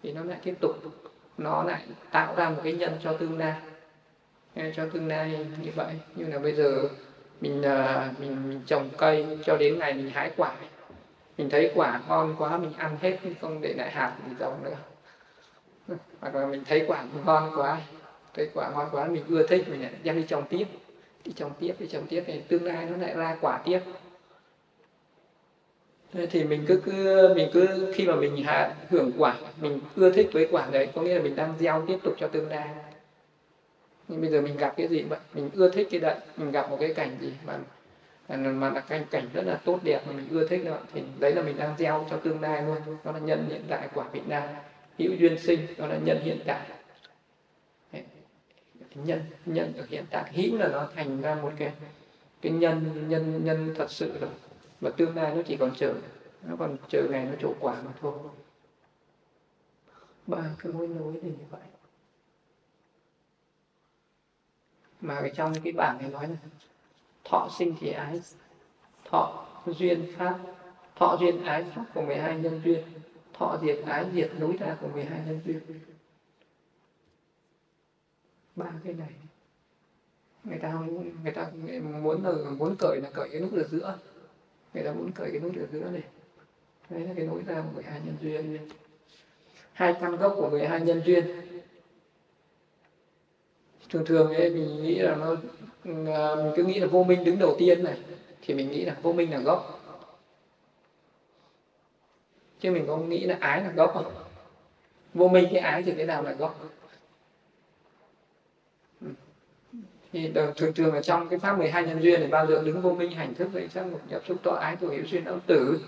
thì 0.03 0.13
nó 0.13 0.25
lại 0.25 0.39
tiếp 0.45 0.55
tục 0.61 0.77
nó 1.39 1.65
lại 1.65 1.83
tạo 2.11 2.35
ra 2.37 2.51
một 2.51 2.61
cái 2.65 2.73
nhân 2.73 2.93
cho 3.03 3.13
tương 3.13 3.39
lai. 3.39 3.61
Cho 4.77 4.87
tương 4.93 5.09
lai 5.09 5.47
như 5.63 5.71
vậy 5.75 5.95
như 6.15 6.27
là 6.27 6.39
bây 6.39 6.53
giờ 6.53 6.89
mình 7.43 7.61
mình, 8.19 8.49
mình 8.49 8.61
trồng 8.67 8.89
cây 8.97 9.27
cho 9.45 9.57
đến 9.57 9.79
ngày 9.79 9.95
mình 9.95 10.11
hái 10.11 10.31
quả. 10.37 10.53
Mình 11.39 11.51
thấy 11.51 11.71
quả 11.75 12.01
ngon 12.09 12.35
quá 12.39 12.59
mình 12.59 12.73
ăn 12.77 12.97
hết 13.01 13.19
không 13.41 13.61
để 13.61 13.75
lại 13.77 13.91
hạt 13.91 14.17
gì 14.29 14.35
giống 14.41 14.65
nữa. 14.65 14.77
Hoặc 16.21 16.35
là 16.35 16.47
mình 16.47 16.63
thấy 16.65 16.85
quả 16.87 17.05
ngon 17.25 17.51
quá 17.57 17.81
thấy 18.35 18.49
quả 18.55 18.71
ngon 18.71 18.89
quá 18.93 19.07
mình 19.07 19.25
ưa 19.29 19.47
thích 19.47 19.65
mình 19.71 19.83
lại 19.83 19.93
đem 20.03 20.17
đi 20.17 20.25
trồng 20.29 20.45
tiếp. 20.49 20.67
Đi 21.25 21.33
trồng 21.37 21.53
tiếp 21.61 21.75
đi 21.79 21.87
trồng 21.87 22.07
tiếp 22.07 22.25
thì 22.27 22.41
tương 22.49 22.65
lai 22.65 22.87
nó 22.91 22.97
lại 22.97 23.15
ra 23.15 23.37
quả 23.41 23.61
tiếp. 23.65 23.81
Thì 26.31 26.45
mình 26.45 26.65
cứ 26.69 26.81
cứ 26.85 27.33
mình 27.37 27.49
cứ 27.53 27.93
khi 27.95 28.07
mà 28.07 28.15
mình 28.15 28.45
hạ, 28.45 28.75
hưởng 28.91 29.13
quả 29.19 29.35
mình 29.61 29.81
ưa 29.97 30.11
thích 30.13 30.29
với 30.33 30.49
quả 30.51 30.69
đấy 30.73 30.89
có 30.95 31.03
nghĩa 31.03 31.15
là 31.15 31.23
mình 31.23 31.37
đang 31.37 31.55
gieo 31.59 31.85
tiếp 31.87 31.99
tục 32.05 32.15
cho 32.19 32.27
tương 32.27 32.49
lai 32.49 32.69
nhưng 34.09 34.21
bây 34.21 34.31
giờ 34.31 34.41
mình 34.41 34.57
gặp 34.57 34.75
cái 34.77 34.89
gì 34.89 35.03
vậy, 35.03 35.19
mình 35.35 35.51
ưa 35.53 35.71
thích 35.71 35.89
cái 35.91 36.01
đấy, 36.01 36.17
mình 36.37 36.51
gặp 36.51 36.71
một 36.71 36.77
cái 36.81 36.95
cảnh 36.95 37.17
gì 37.21 37.33
mà 37.47 37.59
mà 38.29 38.71
là 38.71 38.81
cảnh 38.81 39.05
cảnh 39.11 39.29
rất 39.33 39.43
là 39.47 39.61
tốt 39.65 39.81
đẹp 39.85 40.01
mà 40.07 40.13
mình 40.13 40.29
ưa 40.31 40.47
thích 40.49 40.65
đó, 40.65 40.79
thì 40.93 41.03
đấy 41.19 41.35
là 41.35 41.43
mình 41.43 41.57
đang 41.57 41.75
gieo 41.79 42.07
cho 42.11 42.17
tương 42.17 42.41
lai 42.41 42.63
luôn. 42.63 42.77
Đó 43.05 43.13
là 43.13 43.19
nhân 43.19 43.47
hiện 43.49 43.65
tại 43.69 43.89
quả 43.95 44.09
Việt 44.13 44.29
Nam, 44.29 44.49
hữu 44.99 45.13
duyên 45.19 45.39
sinh, 45.39 45.67
đó 45.79 45.87
là 45.87 45.97
nhân 45.97 46.21
hiện 46.23 46.39
tại. 46.47 46.67
Nhân 48.95 49.21
nhân 49.47 49.73
ở 49.77 49.87
hiện 49.89 50.05
tại, 50.11 50.33
hữu 50.33 50.59
là 50.59 50.69
nó 50.69 50.89
thành 50.95 51.21
ra 51.21 51.35
một 51.35 51.53
cái 51.57 51.73
cái 52.41 52.53
nhân 52.53 53.05
nhân 53.09 53.45
nhân 53.45 53.75
thật 53.77 53.91
sự 53.91 54.19
rồi. 54.21 54.31
Và 54.81 54.91
tương 54.91 55.17
lai 55.17 55.35
nó 55.35 55.43
chỉ 55.43 55.57
còn 55.57 55.75
chờ, 55.77 55.95
nó 56.43 56.57
còn 56.59 56.77
chờ 56.89 57.03
ngày 57.11 57.25
nó 57.25 57.33
trổ 57.41 57.55
quả 57.61 57.75
mà 57.85 57.91
thôi. 58.01 58.13
Ba 60.27 60.43
cái 60.59 60.73
mối 60.73 60.89
nối 60.89 61.15
thì 61.23 61.29
như 61.29 61.45
vậy. 61.51 61.61
Mà 65.03 65.15
ở 65.15 65.29
trong 65.29 65.53
cái 65.65 65.73
bảng 65.73 65.99
này 65.99 66.11
nói 66.11 66.29
là 66.29 66.37
thọ 67.25 67.49
sinh 67.59 67.75
thì 67.81 67.91
ái 67.93 68.21
thọ 69.05 69.47
duyên 69.67 70.13
pháp, 70.17 70.39
thọ 70.97 71.17
duyên 71.21 71.45
ái 71.45 71.65
pháp 71.75 71.85
của 71.95 72.03
12 72.03 72.39
nhân 72.39 72.61
duyên, 72.65 72.85
thọ 73.33 73.59
diệt 73.63 73.79
ái 73.87 74.07
diệt 74.15 74.31
nối 74.39 74.57
ra 74.61 74.77
của 74.81 74.89
12 74.89 75.21
nhân 75.27 75.41
duyên. 75.45 75.61
Ba 78.57 78.67
cái 78.85 78.95
này, 78.95 79.09
người 80.45 80.59
ta 80.59 80.73
người 81.23 81.33
ta 81.33 81.51
muốn 82.03 82.25
là 82.25 82.51
muốn 82.51 82.77
cởi 82.79 83.01
là 83.03 83.11
cởi 83.15 83.29
cái 83.33 83.41
nút 83.41 83.53
ở 83.53 83.65
giữa. 83.71 83.99
Người 84.75 84.85
ta 84.85 84.93
muốn 84.93 85.13
cởi 85.13 85.31
cái 85.31 85.41
nút 85.41 85.57
ở 85.57 85.67
giữa 85.73 85.91
này. 85.91 86.03
Đấy 86.91 87.01
là 87.01 87.15
cái 87.17 87.27
nối 87.27 87.43
ra 87.47 87.55
của 87.55 87.73
12 87.75 88.01
nhân 88.05 88.17
duyên. 88.23 88.69
Hai 89.73 89.95
căn 90.01 90.17
gốc 90.17 90.33
của 90.37 90.51
12 90.51 90.81
nhân 90.81 91.03
duyên 91.07 91.25
thường 93.93 94.05
thường 94.05 94.35
ấy, 94.35 94.51
mình 94.51 94.83
nghĩ 94.83 94.99
là 94.99 95.15
nó 95.15 95.37
à, 96.15 96.35
mình 96.35 96.53
cứ 96.57 96.65
nghĩ 96.65 96.79
là 96.79 96.87
vô 96.87 97.05
minh 97.05 97.25
đứng 97.25 97.39
đầu 97.39 97.57
tiên 97.59 97.85
này, 97.85 97.99
thì 98.43 98.55
mình 98.55 98.71
nghĩ 98.71 98.85
là 98.85 98.97
vô 99.03 99.13
minh 99.13 99.31
là 99.31 99.39
gốc. 99.39 99.81
Chứ 102.61 102.71
mình 102.71 102.87
không 102.87 103.09
nghĩ 103.09 103.25
là 103.25 103.37
ái 103.41 103.63
là 103.63 103.71
gốc 103.71 103.91
không? 103.95 104.13
Vô 105.15 105.29
minh 105.29 105.49
cái 105.53 105.61
ái 105.61 105.83
thì 105.83 105.93
cái 105.97 106.07
nào 106.07 106.23
là 106.23 106.33
gốc? 106.33 106.61
Thì 110.13 110.33
thường 110.57 110.73
thường 110.75 110.93
ở 110.93 111.03
trong 111.03 111.29
cái 111.29 111.39
pháp 111.39 111.59
12 111.59 111.87
nhân 111.87 112.03
duyên 112.03 112.21
thì 112.21 112.27
bao 112.27 112.47
giờ 112.47 112.63
đứng 112.65 112.83
vô 112.83 112.91
minh 112.91 113.11
hành 113.11 113.35
thức 113.35 113.49
vậy 113.53 113.69
chắc 113.75 113.87
một 113.87 114.01
nhập 114.09 114.23
xúc 114.29 114.39
to 114.43 114.51
ái 114.51 114.77
thủ 114.77 114.89
hữu 114.89 115.05
duyên 115.07 115.25
âm 115.25 115.41
tử. 115.41 115.81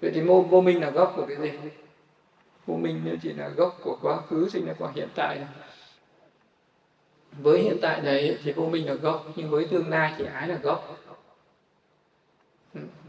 Vậy 0.00 0.10
thì 0.14 0.22
mô, 0.22 0.42
vô 0.42 0.60
minh 0.60 0.80
là 0.80 0.90
gốc 0.90 1.12
của 1.16 1.26
cái 1.26 1.36
gì? 1.36 1.58
Vô 2.66 2.76
minh 2.76 3.18
chỉ 3.22 3.32
là 3.32 3.48
gốc 3.48 3.78
của 3.82 3.98
quá 4.02 4.20
khứ, 4.20 4.48
sinh 4.48 4.66
ra 4.66 4.72
của 4.78 4.90
hiện 4.94 5.08
tại 5.14 5.36
này 5.36 5.67
với 7.32 7.62
hiện 7.62 7.76
tại 7.82 8.02
này 8.02 8.38
thì 8.42 8.52
vô 8.52 8.66
minh 8.66 8.86
là 8.86 8.94
gốc 8.94 9.26
nhưng 9.36 9.50
với 9.50 9.66
tương 9.70 9.88
lai 9.88 10.14
thì 10.18 10.24
ái 10.24 10.48
là 10.48 10.56
gốc. 10.56 10.98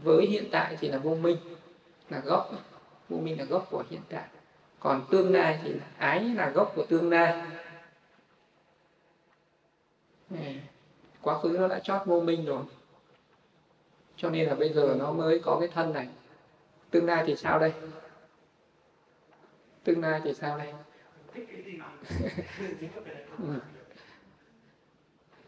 Với 0.02 0.26
hiện 0.26 0.44
tại 0.52 0.76
thì 0.80 0.88
là 0.88 0.98
vô 0.98 1.14
minh 1.14 1.36
là 2.10 2.20
gốc. 2.20 2.50
Vô 3.08 3.18
minh 3.18 3.38
là 3.38 3.44
gốc 3.44 3.66
của 3.70 3.84
hiện 3.90 4.00
tại. 4.08 4.28
Còn 4.80 5.06
tương 5.10 5.32
lai 5.32 5.60
thì 5.64 5.74
ái 5.98 6.20
là 6.20 6.50
gốc 6.50 6.72
của 6.76 6.84
tương 6.86 7.10
lai. 7.10 7.42
Quá 11.22 11.38
khứ 11.38 11.56
nó 11.60 11.68
đã 11.68 11.80
chót 11.80 12.06
vô 12.06 12.20
minh 12.20 12.44
rồi. 12.44 12.62
Cho 14.16 14.30
nên 14.30 14.48
là 14.48 14.54
bây 14.54 14.72
giờ 14.72 14.96
nó 14.98 15.12
mới 15.12 15.38
có 15.38 15.56
cái 15.60 15.68
thân 15.68 15.92
này. 15.92 16.08
Tương 16.90 17.06
lai 17.06 17.24
thì 17.26 17.36
sao 17.36 17.58
đây? 17.58 17.72
Tương 19.84 20.00
lai 20.00 20.20
thì 20.24 20.34
sao 20.34 20.58
đây? 20.58 20.72
Ừ 23.38 23.60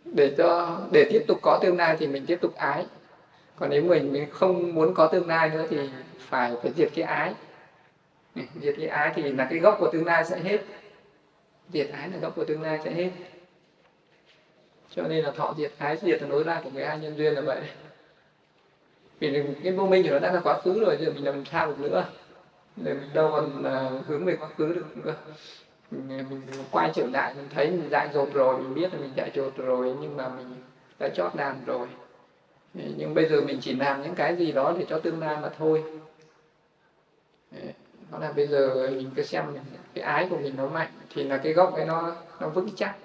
để 0.05 0.35
cho 0.39 0.81
để 0.91 1.07
tiếp 1.11 1.25
tục 1.29 1.39
có 1.43 1.59
tương 1.63 1.77
lai 1.77 1.97
thì 1.99 2.07
mình 2.07 2.27
tiếp 2.27 2.39
tục 2.41 2.55
ái. 2.57 2.87
Còn 3.57 3.71
nếu 3.71 3.83
mình 3.83 4.13
mình 4.13 4.31
không 4.31 4.75
muốn 4.75 4.95
có 4.95 5.07
tương 5.07 5.29
lai 5.29 5.51
nữa 5.51 5.67
thì 5.71 5.91
phải 6.19 6.53
phải 6.63 6.73
diệt 6.77 6.91
cái 6.95 7.05
ái. 7.05 7.35
Diệt 8.35 8.75
cái 8.79 8.87
ái 8.87 9.13
thì 9.15 9.23
là 9.23 9.47
cái 9.51 9.59
gốc 9.59 9.77
của 9.81 9.91
tương 9.93 10.05
lai 10.05 10.25
sẽ 10.25 10.39
hết. 10.39 10.61
Diệt 11.73 11.89
ái 11.93 12.09
là 12.09 12.19
gốc 12.19 12.33
của 12.37 12.45
tương 12.45 12.63
lai 12.63 12.79
sẽ 12.85 12.91
hết. 12.91 13.11
Cho 14.91 15.03
nên 15.03 15.25
là 15.25 15.31
thọ 15.31 15.55
diệt 15.59 15.73
ái 15.79 15.97
diệt 16.03 16.23
là 16.23 16.29
nối 16.29 16.45
ra 16.45 16.61
của 16.65 16.71
người 16.71 16.87
hai 16.87 16.99
nhân 16.99 17.17
duyên 17.17 17.35
là 17.35 17.41
vậy. 17.41 17.61
Vì 19.21 19.43
cái 19.63 19.73
vô 19.73 19.87
minh 19.87 20.03
của 20.03 20.11
nó 20.11 20.19
đã 20.19 20.33
là 20.33 20.41
quá 20.41 20.61
khứ 20.61 20.85
rồi 20.85 20.97
giờ 21.01 21.13
mình 21.15 21.25
làm 21.25 21.45
sao 21.45 21.67
được 21.67 21.81
nữa? 21.81 22.05
Để 22.77 22.95
mình 22.95 23.11
đâu 23.15 23.31
còn 23.33 23.65
uh, 23.99 24.07
hướng 24.07 24.25
về 24.25 24.37
quá 24.37 24.49
khứ 24.59 24.73
được 24.73 24.97
nữa 25.05 25.15
mình 25.93 26.41
quay 26.71 26.91
trở 26.95 27.07
lại, 27.07 27.35
mình 27.35 27.49
thấy 27.55 27.71
mình 27.71 27.91
dại 27.91 28.09
dột 28.15 28.35
rồi, 28.35 28.59
mình 28.59 28.75
biết 28.75 28.95
là 28.95 29.01
mình 29.01 29.13
dại 29.17 29.31
dột 29.35 29.57
rồi, 29.57 29.95
nhưng 30.01 30.17
mà 30.17 30.29
mình 30.29 30.55
đã 30.99 31.09
chót 31.09 31.37
làm 31.37 31.65
rồi. 31.67 31.89
Nhưng 32.75 33.15
bây 33.15 33.29
giờ 33.29 33.41
mình 33.41 33.59
chỉ 33.61 33.75
làm 33.75 34.03
những 34.03 34.15
cái 34.15 34.37
gì 34.37 34.53
đó 34.53 34.75
để 34.79 34.87
cho 34.89 34.99
tương 34.99 35.21
lai 35.21 35.37
mà 35.43 35.51
thôi. 35.59 35.85
Đó 38.11 38.19
là 38.19 38.33
bây 38.33 38.47
giờ 38.47 38.89
mình 38.91 39.11
cứ 39.17 39.23
xem 39.23 39.45
cái 39.95 40.05
ái 40.05 40.27
của 40.31 40.37
mình 40.37 40.57
nó 40.57 40.69
mạnh 40.69 40.91
thì 41.15 41.25
là 41.25 41.37
cái 41.37 41.53
gốc 41.53 41.75
ấy 41.75 41.85
nó 41.85 42.17
nó 42.41 42.49
vững 42.49 42.69
chắc. 42.77 42.97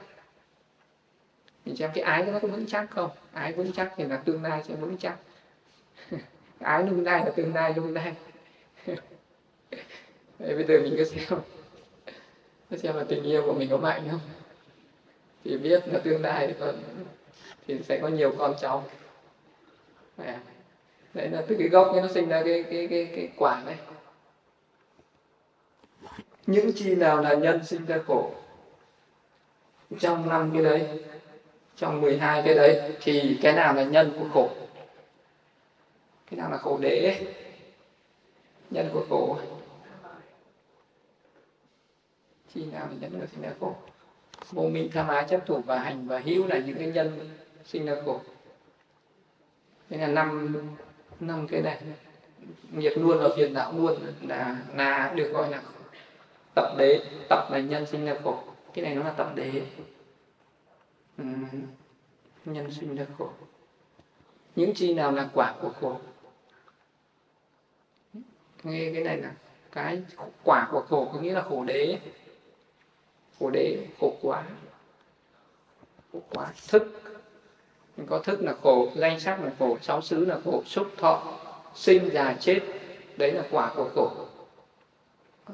Mình 1.66 1.76
xem 1.76 1.92
cái 1.94 2.04
ái 2.04 2.26
nó 2.26 2.40
có 2.40 2.48
vững 2.48 2.66
chắc 2.68 2.88
không? 2.90 3.10
Ái 3.34 3.54
vững 3.54 3.72
chắc 3.72 3.94
thì 3.98 4.04
là 4.04 4.18
tương 4.18 4.44
lai 4.44 4.64
sẽ 4.64 4.76
vững 4.76 4.98
chắc. 4.98 5.16
Ái 6.60 6.84
lung 6.84 7.04
nay 7.04 7.26
là 7.26 7.32
tương 7.36 7.54
lai 7.54 7.74
lung 7.76 7.94
nay 7.94 8.14
bây 10.40 10.64
giờ 10.68 10.80
mình 10.84 10.94
cứ 10.98 11.04
xem 11.04 11.40
xem 12.76 12.96
là 12.96 13.04
tình 13.10 13.24
yêu 13.24 13.44
của 13.46 13.54
mình 13.54 13.70
có 13.70 13.78
mạnh 13.78 14.08
không? 14.12 14.20
Thì 15.44 15.58
biết 15.58 15.88
là 15.88 16.00
tương 16.00 16.22
lai 16.22 16.48
thì, 16.48 16.66
thì 17.68 17.84
sẽ 17.84 18.00
có 18.02 18.08
nhiều 18.08 18.34
con 18.38 18.56
cháu. 18.62 18.84
À, 20.18 20.40
đấy 21.14 21.30
là 21.30 21.44
từ 21.48 21.56
cái 21.60 21.68
gốc 21.68 21.92
ấy 21.92 22.02
nó 22.02 22.08
sinh 22.08 22.30
ra 22.30 22.44
cái 22.46 22.64
cái 22.64 22.88
cái 22.88 23.12
cái 23.16 23.30
quả 23.38 23.64
đấy. 23.66 23.76
Những 26.48 26.72
chi 26.76 26.96
nào 26.96 27.22
là 27.22 27.34
nhân 27.34 27.66
sinh 27.66 27.86
ra 27.86 27.98
khổ? 28.08 28.32
Trong 30.00 30.30
năm 30.30 30.52
cái 30.54 30.64
đấy 30.64 31.04
trong 31.76 32.02
12 32.02 32.42
cái 32.46 32.56
đấy 32.56 32.92
thì 33.02 33.38
cái 33.42 33.54
nào 33.54 33.74
là 33.74 33.84
nhân 33.84 34.18
của 34.20 34.26
khổ? 34.34 34.50
Cái 36.32 36.40
nào 36.40 36.52
là 36.52 36.58
khổ 36.58 36.78
đế? 36.78 37.26
Nhân 38.72 38.90
của 38.94 39.06
khổ 39.10 39.38
khi 42.54 42.66
nào 42.66 42.88
thì 42.92 42.98
nhân 43.00 43.20
được 43.20 43.28
sinh 43.32 43.42
ra 43.42 43.52
khổ. 43.60 43.76
Vô 44.52 44.64
minh 44.64 44.90
tham 44.94 45.08
ái 45.08 45.26
chấp 45.30 45.46
thủ 45.46 45.62
và 45.66 45.80
hành 45.80 46.08
và 46.08 46.20
hữu 46.20 46.48
là 46.48 46.58
những 46.58 46.78
cái 46.78 46.88
nhân 46.88 47.30
sinh 47.66 47.86
ra 47.86 47.96
khổ. 48.06 48.22
Đây 49.90 50.00
là 50.00 50.08
năm 50.08 50.56
năm 51.20 51.48
cái 51.48 51.62
này, 51.62 51.82
nghiệp 52.72 52.94
luôn 52.96 53.18
và 53.20 53.30
phiền 53.38 53.54
não 53.54 53.74
luôn 53.78 54.00
là 54.22 54.58
là 54.76 55.14
được 55.16 55.32
gọi 55.34 55.50
là 55.50 55.62
tập 56.56 56.76
đế. 56.78 57.00
Tập 57.30 57.48
là 57.52 57.60
nhân 57.60 57.86
sinh 57.86 58.06
ra 58.06 58.16
khổ. 58.24 58.44
Cái 58.74 58.86
này 58.86 58.96
nó 58.96 59.04
là 59.04 59.12
tập 59.12 59.32
đế. 59.36 59.62
Ừ. 61.18 61.24
nhân 62.46 62.72
sinh 62.72 62.96
ra 62.96 63.06
khổ. 63.18 63.30
Những 64.56 64.74
chi 64.74 64.94
nào 64.94 65.12
là 65.12 65.30
quả 65.34 65.56
của 65.62 65.72
khổ? 65.82 65.98
Nghe 68.64 68.92
cái 68.94 69.04
này 69.04 69.18
là 69.18 69.32
cái 69.72 70.02
quả 70.44 70.68
của 70.72 70.86
khổ 70.90 71.10
có 71.14 71.20
nghĩa 71.20 71.34
là 71.34 71.42
khổ 71.42 71.64
đế 71.64 72.00
khổ 73.40 73.50
đế 73.50 73.88
khổ 74.00 74.18
quá. 74.22 74.44
Khổ 76.14 76.20
quá. 76.30 76.54
Thức. 76.68 77.02
Mình 77.98 78.08
có 78.08 78.20
thức 78.20 78.42
là 78.42 78.56
khổ, 78.64 78.92
danh 78.96 79.20
sắc 79.20 79.44
là 79.44 79.52
khổ, 79.60 79.78
sáu 79.82 80.02
xứ 80.02 80.26
là 80.26 80.40
khổ, 80.46 80.64
xúc 80.66 80.88
thọ, 80.98 81.40
sinh, 81.76 82.10
già, 82.14 82.36
chết. 82.40 82.60
Đấy 83.18 83.32
là 83.32 83.44
quả 83.52 83.74
của 83.76 83.90
khổ. 83.96 84.12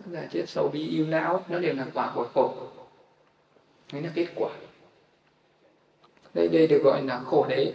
Già 0.05 0.27
chết 0.31 0.43
sâu 0.47 0.69
bi, 0.73 0.87
yêu 0.87 1.05
não, 1.05 1.43
nó 1.47 1.59
đều 1.59 1.73
là 1.75 1.85
quả 1.93 2.11
của 2.15 2.27
khổ. 2.33 2.53
Đấy 3.93 4.01
là 4.01 4.11
kết 4.15 4.27
quả. 4.35 4.49
Đây 6.33 6.47
đây 6.47 6.67
được 6.67 6.81
gọi 6.83 7.01
là 7.03 7.19
khổ 7.19 7.45
đế. 7.49 7.73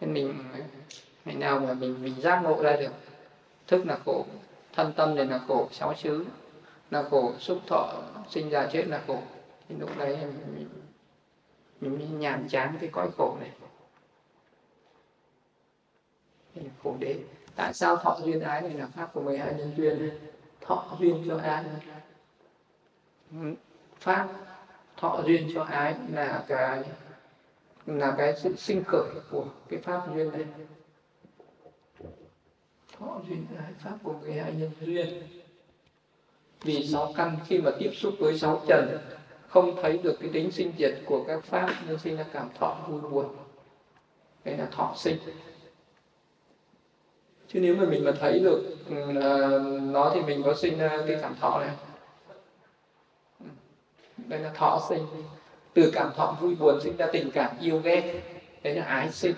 Nên 0.00 0.12
mình, 0.12 0.44
ngày 1.24 1.34
nào 1.34 1.60
mà 1.60 1.74
mình 1.74 2.02
mình 2.02 2.20
giác 2.20 2.40
ngộ 2.42 2.62
ra 2.62 2.76
được, 2.76 2.92
thức 3.66 3.86
là 3.86 3.98
khổ, 4.04 4.26
thân 4.72 4.92
tâm 4.96 5.14
này 5.14 5.26
là 5.26 5.40
khổ, 5.48 5.68
sáu 5.72 5.94
xứ 5.94 6.24
là 6.92 7.02
khổ 7.02 7.32
xúc 7.38 7.58
thọ 7.66 8.02
sinh 8.28 8.50
ra 8.50 8.68
chết 8.72 8.84
là 8.86 9.02
khổ. 9.06 9.18
Thì 9.68 9.74
lúc 9.78 9.90
đấy 9.98 10.16
mình, 10.16 10.68
mình, 11.80 11.98
mình 11.98 12.20
nhàm 12.20 12.48
chán 12.48 12.76
cái 12.80 12.90
cõi 12.92 13.10
khổ 13.16 13.36
này. 13.40 13.50
Thì 16.54 16.62
khổ 16.82 16.96
đế. 16.98 17.18
Tại 17.56 17.74
sao 17.74 17.96
thọ 17.96 18.20
duyên 18.24 18.40
ái 18.40 18.62
này 18.62 18.74
là 18.74 18.86
pháp 18.86 19.14
của 19.14 19.20
12 19.20 19.54
nhân 19.54 19.74
duyên? 19.76 20.10
Thọ 20.60 20.96
duyên 21.00 21.24
cho 21.28 21.38
ái 21.38 21.64
pháp 24.00 24.28
thọ 24.96 25.22
duyên 25.26 25.50
cho 25.54 25.62
ái 25.62 25.94
là 26.12 26.44
cái 26.48 26.82
là 27.86 28.14
cái 28.18 28.36
sự 28.36 28.56
sinh 28.56 28.84
khởi 28.86 29.10
của 29.30 29.46
cái 29.68 29.80
pháp 29.80 30.06
duyên 30.14 30.32
này. 30.32 30.44
Thọ 32.98 33.20
duyên 33.28 33.46
ái 33.58 33.72
pháp 33.78 33.98
của 34.02 34.12
12 34.12 34.52
nhân 34.52 34.70
duyên 34.80 35.41
vì 36.62 36.86
sáu 36.86 37.12
căn 37.16 37.38
khi 37.46 37.58
mà 37.58 37.70
tiếp 37.78 37.90
xúc 37.94 38.14
với 38.18 38.38
sáu 38.38 38.64
trần, 38.68 38.98
không 39.48 39.82
thấy 39.82 39.98
được 39.98 40.16
cái 40.20 40.30
tính 40.32 40.50
sinh 40.50 40.72
diệt 40.78 40.94
của 41.04 41.24
các 41.24 41.44
pháp 41.44 41.70
nên 41.88 41.98
sinh 41.98 42.16
ra 42.16 42.24
cảm 42.32 42.48
thọ 42.58 42.76
vui 42.88 43.00
buồn. 43.00 43.26
Đấy 44.44 44.56
là 44.56 44.66
thọ 44.70 44.94
sinh. 44.96 45.16
Chứ 47.48 47.60
nếu 47.60 47.76
mà 47.76 47.84
mình 47.84 48.04
mà 48.04 48.12
thấy 48.20 48.38
được 48.38 48.76
ừ, 48.88 48.94
nó 49.82 50.12
thì 50.14 50.20
mình 50.22 50.42
có 50.42 50.54
sinh 50.54 50.78
ra 50.78 50.98
cái 51.06 51.18
cảm 51.22 51.34
thọ 51.40 51.60
này. 51.60 51.76
Đây 54.16 54.40
là 54.40 54.50
thọ 54.54 54.86
sinh. 54.88 55.06
Từ 55.74 55.90
cảm 55.94 56.12
thọ 56.16 56.36
vui 56.40 56.54
buồn 56.54 56.80
sinh 56.80 56.96
ra 56.96 57.06
tình 57.12 57.30
cảm 57.30 57.58
yêu 57.60 57.78
ghét. 57.78 58.22
Đấy 58.62 58.74
là 58.74 58.84
ái 58.84 59.12
sinh. 59.12 59.34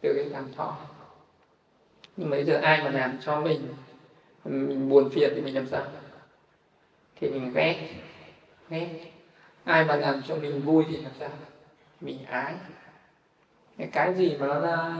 Từ 0.00 0.12
cái 0.16 0.26
cảm 0.32 0.52
thọ. 0.56 0.76
Nhưng 2.16 2.30
mà 2.30 2.36
bây 2.36 2.44
giờ 2.44 2.58
ai 2.62 2.82
mà 2.82 2.90
làm 2.90 3.18
cho 3.20 3.40
mình 3.40 3.74
mình 4.44 4.88
buồn 4.88 5.10
phiền 5.10 5.32
thì 5.34 5.40
mình 5.40 5.54
làm 5.54 5.66
sao? 5.66 5.84
Thì 7.20 7.30
mình 7.30 7.52
ghét 7.54 7.88
ghét. 8.70 8.88
Ai 9.64 9.84
mà 9.84 9.96
làm 9.96 10.22
cho 10.28 10.36
mình 10.36 10.62
vui 10.62 10.84
thì 10.88 10.96
làm 10.96 11.12
sao? 11.18 11.30
Mình 12.00 12.24
ái. 12.24 12.54
Cái 13.78 13.88
cái 13.92 14.14
gì 14.14 14.36
mà 14.40 14.46
nó 14.46 14.60
ra, 14.60 14.94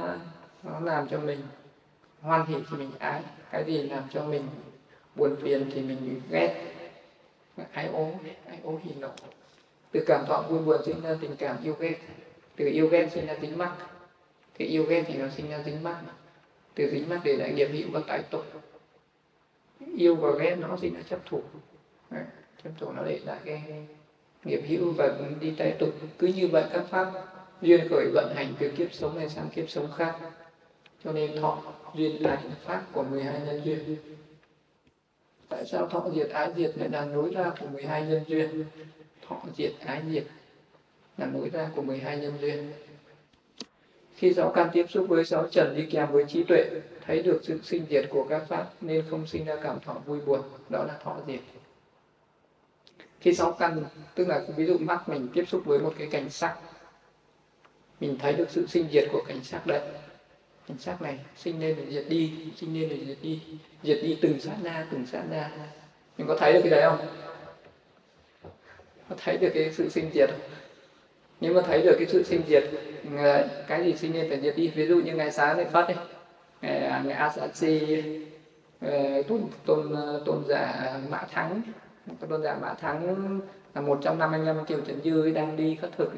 nó 0.63 0.81
làm 0.81 1.09
cho 1.09 1.19
mình 1.19 1.41
hoan 2.21 2.47
hỷ 2.47 2.55
thì 2.71 2.77
mình 2.77 2.91
ái. 2.99 3.23
Cái 3.51 3.65
gì 3.65 3.83
làm 3.83 4.03
cho 4.11 4.25
mình 4.25 4.43
buồn 5.15 5.37
phiền 5.43 5.71
thì 5.75 5.83
mình 5.83 6.21
ghét. 6.31 6.65
Ái 7.73 7.87
ố 7.87 8.11
ái 8.47 8.59
ố 8.63 8.81
hỉ 8.85 8.95
nộ. 8.95 9.11
Từ 9.93 10.05
cảm 10.07 10.25
thọ 10.27 10.43
vui 10.49 10.59
buồn 10.59 10.81
sinh 10.87 11.03
ra 11.03 11.17
tình 11.21 11.37
cảm 11.37 11.57
yêu 11.63 11.77
ghét. 11.79 11.97
Từ 12.57 12.67
yêu 12.67 12.89
ghét 12.89 13.09
sinh 13.13 13.27
ra 13.27 13.35
tính 13.35 13.59
mắc. 13.59 13.73
Từ 14.59 14.65
yêu 14.65 14.85
ghét 14.85 15.05
thì 15.07 15.15
nó 15.15 15.29
sinh 15.29 15.51
ra 15.51 15.63
dính 15.65 15.83
mắc. 15.83 16.01
Từ 16.75 16.91
dính 16.91 17.09
mắc 17.09 17.21
để 17.25 17.37
lại 17.37 17.53
nghiệp 17.53 17.69
hữu 17.73 17.89
và 17.93 18.01
tái 18.07 18.23
tội 18.31 18.45
yêu 19.97 20.15
và 20.15 20.31
ghét 20.41 20.57
nó 20.61 20.77
sinh 20.77 20.95
ra 20.95 21.01
chấp 21.09 21.19
thủ 21.27 21.43
chấp 22.65 22.71
thủ 22.79 22.93
nó 22.93 23.05
để 23.05 23.21
lại 23.25 23.39
cái 23.45 23.63
nghiệp 24.45 24.61
hữu 24.69 24.93
và 24.93 25.19
đi 25.41 25.51
tái 25.59 25.77
tục. 25.79 25.89
Cứ 26.19 26.27
như 26.27 26.49
vậy 26.49 26.65
các 26.73 26.85
pháp 26.91 27.13
duyên 27.63 27.89
khởi 27.91 28.11
vận 28.15 28.35
hành 28.35 28.55
từ 28.59 28.69
kiếp 28.69 28.93
sống 28.93 29.19
này 29.19 29.29
sang 29.29 29.49
kiếp 29.55 29.71
sống 29.71 29.89
khác. 29.97 30.17
Cho 31.05 31.13
nên 31.13 31.41
thọ 31.41 31.63
duyên 31.95 32.23
là 32.23 32.43
pháp 32.65 32.83
của 32.93 33.03
12 33.03 33.41
nhân 33.47 33.61
duyên. 33.65 33.97
Tại 35.49 35.67
sao 35.67 35.87
thọ 35.87 36.11
diệt 36.15 36.31
ái 36.31 36.53
diệt 36.57 36.79
lại 36.79 36.89
là 36.89 37.05
nối 37.05 37.31
ra 37.35 37.53
của 37.61 37.67
12 37.67 38.07
nhân 38.07 38.25
duyên? 38.27 38.65
Thọ 39.29 39.43
diệt 39.57 39.73
ái 39.87 40.03
diệt 40.11 40.25
là 41.19 41.27
nối 41.27 41.51
ra 41.51 41.71
của 41.77 41.83
12 41.83 42.19
nhân 42.19 42.33
duyên. 42.41 42.73
Khi 44.15 44.35
sáu 44.35 44.53
căn 44.55 44.71
tiếp 44.73 44.87
xúc 44.89 45.07
với 45.09 45.25
sáu 45.25 45.49
trần 45.49 45.77
đi 45.77 45.87
kèm 45.91 46.13
với 46.13 46.25
trí 46.29 46.43
tuệ, 46.43 46.65
thấy 47.07 47.23
được 47.23 47.41
sự 47.43 47.61
sinh 47.63 47.87
diệt 47.91 48.05
của 48.11 48.27
các 48.29 48.43
pháp 48.49 48.71
nên 48.81 49.05
không 49.11 49.27
sinh 49.27 49.45
ra 49.45 49.57
cảm 49.63 49.81
thọ 49.81 49.93
vui 50.07 50.21
buồn, 50.21 50.41
đó 50.69 50.85
là 50.85 50.99
thọ 51.05 51.17
diệt 51.27 51.41
khi 53.21 53.35
sáu 53.35 53.53
căn, 53.53 53.85
tức 54.15 54.29
là 54.29 54.43
ví 54.57 54.67
dụ 54.67 54.79
mắt 54.79 55.09
mình 55.09 55.29
tiếp 55.35 55.45
xúc 55.49 55.63
với 55.65 55.79
một 55.79 55.95
cái 55.99 56.09
cảnh 56.13 56.31
sắc, 56.31 56.57
mình 58.01 58.17
thấy 58.19 58.35
được 58.35 58.51
sự 58.51 58.67
sinh 58.67 58.89
diệt 58.93 59.09
của 59.13 59.25
cảnh 59.29 59.45
sắc 59.45 59.67
đấy. 59.67 59.81
Cảnh 60.69 60.79
sắc 60.79 61.03
này 61.03 61.19
sinh 61.37 61.61
lên 61.61 61.77
rồi 61.77 61.87
diệt 61.91 62.05
đi, 62.09 62.33
sinh 62.57 62.75
lên 62.81 62.89
rồi 62.89 62.99
diệt 63.07 63.17
đi 63.23 63.41
diệt 63.83 63.99
đi 64.03 64.19
từng 64.23 64.41
sát 64.41 64.57
na, 64.63 64.87
từng 64.93 65.07
sát 65.07 65.23
na. 65.31 65.51
Mình 66.19 66.29
có 66.29 66.37
thấy 66.39 66.53
được 66.53 66.61
cái 66.63 66.71
đấy 66.71 66.83
không? 66.83 66.99
Có 69.09 69.17
thấy 69.19 69.39
được 69.39 69.51
cái 69.55 69.73
sự 69.73 69.89
sinh 69.89 70.11
diệt 70.15 70.31
không? 70.31 70.41
Nếu 71.41 71.53
mà 71.53 71.61
thấy 71.67 71.83
được 71.83 71.95
cái 71.99 72.07
sự 72.09 72.23
sinh 72.25 72.43
diệt 72.49 72.65
ờ, 73.17 73.49
cái 73.67 73.85
gì 73.85 73.97
sinh 73.97 74.15
lên 74.15 74.27
phải 74.29 74.41
diệt 74.41 74.57
đi. 74.57 74.69
Ví 74.69 74.87
dụ 74.87 75.01
như 75.01 75.15
ngày 75.15 75.31
sáng 75.33 75.57
này 75.57 75.67
phát 75.67 75.89
đi 75.89 75.95
ngày 76.63 76.85
à, 76.87 77.03
ngày 77.07 77.17
Asachi 77.17 78.03
ờ, 78.81 79.23
tôn 79.23 79.41
tôn 79.65 79.93
ờ, 79.93 80.23
tôn 80.25 80.45
giả 80.49 80.93
mã 81.09 81.25
thắng 81.31 81.63
tôn 82.29 82.43
giả 82.43 82.59
mã 82.63 82.75
thắng 82.75 83.41
là 83.75 83.81
một 83.81 83.99
trong 84.03 84.19
năm 84.19 84.33
anh 84.33 84.47
em 84.47 84.65
kiều 84.65 84.81
trần 84.81 85.01
dư 85.05 85.31
đang 85.31 85.57
đi 85.57 85.79
khất 85.83 85.91
thực 85.97 86.13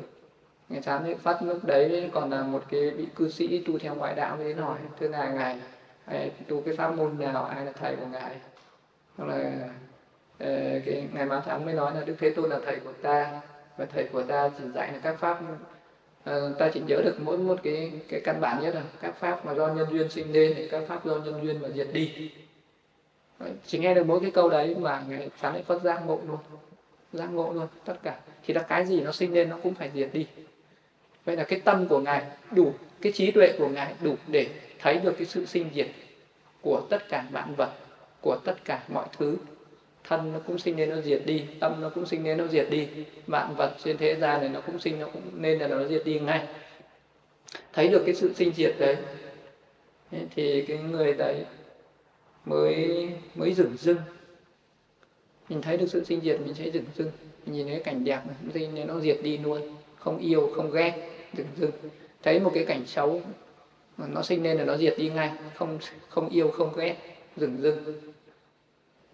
ngày 0.68 0.82
sáng 0.82 1.04
thì 1.04 1.14
phát 1.14 1.42
lúc 1.42 1.64
đấy 1.64 2.10
còn 2.12 2.30
là 2.30 2.42
một 2.42 2.62
cái 2.68 2.90
vị 2.90 3.06
cư 3.16 3.28
sĩ 3.28 3.64
tu 3.66 3.78
theo 3.78 3.94
ngoại 3.94 4.14
đạo 4.14 4.36
mới 4.36 4.54
hỏi 4.54 4.78
thưa 5.00 5.08
ngài 5.08 5.32
ngài 5.32 5.60
tu 6.48 6.60
cái 6.60 6.76
pháp 6.76 6.94
môn 6.96 7.18
nào 7.18 7.44
ai 7.44 7.64
là 7.64 7.72
thầy 7.72 7.96
của 7.96 8.06
ngài. 8.06 8.36
Hoặc 9.16 9.26
là 9.26 9.68
cái 10.84 11.08
ngài 11.12 11.26
mã 11.26 11.40
thắng 11.40 11.64
mới 11.64 11.74
nói 11.74 11.94
là 11.94 12.04
đức 12.04 12.14
thế 12.18 12.30
tôn 12.30 12.50
là 12.50 12.58
thầy 12.64 12.76
của 12.76 12.92
ta. 12.92 13.40
Và 13.76 13.84
thầy 13.84 14.04
của 14.12 14.22
ta 14.22 14.50
chỉ 14.58 14.64
dạy 14.74 14.92
là 14.92 14.98
các 15.02 15.16
pháp 15.20 15.40
uh, 16.30 16.58
ta 16.58 16.70
chỉ 16.74 16.80
nhớ 16.80 17.02
được 17.04 17.16
mỗi 17.20 17.38
một 17.38 17.60
cái 17.62 17.92
cái 18.08 18.20
căn 18.24 18.40
bản 18.40 18.62
nhất 18.62 18.74
là 18.74 18.82
các 19.00 19.14
pháp 19.14 19.46
mà 19.46 19.54
do 19.54 19.68
nhân 19.68 19.86
duyên 19.90 20.08
sinh 20.08 20.32
lên 20.32 20.52
thì 20.56 20.68
các 20.68 20.82
pháp 20.88 21.04
do 21.04 21.16
nhân 21.16 21.40
duyên 21.42 21.62
mà 21.62 21.68
diệt 21.68 21.88
đi 21.92 22.32
chỉ 23.66 23.78
nghe 23.78 23.94
được 23.94 24.06
mỗi 24.06 24.20
cái 24.20 24.30
câu 24.30 24.50
đấy 24.50 24.74
mà 24.78 25.02
ngài 25.08 25.28
sáng 25.40 25.52
lại 25.52 25.62
phát 25.62 25.82
giác 25.82 26.02
ngộ 26.06 26.20
luôn. 26.26 26.38
Giác 27.12 27.26
ngộ 27.26 27.52
luôn, 27.52 27.66
tất 27.84 27.94
cả. 28.02 28.18
Thì 28.46 28.54
là 28.54 28.62
cái 28.62 28.86
gì 28.86 29.00
nó 29.00 29.12
sinh 29.12 29.34
lên 29.34 29.48
nó 29.48 29.58
cũng 29.62 29.74
phải 29.74 29.90
diệt 29.94 30.08
đi. 30.12 30.26
Vậy 31.24 31.36
là 31.36 31.44
cái 31.44 31.60
tâm 31.60 31.86
của 31.88 31.98
ngài 31.98 32.22
đủ, 32.50 32.72
cái 33.00 33.12
trí 33.12 33.30
tuệ 33.30 33.52
của 33.58 33.68
ngài 33.68 33.94
đủ 34.00 34.14
để 34.26 34.46
thấy 34.78 34.98
được 34.98 35.14
cái 35.18 35.26
sự 35.26 35.46
sinh 35.46 35.70
diệt 35.74 35.88
của 36.62 36.82
tất 36.90 37.08
cả 37.08 37.24
vạn 37.30 37.54
vật, 37.56 37.70
của 38.20 38.36
tất 38.44 38.54
cả 38.64 38.82
mọi 38.88 39.06
thứ. 39.18 39.36
Thân 40.04 40.32
nó 40.32 40.38
cũng 40.46 40.58
sinh 40.58 40.76
nên 40.76 40.90
nó 40.90 41.00
diệt 41.00 41.22
đi, 41.26 41.44
tâm 41.60 41.80
nó 41.80 41.88
cũng 41.88 42.06
sinh 42.06 42.22
nên 42.22 42.38
nó 42.38 42.46
diệt 42.46 42.66
đi, 42.70 42.88
vạn 43.26 43.54
vật 43.56 43.74
trên 43.84 43.96
thế 43.96 44.14
gian 44.14 44.40
này 44.40 44.48
nó 44.48 44.60
cũng 44.60 44.78
sinh, 44.78 45.00
nó 45.00 45.06
cũng 45.06 45.22
nên 45.34 45.58
là 45.58 45.68
nó 45.68 45.84
diệt 45.84 46.02
đi 46.04 46.20
ngay. 46.20 46.46
Thấy 47.72 47.88
được 47.88 48.02
cái 48.06 48.14
sự 48.14 48.32
sinh 48.34 48.52
diệt 48.56 48.74
đấy, 48.78 48.96
thì 50.34 50.64
cái 50.68 50.78
người 50.78 51.14
đấy 51.14 51.44
mới 52.44 53.08
mới 53.34 53.54
dừng 53.54 53.76
dưng 53.76 53.98
mình 55.48 55.62
thấy 55.62 55.76
được 55.76 55.86
sự 55.88 56.04
sinh 56.04 56.20
diệt, 56.20 56.40
mình 56.40 56.54
sẽ 56.54 56.64
dừng 56.70 56.84
dưng 56.96 57.10
mình 57.46 57.54
nhìn 57.54 57.66
thấy 57.66 57.80
cảnh 57.80 58.04
đẹp 58.04 58.20
này 58.54 58.68
nên 58.74 58.86
nó 58.86 59.00
diệt 59.00 59.18
đi 59.22 59.38
luôn. 59.38 59.62
Không 59.96 60.18
yêu, 60.18 60.50
không 60.56 60.70
ghét 60.70 61.10
dừng 61.32 61.46
dưng 61.56 61.70
thấy 62.22 62.40
một 62.40 62.50
cái 62.54 62.64
cảnh 62.64 62.86
xấu 62.86 63.22
nó 63.98 64.22
sinh 64.22 64.42
nên 64.42 64.56
là 64.56 64.64
nó 64.64 64.76
diệt 64.76 64.94
đi 64.98 65.08
ngay. 65.08 65.32
Không 65.54 65.78
không 66.08 66.28
yêu, 66.28 66.50
không 66.50 66.72
ghét 66.76 66.96
dừng 67.36 67.62
dưng 67.62 68.00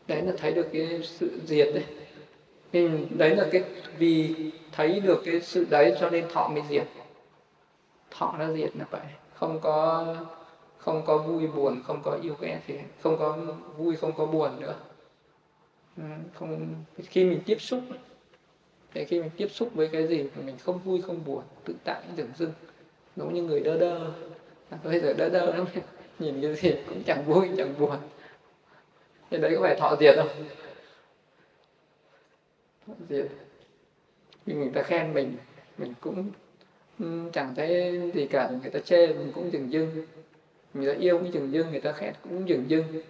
đấy 0.06 0.22
là 0.22 0.32
thấy 0.36 0.52
được 0.52 0.66
cái 0.72 1.00
sự 1.02 1.40
diệt 1.46 1.68
đấy. 1.74 1.84
Nên 2.72 3.06
đấy 3.10 3.36
là 3.36 3.48
cái, 3.52 3.62
vì 3.98 4.34
thấy 4.72 5.00
được 5.00 5.22
cái 5.24 5.40
sự 5.40 5.66
đấy 5.70 5.96
cho 6.00 6.10
nên 6.10 6.24
thọ 6.32 6.48
mới 6.48 6.62
diệt. 6.70 6.86
Thọ 8.10 8.34
nó 8.38 8.52
diệt 8.52 8.76
là 8.76 8.84
vậy 8.90 9.00
không 9.34 9.60
có 9.60 10.06
không 10.78 11.02
có 11.06 11.18
vui, 11.18 11.46
buồn, 11.46 11.82
không 11.84 12.02
có 12.04 12.18
yêu, 12.22 12.34
ghét 12.40 12.60
thì 12.66 12.78
không 13.00 13.16
có 13.18 13.38
vui, 13.76 13.96
không 13.96 14.12
có 14.16 14.26
buồn 14.26 14.60
nữa. 14.60 14.74
Ừ, 15.96 16.02
không, 16.34 16.74
khi 16.96 17.24
mình 17.24 17.40
tiếp 17.46 17.60
xúc, 17.60 17.80
để 18.94 19.04
khi 19.04 19.20
mình 19.20 19.30
tiếp 19.36 19.48
xúc 19.48 19.70
với 19.74 19.88
cái 19.88 20.06
gì 20.06 20.28
mình 20.46 20.58
không 20.58 20.78
vui, 20.78 21.02
không 21.02 21.24
buồn, 21.24 21.42
tự 21.64 21.74
tại 21.84 22.02
dừng 22.16 22.30
dưng, 22.36 22.52
giống 23.16 23.34
như 23.34 23.42
người 23.42 23.60
đơ 23.60 23.78
đơ. 23.78 24.12
À, 24.70 24.78
bây 24.84 25.00
giờ 25.00 25.12
đơ 25.12 25.28
đơ 25.28 25.46
lắm, 25.46 25.66
nhìn 26.18 26.42
cái 26.42 26.54
gì 26.54 26.74
cũng 26.88 27.02
chẳng 27.02 27.24
vui, 27.24 27.48
chẳng 27.56 27.74
buồn. 27.78 27.96
Thì 29.30 29.38
đấy 29.38 29.52
có 29.56 29.62
phải 29.62 29.76
thọ 29.80 29.96
diệt 30.00 30.14
không? 30.16 30.28
Thọ 32.86 32.94
diệt. 33.08 33.26
Khi 34.46 34.52
người 34.52 34.70
ta 34.74 34.82
khen 34.82 35.14
mình 35.14 35.36
mình 35.78 35.94
cũng 36.00 36.30
ừ, 36.98 37.30
chẳng 37.32 37.54
thấy 37.54 38.00
gì 38.14 38.26
cả, 38.26 38.50
người 38.62 38.70
ta 38.70 38.80
chê 38.80 39.06
mình 39.06 39.32
cũng 39.34 39.52
dừng 39.52 39.72
dưng 39.72 40.06
người 40.78 40.94
ta 40.94 41.00
yêu 41.00 41.18
cái 41.18 41.30
chừng 41.32 41.52
dưng 41.52 41.70
người 41.70 41.80
ta 41.80 41.92
khen 41.92 42.14
cũng 42.22 42.46
chừng 42.46 42.70
dưng. 42.70 43.02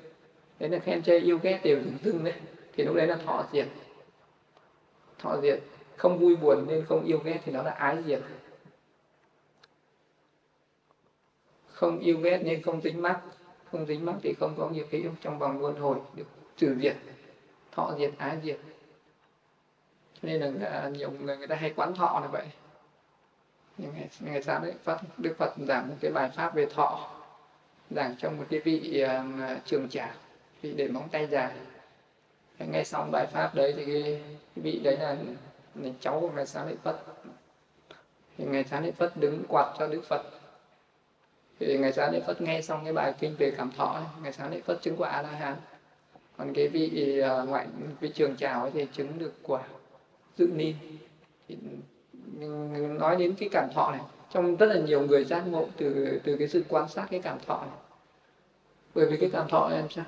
Đấy 0.58 0.70
là 0.70 0.78
khen 0.78 1.02
chê 1.02 1.18
yêu 1.18 1.38
ghét 1.42 1.60
đều 1.64 1.76
chừng 1.76 1.98
dưng 2.02 2.24
đấy. 2.24 2.34
Thì 2.72 2.84
lúc 2.84 2.96
đấy 2.96 3.06
là 3.06 3.16
thọ 3.16 3.44
diệt. 3.52 3.68
Thọ 5.18 5.40
diệt. 5.42 5.60
Không 5.96 6.18
vui 6.18 6.36
buồn 6.36 6.66
nên 6.68 6.84
không 6.84 7.04
yêu 7.04 7.18
ghét 7.24 7.40
thì 7.44 7.52
nó 7.52 7.62
là 7.62 7.70
ái 7.70 7.96
diệt. 8.06 8.20
Không 11.66 11.98
yêu 11.98 12.18
ghét 12.18 12.40
nên 12.44 12.62
không 12.62 12.80
dính 12.80 13.02
mắt 13.02 13.20
không 13.72 13.86
dính 13.86 14.04
mắt 14.04 14.14
thì 14.22 14.34
không 14.40 14.54
có 14.56 14.68
nghiệp 14.68 14.86
khí 14.90 15.04
trong 15.22 15.38
vòng 15.38 15.60
luân 15.60 15.76
hồi 15.76 15.98
được 16.14 16.26
trừ 16.56 16.76
diệt. 16.82 16.96
Thọ 17.72 17.94
diệt 17.98 18.10
ái 18.18 18.38
diệt. 18.44 18.58
Nên 20.22 20.40
là 20.40 20.48
người 20.48 20.90
nhiều 20.98 21.10
người 21.10 21.36
người 21.36 21.46
ta 21.46 21.56
hay 21.56 21.72
quán 21.76 21.94
thọ 21.94 22.20
là 22.20 22.26
vậy. 22.26 22.46
Nhưng 23.78 23.92
ngày, 23.94 24.08
ngày 24.20 24.42
sáng 24.42 24.62
đấy 24.62 24.74
phát 24.84 25.00
đức 25.18 25.34
phật 25.38 25.54
giảng 25.68 25.88
một 25.88 25.94
cái 26.00 26.12
bài 26.12 26.30
pháp 26.36 26.54
về 26.54 26.66
thọ 26.66 27.15
giảng 27.90 28.14
trong 28.18 28.38
một 28.38 28.44
cái 28.50 28.60
vị 28.60 29.04
uh, 29.04 29.64
trường 29.64 29.88
trả 29.88 30.14
vị 30.62 30.72
để 30.72 30.88
móng 30.88 31.08
tay 31.12 31.26
dài. 31.26 31.52
Nghe 32.58 32.84
xong 32.84 33.10
bài 33.10 33.26
pháp 33.26 33.54
đấy 33.54 33.74
thì 33.76 33.84
cái, 33.84 34.02
cái 34.56 34.62
vị 34.62 34.80
đấy 34.84 34.96
là, 34.96 35.16
là 35.74 35.90
cháu 36.00 36.20
của 36.20 36.30
ngài 36.30 36.46
xá 36.46 36.64
lợi 36.64 36.76
phất. 36.82 36.96
Thì 38.38 38.44
ngài 38.44 38.64
xá 38.64 38.80
lợi 38.80 38.92
phất 38.92 39.16
đứng 39.16 39.42
quạt 39.48 39.74
cho 39.78 39.86
đức 39.86 40.02
phật. 40.08 40.22
Thì 41.60 41.78
ngài 41.78 41.92
xá 41.92 42.10
lợi 42.10 42.22
phất 42.26 42.40
nghe 42.40 42.62
xong 42.62 42.84
cái 42.84 42.92
bài 42.92 43.14
kinh 43.20 43.36
về 43.38 43.50
cảm 43.56 43.70
thọ 43.76 43.84
ấy, 43.84 44.04
ngài 44.22 44.32
xá 44.32 44.48
lợi 44.48 44.62
phất 44.62 44.82
chứng 44.82 44.96
quả 44.96 45.08
a 45.08 45.22
la 45.22 45.28
hán 45.28 45.56
còn 46.36 46.52
cái 46.54 46.68
vị 46.68 47.20
uh, 47.42 47.48
ngoại 47.48 47.66
vị 48.00 48.10
trường 48.14 48.36
trào 48.36 48.70
thì 48.70 48.86
chứng 48.92 49.18
được 49.18 49.32
quả 49.42 49.62
dự 50.36 50.46
ni. 50.54 50.74
Thì 51.48 51.56
nói 52.98 53.16
đến 53.16 53.34
cái 53.38 53.48
cảm 53.52 53.68
thọ 53.74 53.90
này 53.90 54.00
trong 54.30 54.56
rất 54.56 54.66
là 54.66 54.76
nhiều 54.80 55.00
người 55.00 55.24
giác 55.24 55.42
ngộ 55.46 55.66
từ 55.76 56.20
từ 56.24 56.36
cái 56.36 56.48
sự 56.48 56.64
quan 56.68 56.88
sát 56.88 57.06
cái 57.10 57.20
cảm 57.20 57.38
thọ 57.46 57.60
này. 57.60 57.78
Bởi 58.94 59.06
vì 59.06 59.16
cái 59.16 59.30
cảm 59.32 59.48
thọ 59.48 59.70
em 59.74 59.88
sao? 59.90 60.04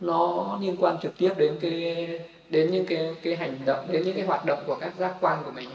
Nó 0.00 0.58
liên 0.60 0.76
quan 0.80 0.96
trực 1.02 1.18
tiếp 1.18 1.32
đến 1.36 1.58
cái 1.60 2.06
đến 2.50 2.70
những 2.70 2.86
cái 2.86 3.14
cái 3.22 3.36
hành 3.36 3.58
động 3.66 3.86
đến 3.90 4.02
những 4.04 4.16
cái 4.16 4.26
hoạt 4.26 4.44
động 4.46 4.58
của 4.66 4.76
các 4.80 4.92
giác 4.98 5.14
quan 5.20 5.42
của 5.44 5.50
mình. 5.50 5.68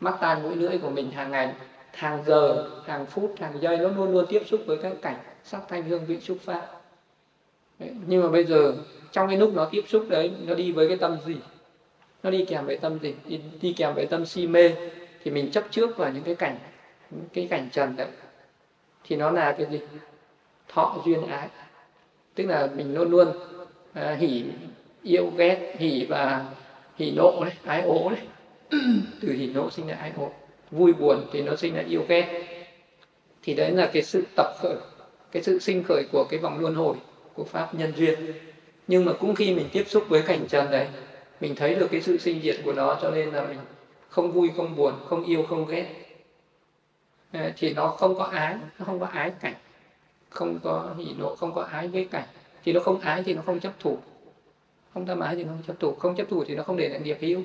Mắt 0.00 0.16
tai 0.20 0.42
mũi 0.42 0.56
lưỡi 0.56 0.78
của 0.78 0.90
mình 0.90 1.10
hàng 1.10 1.30
ngày 1.30 1.52
hàng 1.92 2.24
giờ 2.26 2.70
hàng 2.86 3.06
phút 3.06 3.34
hàng 3.38 3.60
giây 3.60 3.78
nó 3.78 3.88
luôn 3.88 4.12
luôn 4.12 4.26
tiếp 4.28 4.42
xúc 4.46 4.60
với 4.66 4.76
các 4.76 4.92
cảnh 5.02 5.16
sắc 5.44 5.62
thanh 5.68 5.82
hương 5.82 6.06
vị 6.06 6.20
xúc 6.20 6.38
pháp 6.44 6.66
đấy. 7.78 7.90
nhưng 8.06 8.22
mà 8.22 8.28
bây 8.28 8.44
giờ 8.44 8.76
trong 9.12 9.28
cái 9.28 9.36
lúc 9.36 9.54
nó 9.54 9.68
tiếp 9.70 9.84
xúc 9.88 10.06
đấy 10.08 10.32
nó 10.46 10.54
đi 10.54 10.72
với 10.72 10.88
cái 10.88 10.96
tâm 10.96 11.16
gì? 11.26 11.36
Nó 12.22 12.30
đi 12.30 12.44
kèm 12.44 12.66
với 12.66 12.76
tâm 12.76 12.98
gì? 12.98 13.14
Đi, 13.26 13.40
đi 13.60 13.72
kèm 13.72 13.94
với 13.94 14.06
tâm 14.06 14.26
si 14.26 14.46
mê 14.46 14.70
thì 15.24 15.30
mình 15.30 15.50
chấp 15.50 15.64
trước 15.70 15.96
vào 15.96 16.10
những 16.12 16.22
cái 16.22 16.34
cảnh 16.34 16.58
cái 17.32 17.46
cảnh 17.50 17.68
trần 17.72 17.96
đấy 17.96 18.08
thì 19.04 19.16
nó 19.16 19.30
là 19.30 19.54
cái 19.58 19.66
gì? 19.70 19.80
Thọ 20.68 21.02
duyên 21.06 21.26
ái. 21.26 21.48
Tức 22.34 22.44
là 22.46 22.68
mình 22.76 22.94
luôn 22.94 23.10
luôn 23.10 23.28
à, 23.92 24.16
hỉ 24.20 24.44
yêu 25.02 25.32
ghét 25.36 25.74
hỉ 25.78 26.06
và 26.08 26.44
hỉ 26.96 27.10
nộ 27.10 27.44
đấy 27.44 27.52
ái 27.64 27.82
ố 27.82 28.10
đấy. 28.10 28.20
Từ 29.20 29.32
hỉ 29.32 29.46
nộ 29.46 29.70
sinh 29.70 29.86
ra 29.86 29.94
ái 29.94 30.12
ố. 30.16 30.30
Vui 30.70 30.92
buồn 30.92 31.26
thì 31.32 31.42
nó 31.42 31.56
sinh 31.56 31.74
ra 31.74 31.82
yêu 31.88 32.04
ghét. 32.08 32.44
Thì 33.42 33.54
đấy 33.54 33.70
là 33.70 33.90
cái 33.92 34.02
sự 34.02 34.24
tập 34.36 34.54
khởi 34.58 34.76
cái 35.32 35.42
sự 35.42 35.58
sinh 35.58 35.82
khởi 35.88 36.04
của 36.12 36.24
cái 36.30 36.40
vòng 36.40 36.60
luân 36.60 36.74
hồi 36.74 36.96
của 37.34 37.44
pháp 37.44 37.74
nhân 37.74 37.92
duyên. 37.96 38.32
Nhưng 38.86 39.04
mà 39.04 39.12
cũng 39.12 39.34
khi 39.34 39.54
mình 39.54 39.68
tiếp 39.72 39.84
xúc 39.86 40.04
với 40.08 40.22
cảnh 40.22 40.46
trần 40.48 40.70
đấy 40.70 40.86
mình 41.40 41.54
thấy 41.54 41.74
được 41.74 41.88
cái 41.90 42.00
sự 42.00 42.18
sinh 42.18 42.40
diệt 42.42 42.56
của 42.64 42.72
nó 42.72 42.98
cho 43.02 43.10
nên 43.10 43.28
là 43.28 43.46
mình 43.46 43.58
không 44.08 44.32
vui 44.32 44.50
không 44.56 44.76
buồn 44.76 44.94
không 45.08 45.24
yêu 45.24 45.46
không 45.48 45.66
ghét. 45.66 46.03
Ờ, 47.34 47.52
thì 47.56 47.74
nó 47.74 47.88
không 47.88 48.14
có 48.18 48.24
ái 48.24 48.56
nó 48.78 48.84
không 48.84 49.00
có 49.00 49.06
ái 49.06 49.32
cảnh 49.40 49.54
không 50.30 50.58
có 50.62 50.94
hỷ 50.98 51.14
nộ 51.18 51.36
không 51.36 51.54
có 51.54 51.62
ái 51.62 51.88
với 51.88 52.08
cảnh. 52.10 52.24
Thì 52.64 52.72
nó 52.72 52.80
không 52.80 53.00
ái 53.00 53.22
thì 53.22 53.34
nó 53.34 53.42
không 53.46 53.60
chấp 53.60 53.72
thủ. 53.80 53.98
Không 54.94 55.06
tham 55.06 55.20
ái 55.20 55.36
thì 55.36 55.44
nó 55.44 55.50
không 55.50 55.62
chấp 55.66 55.80
thủ 55.80 55.94
không 55.94 56.16
chấp 56.16 56.28
thủ 56.30 56.44
thì 56.44 56.54
nó 56.54 56.62
không 56.62 56.76
để 56.76 56.88
lại 56.88 57.00
nghiệp 57.00 57.18
hữu. 57.20 57.40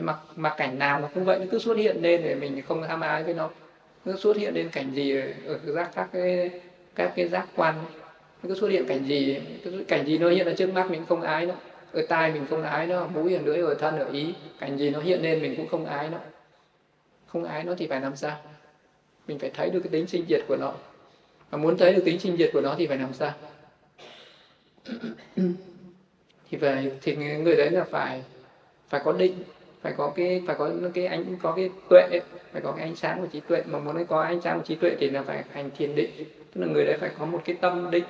Mà, 0.00 0.14
mà 0.36 0.54
cảnh 0.56 0.78
nào 0.78 1.00
nó 1.00 1.08
cũng 1.14 1.24
vậy 1.24 1.38
nó 1.38 1.44
cứ 1.50 1.58
xuất 1.58 1.76
hiện 1.76 2.02
lên 2.02 2.22
để 2.24 2.34
mình 2.34 2.62
không 2.62 2.84
tham 2.88 3.00
ái 3.00 3.24
với 3.24 3.34
nó. 3.34 3.50
Nó 4.04 4.12
xuất 4.16 4.36
hiện 4.36 4.54
lên 4.54 4.68
cảnh 4.72 4.94
gì 4.94 5.20
ở 5.46 5.58
giác 5.58 5.90
các 5.94 6.08
cái 6.12 6.50
các 6.94 7.12
cái 7.16 7.28
giác 7.28 7.46
quan. 7.56 7.74
Nó 8.42 8.48
cứ 8.48 8.54
xuất 8.54 8.68
hiện 8.68 8.86
cảnh 8.88 9.04
gì 9.04 9.40
cảnh 9.88 10.06
gì 10.06 10.18
nó 10.18 10.28
hiện 10.28 10.46
ở 10.46 10.54
trước 10.54 10.72
mắt 10.72 10.90
mình 10.90 11.04
không 11.08 11.22
ái 11.22 11.46
nó. 11.46 11.54
Ở 11.92 12.02
tai 12.08 12.32
mình 12.32 12.46
không 12.50 12.62
ái 12.62 12.86
nó 12.86 12.98
ở 12.98 13.06
mũi 13.06 13.34
ở 13.34 13.42
lưỡi 13.42 13.58
ở 13.58 13.74
thân 13.74 13.98
ở 13.98 14.10
ý. 14.12 14.34
Cảnh 14.58 14.78
gì 14.78 14.90
nó 14.90 15.00
hiện 15.00 15.22
lên 15.22 15.42
mình 15.42 15.56
cũng 15.56 15.68
không 15.68 15.86
ái 15.86 16.08
nó. 16.10 16.18
Không 17.26 17.44
ái 17.44 17.64
nó 17.64 17.74
thì 17.78 17.86
phải 17.86 18.00
làm 18.00 18.16
sao? 18.16 18.36
Mình 19.26 19.38
phải 19.38 19.50
thấy 19.54 19.70
được 19.70 19.80
cái 19.80 19.92
tính 19.92 20.06
sinh 20.06 20.24
diệt 20.28 20.40
của 20.48 20.56
nó. 20.56 20.72
Và 21.50 21.58
muốn 21.58 21.76
thấy 21.78 21.94
được 21.94 22.02
tính 22.04 22.20
sinh 22.20 22.36
diệt 22.36 22.50
của 22.52 22.60
nó 22.60 22.74
thì 22.78 22.86
phải 22.86 22.98
làm 22.98 23.12
sao? 23.12 23.32
Thì 26.50 26.58
phải 26.58 26.90
thì 27.02 27.16
người 27.16 27.56
đấy 27.56 27.70
là 27.70 27.84
phải 27.84 28.22
phải 28.88 29.00
có 29.04 29.12
định 29.12 29.44
phải 29.80 29.92
có 29.96 30.12
cái 30.16 30.42
phải 30.46 30.56
có 30.58 30.70
cái 30.94 31.06
ánh 31.06 31.36
có 31.42 31.52
cái 31.56 31.70
tuệ 31.90 32.20
phải 32.52 32.62
có 32.62 32.72
cái 32.72 32.84
ánh 32.84 32.96
sáng 32.96 33.20
của 33.20 33.26
trí 33.26 33.40
tuệ. 33.40 33.62
Mà 33.66 33.78
muốn 33.78 34.04
có 34.06 34.22
ánh 34.22 34.40
sáng 34.40 34.58
của 34.58 34.64
trí 34.64 34.74
tuệ 34.74 34.96
thì 34.98 35.10
là 35.10 35.22
phải 35.22 35.44
hành 35.50 35.70
thiền 35.76 35.94
định. 35.94 36.10
Tức 36.54 36.60
là 36.60 36.66
người 36.66 36.84
đấy 36.84 36.96
phải 37.00 37.10
có 37.18 37.24
một 37.24 37.40
cái 37.44 37.56
tâm 37.60 37.90
định 37.90 38.04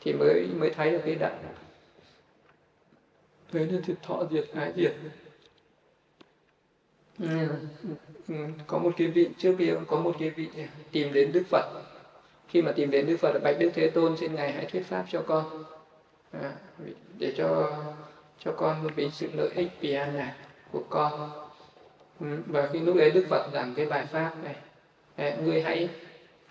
thì 0.00 0.12
mới 0.12 0.46
mới 0.58 0.70
thấy 0.70 0.90
được 0.90 1.00
cái 1.04 1.14
đạo. 1.14 1.38
Đấy 3.52 3.66
là 3.66 3.94
thọ 4.02 4.24
diệt 4.30 4.44
ái 4.54 4.72
diệt. 4.76 4.92
Ừ. 7.20 8.34
có 8.66 8.78
một 8.78 8.92
cái 8.96 9.08
vị 9.08 9.28
trước 9.38 9.56
kia 9.58 9.74
có 9.86 10.00
một 10.00 10.16
cái 10.18 10.30
vị 10.30 10.48
tìm 10.92 11.12
đến 11.12 11.32
đức 11.32 11.42
phật. 11.50 11.82
Khi 12.48 12.62
mà 12.62 12.72
tìm 12.72 12.90
đến 12.90 13.06
đức 13.06 13.16
phật 13.20 13.40
bạch 13.44 13.56
đức 13.58 13.70
thế 13.74 13.90
tôn 13.90 14.16
xin 14.16 14.34
ngài 14.34 14.52
hãy 14.52 14.64
thuyết 14.64 14.86
pháp 14.86 15.04
cho 15.10 15.22
con. 15.26 15.64
À, 16.32 16.52
để 17.18 17.32
cho 17.36 17.72
cho 18.44 18.52
con 18.52 18.88
vì 18.96 19.10
sự 19.10 19.28
lợi 19.34 19.50
ích 19.54 19.68
vì 19.80 19.94
an 19.94 20.16
lạc 20.16 20.34
của 20.72 20.82
con. 20.90 21.30
Ừ, 22.20 22.26
và 22.46 22.68
khi 22.72 22.80
lúc 22.80 22.96
đấy 22.96 23.10
đức 23.10 23.26
phật 23.30 23.50
giảng 23.52 23.74
cái 23.74 23.86
bài 23.86 24.06
pháp 24.06 24.34
này 24.44 24.54
người 25.44 25.62
hãy 25.62 25.88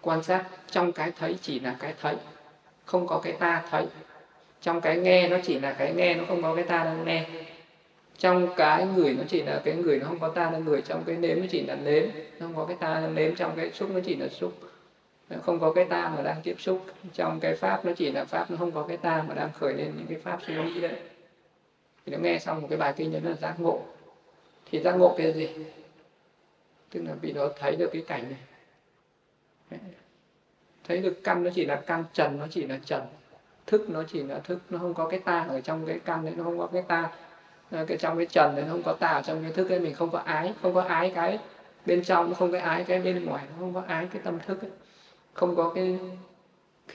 quan 0.01 0.23
sát 0.23 0.45
trong 0.71 0.91
cái 0.91 1.11
thấy 1.19 1.37
chỉ 1.41 1.59
là 1.59 1.75
cái 1.79 1.93
thấy 2.01 2.15
không 2.85 3.07
có 3.07 3.19
cái 3.23 3.33
ta 3.33 3.63
thấy. 3.69 3.87
Trong 4.61 4.81
cái 4.81 4.97
nghe 4.97 5.29
nó 5.29 5.37
chỉ 5.43 5.59
là 5.59 5.73
cái 5.73 5.93
nghe 5.93 6.15
nó 6.15 6.23
không 6.27 6.41
có 6.41 6.55
cái 6.55 6.63
ta 6.63 6.83
đang 6.83 7.05
nghe 7.05 7.29
trong 8.19 8.49
cái 8.57 8.85
người 8.85 9.13
nó 9.13 9.23
chỉ 9.27 9.43
là 9.43 9.61
cái 9.65 9.75
người 9.75 9.99
nó 9.99 10.07
không 10.07 10.19
có 10.19 10.29
ta, 10.29 10.51
là 10.51 10.57
người 10.57 10.81
trong 10.81 11.03
cái 11.05 11.15
nếm 11.15 11.39
nó 11.39 11.45
chỉ 11.49 11.61
là 11.61 11.75
nếm. 11.75 12.03
Nó 12.39 12.47
không 12.47 12.55
có 12.55 12.65
cái 12.65 12.77
ta 12.79 12.99
là 12.99 13.07
nếm 13.07 13.35
trong 13.35 13.55
cái 13.55 13.71
xúc 13.71 13.89
nó 13.93 13.99
chỉ 14.05 14.15
là 14.15 14.27
xúc. 14.27 14.53
Không 15.41 15.59
có 15.59 15.73
cái 15.73 15.85
ta 15.85 16.13
mà 16.15 16.21
đang 16.21 16.41
tiếp 16.43 16.55
xúc. 16.59 16.85
Trong 17.13 17.39
cái 17.39 17.55
pháp 17.55 17.85
nó 17.85 17.91
chỉ 17.97 18.11
là 18.11 18.25
pháp, 18.25 18.51
nó 18.51 18.57
không 18.57 18.71
có 18.71 18.85
cái 18.87 18.97
ta 18.97 19.25
mà 19.27 19.35
đang 19.35 19.51
khởi 19.53 19.73
lên 19.73 19.93
những 19.97 20.07
cái 20.09 20.17
pháp 20.17 20.39
suy 20.47 20.55
nghĩ 20.55 20.81
đấy. 20.81 20.99
Thì 22.05 22.11
nó 22.11 22.17
nghe 22.17 22.39
xong 22.39 22.61
một 22.61 22.67
cái 22.69 22.77
bài 22.77 22.93
kinh 22.97 23.11
đó 23.11 23.19
là 23.23 23.35
giác 23.35 23.55
ngộ. 23.59 23.81
Thì 24.71 24.79
giác 24.79 24.91
ngộ 24.91 25.15
cái 25.17 25.33
gì? 25.33 25.49
Tức 26.89 27.01
là 27.05 27.13
vì 27.21 27.31
nó 27.33 27.47
thấy 27.59 27.75
được 27.75 27.89
cái 27.93 28.03
cảnh 28.07 28.23
này. 29.69 29.79
Thấy 30.83 30.97
được 30.97 31.23
căn 31.23 31.43
nó 31.43 31.51
chỉ 31.55 31.65
là 31.65 31.75
căn 31.75 32.03
trần, 32.13 32.39
nó 32.39 32.47
chỉ 32.51 32.67
là 32.67 32.79
trần. 32.85 33.01
Thức 33.65 33.89
nó 33.89 34.03
chỉ 34.03 34.23
là 34.23 34.39
thức, 34.39 34.59
nó 34.69 34.79
không 34.79 34.93
có 34.93 35.07
cái 35.07 35.19
ta 35.19 35.45
ở 35.49 35.61
trong 35.61 35.85
cái 35.85 35.99
căn 36.05 36.25
đấy, 36.25 36.33
nó 36.37 36.43
không 36.43 36.57
có 36.57 36.67
cái 36.67 36.81
ta. 36.87 37.11
Ờ, 37.71 37.85
cái 37.85 37.97
trong 37.97 38.17
cái 38.17 38.25
trần 38.25 38.53
thì 38.55 38.61
không 38.69 38.83
có 38.85 38.93
tà 38.93 39.21
trong 39.25 39.41
cái 39.43 39.51
thức 39.51 39.69
ấy, 39.69 39.79
mình 39.79 39.93
không 39.93 40.11
có 40.11 40.19
ái, 40.19 40.53
không 40.61 40.73
có 40.73 40.81
ái 40.81 41.11
cái 41.15 41.39
bên 41.85 42.03
trong 42.03 42.29
nó 42.29 42.33
không 42.35 42.51
có 42.51 42.59
ái 42.59 42.83
cái 42.83 43.01
bên 43.01 43.25
ngoài 43.25 43.45
nó 43.49 43.55
không 43.59 43.73
có 43.73 43.83
ái 43.87 44.07
cái 44.11 44.21
tâm 44.25 44.39
thức 44.39 44.61
ấy. 44.61 44.71
Không 45.33 45.55
có 45.55 45.71
cái 45.75 45.99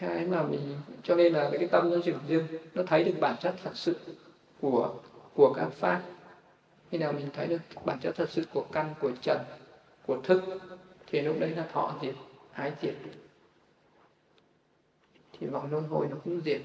cái 0.01 0.27
mà 0.27 0.43
mình, 0.43 0.77
cho 1.03 1.15
nên 1.15 1.33
là 1.33 1.51
cái 1.53 1.69
tâm 1.69 1.91
nó 1.91 1.97
dừng 1.97 2.19
dưng, 2.29 2.47
nó 2.75 2.83
thấy 2.87 3.05
được 3.05 3.13
bản 3.21 3.37
chất 3.41 3.55
thật 3.65 3.71
sự 3.75 3.97
của 4.61 4.95
của 5.35 5.53
các 5.53 5.69
pháp. 5.73 6.03
Khi 6.91 6.99
nào 6.99 7.13
mình 7.13 7.29
thấy 7.33 7.47
được 7.47 7.59
bản 7.85 7.99
chất 8.01 8.15
thật 8.17 8.31
sự 8.31 8.45
của 8.53 8.65
căn, 8.73 8.95
của 9.01 9.11
trần, 9.23 9.39
của 10.07 10.21
thức, 10.23 10.43
thì 11.07 11.21
lúc 11.21 11.37
đấy 11.41 11.51
là 11.51 11.65
thọ 11.73 11.95
diệt, 12.03 12.15
ái 12.53 12.73
diệt. 12.83 12.95
Thì 15.33 15.47
vọng 15.47 15.69
luân 15.71 15.89
hồi 15.89 16.07
nó 16.11 16.17
cũng 16.25 16.41
diệt. 16.45 16.61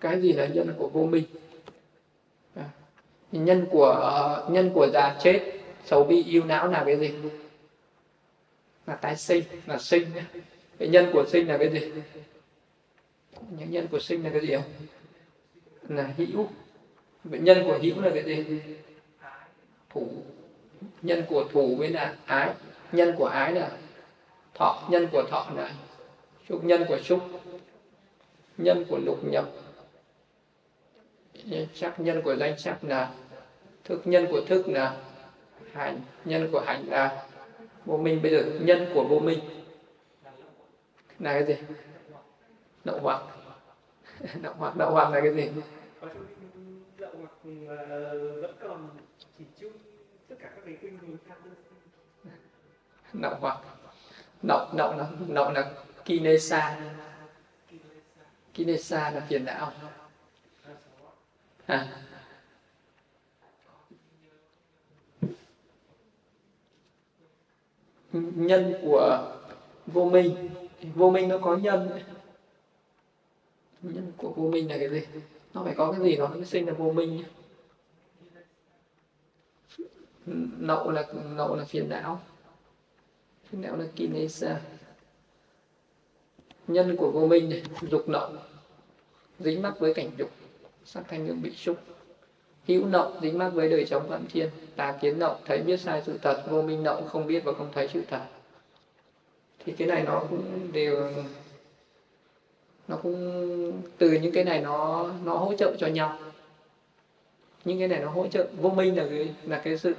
Cái 0.00 0.20
gì 0.20 0.32
là 0.32 0.46
nhân 0.46 0.74
của 0.78 0.88
vô 0.88 1.06
minh? 1.06 1.24
À, 2.54 2.70
nhân 3.32 3.66
của 3.70 4.46
nhân 4.50 4.70
của 4.74 4.86
già 4.92 5.18
chết 5.22 5.52
xấu 5.84 6.04
bị 6.04 6.24
yêu 6.24 6.44
não 6.44 6.68
là 6.68 6.82
cái 6.86 6.96
gì? 6.96 7.14
Là 8.86 8.94
tái 8.94 9.16
sinh 9.16 9.44
là 9.66 9.78
sinh 9.78 10.06
cái 10.78 10.88
nhân 10.88 11.10
của 11.12 11.24
sinh 11.28 11.48
là 11.48 11.58
cái 11.58 11.68
gì? 11.68 11.92
Những 13.58 13.70
nhân 13.70 13.86
của 13.90 13.98
sinh 13.98 14.24
là 14.24 14.30
cái 14.30 14.40
gì 14.40 14.54
không? 14.54 14.64
Là 15.88 16.12
hữu. 16.16 16.48
Bệnh 17.24 17.44
nhân 17.44 17.64
của 17.66 17.78
hữu 17.82 18.00
là 18.00 18.10
cái 18.14 18.24
gì? 18.24 18.60
Thủ. 19.90 20.08
Nhân 21.02 21.24
của 21.28 21.44
thủ 21.52 21.76
với 21.76 21.88
là 21.88 22.16
ái. 22.26 22.54
Nhân 22.92 23.14
của 23.18 23.26
ái 23.26 23.52
là 23.52 23.70
thọ. 24.54 24.88
Nhân 24.90 25.08
của 25.12 25.24
thọ 25.30 25.52
là 25.56 25.74
xúc. 26.48 26.64
Nhân 26.64 26.84
của 26.88 26.98
xúc. 27.04 27.20
Nhân 28.58 28.84
của 28.88 28.98
lục 28.98 29.24
nhập 29.24 29.50
sắc 31.74 32.00
nhân 32.00 32.22
của 32.22 32.36
danh 32.36 32.58
sắc 32.58 32.84
là 32.84 33.12
thức, 33.84 34.00
nhân 34.04 34.26
của 34.30 34.40
thức 34.46 34.68
là 34.68 34.96
hành 35.72 36.00
nhân 36.24 36.48
của 36.52 36.60
hành 36.60 36.84
là 36.88 37.24
vô 37.84 37.96
minh. 37.96 38.22
Bây 38.22 38.32
giờ 38.32 38.44
nhân 38.60 38.86
của 38.94 39.04
vô 39.04 39.18
minh 39.18 39.38
là 41.18 41.32
cái 41.32 41.44
gì? 41.46 41.56
Đậu 42.84 42.98
hoặc 43.00 43.20
đậu 44.42 44.54
hoặc 44.58 44.76
đậu 44.76 44.90
hoặc 44.90 45.12
là 45.12 45.20
cái 45.20 45.34
gì? 45.34 45.50
Đậu 46.98 47.10
hoặc 47.18 47.32
vẫn 48.40 48.54
còn 48.60 48.88
chỉ 49.38 49.44
chung 49.60 49.72
tất 50.28 50.36
cả 50.38 50.48
các 50.54 50.62
cái 50.64 50.76
kinh 50.82 50.98
đậu 53.12 53.34
hoặc 53.40 53.56
đậu 54.42 54.66
đậu 54.76 54.96
là 54.96 55.06
đậu 55.28 55.50
là 55.50 55.70
kinesa. 56.04 56.76
Kinesa 58.54 59.10
là 59.10 59.20
phiền 59.20 59.44
não 59.44 59.72
à. 61.68 62.04
nhân 68.12 68.74
của 68.82 69.34
vô 69.86 70.04
minh. 70.04 70.50
Vô 70.94 71.10
minh 71.10 71.28
nó 71.28 71.38
có 71.38 71.56
nhân. 71.56 71.90
Nhân 73.82 74.12
của 74.16 74.32
vô 74.36 74.50
minh 74.50 74.70
là 74.70 74.78
cái 74.78 74.88
gì? 74.88 75.06
Nó 75.54 75.64
phải 75.64 75.74
có 75.74 75.92
cái 75.92 76.00
gì 76.00 76.16
nó 76.16 76.26
mới 76.28 76.44
sinh 76.44 76.66
ra 76.66 76.72
vô 76.72 76.92
minh 76.92 77.24
nậu 80.58 80.90
là 80.90 81.04
nậu 81.12 81.56
là 81.56 81.64
phiền 81.64 81.88
não. 81.88 82.20
Phiền 83.50 83.62
não 83.62 83.76
là 83.76 83.84
kinesa 83.96 84.60
nhân 86.66 86.96
của 86.96 87.10
vô 87.10 87.26
minh 87.26 87.50
này, 87.50 87.62
dục 87.90 88.08
nậu. 88.08 88.32
Dính 89.38 89.62
mắc 89.62 89.74
với 89.78 89.94
cảnh 89.94 90.10
dục 90.18 90.30
sắc 90.88 91.04
thanh 91.08 91.26
hương 91.26 91.42
bị 91.42 91.50
xúc 91.50 91.76
hữu 92.66 92.86
nậu 92.86 93.12
dính 93.22 93.38
mắc 93.38 93.48
với 93.48 93.68
đời 93.68 93.86
sống 93.86 94.08
phạm 94.08 94.26
thiên. 94.26 94.48
Tà 94.76 94.92
kiến 95.00 95.18
nậu 95.18 95.36
thấy 95.44 95.58
biết 95.58 95.80
sai 95.80 96.02
sự 96.06 96.18
thật, 96.22 96.42
vô 96.50 96.62
minh 96.62 96.82
nậu 96.82 97.02
không 97.02 97.26
biết 97.26 97.44
và 97.44 97.52
không 97.52 97.68
thấy 97.72 97.88
sự 97.92 98.02
thật. 98.10 98.20
Thì 99.64 99.72
cái 99.72 99.88
này 99.88 100.02
nó 100.02 100.22
cũng 100.30 100.72
đều, 100.72 101.12
nó 102.88 102.96
cũng, 103.02 103.82
từ 103.98 104.10
những 104.10 104.32
cái 104.32 104.44
này 104.44 104.60
nó 104.60 105.10
nó 105.24 105.34
hỗ 105.34 105.54
trợ 105.54 105.74
cho 105.78 105.86
nhau. 105.86 106.18
Những 107.64 107.78
cái 107.78 107.88
này 107.88 108.00
nó 108.00 108.10
hỗ 108.10 108.26
trợ, 108.26 108.46
vô 108.60 108.70
minh 108.70 108.96
là 108.96 109.06
cái 109.10 109.34
là 109.44 109.60
cái 109.64 109.78
sự 109.78 109.94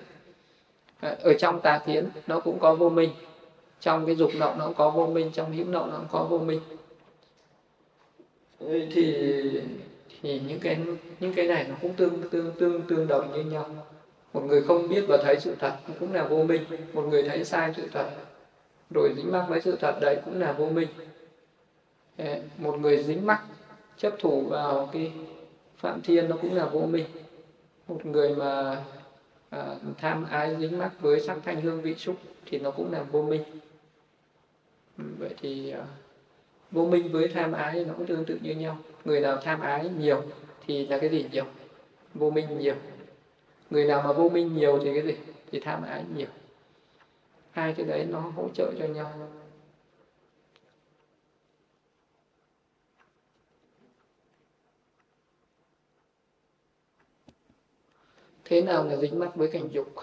à, 0.99 1.15
ở 1.21 1.33
trong 1.33 1.61
tà 1.61 1.81
kiến 1.85 2.09
nó 2.27 2.39
cũng 2.39 2.59
có 2.59 2.75
vô 2.75 2.89
minh. 2.89 3.09
Trong 3.79 4.05
cái 4.05 4.15
dục 4.15 4.31
nậu 4.35 4.55
nó 4.55 4.65
cũng 4.65 4.75
có 4.75 4.89
vô 4.89 5.07
minh, 5.07 5.31
trong 5.33 5.53
hữu 5.53 5.65
nậu 5.65 5.85
nó 5.85 5.97
cũng 5.97 6.07
có 6.11 6.23
vô 6.23 6.37
minh. 6.37 6.59
Thì 8.93 9.15
thì 10.21 10.41
những 10.47 10.59
cái 10.59 10.79
những 11.19 11.33
cái 11.33 11.47
này 11.47 11.65
nó 11.69 11.75
cũng 11.81 11.93
tương 11.93 12.29
tương 12.29 12.51
tương 12.59 12.81
tương 12.81 13.07
đồng 13.07 13.33
như 13.33 13.43
nhau. 13.43 13.69
Một 14.33 14.41
người 14.47 14.63
không 14.63 14.89
biết 14.89 15.05
và 15.07 15.17
thấy 15.23 15.39
sự 15.39 15.55
thật 15.59 15.77
cũng 15.99 16.13
là 16.13 16.23
vô 16.23 16.43
minh. 16.43 16.61
Một 16.93 17.01
người 17.01 17.23
thấy 17.23 17.45
sai 17.45 17.73
sự 17.77 17.87
thật 17.91 18.09
rồi 18.89 19.13
dính 19.17 19.31
mắc 19.31 19.45
với 19.49 19.61
sự 19.61 19.75
thật 19.81 19.97
đấy 20.01 20.17
cũng 20.25 20.39
là 20.39 20.51
vô 20.51 20.65
minh. 20.65 20.87
Một 22.57 22.79
người 22.79 23.03
dính 23.03 23.25
mắc 23.25 23.43
chấp 23.97 24.13
thủ 24.19 24.41
vào 24.41 24.89
cái 24.93 25.11
phạm 25.77 26.01
thiên 26.01 26.29
nó 26.29 26.37
cũng 26.41 26.55
là 26.55 26.65
vô 26.65 26.79
minh. 26.79 27.05
Một 27.87 28.05
người 28.05 28.35
mà 28.35 28.83
à, 29.49 29.75
tham 29.97 30.25
ái 30.29 30.55
dính 30.59 30.77
mắc 30.77 30.91
với 30.99 31.19
sắc 31.19 31.37
thanh 31.45 31.61
hương 31.61 31.81
vị 31.81 31.95
xúc 31.95 32.15
thì 32.45 32.59
nó 32.59 32.71
cũng 32.71 32.91
là 32.91 33.03
vô 33.03 33.21
minh. 33.21 33.41
Vậy 34.97 35.35
thì 35.41 35.71
à, 35.71 35.85
vô 36.71 36.85
minh 36.85 37.11
với 37.11 37.27
tham 37.27 37.51
ái 37.51 37.85
nó 37.85 37.93
cũng 37.93 38.07
tương 38.07 38.25
tự 38.25 38.39
như 38.41 38.55
nhau. 38.55 38.77
Người 39.05 39.21
nào 39.21 39.37
tham 39.43 39.59
ái 39.59 39.89
nhiều 39.89 40.23
thì 40.67 40.87
là 40.87 40.97
cái 40.97 41.09
gì 41.09 41.25
nhiều? 41.31 41.45
Vô 42.13 42.29
minh 42.29 42.59
nhiều. 42.59 42.75
Người 43.69 43.85
nào 43.85 44.01
mà 44.01 44.13
vô 44.13 44.29
minh 44.29 44.55
nhiều 44.55 44.79
thì 44.83 44.93
cái 44.93 45.03
gì? 45.03 45.17
Thì 45.51 45.59
tham 45.59 45.83
ái 45.83 46.03
nhiều. 46.15 46.27
Hai 47.51 47.73
cái 47.77 47.85
đấy 47.85 48.05
nó 48.09 48.19
hỗ 48.19 48.49
trợ 48.53 48.71
cho 48.79 48.85
nhau. 48.85 49.29
Thế 58.45 58.61
nào 58.61 58.85
là 58.85 58.95
dính 58.95 59.19
mắc 59.19 59.35
với 59.35 59.49
cảnh 59.51 59.69
dục? 59.71 59.93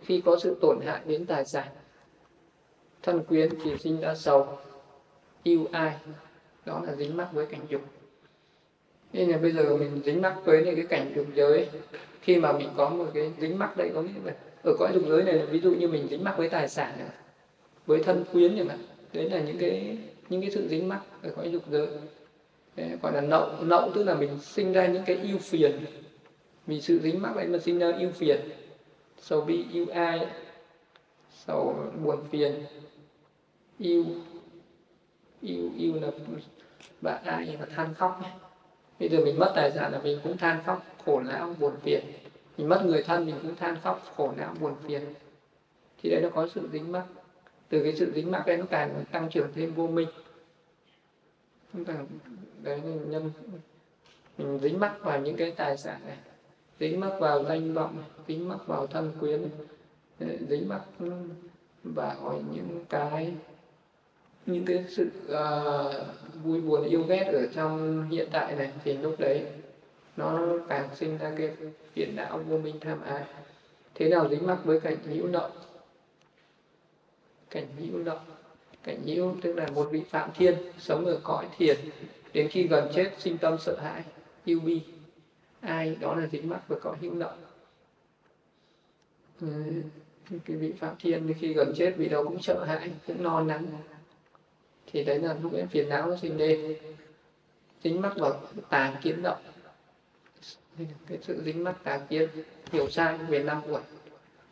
Khi 0.00 0.22
có 0.24 0.38
sự 0.42 0.56
tổn 0.60 0.80
hại 0.86 1.02
đến 1.06 1.26
tài 1.26 1.44
sản 1.44 1.68
thân 3.04 3.22
quyến 3.24 3.48
thì 3.64 3.78
sinh 3.78 4.00
ra 4.00 4.14
sầu 4.14 4.58
yêu 5.42 5.66
ai 5.72 5.96
đó 6.66 6.82
là 6.86 6.94
dính 6.94 7.16
mắc 7.16 7.28
với 7.32 7.46
cảnh 7.46 7.60
dục. 7.68 7.80
Nên 9.12 9.30
là 9.30 9.38
bây 9.38 9.52
giờ 9.52 9.76
mình 9.76 10.00
dính 10.04 10.22
mắc 10.22 10.36
với 10.44 10.64
những 10.64 10.76
cái 10.76 10.84
cảnh 10.88 11.12
dục 11.16 11.26
giới 11.34 11.68
khi 12.20 12.36
mà 12.36 12.52
mình 12.52 12.68
có 12.76 12.88
một 12.88 13.06
cái 13.14 13.32
dính 13.40 13.58
mắc 13.58 13.76
đây 13.76 13.90
có 13.94 14.02
nghĩa 14.02 14.10
là 14.24 14.34
ở 14.62 14.72
cõi 14.78 14.90
dục 14.94 15.02
giới 15.08 15.22
này 15.22 15.46
ví 15.46 15.60
dụ 15.60 15.74
như 15.74 15.88
mình 15.88 16.08
dính 16.10 16.24
mắc 16.24 16.34
với 16.38 16.48
tài 16.48 16.68
sản 16.68 16.92
này, 16.98 17.08
với 17.86 18.02
thân 18.02 18.24
quyến 18.32 18.56
chẳng 18.56 18.68
hạn 18.68 18.78
đấy 19.12 19.30
là 19.30 19.40
những 19.40 19.58
cái 19.58 19.98
những 20.28 20.40
cái 20.40 20.50
sự 20.50 20.68
dính 20.68 20.88
mắc 20.88 21.00
ở 21.22 21.30
cõi 21.36 21.50
dục 21.50 21.62
giới. 21.70 21.88
Đấy, 22.76 22.90
gọi 23.02 23.12
là 23.12 23.20
nậu 23.20 23.48
nậu 23.60 23.90
tức 23.94 24.04
là 24.04 24.14
mình 24.14 24.38
sinh 24.40 24.72
ra 24.72 24.86
những 24.86 25.02
cái 25.06 25.16
ưu 25.16 25.38
phiền. 25.38 25.84
Vì 26.66 26.80
sự 26.80 27.00
dính 27.02 27.22
mắc 27.22 27.36
đấy 27.36 27.46
mà 27.46 27.58
sinh 27.58 27.78
ra 27.78 27.92
ưu 27.98 28.10
phiền. 28.10 28.40
Sầu 29.18 29.40
bi 29.40 29.64
yêu 29.72 29.86
ai 29.92 30.26
sầu 31.46 31.76
buồn 32.04 32.18
phiền 32.30 32.64
yêu. 33.78 34.04
Yêu 35.40 35.70
yêu 35.76 35.94
là 36.00 36.10
bạn 37.00 37.24
ai 37.24 37.46
là 37.60 37.66
than 37.66 37.94
khóc 37.94 38.20
bây 39.00 39.08
giờ 39.08 39.24
mình 39.24 39.38
mất 39.38 39.52
tài 39.54 39.72
sản 39.72 39.92
là 39.92 40.00
mình 40.02 40.20
cũng 40.24 40.36
than 40.36 40.62
khóc, 40.66 40.84
khổ 41.04 41.20
não 41.20 41.54
buồn 41.60 41.72
phiền. 41.82 42.04
Mình 42.58 42.68
mất 42.68 42.82
người 42.84 43.02
thân 43.02 43.26
mình 43.26 43.34
cũng 43.42 43.56
than 43.56 43.76
khóc, 43.82 44.02
khổ 44.16 44.32
não 44.36 44.54
buồn 44.60 44.74
phiền. 44.86 45.02
Thì 46.02 46.10
đấy 46.10 46.20
nó 46.22 46.28
có 46.34 46.48
sự 46.54 46.68
dính 46.72 46.92
mắc. 46.92 47.04
Từ 47.68 47.82
cái 47.82 47.92
sự 47.96 48.12
dính 48.14 48.30
mắc 48.30 48.46
đấy 48.46 48.56
nó 48.56 48.64
càng 48.70 49.04
tăng 49.10 49.30
trưởng 49.30 49.52
thêm 49.54 49.74
vô 49.74 49.86
minh. 49.86 50.08
Chúng 51.72 51.84
ta, 51.84 51.94
đấy 52.62 52.80
nhân, 53.06 53.30
mình 54.38 54.58
dính 54.58 54.80
mắc 54.80 54.96
vào 55.00 55.20
những 55.20 55.36
cái 55.36 55.50
tài 55.50 55.76
sản 55.76 56.00
này, 56.06 56.18
dính 56.80 57.00
mắc 57.00 57.12
vào 57.20 57.44
danh 57.44 57.74
vọng 57.74 58.04
dính 58.28 58.48
mắc 58.48 58.66
vào 58.66 58.86
thân 58.86 59.12
quyến 59.20 59.42
dính 60.48 60.68
mắc 60.68 60.82
vào 61.82 62.42
những 62.54 62.84
cái 62.88 63.34
những 64.46 64.64
cái 64.64 64.84
sự 64.88 65.10
uh, 65.26 66.44
vui 66.44 66.60
buồn 66.60 66.84
yêu 66.84 67.02
ghét 67.02 67.30
ở 67.32 67.46
trong 67.54 68.02
hiện 68.10 68.28
tại 68.32 68.56
này 68.56 68.72
thì 68.84 68.96
lúc 68.96 69.14
đấy 69.18 69.46
nó 70.16 70.40
càng 70.68 70.88
sinh 70.94 71.18
ra 71.18 71.32
cái 71.38 71.50
phiền 71.92 72.16
não 72.16 72.38
vô 72.38 72.58
minh 72.58 72.80
tham 72.80 73.00
ái. 73.02 73.24
Thế 73.94 74.08
nào 74.08 74.28
dính 74.28 74.46
mắc 74.46 74.58
với 74.64 74.80
cảnh 74.80 74.96
hữu 75.04 75.26
nợ 75.26 75.50
cảnh 77.50 77.66
hữu 77.78 77.98
nợ 77.98 78.18
cảnh 78.82 79.02
hữu 79.06 79.34
tức 79.42 79.52
là 79.52 79.66
một 79.74 79.88
vị 79.90 80.02
phạm 80.10 80.30
thiên 80.34 80.54
sống 80.78 81.04
ở 81.04 81.20
cõi 81.22 81.46
thiền 81.56 81.76
đến 82.32 82.48
khi 82.48 82.66
gần 82.66 82.90
chết 82.94 83.12
sinh 83.18 83.38
tâm 83.38 83.58
sợ 83.58 83.76
hãi 83.80 84.02
yêu 84.44 84.60
bi. 84.60 84.80
Ai 85.60 85.96
đó 86.00 86.14
là 86.14 86.26
dính 86.32 86.48
mắc 86.48 86.68
với 86.68 86.78
cõi 86.80 86.96
hữu 87.00 87.14
nợ 87.14 87.36
ừ, 89.40 89.46
ờ, 90.30 90.36
cái 90.44 90.56
vị 90.56 90.72
phạm 90.72 90.94
thiên 90.98 91.34
khi 91.38 91.52
gần 91.52 91.72
chết 91.76 91.94
vị 91.96 92.08
đâu 92.08 92.24
cũng 92.24 92.42
sợ 92.42 92.64
hãi 92.64 92.90
cũng 93.06 93.22
non 93.22 93.46
nắng 93.46 93.66
thì 94.94 95.04
đấy 95.04 95.18
là 95.18 95.34
lúc 95.42 95.52
ấy 95.52 95.66
phiền 95.66 95.88
não 95.88 96.10
nó 96.10 96.16
sinh 96.16 96.36
lên. 96.36 96.76
Dính 97.82 98.00
mắc 98.00 98.12
vào 98.16 98.42
tà 98.70 98.98
kiến 99.02 99.22
động. 99.22 99.42
Cái 100.78 101.18
sự 101.22 101.42
dính 101.44 101.64
mắc 101.64 101.76
tà 101.84 101.98
kiến, 101.98 102.28
hiểu 102.72 102.90
sai 102.90 103.18
về 103.18 103.42
năm 103.42 103.62
uẩn. 103.68 103.82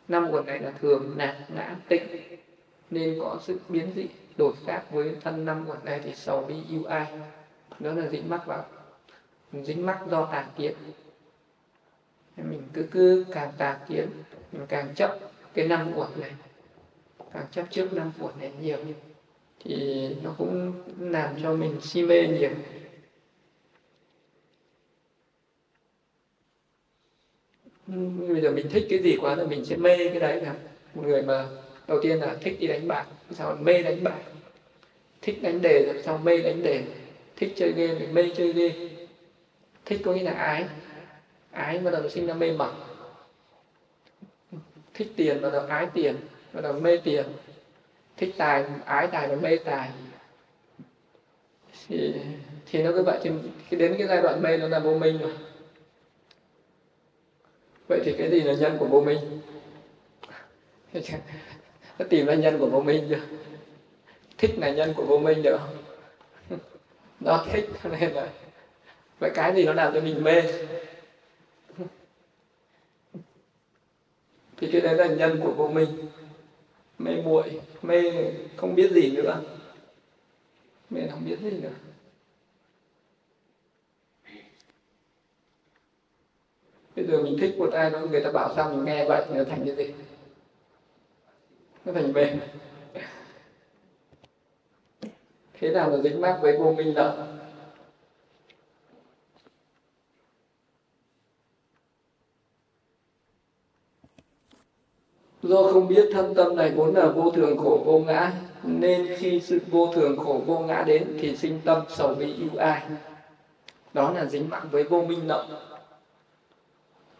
Năm 0.07 0.29
uẩn 0.31 0.45
này 0.45 0.59
là 0.59 0.71
thường 0.71 1.13
nạt 1.17 1.35
ngã 1.55 1.75
tịnh 1.87 2.07
nên 2.89 3.19
có 3.19 3.39
sự 3.43 3.59
biến 3.69 3.91
dị, 3.95 4.07
đổi 4.37 4.53
khác 4.65 4.83
với 4.91 5.15
thân 5.21 5.45
năm 5.45 5.65
uẩn 5.69 5.77
này 5.85 6.01
thì 6.03 6.15
sầu 6.15 6.41
bi 6.41 6.55
yêu 6.69 6.85
ai. 6.85 7.07
Đó 7.79 7.93
là 7.93 8.07
dính 8.07 8.29
mắc 8.29 8.45
vào. 8.45 8.65
Dính 9.53 9.85
mắc 9.85 9.99
do 10.09 10.25
tà 10.31 10.47
kiến. 10.57 10.73
Mình 12.37 12.63
cứ 12.73 12.87
cứ 12.91 13.25
càng 13.31 13.51
tà 13.57 13.79
kiến, 13.87 14.09
mình 14.51 14.65
càng 14.69 14.95
chấp 14.95 15.19
cái 15.53 15.67
năm 15.67 15.91
uẩn 15.95 16.09
này. 16.17 16.31
Càng 17.33 17.45
chấp 17.51 17.65
trước 17.69 17.93
năm 17.93 18.11
uẩn 18.19 18.33
này 18.39 18.51
nhiều 18.61 18.77
thì 19.63 20.07
nó 20.23 20.35
cũng 20.37 20.73
làm 20.99 21.35
cho 21.43 21.53
mình 21.53 21.81
si 21.81 22.03
mê 22.03 22.27
nhiều. 22.27 22.49
Bây 28.29 28.41
giờ 28.41 28.51
mình 28.51 28.69
thích 28.69 28.85
cái 28.89 28.99
gì 28.99 29.17
quá 29.21 29.35
là 29.35 29.43
mình 29.43 29.65
sẽ 29.65 29.75
mê 29.75 29.97
cái 30.09 30.19
đấy 30.19 30.41
cả. 30.45 30.55
Một 30.93 31.03
người 31.05 31.21
mà 31.21 31.47
đầu 31.87 31.99
tiên 32.01 32.19
là 32.19 32.37
thích 32.41 32.57
đi 32.59 32.67
đánh 32.67 32.87
bạc 32.87 33.05
sao 33.31 33.57
mê 33.61 33.83
đánh 33.83 34.03
bạc. 34.03 34.19
Thích 35.21 35.39
đánh 35.41 35.61
đề 35.61 35.85
rồi 35.85 36.03
sao 36.03 36.17
mê 36.17 36.41
đánh 36.41 36.63
đề. 36.63 36.83
Thích 37.35 37.53
chơi 37.55 37.71
game 37.71 37.95
thì 37.99 38.07
mê 38.07 38.31
chơi 38.35 38.53
game. 38.53 38.89
Thích 39.85 40.01
có 40.05 40.13
nghĩa 40.13 40.23
là 40.23 40.31
ái. 40.31 40.65
Ái 41.51 41.79
bắt 41.79 41.91
đầu 41.91 42.09
sinh 42.09 42.27
ra 42.27 42.33
mê 42.33 42.51
mẩn. 42.51 42.73
Thích 44.93 45.07
tiền 45.15 45.41
bắt 45.41 45.49
đầu 45.53 45.65
ái 45.65 45.87
tiền, 45.93 46.15
bắt 46.53 46.61
đầu 46.61 46.73
mê 46.73 46.97
tiền 47.03 47.25
thích 48.17 48.33
tài, 48.37 48.65
ái 48.85 49.07
tài 49.11 49.27
và 49.27 49.35
mê 49.35 49.57
tài. 49.65 49.89
Thì 51.87 52.13
thì 52.65 52.83
nó 52.83 52.91
cứ 52.91 53.03
vậy, 53.03 53.19
thì 53.69 53.77
đến 53.77 53.95
cái 53.97 54.07
giai 54.07 54.21
đoạn 54.21 54.41
mê 54.41 54.57
nó 54.57 54.67
là 54.67 54.79
vô 54.79 54.93
minh 54.93 55.17
rồi. 55.17 55.33
Vậy 57.87 58.01
thì 58.05 58.15
cái 58.17 58.31
gì 58.31 58.41
là 58.41 58.53
nhân 58.53 58.77
của 58.79 58.87
vô 58.87 59.01
minh? 59.01 59.41
Nó 61.99 62.05
tìm 62.09 62.25
ra 62.25 62.33
nhân 62.33 62.59
của 62.59 62.67
vô 62.67 62.81
minh 62.81 63.05
chưa? 63.09 63.19
Thích 64.37 64.51
là 64.57 64.71
nhân 64.71 64.93
của 64.93 65.05
vô 65.05 65.17
minh 65.17 65.43
được 65.43 65.59
nó 67.19 67.45
thích 67.51 67.69
nên 67.83 68.11
là 68.11 68.29
vậy 69.19 69.31
cái 69.33 69.55
gì 69.55 69.65
nó 69.65 69.73
làm 69.73 69.93
cho 69.93 70.01
mình 70.01 70.23
mê? 70.23 70.41
Thì 74.57 74.69
cái 74.71 74.81
đấy 74.81 74.95
là 74.95 75.07
nhân 75.07 75.39
của 75.43 75.51
vô 75.51 75.67
minh 75.67 75.89
mê 77.03 77.21
muội 77.21 77.59
mê 77.81 78.31
không 78.57 78.75
biết 78.75 78.91
gì 78.91 79.15
nữa. 79.15 79.41
Mê 80.89 81.07
không 81.11 81.25
biết 81.25 81.37
gì 81.43 81.51
nữa. 81.51 81.69
Bây 86.95 87.05
giờ 87.05 87.23
mình 87.23 87.37
thích 87.39 87.55
một 87.59 87.71
ai 87.71 87.89
đó, 87.89 87.99
người 87.99 88.23
ta 88.23 88.31
bảo 88.31 88.53
sao 88.55 88.71
mình 88.71 88.85
nghe 88.85 89.05
vậy 89.07 89.25
thì 89.29 89.37
nó 89.37 89.43
thành 89.49 89.65
cái 89.65 89.75
gì? 89.75 89.93
Nó 91.85 91.93
thành 91.93 92.13
mê 92.13 92.25
thế 95.53 95.69
nào 95.69 95.89
là 95.89 95.97
dính 96.03 96.21
mắc 96.21 96.39
với 96.41 96.57
vô 96.57 96.73
minh 96.77 96.95
lậu 96.95 97.13
do 105.43 105.63
không 105.73 105.87
biết 105.87 106.09
thân 106.13 106.35
tâm 106.35 106.55
này 106.55 106.71
vốn 106.75 106.95
là 106.95 107.07
vô 107.07 107.31
thường 107.31 107.57
khổ 107.57 107.83
vô 107.85 107.99
ngã 107.99 108.31
nên 108.63 109.15
khi 109.17 109.39
sự 109.39 109.59
vô 109.67 109.93
thường 109.93 110.17
khổ 110.17 110.41
vô 110.45 110.59
ngã 110.59 110.83
đến 110.87 111.17
thì 111.21 111.37
sinh 111.37 111.59
tâm 111.65 111.81
sầu 111.89 112.15
bi 112.15 112.35
ưu 112.39 112.59
ai. 112.59 112.81
Đó 113.93 114.11
là 114.11 114.25
dính 114.25 114.49
mắc 114.49 114.63
với 114.71 114.83
vô 114.83 115.01
minh 115.01 115.27
động. 115.27 115.45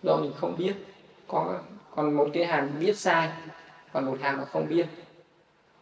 Do 0.04 0.16
mình 0.16 0.32
không 0.40 0.56
biết 0.58 0.74
có 1.28 1.60
còn 1.96 2.14
một 2.14 2.28
cái 2.34 2.46
hàng 2.46 2.72
biết 2.80 2.98
sai 2.98 3.30
còn 3.94 4.06
một 4.06 4.18
hàng 4.22 4.40
là 4.40 4.46
không 4.46 4.68
biết. 4.70 4.86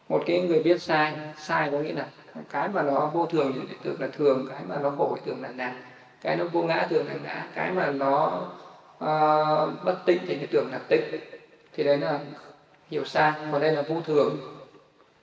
Một 0.09 0.23
cái 0.25 0.41
người 0.41 0.63
biết 0.63 0.81
sai 0.81 1.13
sai 1.37 1.69
có 1.71 1.79
nghĩa 1.79 1.93
là 1.93 2.07
cái 2.49 2.67
mà 2.67 2.81
nó 2.81 3.11
vô 3.13 3.25
thường 3.25 3.53
thì 3.69 3.75
tưởng 3.83 4.01
là 4.01 4.07
thường 4.07 4.47
cái 4.49 4.61
mà 4.67 4.77
nó 4.83 4.89
khổ 4.97 5.15
thì 5.15 5.21
tưởng 5.25 5.41
là 5.41 5.49
nạn 5.49 5.81
cái 6.21 6.35
nó 6.35 6.45
vô 6.45 6.61
ngã 6.61 6.87
tưởng 6.89 7.07
là 7.07 7.13
ngã 7.23 7.47
cái 7.55 7.71
mà 7.71 7.91
nó 7.91 8.41
uh, 8.97 9.85
bất 9.85 9.95
tịnh 10.05 10.19
thì 10.27 10.47
tưởng 10.51 10.71
là 10.71 10.79
tịnh 10.87 11.01
thì 11.73 11.83
đấy 11.83 11.97
là 11.97 12.19
hiểu 12.89 13.05
sai 13.05 13.33
còn 13.51 13.61
đây 13.61 13.71
là 13.71 13.81
vô 13.81 14.01
thường. 14.01 14.39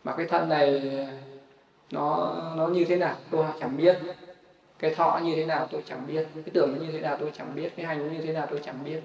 Mà 0.05 0.15
cái 0.17 0.27
thân 0.27 0.49
này, 0.49 0.93
nó 1.91 2.35
nó 2.57 2.69
như 2.69 2.85
thế 2.85 2.97
nào 2.97 3.17
tôi 3.31 3.47
chẳng 3.61 3.77
biết. 3.77 3.99
Cái 4.79 4.95
thọ 4.95 5.21
như 5.25 5.35
thế 5.35 5.47
nào 5.47 5.69
tôi 5.71 5.83
chẳng 5.87 6.07
biết. 6.07 6.27
Cái 6.35 6.51
tưởng 6.55 6.75
nó 6.75 6.85
như 6.85 6.93
thế 6.93 7.01
nào 7.01 7.17
tôi 7.21 7.31
chẳng 7.35 7.55
biết. 7.55 7.73
Cái 7.77 7.87
hành 7.87 7.99
nó 7.99 8.13
như 8.13 8.21
thế 8.27 8.33
nào 8.33 8.47
tôi 8.51 8.61
chẳng 8.65 8.85
biết. 8.85 9.01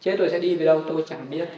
Chết 0.00 0.16
rồi 0.18 0.28
sẽ 0.30 0.38
đi 0.38 0.56
về 0.56 0.66
đâu 0.66 0.82
tôi 0.88 1.04
chẳng 1.06 1.30
biết. 1.30 1.48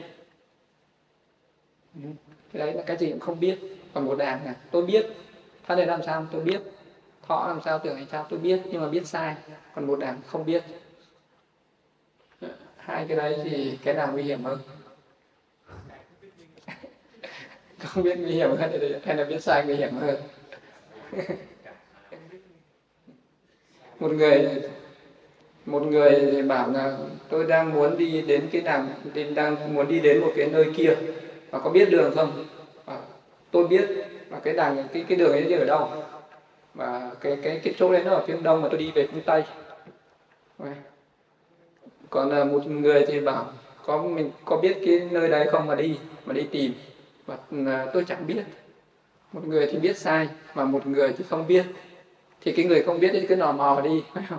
Ừ. 1.95 2.09
Cái 2.53 2.61
đấy 2.61 2.75
là 2.75 2.83
cái 2.87 2.97
gì 2.97 3.11
cũng 3.11 3.21
không 3.21 3.41
biết. 3.41 3.59
Còn 3.95 4.07
một 4.07 4.19
đàn 4.19 4.45
là 4.45 4.55
tôi 4.71 4.87
biết. 4.87 5.07
Thân 5.67 5.79
này 5.79 5.87
làm 5.87 6.03
sao 6.03 6.27
tôi 6.33 6.41
biết. 6.41 6.61
Thọ 7.23 7.49
làm 7.49 7.61
sao 7.65 7.79
tưởng 7.79 7.97
làm 7.97 8.07
sao 8.11 8.27
tôi 8.29 8.39
biết. 8.39 8.61
Nhưng 8.65 8.83
mà 8.83 8.89
biết 8.89 9.07
sai, 9.07 9.35
còn 9.75 9.87
một 9.87 9.99
đàn 9.99 10.21
không 10.27 10.47
biết. 10.47 10.65
Hai 12.77 13.05
cái 13.09 13.17
đấy 13.17 13.39
thì 13.45 13.79
cái 13.85 13.95
nào 13.95 14.09
nguy 14.13 14.23
hiểm 14.23 14.45
hơn? 14.45 14.59
Không 17.85 18.05
biết 18.05 18.19
nguy 18.19 18.33
hiểm 18.33 18.51
hơn 18.51 18.71
hay 19.05 19.17
là 19.17 19.25
biết 19.25 19.43
sai 19.43 19.65
nguy 19.67 19.75
hiểm 19.77 19.95
hơn. 19.95 20.17
Một 24.01 24.11
người 24.13 24.63
một 25.67 25.83
người 25.83 26.29
thì 26.33 26.43
bảo 26.43 26.71
là, 26.71 26.97
tôi 27.29 27.45
đang 27.45 27.73
muốn 27.75 27.97
đi 27.97 28.23
đến 28.23 28.49
cái 28.53 28.63
nào 28.63 28.87
đang 29.35 29.75
muốn 29.75 29.89
đi 29.89 30.01
đến 30.01 30.21
một 30.21 30.33
cái 30.37 30.47
nơi 30.47 30.73
kia 30.77 30.97
và 31.51 31.59
có 31.59 31.71
biết 31.71 31.89
đường 31.91 32.13
không? 32.15 32.45
Và 32.87 32.99
tôi 33.51 33.69
biết 33.69 33.89
và 34.29 34.39
cái 34.39 34.55
đàn 34.55 34.89
cái 34.93 35.05
cái 35.09 35.19
đường 35.19 35.33
ấy 35.33 35.45
đi 35.47 35.55
ở 35.55 35.65
đâu? 35.65 35.89
Và 36.75 37.15
cái 37.21 37.37
cái 37.43 37.61
cái 37.65 37.75
chỗ 37.79 37.93
đấy 37.93 38.03
nó 38.05 38.13
ở 38.13 38.25
phía 38.27 38.35
đông 38.43 38.63
mà 38.63 38.69
tôi 38.71 38.79
đi 38.79 38.91
về 38.95 39.09
phương 39.13 39.23
tây. 39.23 39.45
Còn 42.11 42.31
là 42.31 42.45
một 42.45 42.67
người 42.67 43.05
thì 43.07 43.21
bảo, 43.21 43.53
có 43.83 43.99
mình, 43.99 44.31
có 44.45 44.57
biết 44.57 44.79
cái 44.83 44.99
nơi 45.01 45.29
đấy 45.29 45.47
không 45.47 45.67
mà 45.67 45.75
đi 45.75 46.01
mà 46.27 46.33
đi 46.33 46.45
tìm? 46.53 46.73
Và 47.51 47.87
tôi 47.93 48.05
chẳng 48.07 48.27
biết. 48.27 48.43
Một 49.33 49.45
người 49.45 49.69
thì 49.73 49.79
biết 49.79 49.97
sai 49.97 50.29
mà 50.55 50.65
một 50.65 50.87
người 50.87 51.13
thì 51.19 51.25
không 51.29 51.47
biết. 51.47 51.67
Thì 52.41 52.53
cái 52.53 52.65
người 52.65 52.83
không 52.83 53.01
biết 53.01 53.11
thì 53.13 53.27
cứ 53.27 53.37
nò 53.37 53.53
mò 53.53 53.81
đi 53.85 54.05
phải 54.15 54.25
không? 54.29 54.39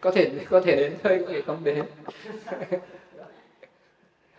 Có 0.00 0.10
thể 0.10 0.30
có 0.50 0.60
thể 0.60 0.76
đến 0.76 0.96
nơi 1.04 1.18
có 1.26 1.32
thể 1.32 1.42
không 1.42 1.64
đến. 1.64 1.84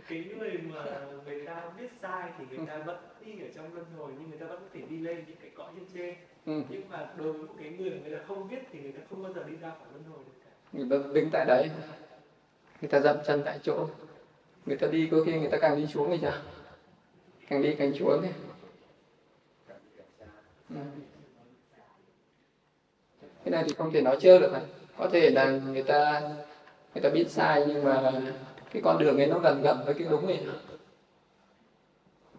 Cái 0.08 0.26
người 0.38 0.60
mà 0.74 0.84
người 1.26 1.46
ta 1.46 1.64
biết 1.80 1.88
sai 2.02 2.32
thì 2.38 2.46
người 2.58 2.66
ta 2.66 2.78
vẫn 2.78 2.98
đi 3.26 3.32
ở 3.32 3.48
trong 3.56 3.74
luân 3.74 3.86
hồi 3.98 4.12
nhưng 4.20 4.30
người 4.30 4.40
ta 4.40 4.46
vẫn 4.46 4.60
có 4.60 4.68
thể 4.74 4.82
đi 4.90 5.00
lên 5.00 5.24
những 5.28 5.36
cái 5.42 5.52
cõi 5.56 5.68
trên 5.76 5.86
trên. 5.94 6.16
Ừ. 6.46 6.62
nhưng 6.70 6.82
mà 6.90 7.08
đối 7.18 7.34
với 7.34 7.42
một 7.42 7.54
cái 7.60 7.70
người 7.70 8.02
người 8.04 8.18
ta 8.18 8.24
không 8.28 8.50
biết 8.50 8.60
thì 8.72 8.80
người 8.80 8.92
ta 8.92 9.00
không 9.10 9.24
bao 9.24 9.34
giờ 9.34 9.44
đi 9.44 9.54
ra 9.62 9.70
khỏi 9.70 9.88
luân 9.94 10.04
hồi 10.12 10.20
được 10.26 10.32
cả. 10.46 10.52
Người 10.74 10.88
ta 10.90 10.98
đứng 11.14 11.30
tại 11.32 11.46
đấy. 11.46 11.70
Người 12.82 12.90
ta 12.90 13.00
dậm 13.00 13.18
chân 13.28 13.42
tại 13.46 13.60
chỗ. 13.64 13.88
Người 14.66 14.78
ta 14.78 14.88
đi 14.88 15.08
có 15.12 15.18
khi 15.26 15.40
người 15.40 15.50
ta 15.52 15.58
càng 15.62 15.78
đi 15.78 15.88
xuống 15.88 16.12
thì 16.12 16.18
sao 16.22 16.34
càng 17.54 17.62
đi 17.62 17.76
càng 17.76 17.94
xuống 17.94 18.22
thế 18.22 18.30
ừ. 20.70 20.76
cái 23.44 23.52
này 23.52 23.64
thì 23.68 23.76
không 23.78 23.92
thể 23.92 24.02
nói 24.02 24.18
trước 24.22 24.40
được 24.40 24.52
này. 24.52 24.62
Có 24.98 25.10
thể 25.12 25.30
là 25.30 25.46
người 25.46 25.84
ta 25.84 26.22
người 26.94 27.02
ta 27.04 27.10
biết 27.10 27.30
sai 27.30 27.64
nhưng 27.68 27.84
mà 27.84 28.12
cái 28.72 28.82
con 28.82 28.98
đường 28.98 29.18
ấy 29.18 29.28
nó 29.28 29.40
gần 29.40 29.62
gần 29.62 29.78
với 29.86 29.94
cái 29.94 30.08
đúng 30.12 30.28
ấy. 30.28 30.40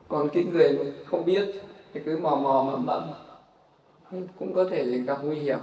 Còn 0.09 0.28
cái 0.28 0.45
người 0.45 0.93
không 1.07 1.24
biết 1.24 1.49
thì 1.93 2.01
cứ 2.05 2.19
mò 2.19 2.36
mò 2.36 2.62
mẫm 2.62 2.86
mẫm 2.86 3.12
cũng 4.39 4.55
có 4.55 4.65
thể 4.70 4.85
gặp 4.85 5.19
nguy 5.23 5.39
hiểm. 5.39 5.59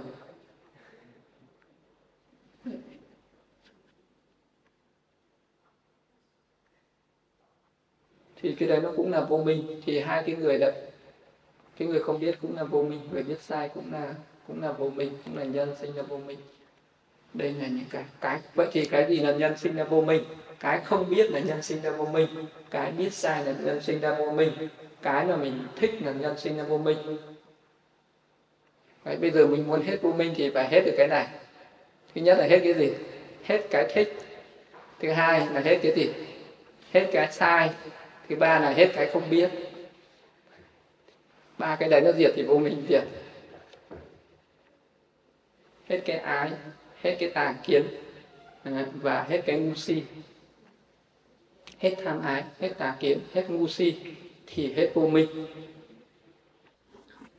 Thì 8.42 8.56
cái 8.58 8.68
đấy 8.68 8.80
nó 8.82 8.92
cũng 8.96 9.12
là 9.12 9.20
vô 9.20 9.38
minh. 9.38 9.80
Thì 9.86 10.00
hai 10.00 10.22
cái 10.26 10.36
người 10.36 10.58
đấy 10.58 10.72
cái 11.78 11.88
người 11.88 12.00
không 12.00 12.20
biết 12.20 12.38
cũng 12.42 12.56
là 12.56 12.64
vô 12.64 12.82
minh 12.82 13.00
người 13.12 13.22
biết 13.22 13.40
sai 13.40 13.68
cũng 13.68 13.92
là 13.92 14.14
cũng 14.48 14.62
là 14.62 14.72
vô 14.72 14.90
minh 14.90 15.12
cũng 15.24 15.38
là 15.38 15.44
nhân 15.44 15.74
sinh 15.80 15.96
là 15.96 16.02
vô 16.02 16.16
minh. 16.16 16.38
Đây 17.34 17.52
là 17.52 17.66
những 17.66 17.84
cái 17.90 18.04
cái 18.20 18.40
vậy 18.54 18.68
thì 18.72 18.84
cái 18.84 19.06
gì 19.08 19.16
là 19.16 19.32
nhân 19.32 19.56
sinh 19.58 19.76
ra 19.76 19.84
vô 19.84 20.00
minh? 20.00 20.24
Cái 20.60 20.80
không 20.84 21.10
biết 21.10 21.30
là 21.30 21.40
nhân 21.40 21.62
sinh 21.62 21.82
ra 21.82 21.90
vô 21.90 22.04
minh 22.04 22.28
cái 22.70 22.92
biết 22.92 23.12
sai 23.12 23.44
là 23.44 23.54
nhân 23.64 23.80
sinh 23.80 24.00
ra 24.00 24.14
vô 24.14 24.30
minh 24.30 24.52
cái 25.02 25.26
mà 25.26 25.36
mình 25.36 25.66
thích 25.76 26.02
là 26.02 26.12
nhân 26.12 26.38
sinh 26.38 26.56
ra 26.56 26.62
vô 26.62 26.78
minh. 26.78 26.98
Đấy, 29.04 29.16
bây 29.16 29.30
giờ 29.30 29.46
mình 29.46 29.66
muốn 29.66 29.82
hết 29.82 29.96
vô 30.02 30.12
minh 30.12 30.34
thì 30.36 30.50
phải 30.50 30.68
hết 30.68 30.80
được 30.84 30.94
cái 30.98 31.08
này. 31.08 31.26
Thứ 32.14 32.20
nhất 32.20 32.38
là 32.38 32.46
hết 32.46 32.60
cái 32.64 32.74
gì? 32.74 32.92
Hết 33.44 33.60
cái 33.70 33.86
thích. 33.94 34.16
Thứ 35.00 35.10
hai 35.10 35.46
là 35.52 35.60
hết 35.60 35.78
cái 35.82 35.92
gì? 35.96 36.10
Hết 36.92 37.06
cái 37.12 37.32
sai 37.32 37.70
thứ 38.28 38.36
ba 38.36 38.60
là 38.60 38.70
hết 38.70 38.90
cái 38.94 39.06
không 39.06 39.30
biết. 39.30 39.50
Ba 41.58 41.76
cái 41.76 41.88
đấy 41.88 42.00
nó 42.00 42.12
diệt 42.12 42.32
thì 42.36 42.42
vô 42.42 42.58
minh 42.58 42.86
diệt 42.88 43.04
hết 45.92 46.02
cái 46.04 46.16
ái, 46.16 46.50
hết 47.02 47.16
cái 47.20 47.30
tà 47.30 47.54
kiến 47.62 47.84
à, 48.62 48.86
và 48.94 49.22
hết 49.22 49.42
cái 49.46 49.58
ngu 49.58 49.74
si. 49.74 50.02
Hết 51.78 51.94
tham 52.04 52.22
ái, 52.22 52.44
hết 52.60 52.72
tà 52.78 52.96
kiến, 53.00 53.20
hết 53.34 53.50
ngu 53.50 53.68
si 53.68 53.96
thì 54.46 54.72
hết 54.72 54.90
vô 54.94 55.08
minh. 55.08 55.28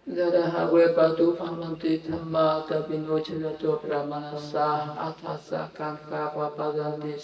Jadahawe 0.07 0.95
patu 0.95 1.35
phamanti 1.35 1.97
thamma 1.97 2.61
tapino 2.69 3.19
chidato 3.19 3.81
pramanasa 3.87 4.67
athasa 4.97 5.69
kanka 5.75 6.33
vapadanti 6.35 7.19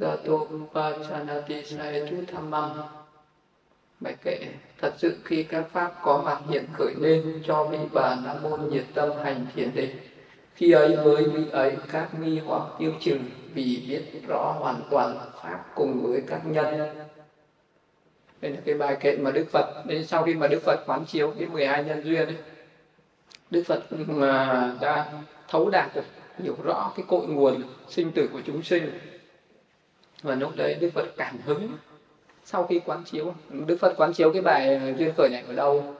sabha 0.00 0.16
Rupa 0.24 0.92
Chanati 1.08 1.64
saetu 1.64 2.16
Thamam 2.26 2.70
Bài 4.00 4.14
kệ 4.24 4.46
Thật 4.80 4.94
sự 4.96 5.16
khi 5.24 5.42
các 5.42 5.64
pháp 5.72 5.94
có 6.02 6.22
mặt 6.24 6.40
hiện 6.48 6.64
khởi 6.72 6.94
lên 6.98 7.42
cho 7.46 7.64
vị 7.64 7.78
bà 7.92 8.14
Nam 8.14 8.36
môn 8.42 8.68
nhiệt 8.68 8.84
tâm 8.94 9.10
hành 9.24 9.46
thiền 9.54 9.74
định 9.74 9.96
khi 10.54 10.72
ấy 10.72 10.96
với 10.96 11.24
vị 11.24 11.44
ấy 11.52 11.76
các 11.92 12.08
nghi 12.20 12.38
hoặc 12.38 12.62
tiêu 12.78 12.92
trừ 13.00 13.18
vì 13.54 13.84
biết 13.88 14.02
rõ 14.28 14.54
hoàn 14.58 14.82
toàn 14.90 15.16
pháp 15.42 15.64
cùng 15.74 16.02
với 16.02 16.22
các 16.26 16.40
nhân. 16.46 16.96
Đây 18.40 18.52
là 18.52 18.58
cái 18.64 18.74
bài 18.74 18.96
kệ 19.00 19.16
mà 19.16 19.30
Đức 19.30 19.46
Phật 19.52 19.82
đến 19.86 20.06
sau 20.06 20.22
khi 20.22 20.34
mà 20.34 20.46
Đức 20.46 20.62
Phật 20.64 20.80
quán 20.86 21.04
chiếu 21.04 21.34
cái 21.38 21.48
12 21.48 21.84
nhân 21.84 22.02
duyên 22.04 22.26
ấy, 22.26 22.36
Đức 23.50 23.62
Phật 23.66 23.82
mà 24.06 24.72
đã 24.80 25.12
thấu 25.48 25.70
đạt 25.70 25.94
được 25.94 26.04
hiểu 26.38 26.56
rõ 26.62 26.92
cái 26.96 27.04
cội 27.08 27.26
nguồn 27.26 27.62
sinh 27.88 28.12
tử 28.12 28.28
của 28.32 28.40
chúng 28.46 28.62
sinh 28.62 28.90
và 30.22 30.34
lúc 30.34 30.52
đấy 30.56 30.74
Đức 30.80 30.90
Phật 30.94 31.06
cảm 31.16 31.38
hứng 31.44 31.68
sau 32.44 32.66
khi 32.66 32.80
quán 32.86 33.02
chiếu. 33.04 33.34
Đức 33.66 33.76
Phật 33.80 33.94
quán 33.96 34.12
chiếu 34.12 34.32
cái 34.32 34.42
bài 34.42 34.76
ờ, 34.76 34.92
duyên 34.98 35.12
khởi 35.16 35.28
này 35.32 35.44
ở 35.46 35.54
đâu? 35.54 35.94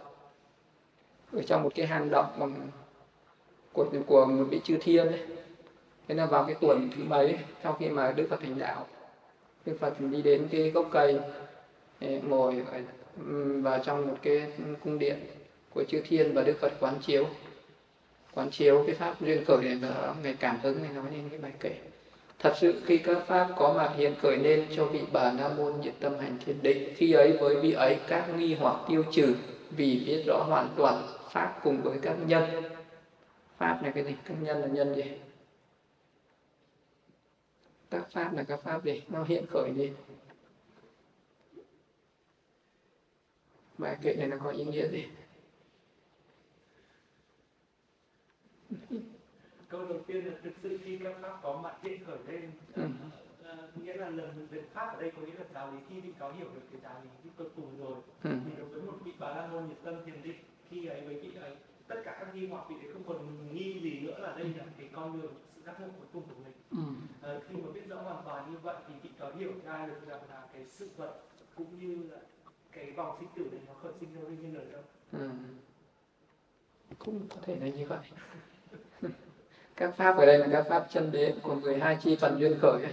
Ở 1.32 1.42
trong 1.42 1.62
một 1.62 1.70
cái 1.74 1.86
hang 1.86 2.10
động 2.10 2.26
bằng 2.38 2.54
của 3.72 3.86
của 4.06 4.26
một 4.26 4.44
vị 4.50 4.60
chư 4.64 4.78
thiên 4.80 5.06
ấy. 5.06 5.26
thế 6.08 6.14
là 6.14 6.26
vào 6.26 6.44
cái 6.44 6.56
tuần 6.60 6.90
thứ 6.96 7.04
mấy, 7.04 7.38
sau 7.62 7.72
khi 7.72 7.88
mà 7.88 8.12
đức 8.12 8.26
phật 8.30 8.40
thành 8.40 8.58
đạo, 8.58 8.86
đức 9.66 9.76
phật 9.80 9.94
đi 10.00 10.22
đến 10.22 10.48
cái 10.50 10.70
gốc 10.70 10.88
cây 10.92 11.20
ờ, 12.00 12.08
ngồi 12.28 12.62
vào 13.62 13.78
trong 13.84 14.08
một 14.08 14.16
cái 14.22 14.52
cung 14.84 14.98
điện 14.98 15.18
của 15.74 15.84
chư 15.84 16.02
thiên 16.08 16.34
và 16.34 16.42
đức 16.42 16.56
phật 16.60 16.72
quán 16.80 16.94
chiếu. 17.02 17.26
Quán 18.34 18.50
chiếu 18.50 18.84
cái 18.86 18.94
pháp 18.94 19.20
duyên 19.20 19.44
khởi 19.44 19.64
này 19.64 19.78
nó 19.82 20.14
ngày 20.22 20.36
cảm 20.40 20.58
hứng 20.62 20.82
này 20.82 20.92
nói 20.94 21.04
lên 21.10 21.28
cái 21.30 21.38
bài 21.38 21.52
kể 21.60 21.89
thật 22.40 22.54
sự 22.60 22.82
khi 22.86 22.98
các 22.98 23.22
pháp 23.26 23.54
có 23.56 23.72
mặt 23.76 23.94
hiện 23.96 24.14
khởi 24.22 24.36
nên 24.36 24.68
cho 24.76 24.86
vị 24.86 25.02
bà 25.12 25.32
nam 25.32 25.56
môn 25.56 25.80
nhiệt 25.80 25.94
tâm 26.00 26.18
hành 26.18 26.38
thiền 26.46 26.62
định, 26.62 26.94
khi 26.96 27.12
ấy 27.12 27.36
với 27.40 27.60
vị 27.60 27.72
ấy 27.72 28.00
các 28.06 28.28
nghi 28.36 28.54
hoặc 28.54 28.84
tiêu 28.88 29.04
trừ, 29.12 29.34
vì 29.70 30.04
biết 30.06 30.24
rõ 30.26 30.44
hoàn 30.48 30.74
toàn 30.76 31.02
pháp 31.28 31.60
cùng 31.62 31.82
với 31.82 31.98
các 32.02 32.16
nhân. 32.26 32.62
Pháp 33.56 33.80
là 33.82 33.90
cái 33.90 34.04
gì? 34.04 34.14
Các 34.24 34.34
nhân 34.42 34.60
là 34.60 34.66
nhân 34.66 34.94
gì? 34.94 35.04
Các 37.90 38.10
pháp 38.12 38.32
là 38.34 38.42
các 38.42 38.60
pháp 38.62 38.84
gì? 38.84 39.02
Nó 39.08 39.24
hiện 39.24 39.44
khởi 39.50 39.70
đi. 39.76 39.90
Bài 43.78 43.96
kệ 44.02 44.14
này 44.14 44.28
nó 44.28 44.36
có 44.44 44.50
ý 44.50 44.64
nghĩa 44.64 44.88
gì? 44.88 45.04
Câu 49.70 49.84
đầu 49.88 49.98
tiên 50.06 50.26
là 50.26 50.32
thực 50.42 50.52
sự 50.62 50.78
khi 50.84 50.98
các 50.98 51.16
pháp 51.20 51.38
có 51.42 51.60
mặt 51.62 51.76
hiện 51.82 52.04
khởi 52.06 52.18
lên 52.26 52.50
ừ. 52.74 52.82
à, 53.44 53.56
nghĩa 53.82 53.94
là 53.94 54.10
lần 54.10 54.46
việc 54.50 54.72
pháp 54.72 54.94
ở 54.94 55.00
đây 55.00 55.12
có 55.16 55.22
nghĩa 55.22 55.34
là 55.38 55.44
giáo 55.54 55.72
lý 55.72 55.78
khi 55.88 56.00
vị 56.00 56.12
có 56.18 56.32
hiểu 56.32 56.48
được 56.54 56.60
cái 56.72 56.80
giáo 56.82 56.94
lý 57.02 57.10
cái 57.24 57.32
cực 57.36 57.52
cùng 57.56 57.78
rồi 57.78 57.96
ừ. 58.22 58.30
thì 58.44 58.50
đối 58.58 58.68
với 58.68 58.82
một 58.82 58.98
vị 59.04 59.12
bà 59.18 59.28
la 59.28 59.46
môn 59.46 59.68
nhiệt 59.68 59.76
tâm 59.84 59.94
thiền 60.06 60.22
định 60.22 60.38
khi 60.70 60.86
ấy 60.86 61.00
với 61.00 61.14
vị 61.14 61.30
ấy 61.40 61.56
tất 61.88 61.96
cả 62.04 62.16
các 62.20 62.34
nghi 62.34 62.46
hoặc 62.46 62.64
vị 62.68 62.76
ấy 62.80 62.92
không 62.92 63.04
còn 63.06 63.48
nghi 63.54 63.80
gì 63.82 64.00
nữa 64.00 64.18
là 64.18 64.34
đây 64.36 64.54
là 64.58 64.64
cái 64.78 64.88
con 64.92 65.22
đường 65.22 65.34
sự 65.54 65.62
giác 65.66 65.80
ngộ 65.80 65.86
cuối 65.86 66.06
cùng 66.12 66.22
của 66.22 66.40
mình 66.44 66.54
ừ. 66.70 66.92
à, 67.28 67.40
khi 67.48 67.56
mà 67.56 67.72
biết 67.74 67.88
rõ 67.88 68.02
hoàn 68.02 68.24
toàn 68.24 68.52
như 68.52 68.58
vậy 68.58 68.76
thì 68.88 68.94
vị 69.02 69.10
có 69.18 69.32
hiểu 69.38 69.52
ra 69.64 69.86
được 69.86 70.06
rằng 70.06 70.20
là 70.30 70.46
cái 70.52 70.64
sự 70.66 70.88
vật 70.96 71.20
cũng 71.54 71.78
như 71.80 72.10
là 72.10 72.18
cái 72.72 72.92
vòng 72.92 73.16
sinh 73.20 73.28
tử 73.36 73.50
này 73.52 73.60
nó 73.66 73.74
khởi 73.74 73.92
sinh 74.00 74.14
ra 74.14 74.20
nguyên 74.20 74.40
nhân 74.42 74.54
ở 74.54 74.72
đâu 74.72 74.82
ừ. 75.12 75.28
cũng 76.98 77.28
có 77.28 77.36
thể 77.42 77.56
là 77.60 77.66
như 77.66 77.86
vậy 77.86 77.98
các 79.80 79.94
pháp 79.96 80.16
ở 80.16 80.26
đây 80.26 80.38
là 80.38 80.46
các 80.52 80.66
pháp 80.68 80.86
chân 80.92 81.12
đế 81.12 81.32
của 81.42 81.54
12 81.54 81.96
chi 82.02 82.16
phần 82.20 82.40
duyên 82.40 82.58
khởi 82.60 82.82
ấy. 82.82 82.92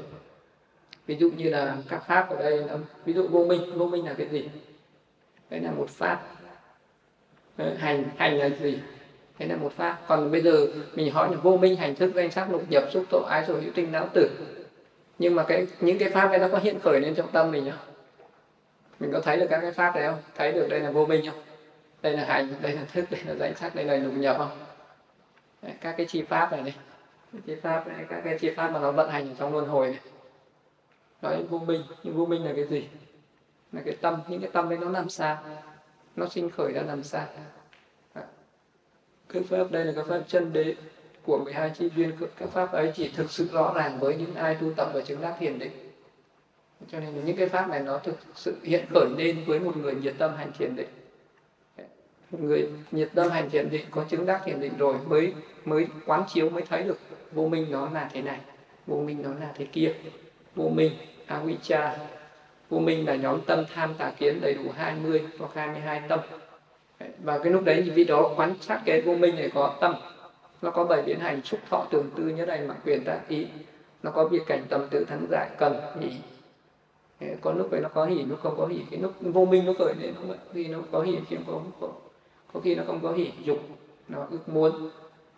ví 1.08 1.16
dụ 1.16 1.30
như 1.38 1.50
là 1.50 1.78
các 1.90 2.04
pháp 2.08 2.30
ở 2.30 2.36
đây 2.44 2.58
là, 2.58 2.78
ví 3.06 3.14
dụ 3.14 3.28
vô 3.28 3.46
minh 3.46 3.78
vô 3.78 3.86
minh 3.86 4.06
là 4.06 4.14
cái 4.14 4.28
gì? 4.28 4.50
Đấy 5.50 5.60
là 5.60 5.72
một 5.72 5.90
pháp. 5.90 6.24
Ờ, 7.58 7.74
hành 7.78 8.04
hành 8.18 8.38
là 8.38 8.50
gì? 8.50 8.80
Đấy 9.40 9.50
là 9.50 9.56
một 9.56 9.72
pháp. 9.74 9.98
Còn 10.08 10.32
bây 10.32 10.42
giờ 10.42 10.68
mình 10.96 11.12
hỏi 11.12 11.32
là 11.32 11.38
vô 11.38 11.58
minh 11.58 11.76
hành 11.76 11.96
thức 11.96 12.12
danh 12.16 12.32
sắc 12.32 12.52
lục 12.52 12.64
nhập 12.70 12.84
xúc 12.92 13.04
tội 13.10 13.24
ái 13.30 13.46
rồi 13.48 13.62
hữu 13.62 13.72
tinh 13.76 13.92
não 13.92 14.10
tử. 14.14 14.30
Nhưng 15.20 15.36
mà 15.36 15.44
cái 15.44 15.68
những 15.82 15.98
cái 15.98 16.10
pháp 16.10 16.30
ấy 16.30 16.40
nó 16.40 16.48
có 16.48 16.58
hiện 16.58 16.80
khởi 16.80 17.00
lên 17.00 17.16
trong 17.16 17.32
tâm 17.32 17.52
mình 17.52 17.72
không? 17.72 17.94
Mình 19.00 19.12
có 19.14 19.20
thấy 19.20 19.38
được 19.38 19.48
các 19.50 19.62
cái 19.62 19.72
pháp 19.72 19.96
đấy 19.96 20.08
không? 20.08 20.22
Thấy 20.36 20.52
được 20.52 20.68
đây 20.70 20.80
là 20.80 20.92
vô 20.92 21.06
minh 21.06 21.26
không? 21.26 21.42
Đây 22.02 22.14
là 22.14 22.26
hành 22.26 22.54
đây 22.62 22.72
là 22.72 22.82
thức 22.94 23.06
đây 23.12 23.22
là 23.26 23.36
danh 23.36 23.56
sắc 23.56 23.76
đây 23.76 23.86
là 23.86 23.96
lục 23.96 24.14
nhập 24.14 24.36
không? 24.38 24.67
Đấy, 25.62 25.74
các 25.82 25.96
cái 25.98 26.06
chi 26.06 26.22
pháp 26.22 26.52
này 26.52 26.62
này. 26.62 26.76
Chi 27.46 27.56
pháp 27.56 27.88
này 27.88 28.06
các 28.10 28.22
cái 28.24 28.40
chi 28.40 28.50
pháp 28.56 28.72
mà 28.72 28.80
nó 28.80 28.92
vận 28.92 29.10
hành 29.10 29.30
ở 29.30 29.36
trong 29.40 29.54
luân 29.54 29.68
hồi 29.68 29.90
này. 29.90 30.00
Nói 31.22 31.44
vô 31.50 31.60
minh 31.60 31.82
nhưng 32.04 32.18
vô 32.18 32.26
minh 32.26 32.46
là 32.46 32.54
cái 32.56 32.66
gì? 32.66 32.90
Là 33.72 33.82
cái 33.86 33.96
tâm 34.02 34.22
những 34.28 34.42
cái 34.42 34.50
tâm 34.54 34.70
đấy 34.70 34.80
nó 34.82 34.90
làm 34.90 35.10
sao 35.10 35.44
nó 36.16 36.28
sinh 36.28 36.50
khởi 36.50 36.74
ra 36.74 36.82
làm 36.82 37.04
sao 37.04 37.28
cái 39.30 39.44
pháp 39.44 39.72
đây 39.72 39.86
là 39.86 39.92
cái 39.96 40.04
pháp 40.08 40.22
chân 40.28 40.54
đế 40.54 40.76
của 41.24 41.42
12 41.44 41.70
chi 41.70 41.90
duyên 41.96 42.12
các 42.38 42.50
pháp 42.50 42.72
ấy 42.72 42.92
chỉ 42.96 43.12
thực 43.16 43.32
sự 43.32 43.50
rõ 43.52 43.74
ràng 43.76 44.00
với 44.00 44.16
những 44.16 44.36
ai 44.36 44.56
tu 44.56 44.74
tập 44.74 44.90
và 44.94 45.02
chứng 45.02 45.22
đắc 45.22 45.36
thiền 45.40 45.60
định 45.60 45.72
cho 46.92 47.00
nên 47.00 47.26
những 47.26 47.38
cái 47.38 47.50
pháp 47.50 47.70
này 47.70 47.80
nó 47.80 47.98
thực 47.98 48.18
sự 48.36 48.56
hiện 48.64 48.86
khởi 48.94 49.10
lên 49.18 49.44
với 49.48 49.60
một 49.60 49.78
người 49.78 49.96
nhiệt 49.96 50.16
tâm 50.18 50.36
hành 50.36 50.52
thiền 50.58 50.76
định 50.76 50.88
người 52.32 52.70
nhiệt 52.92 53.10
tâm 53.16 53.30
hành 53.30 53.50
thiền 53.50 53.70
định 53.70 53.86
có 53.92 54.06
chứng 54.10 54.26
đắc 54.26 54.42
thiền 54.46 54.60
định 54.60 54.74
rồi 54.78 54.96
mới 55.08 55.34
mới 55.66 55.88
quán 56.06 56.24
chiếu 56.28 56.50
mới 56.50 56.64
thấy 56.70 56.84
được 56.84 56.98
vô 57.32 57.48
minh 57.48 57.68
nó 57.72 57.90
là 57.90 58.10
thế 58.14 58.22
này 58.22 58.40
vô 58.88 58.96
minh 58.98 59.22
nó 59.24 59.30
là 59.40 59.52
thế 59.56 59.66
kia. 59.66 59.94
Vô 60.56 60.70
minh 60.70 60.92
avijja 61.28 61.92
vô 62.70 62.80
minh 62.80 63.08
là 63.08 63.16
nhóm 63.16 63.42
tâm 63.42 63.64
tham 63.74 63.94
tà 63.98 64.12
kiến 64.20 64.40
đầy 64.42 64.54
đủ 64.54 64.64
20 64.76 65.24
hoặc 65.40 65.52
22 65.54 66.02
tâm. 66.10 66.20
Và 67.24 67.38
cái 67.38 67.54
lúc 67.54 67.64
đấy 67.64 67.82
thì 67.86 67.92
vị 67.92 68.04
đó 68.04 68.34
quán 68.36 68.56
sát 68.62 68.82
cái 68.86 69.02
vô 69.02 69.16
minh 69.16 69.36
này 69.36 69.52
có 69.54 69.78
tâm. 69.82 69.96
Nó 70.62 70.72
có 70.72 70.84
bảy 70.84 71.02
biến 71.02 71.20
hành 71.20 71.42
xúc 71.42 71.60
thọ 71.70 71.86
tưởng 71.92 72.10
tư 72.16 72.24
nhớ 72.24 72.46
đành 72.46 72.68
mạng 72.68 72.80
quyền 72.86 73.04
tác 73.06 73.20
ý. 73.28 73.48
Nó 74.04 74.12
có 74.12 74.28
việc 74.28 74.42
cảnh 74.48 74.64
tâm 74.70 74.88
tự 74.92 75.06
thắng 75.06 75.26
giải 75.30 75.50
cần 75.58 75.82
nhỉ 76.00 76.12
có 77.42 77.54
lúc 77.54 77.68
vậy 77.72 77.82
nó 77.82 77.90
có 77.90 78.06
hỉ 78.06 78.24
nó 78.24 78.36
không 78.36 78.56
có 78.58 78.68
hỉ 78.68 78.82
cái 78.92 79.00
lúc 79.00 79.14
vô 79.22 79.46
minh 79.46 79.66
nó 79.66 79.74
khởi 79.80 79.94
lên 80.00 80.14
nó 80.16 80.22
vậy 80.28 80.38
khi 80.54 80.68
nó 80.68 80.80
có 80.92 81.02
hỉ 81.02 81.18
khi 81.30 81.38
có, 81.48 81.62
có 81.82 81.88
có 82.58 82.62
khi 82.64 82.76
nó 82.76 82.84
không 82.88 83.00
có 83.04 83.12
hỉ 83.12 83.32
dục 83.44 83.60
nó 84.08 84.26
ước 84.32 84.50
muốn 84.50 84.90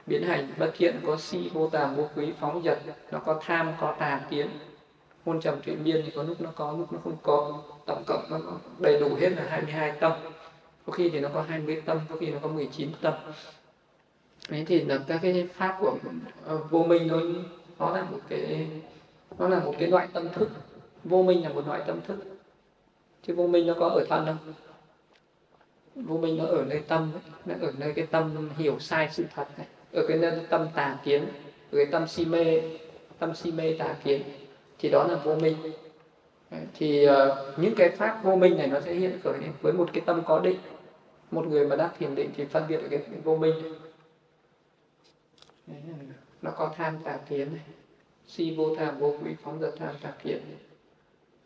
biến 0.06 0.24
hành 0.24 0.54
bất 0.58 0.72
thiện, 0.78 0.96
có 1.06 1.18
si 1.18 1.50
vô 1.54 1.70
tàm 1.70 1.96
vô 1.96 2.08
quý 2.16 2.34
phóng 2.40 2.62
dật, 2.64 2.80
nó 3.12 3.20
có 3.20 3.40
tham, 3.42 3.74
có 3.80 3.96
tà 4.00 4.22
kiến 4.30 4.48
hôn 5.26 5.42
trầm 5.42 5.60
chuyện 5.66 5.84
biên 5.84 6.02
thì 6.06 6.12
có 6.16 6.24
lúc 6.24 6.42
nó 6.42 6.50
có, 6.56 6.72
lúc 6.72 6.94
nó 6.94 7.00
không 7.04 7.18
có. 7.24 7.62
Tổng 7.86 8.04
cộng 8.08 8.24
nó 8.30 8.40
đầy 8.80 9.00
đủ 9.00 9.16
hết 9.20 9.30
là 9.30 9.46
22 9.50 9.92
tâm. 10.00 10.12
Có 10.86 10.92
khi 10.92 11.10
thì 11.10 11.20
nó 11.20 11.30
có 11.34 11.42
20 11.42 11.82
tâm, 11.86 12.00
có 12.10 12.16
khi 12.20 12.32
nó 12.32 12.40
có 12.42 12.48
19 12.48 12.90
tâm. 13.02 13.14
Đấy 14.50 14.64
thì 14.68 14.82
là 14.82 15.00
các 15.08 15.20
cái 15.22 15.48
pháp 15.54 15.78
của 15.80 15.98
ờ, 16.46 16.58
vô 16.58 16.84
minh 16.84 17.08
nó 17.08 17.18
nó 17.80 17.98
là 17.98 18.04
một 18.04 18.20
cái, 18.30 18.68
nó 19.40 19.48
là 19.48 19.60
một 19.60 19.74
cái 19.80 19.88
loại 19.88 20.08
tâm 20.14 20.30
thức. 20.34 20.50
Vô 21.04 21.24
minh 21.24 21.44
là 21.44 21.50
một 21.50 21.68
loại 21.68 21.82
tâm 21.88 22.02
thức. 22.08 22.18
Chứ 23.24 23.36
vô 23.36 23.48
minh 23.48 23.68
nó 23.68 23.74
có 23.80 23.88
ở 23.88 24.06
thân 24.10 24.26
không? 24.26 24.54
Vô 26.04 26.18
minh 26.18 26.38
nó 26.38 26.46
ở 26.46 26.66
nơi 26.68 26.82
tâm 26.88 27.12
nó 27.46 27.56
ở 27.62 27.72
nơi 27.78 27.94
cái 27.94 28.08
tâm 28.12 28.50
hiểu 28.58 28.80
sai 28.80 29.10
sự 29.12 29.26
thật 29.36 29.48
này 29.58 29.68
ở 29.94 30.06
cái 30.08 30.18
nơi 30.18 30.40
tâm 30.50 30.68
tà 30.76 31.00
kiến 31.04 31.26
ở 31.72 31.76
cái 31.76 31.86
tâm 31.86 32.08
si 32.08 32.26
mê 32.26 32.62
tâm 33.20 33.36
si 33.36 33.52
mê 33.52 33.76
tà 33.80 33.96
kiến. 34.04 34.22
Thì 34.80 34.90
đó 34.90 35.08
là 35.08 35.16
vô 35.16 35.36
minh. 35.36 35.56
Thì 36.74 37.08
uh, 37.08 37.14
những 37.58 37.74
cái 37.78 37.90
pháp 37.90 38.24
vô 38.24 38.36
minh 38.36 38.58
này 38.58 38.68
nó 38.68 38.82
sẽ 38.82 38.94
hiện 38.94 39.20
khởi 39.24 39.38
lên 39.38 39.52
với 39.62 39.74
một 39.74 39.90
cái 39.94 40.04
tâm 40.06 40.22
có 40.26 40.40
định. 40.40 40.60
Một 41.32 41.48
người 41.48 41.68
mà 41.68 41.76
đắc 41.76 41.94
thiền 42.00 42.16
định 42.16 42.32
thì 42.36 42.46
phân 42.46 42.68
biệt 42.68 42.78
được 42.78 42.88
cái 42.90 43.02
vô 43.24 43.38
minh. 43.38 43.54
Nó 46.42 46.52
có 46.52 46.74
tham 46.76 46.98
tà 47.04 47.20
kiến 47.30 47.54
này 47.54 47.64
si 48.28 48.56
vô 48.58 48.76
tham 48.76 49.00
vô 49.00 49.16
quý 49.24 49.32
phóng 49.44 49.60
dật 49.60 49.74
tham 49.78 49.96
tà 50.02 50.14
kiến 50.24 50.42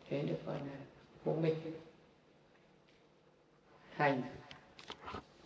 thế 0.08 0.22
được 0.22 0.46
gọi 0.46 0.56
là 0.56 0.76
vô 1.24 1.32
minh. 1.32 1.54
Hành 3.90 4.22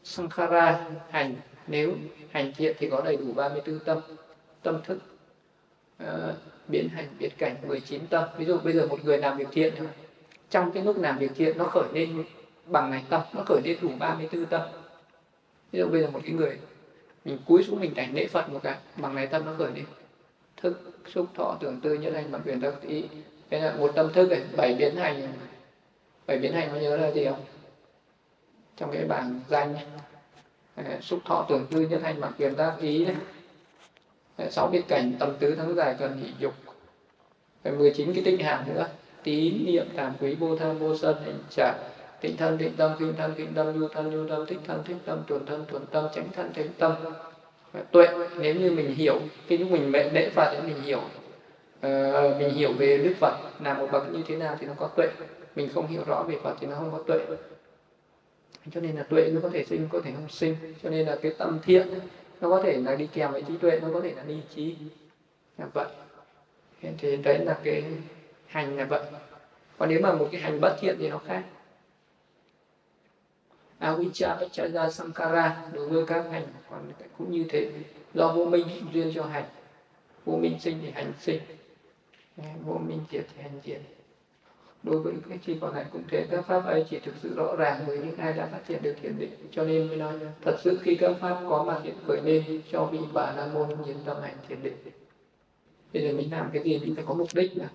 sankhara 0.08 0.86
hành 1.10 1.34
nếu 1.66 1.92
hành 2.30 2.52
thiện 2.56 2.76
thì 2.78 2.90
có 2.90 3.00
đầy 3.04 3.16
đủ 3.16 3.32
34 3.32 3.78
tâm 3.78 4.00
tâm 4.62 4.80
thức 4.84 4.98
uh, 6.02 6.08
biến 6.68 6.88
hành 6.88 7.06
biến 7.18 7.30
cảnh 7.38 7.56
19 7.66 8.06
tâm. 8.06 8.24
Ví 8.36 8.44
dụ 8.44 8.58
bây 8.58 8.72
giờ 8.72 8.86
một 8.86 9.04
người 9.04 9.18
làm 9.18 9.38
việc 9.38 9.48
thiện 9.52 9.74
trong 10.50 10.72
cái 10.72 10.82
lúc 10.82 10.98
làm 10.98 11.18
việc 11.18 11.30
thiện 11.34 11.58
nó 11.58 11.64
khởi 11.64 11.84
lên 11.92 12.24
bằng 12.66 12.90
này 12.90 13.04
tâm 13.08 13.20
nó 13.32 13.42
khởi 13.46 13.60
lên 13.64 13.76
đủ 13.82 13.88
34 13.98 14.46
tâm. 14.46 14.60
Ví 15.72 15.78
dụ 15.78 15.86
bây 15.88 16.00
giờ 16.00 16.10
một 16.10 16.20
cái 16.22 16.32
người 16.32 16.58
mình 17.24 17.38
cúi 17.46 17.62
xuống 17.62 17.80
mình 17.80 17.94
cảnh 17.94 18.14
lễ 18.14 18.26
phật 18.26 18.48
một 18.50 18.60
cái 18.62 18.76
bằng 18.96 19.14
này 19.14 19.26
tâm 19.26 19.44
nó 19.44 19.54
khởi 19.58 19.72
lên. 19.74 19.84
Thức 20.56 20.80
xúc 21.14 21.26
thọ 21.34 21.56
tưởng 21.60 21.80
tư 21.80 21.94
nhất 21.94 22.14
hành 22.14 22.30
bằng 22.32 22.42
quyền 22.44 22.60
tâm 22.60 22.74
ý. 22.82 23.04
Thế 23.50 23.60
là 23.60 23.74
một 23.78 23.92
tâm 23.94 24.12
thức 24.12 24.30
này 24.30 24.42
bảy 24.56 24.74
biến 24.74 24.96
hành. 24.96 25.32
Bảy 26.26 26.38
biến 26.38 26.52
hành 26.52 26.68
có 26.72 26.78
nhớ 26.78 26.96
là 26.96 27.10
gì 27.10 27.24
không? 27.24 27.44
Trong 28.78 28.92
cái 28.92 29.04
bảng 29.04 29.40
danh. 29.48 29.74
Ờ, 30.76 30.84
Xúc 31.00 31.18
thọ 31.24 31.46
tưởng 31.48 31.66
tư 31.70 31.80
nhân 31.80 32.02
hành 32.02 32.20
bằng 32.20 32.32
quyền 32.38 32.54
tác 32.54 32.72
ý 32.80 33.06
ờ, 34.36 34.50
sáu 34.50 34.66
biết 34.66 34.82
cảnh 34.88 35.12
tâm 35.18 35.32
tứ 35.38 35.54
thắng 35.54 35.74
dài 35.74 35.96
cần 35.98 36.20
nhị 36.22 36.30
dục. 36.38 36.54
Ờ, 37.62 37.70
Rồi 37.70 37.78
19 37.78 38.14
cái 38.14 38.24
tinh 38.24 38.38
hạng 38.38 38.64
nữa. 38.74 38.86
Tín 39.22 39.64
niệm 39.66 39.86
cảm 39.96 40.12
quý 40.20 40.34
vô 40.34 40.56
tham 40.56 40.78
vô 40.78 40.96
sân 40.96 41.16
hành 41.24 41.38
trả 41.50 41.74
tịnh 42.20 42.36
thân 42.36 42.58
tịnh 42.58 42.76
tâm 42.76 42.92
kinh 42.98 43.14
thân 43.16 43.34
kinh 43.36 43.54
tâm 43.54 43.80
nhu 43.80 43.88
thân 43.88 44.10
nhu 44.10 44.28
tâm 44.28 44.46
thích 44.46 44.58
thân 44.66 44.82
thích 44.84 44.96
tâm 45.04 45.22
tuần 45.26 45.46
thân 45.46 45.64
tuần 45.72 45.86
tâm 45.90 46.08
tránh 46.14 46.28
thân 46.36 46.50
tránh 46.54 46.68
tâm. 46.78 46.94
Tuệ 47.90 48.06
nếu 48.40 48.54
như 48.54 48.70
mình 48.70 48.94
hiểu 48.94 49.18
khi 49.46 49.58
lúc 49.58 49.70
mình 49.70 49.92
lễ 49.92 50.30
phật 50.34 50.50
thì 50.52 50.72
mình 50.72 50.82
hiểu. 50.82 51.00
Uh, 51.86 52.36
mình 52.38 52.50
hiểu 52.54 52.72
về 52.72 52.98
đức 52.98 53.14
phật 53.20 53.34
là 53.64 53.74
một 53.74 53.88
bậc 53.92 54.12
như 54.12 54.22
thế 54.26 54.36
nào 54.36 54.56
thì 54.60 54.66
nó 54.66 54.72
có 54.76 54.88
tuệ. 54.96 55.06
Mình 55.56 55.68
không 55.74 55.86
hiểu 55.86 56.02
rõ 56.06 56.22
về 56.22 56.36
phật 56.42 56.54
thì 56.60 56.66
nó 56.66 56.76
không 56.76 56.92
có 56.92 57.02
tuệ 57.06 57.20
cho 58.70 58.80
nên 58.80 58.96
là 58.96 59.02
tuệ 59.02 59.30
nó 59.34 59.40
có 59.40 59.50
thể 59.50 59.64
sinh, 59.64 59.88
có 59.92 60.00
thể 60.04 60.12
không 60.12 60.28
sinh. 60.28 60.56
Cho 60.82 60.90
nên 60.90 61.06
là 61.06 61.18
cái 61.22 61.32
tâm 61.38 61.58
thiện, 61.62 61.88
nó 62.40 62.50
có 62.50 62.62
thể 62.62 62.80
là 62.80 62.96
đi 62.96 63.08
kèm 63.12 63.32
với 63.32 63.42
trí 63.42 63.56
tuệ, 63.56 63.80
nó 63.80 63.88
có 63.92 64.00
thể 64.00 64.14
là 64.14 64.22
đi 64.22 64.40
trí. 64.54 64.76
Là 65.58 65.66
vậy. 65.74 65.86
Thì 66.98 67.16
đấy 67.16 67.38
là 67.44 67.58
cái 67.64 67.84
hành 68.46 68.76
là 68.76 68.84
vậy. 68.84 69.02
Còn 69.78 69.88
nếu 69.88 70.00
mà 70.00 70.12
một 70.12 70.28
cái 70.32 70.40
hành 70.40 70.60
bất 70.60 70.76
thiện 70.80 70.96
thì 70.98 71.08
nó 71.08 71.18
khác. 71.18 71.44
Avijja 73.80 74.36
paccaya 74.40 74.90
sankara, 74.90 75.68
đối 75.72 75.88
với 75.88 76.06
các 76.06 76.24
hành 76.30 76.46
còn 76.70 76.92
cũng 77.18 77.32
như 77.32 77.44
thế. 77.48 77.70
Do 78.14 78.32
vô 78.32 78.44
minh 78.44 78.66
duyên 78.92 79.12
cho 79.14 79.24
hành. 79.24 79.44
Vô 80.24 80.36
minh 80.36 80.56
sinh 80.60 80.78
thì 80.82 80.90
hành 80.90 81.12
sinh. 81.20 81.40
Vô 82.64 82.74
minh 82.74 83.00
diệt 83.10 83.24
thì 83.36 83.42
hành 83.42 83.60
diệt 83.64 83.80
đối 84.82 84.98
với 84.98 85.14
cái 85.28 85.38
chi 85.46 85.56
còn 85.60 85.74
hạnh 85.74 85.86
cũng 85.92 86.02
thế, 86.08 86.26
các 86.30 86.46
pháp 86.46 86.64
ấy 86.64 86.84
chỉ 86.90 86.98
thực 86.98 87.14
sự 87.22 87.34
rõ 87.36 87.56
ràng 87.56 87.84
với 87.86 87.98
những 87.98 88.16
ai 88.16 88.32
đã 88.32 88.46
phát 88.46 88.68
hiện 88.68 88.82
được 88.82 88.94
thiền 89.02 89.18
định. 89.18 89.30
Cho 89.50 89.64
nên 89.64 89.88
mới 89.88 89.96
nói 89.96 90.14
thật 90.42 90.56
sự 90.64 90.78
khi 90.82 90.94
các 90.94 91.12
pháp 91.20 91.40
có 91.48 91.64
mặt 91.64 91.80
hiện 91.84 91.94
khởi 92.06 92.20
lên, 92.24 92.62
cho 92.72 92.84
vị 92.84 92.98
bà 93.12 93.32
la 93.36 93.46
môn 93.46 93.68
nhiệt 93.68 93.96
tâm 94.04 94.16
hạnh 94.22 94.36
thiền 94.48 94.62
định. 94.62 94.76
Bây 95.92 96.02
giờ 96.02 96.12
mình 96.12 96.30
làm 96.30 96.50
cái 96.52 96.62
gì 96.62 96.78
mình 96.78 96.94
phải 96.94 97.04
có 97.06 97.14
mục 97.14 97.28
đích 97.34 97.56
mà. 97.56 97.68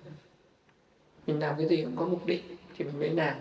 Mình 1.26 1.40
làm 1.40 1.54
cái 1.58 1.66
gì 1.68 1.82
cũng 1.82 1.96
có 1.96 2.06
mục 2.06 2.26
đích 2.26 2.44
thì 2.76 2.84
mình 2.84 2.98
mới 2.98 3.10
làm. 3.10 3.34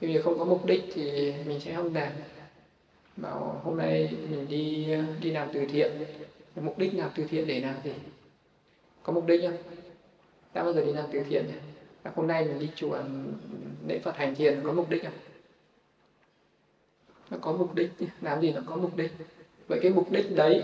Vì 0.00 0.08
việc 0.08 0.24
không 0.24 0.38
có 0.38 0.44
mục 0.44 0.66
đích 0.66 0.84
thì 0.94 1.34
mình 1.46 1.60
sẽ 1.60 1.74
không 1.74 1.94
làm. 1.94 2.12
Bảo 3.16 3.60
hôm 3.64 3.76
nay 3.76 4.16
mình 4.30 4.46
đi 4.48 4.88
đi 5.20 5.30
làm 5.30 5.48
từ 5.52 5.66
thiện. 5.66 5.92
Mục 6.56 6.78
đích 6.78 6.94
làm 6.94 7.10
từ 7.16 7.24
thiện 7.30 7.46
để 7.46 7.60
làm 7.60 7.74
gì? 7.84 7.92
Có 9.02 9.12
mục 9.12 9.26
đích 9.26 9.40
không? 9.42 9.56
Đã 10.54 10.62
bao 10.64 10.72
giờ 10.72 10.84
đi 10.84 10.92
làm 10.92 11.04
từ 11.12 11.22
thiện 11.30 11.46
nhỉ? 11.46 11.77
À, 12.02 12.12
hôm 12.16 12.26
nay 12.26 12.44
mình 12.44 12.58
đi 12.58 12.68
chùa 12.74 12.90
ừ, 12.90 13.02
lễ 13.88 13.98
Phật 13.98 14.16
hành 14.16 14.34
thiền 14.34 14.60
có 14.64 14.72
mục 14.72 14.90
đích 14.90 15.02
không 15.02 15.12
nó 17.30 17.38
có 17.40 17.52
mục 17.52 17.74
đích 17.74 17.90
làm 18.20 18.40
gì 18.40 18.52
nó 18.52 18.60
có 18.66 18.76
mục 18.76 18.96
đích. 18.96 19.10
Vậy 19.68 19.78
cái 19.82 19.92
mục 19.92 20.10
đích 20.10 20.36
đấy 20.36 20.62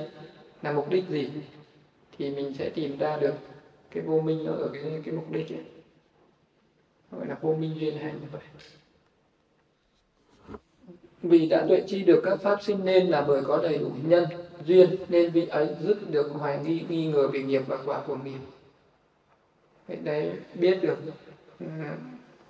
là 0.62 0.72
mục 0.72 0.90
đích 0.90 1.08
gì? 1.08 1.30
Thì 2.18 2.30
mình 2.30 2.54
sẽ 2.58 2.70
tìm 2.70 2.98
ra 2.98 3.16
được 3.16 3.34
cái 3.90 4.02
vô 4.02 4.20
minh 4.20 4.44
nó 4.44 4.52
ở 4.52 4.70
cái 4.72 4.82
cái 5.04 5.14
mục 5.14 5.32
đích 5.32 5.48
ấy. 5.48 5.64
Gọi 7.10 7.26
là 7.26 7.38
vô 7.40 7.54
minh 7.54 7.74
duyên 7.80 7.96
hành 7.96 8.20
như 8.20 8.26
vậy. 8.32 8.42
Vì 11.22 11.48
đã 11.48 11.66
tuệ 11.68 11.84
chi 11.86 12.02
được 12.02 12.22
các 12.24 12.40
pháp 12.42 12.62
sinh 12.62 12.84
nên 12.84 13.06
là 13.06 13.20
bởi 13.28 13.42
có 13.42 13.62
đầy 13.62 13.78
đủ 13.78 13.90
nhân, 14.04 14.24
duyên, 14.64 14.96
nên 15.08 15.30
vị 15.30 15.46
ấy 15.46 15.68
dứt 15.80 16.10
được 16.10 16.32
hoài 16.32 16.58
nghi 16.64 16.84
nghi 16.88 17.06
ngờ 17.06 17.28
về 17.28 17.42
nghiệp 17.42 17.62
và 17.66 17.78
quả 17.86 18.02
của 18.06 18.16
mình 18.16 18.38
đấy 19.88 20.32
biết 20.54 20.78
được 20.82 20.98
uh, 21.64 21.68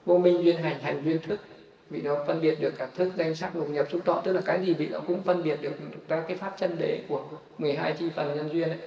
vô 0.05 0.19
minh 0.19 0.45
duyên 0.45 0.57
hành 0.57 0.81
hành 0.81 1.03
duyên 1.05 1.19
thức. 1.23 1.41
Vì 1.91 2.01
đó 2.01 2.25
phân 2.27 2.41
biệt 2.41 2.61
được 2.61 2.75
cả 2.79 2.87
thức 2.95 3.13
danh 3.17 3.35
sắc 3.35 3.57
lục 3.57 3.71
nhập 3.71 3.87
xúc 3.91 4.01
thọ 4.05 4.21
tức 4.25 4.33
là 4.33 4.41
cái 4.45 4.67
gì 4.67 4.75
vị 4.75 4.87
đó 4.87 5.01
cũng 5.07 5.23
phân 5.23 5.43
biệt 5.43 5.63
được. 5.63 5.73
Ra 6.09 6.25
cái 6.29 6.37
pháp 6.37 6.55
chân 6.59 6.77
đế 6.79 7.01
của 7.09 7.25
12 7.59 7.93
chi 7.99 8.11
phần 8.17 8.37
nhân 8.37 8.49
duyên 8.53 8.69
ấy 8.69 8.79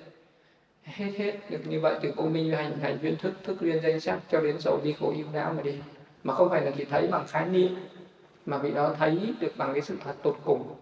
hết 0.83 1.11
hết 1.17 1.33
được 1.49 1.59
như 1.67 1.79
vậy 1.79 1.95
từ 2.01 2.11
vô 2.15 2.23
minh 2.23 2.51
hành 2.51 2.79
hành 2.79 2.97
duyên 3.01 3.15
thức 3.15 3.33
thức 3.43 3.57
duyên 3.61 3.81
danh 3.83 3.99
sắc 3.99 4.19
cho 4.31 4.41
đến 4.41 4.55
sầu 4.59 4.79
đi 4.83 4.95
khổ 4.99 5.13
yêu 5.15 5.25
não 5.33 5.53
mà 5.53 5.61
đi. 5.61 5.75
Mà 6.23 6.33
không 6.33 6.49
phải 6.49 6.65
là 6.65 6.71
chỉ 6.77 6.85
thấy 6.85 7.07
bằng 7.07 7.27
khái 7.27 7.49
niệm 7.49 7.75
mà 8.45 8.57
vị 8.57 8.71
đó 8.71 8.95
thấy 8.99 9.33
được 9.39 9.51
bằng 9.57 9.73
cái 9.73 9.81
sự 9.81 9.95
thật 10.03 10.13
tột 10.23 10.37
cùng. 10.45 10.75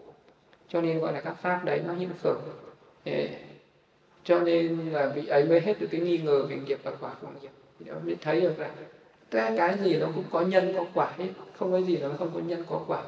Cho 0.67 0.81
nên 0.81 0.99
gọi 0.99 1.13
là 1.13 1.21
các 1.21 1.37
pháp 1.41 1.65
đấy 1.65 1.81
nó 1.87 1.93
hiện 1.93 2.09
khởi 2.23 2.35
cho 4.25 4.39
nên 4.39 4.79
là 4.91 5.07
vị 5.07 5.27
ấy 5.27 5.43
mới 5.43 5.61
hết 5.61 5.79
được 5.79 5.87
cái 5.91 6.01
nghi 6.01 6.17
ngờ 6.17 6.45
về 6.49 6.55
nghiệp 6.55 6.79
và 6.83 6.91
quả 6.99 7.11
của 7.21 7.27
nghiệp. 7.41 7.49
Thì 7.79 7.85
đó 7.85 7.93
mới 8.05 8.15
thấy 8.21 8.41
được 8.41 8.59
là 8.59 8.69
cái, 9.31 9.57
cái 9.57 9.77
gì 9.83 9.97
nó 9.97 10.07
cũng 10.15 10.23
có 10.31 10.41
nhân 10.41 10.73
có 10.77 10.85
quả 10.93 11.11
hết. 11.17 11.27
Không 11.59 11.71
có 11.71 11.81
gì 11.81 11.97
nó 11.97 12.09
không 12.19 12.31
có 12.33 12.39
nhân 12.39 12.63
có 12.69 12.81
quả. 12.87 13.03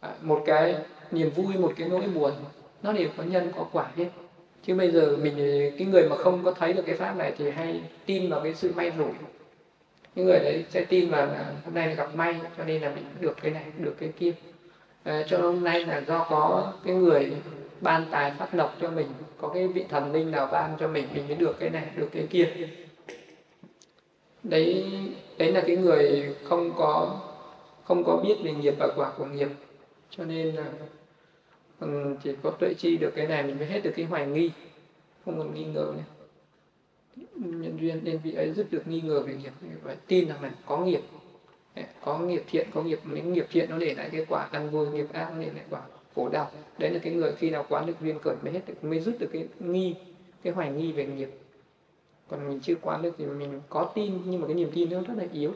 À, 0.00 0.14
một 0.22 0.42
cái 0.46 0.74
niềm 1.10 1.30
vui 1.30 1.54
một 1.58 1.72
cái 1.76 1.88
nỗi 1.88 2.02
buồn 2.14 2.32
nó 2.82 2.92
đều 2.92 3.08
có 3.16 3.22
nhân 3.22 3.52
có 3.56 3.66
quả 3.72 3.86
hết. 3.96 4.08
Chứ 4.66 4.74
bây 4.74 4.90
giờ 4.90 5.16
mình 5.16 5.36
cái 5.78 5.86
người 5.86 6.08
mà 6.08 6.16
không 6.16 6.44
có 6.44 6.50
thấy 6.50 6.72
được 6.72 6.82
cái 6.86 6.96
pháp 6.96 7.16
này 7.16 7.32
thì 7.38 7.50
hay 7.50 7.80
tin 8.06 8.30
vào 8.30 8.40
cái 8.40 8.54
sự 8.54 8.72
may 8.74 8.92
rủi. 8.98 9.12
Những 10.14 10.26
người 10.26 10.38
đấy 10.38 10.64
sẽ 10.70 10.84
tin 10.84 11.10
vào 11.10 11.26
là 11.26 11.52
hôm 11.64 11.74
nay 11.74 11.94
gặp 11.94 12.14
may 12.14 12.40
cho 12.58 12.64
nên 12.64 12.82
là 12.82 12.92
mình 12.94 13.04
được 13.20 13.36
cái 13.42 13.52
này 13.52 13.64
được 13.78 13.96
cái 14.00 14.12
kia. 14.18 14.32
À, 15.02 15.22
cho 15.26 15.38
hôm 15.38 15.64
nay 15.64 15.86
là 15.86 16.02
do 16.06 16.26
có 16.30 16.72
cái 16.84 16.94
người 16.94 17.32
ban 17.84 18.06
tài 18.10 18.30
phát 18.30 18.54
lộc 18.54 18.76
cho 18.80 18.90
mình, 18.90 19.06
có 19.38 19.48
cái 19.48 19.68
vị 19.68 19.84
thần 19.88 20.12
linh 20.12 20.30
nào 20.30 20.48
ban 20.52 20.76
cho 20.80 20.88
mình 20.88 21.08
mình 21.14 21.26
mới 21.28 21.36
được 21.36 21.56
cái 21.58 21.70
này, 21.70 21.88
được 21.96 22.08
cái 22.12 22.26
kia. 22.30 22.48
Đấy 24.42 24.84
đấy 25.38 25.52
là 25.52 25.62
cái 25.66 25.76
người 25.76 26.34
không 26.44 26.72
có 26.76 27.20
không 27.84 28.04
có 28.04 28.16
biết 28.16 28.36
về 28.44 28.52
nghiệp 28.52 28.74
và 28.78 28.88
quả 28.96 29.12
của 29.18 29.24
nghiệp. 29.24 29.48
Cho 30.10 30.24
nên 30.24 30.54
là 30.54 30.64
ừ, 31.80 32.16
chỉ 32.22 32.30
có 32.42 32.50
tuệ 32.50 32.74
chi 32.78 32.96
được 32.96 33.12
cái 33.16 33.26
này, 33.26 33.42
mình 33.42 33.58
mới 33.58 33.66
hết 33.66 33.80
được 33.82 33.92
cái 33.96 34.04
hoài 34.04 34.26
nghi. 34.26 34.50
Không 35.24 35.38
còn 35.38 35.54
nghi 35.54 35.64
ngờ 35.64 35.92
nữa. 35.96 36.02
Nhân 37.34 37.76
duyên 37.80 38.00
nên 38.02 38.18
vị 38.18 38.32
ấy 38.32 38.52
rất 38.52 38.66
được 38.70 38.88
nghi 38.88 39.00
ngờ 39.00 39.20
về 39.20 39.34
nghiệp. 39.34 39.52
Phải 39.84 39.96
tin 40.06 40.28
rằng 40.28 40.42
là 40.42 40.50
có 40.66 40.78
nghiệp. 40.78 41.00
Có 42.04 42.18
nghiệp 42.18 42.42
thiện, 42.50 42.68
có 42.74 42.82
nghiệp 42.82 42.98
những 43.04 43.32
nghiệp 43.32 43.46
thiện 43.50 43.70
nó 43.70 43.78
để 43.78 43.94
lại 43.94 44.08
cái 44.12 44.26
quả 44.28 44.48
ăn 44.52 44.70
vui, 44.70 44.88
nghiệp 44.88 45.06
ác 45.12 45.30
nó 45.32 45.42
để 45.42 45.50
lại 45.54 45.64
quả 45.70 45.80
khổ 46.14 46.28
đau. 46.28 46.50
Đấy 46.78 46.90
là 46.90 46.98
cái 47.02 47.14
người 47.14 47.32
khi 47.38 47.50
nào 47.50 47.66
quán 47.68 47.86
được 47.86 47.94
duyên 48.02 48.18
khởi 48.18 48.34
mới 48.42 48.52
hết 48.52 48.60
được 48.66 48.84
mới 48.84 49.00
rút 49.00 49.14
được 49.18 49.28
cái 49.32 49.48
nghi 49.58 49.94
cái 50.42 50.52
hoài 50.52 50.72
nghi 50.72 50.92
về 50.92 51.06
nghiệp. 51.06 51.30
Còn 52.28 52.48
mình 52.48 52.60
chưa 52.62 52.74
quán 52.82 53.02
được 53.02 53.14
thì 53.18 53.26
mình 53.26 53.60
có 53.68 53.92
tin 53.94 54.18
nhưng 54.24 54.40
mà 54.40 54.46
cái 54.46 54.54
niềm 54.54 54.70
tin 54.74 54.90
nó 54.90 55.00
rất 55.00 55.14
là 55.16 55.24
yếu. 55.32 55.52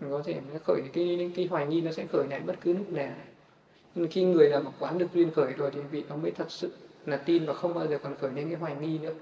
Mình 0.00 0.10
có 0.10 0.22
thể 0.24 0.34
nó 0.52 0.58
khởi 0.66 0.80
cái 0.92 1.30
cái 1.36 1.46
hoài 1.46 1.66
nghi 1.66 1.80
nó 1.80 1.92
sẽ 1.92 2.06
khởi 2.12 2.26
lại 2.30 2.40
bất 2.40 2.54
cứ 2.60 2.72
lúc 2.72 2.90
nào. 2.90 3.12
Nhưng 3.94 4.08
khi 4.10 4.24
người 4.24 4.48
nào 4.48 4.62
mà 4.64 4.70
quán 4.78 4.98
được 4.98 5.06
duyên 5.14 5.30
khởi 5.30 5.52
rồi 5.52 5.70
thì 5.70 5.80
vị 5.90 6.04
nó 6.08 6.16
mới 6.16 6.30
thật 6.30 6.50
sự 6.50 6.72
là 7.06 7.16
tin 7.16 7.46
và 7.46 7.54
không 7.54 7.74
bao 7.74 7.86
giờ 7.86 7.98
còn 8.02 8.16
khởi 8.20 8.30
lên 8.30 8.48
cái 8.48 8.58
hoài 8.58 8.74
nghi 8.80 8.98
nữa. 8.98 9.12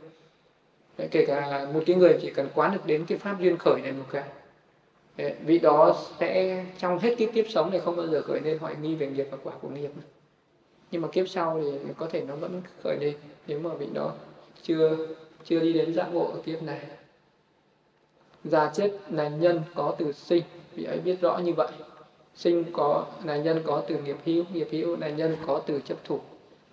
Đấy, 0.98 1.08
kể 1.10 1.24
cả 1.26 1.66
một 1.74 1.82
cái 1.86 1.96
người 1.96 2.18
chỉ 2.22 2.30
cần 2.30 2.48
quán 2.54 2.72
được 2.72 2.86
đến 2.86 3.04
cái 3.08 3.18
pháp 3.18 3.36
duyên 3.40 3.56
khởi 3.56 3.80
này 3.82 3.92
một 3.92 4.04
cái 4.10 4.24
Đấy, 5.16 5.34
vị 5.44 5.58
đó 5.58 5.96
sẽ 6.20 6.64
trong 6.78 6.98
hết 6.98 7.14
cái 7.18 7.28
kiếp 7.34 7.44
sống 7.48 7.70
này 7.70 7.80
không 7.80 7.96
bao 7.96 8.06
giờ 8.06 8.22
khởi 8.22 8.40
lên 8.40 8.58
hoài 8.58 8.76
nghi 8.82 8.94
về 8.94 9.06
nghiệp 9.06 9.26
và 9.30 9.38
quả 9.42 9.54
của 9.60 9.68
nghiệp 9.68 9.90
nữa 9.96 10.17
nhưng 10.90 11.02
mà 11.02 11.08
kiếp 11.08 11.28
sau 11.28 11.60
thì 11.62 11.92
có 11.98 12.06
thể 12.06 12.24
nó 12.28 12.36
vẫn 12.36 12.62
khởi 12.82 12.96
lên 13.00 13.14
nếu 13.46 13.60
mà 13.60 13.74
vị 13.74 13.86
đó 13.94 14.12
chưa 14.62 14.96
chưa 15.44 15.60
đi 15.60 15.72
đến 15.72 15.94
giác 15.94 16.08
ngộ 16.12 16.24
ở 16.24 16.38
kiếp 16.44 16.62
này. 16.62 16.80
Già 18.44 18.70
chết 18.74 18.92
là 19.10 19.28
nhân 19.28 19.62
có 19.74 19.94
từ 19.98 20.12
sinh, 20.12 20.42
vị 20.74 20.84
ấy 20.84 21.00
biết 21.00 21.20
rõ 21.20 21.38
như 21.38 21.52
vậy. 21.52 21.68
Sinh 22.34 22.64
có, 22.72 23.06
là 23.24 23.36
nhân 23.36 23.62
có 23.66 23.82
từ 23.88 23.98
nghiệp 23.98 24.16
hữu 24.24 24.44
nghiệp 24.52 24.68
hữu 24.70 24.96
là 24.96 25.08
nhân 25.08 25.36
có 25.46 25.62
từ 25.66 25.80
chấp 25.80 25.98
thủ. 26.04 26.20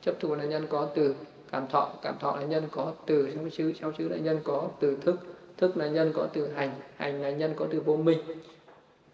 Chấp 0.01 0.19
thủ 0.19 0.35
là 0.35 0.43
nhân 0.43 0.67
có 0.69 0.89
từ 0.95 1.15
cảm 1.51 1.67
thọ 1.67 1.89
cảm 2.01 2.15
thọ 2.19 2.35
là 2.35 2.43
nhân 2.43 2.63
có 2.71 2.93
từ 3.05 3.29
trong 3.35 3.49
chữ 3.49 3.73
trong 3.79 3.93
chữ 3.97 4.09
là 4.09 4.17
nhân 4.17 4.39
có 4.43 4.69
từ 4.79 4.97
thức. 5.01 5.15
Thức 5.57 5.77
là 5.77 5.87
nhân 5.87 6.11
có 6.15 6.27
từ 6.33 6.47
hành 6.47 6.71
hành 6.95 7.21
là 7.21 7.29
nhân 7.29 7.53
có 7.55 7.67
từ 7.71 7.79
vô 7.79 7.95
minh 7.95 8.19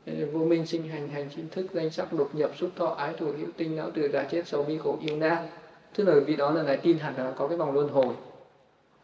vô 0.05 0.39
minh 0.39 0.65
sinh 0.65 0.87
hành 0.87 1.07
hành 1.07 1.29
chính 1.35 1.49
thức 1.49 1.65
danh 1.73 1.89
sắc 1.89 2.13
đột 2.13 2.29
nhập 2.33 2.51
xúc 2.57 2.69
thọ 2.75 2.85
ái 2.85 3.13
thủ 3.17 3.25
hữu 3.25 3.47
tinh 3.57 3.75
não 3.75 3.91
từ 3.93 4.09
già 4.09 4.23
chết 4.23 4.47
sầu 4.47 4.63
bi 4.63 4.77
khổ 4.77 4.97
yêu 5.01 5.17
na. 5.17 5.49
Tức 5.95 6.03
là 6.03 6.15
vì 6.25 6.35
đó 6.35 6.51
là 6.51 6.63
lại 6.63 6.77
tin 6.77 6.97
hẳn 6.97 7.13
là 7.17 7.33
có 7.37 7.47
cái 7.47 7.57
vòng 7.57 7.73
luân 7.73 7.89
hồi 7.89 8.15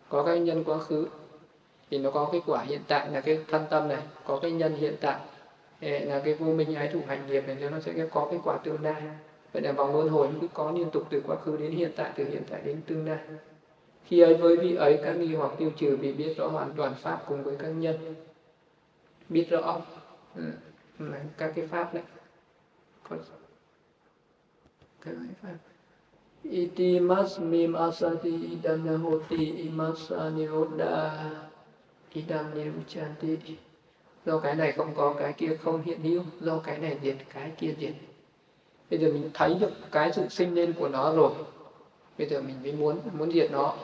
có 0.10 0.24
cái 0.24 0.40
nhân 0.40 0.64
quá 0.64 0.78
khứ. 0.78 1.08
Thì 1.90 1.98
nó 1.98 2.12
có 2.12 2.30
cái 2.32 2.42
quả 2.46 2.64
hiện 2.64 2.82
tại 2.88 3.12
là 3.12 3.22
cái 3.22 3.40
thân 3.48 3.66
tâm 3.70 3.88
này 3.88 4.02
có 4.26 4.40
cái 4.40 4.52
nhân 4.52 4.76
hiện 4.76 4.96
tại. 5.02 5.20
Là 5.82 6.20
cái 6.26 6.34
vô 6.34 6.54
minh 6.54 6.76
ái 6.76 6.90
thủ 6.94 7.00
hành 7.08 7.28
nghiệp 7.28 7.44
này 7.48 7.58
nó 7.72 7.80
sẽ 7.80 8.08
có 8.12 8.28
cái 8.32 8.40
quả 8.44 8.58
tương 8.58 8.84
lai. 8.84 9.02
Vậy 9.54 9.62
là 9.62 9.72
vòng 9.72 9.94
luân 9.94 10.10
hồi 10.10 10.28
cứ 10.42 10.48
có 10.54 10.72
liên 10.72 10.92
tục 10.92 11.04
từ 11.10 11.22
quá 11.28 11.36
khứ 11.36 11.58
đến 11.58 11.72
hiện 11.72 11.92
tại 11.96 12.12
từ 12.16 12.26
hiện 12.30 12.44
tại 12.50 12.62
đến 12.66 12.82
tương 12.88 13.08
lai. 13.08 13.18
Khi 14.06 14.20
ấy 14.20 14.34
với 14.34 14.58
vị 14.58 14.76
ấy 14.76 15.00
các 15.04 15.14
nghi 15.14 15.36
hoặc 15.36 15.52
tiêu 15.58 15.72
trừ 15.78 15.98
vì 16.02 16.14
biết 16.14 16.34
rõ 16.38 16.48
hoàn 16.48 16.74
toàn 16.78 16.94
pháp 17.02 17.24
cùng 17.28 17.44
với 17.44 17.56
các 17.60 17.68
nhân. 17.68 18.16
Biết 19.30 19.48
rõ. 19.50 19.82
Ừ, 20.36 20.44
các 21.38 21.52
cái 21.56 21.68
pháp 21.68 21.94
này. 21.94 22.04
Có 23.10 23.16
các 25.02 25.12
cái 25.16 25.34
pháp. 25.42 25.58
Iti 26.44 27.00
masmim 27.00 27.74
asati 27.74 28.48
idam 28.50 28.86
nahoti 28.86 29.56
imasa 29.56 30.30
nirodha 30.30 31.30
idam 32.14 32.54
niruchanti. 32.54 33.38
Do 34.26 34.40
cái 34.40 34.56
này 34.56 34.72
không 34.72 34.96
có, 34.96 35.16
cái 35.20 35.34
kia 35.34 35.58
không 35.64 35.82
hiện 35.82 36.02
hữu. 36.02 36.24
Do 36.40 36.60
cái 36.60 36.78
này 36.78 37.00
diệt, 37.04 37.16
cái 37.34 37.52
kia 37.58 37.74
diệt. 37.80 37.94
Bây 38.90 39.00
giờ 39.00 39.08
mình 39.14 39.30
thấy 39.34 39.56
được 39.60 39.72
cái 39.92 40.12
sự 40.14 40.28
sinh 40.30 40.56
lên 40.56 40.74
của 40.74 40.88
nó 40.88 41.16
rồi. 41.16 41.32
Bây 42.18 42.28
giờ 42.28 42.42
mình 42.42 42.56
mới 42.64 42.72
muốn 42.72 43.00
muốn 43.14 43.32
diệt 43.32 43.52
nó. 43.52 43.76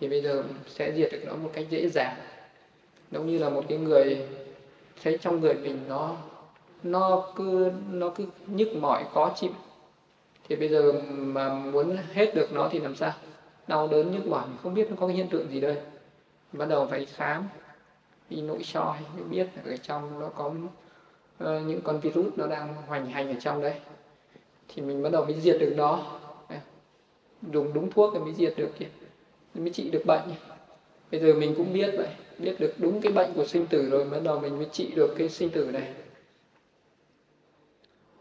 Thì 0.00 0.08
bây 0.08 0.22
giờ 0.22 0.44
sẽ 0.66 0.92
diệt 0.96 1.12
được 1.12 1.22
nó 1.26 1.36
một 1.36 1.50
cách 1.52 1.66
dễ 1.70 1.88
dàng. 1.88 2.16
Giống 3.10 3.26
như 3.26 3.38
là 3.38 3.50
một 3.50 3.64
cái 3.68 3.78
người 3.78 4.28
thấy 5.02 5.18
trong 5.20 5.40
người 5.40 5.54
mình 5.54 5.80
nó 5.88 6.16
nó 6.90 7.32
cứ 7.36 7.70
nó 7.90 8.08
cứ 8.08 8.26
nhức 8.46 8.68
mỏi 8.74 9.04
khó 9.12 9.32
chịu. 9.36 9.50
Thì 10.48 10.56
bây 10.56 10.68
giờ 10.68 10.92
mà 11.08 11.54
muốn 11.54 11.96
hết 12.12 12.34
được 12.34 12.52
nó 12.52 12.68
thì 12.72 12.78
làm 12.78 12.96
sao? 12.96 13.12
Đau 13.66 13.88
đớn 13.88 14.12
nhức 14.12 14.26
mỏi 14.26 14.44
không 14.62 14.74
biết 14.74 14.90
nó 14.90 14.96
có 15.00 15.06
cái 15.06 15.16
hiện 15.16 15.28
tượng 15.28 15.50
gì 15.50 15.60
đây. 15.60 15.76
Bắt 16.52 16.66
đầu 16.68 16.86
phải 16.86 17.06
khám 17.06 17.48
đi 18.30 18.40
nội 18.40 18.62
soi 18.62 18.96
mới 19.14 19.24
biết 19.24 19.46
ở 19.64 19.76
trong 19.76 20.20
nó 20.20 20.28
có 20.28 20.46
uh, 20.46 21.66
những 21.66 21.80
con 21.84 22.00
virus 22.00 22.34
nó 22.36 22.46
đang 22.46 22.74
hoành 22.86 23.06
hành 23.06 23.28
ở 23.28 23.40
trong 23.40 23.60
đấy. 23.60 23.74
Thì 24.68 24.82
mình 24.82 25.02
bắt 25.02 25.12
đầu 25.12 25.24
mới 25.24 25.40
diệt 25.40 25.56
được 25.60 25.72
nó. 25.76 26.02
Dùng 27.52 27.72
đúng 27.72 27.90
thuốc 27.90 28.10
thì 28.14 28.20
mới 28.20 28.34
diệt 28.34 28.54
được 28.56 28.68
kia 28.78 28.86
mới 29.54 29.70
trị 29.70 29.90
được 29.90 30.02
bệnh. 30.06 30.20
Bây 31.10 31.20
giờ 31.20 31.34
mình 31.34 31.54
cũng 31.56 31.72
biết 31.72 31.94
vậy 31.96 32.08
biết 32.38 32.56
được 32.58 32.74
đúng 32.78 33.00
cái 33.00 33.12
bệnh 33.12 33.32
của 33.34 33.46
sinh 33.46 33.66
tử 33.66 33.90
rồi 33.90 34.04
bắt 34.04 34.18
đầu 34.22 34.40
mình 34.40 34.56
mới 34.56 34.66
trị 34.72 34.92
được 34.96 35.14
cái 35.18 35.28
sinh 35.28 35.50
tử 35.50 35.70
này 35.72 35.94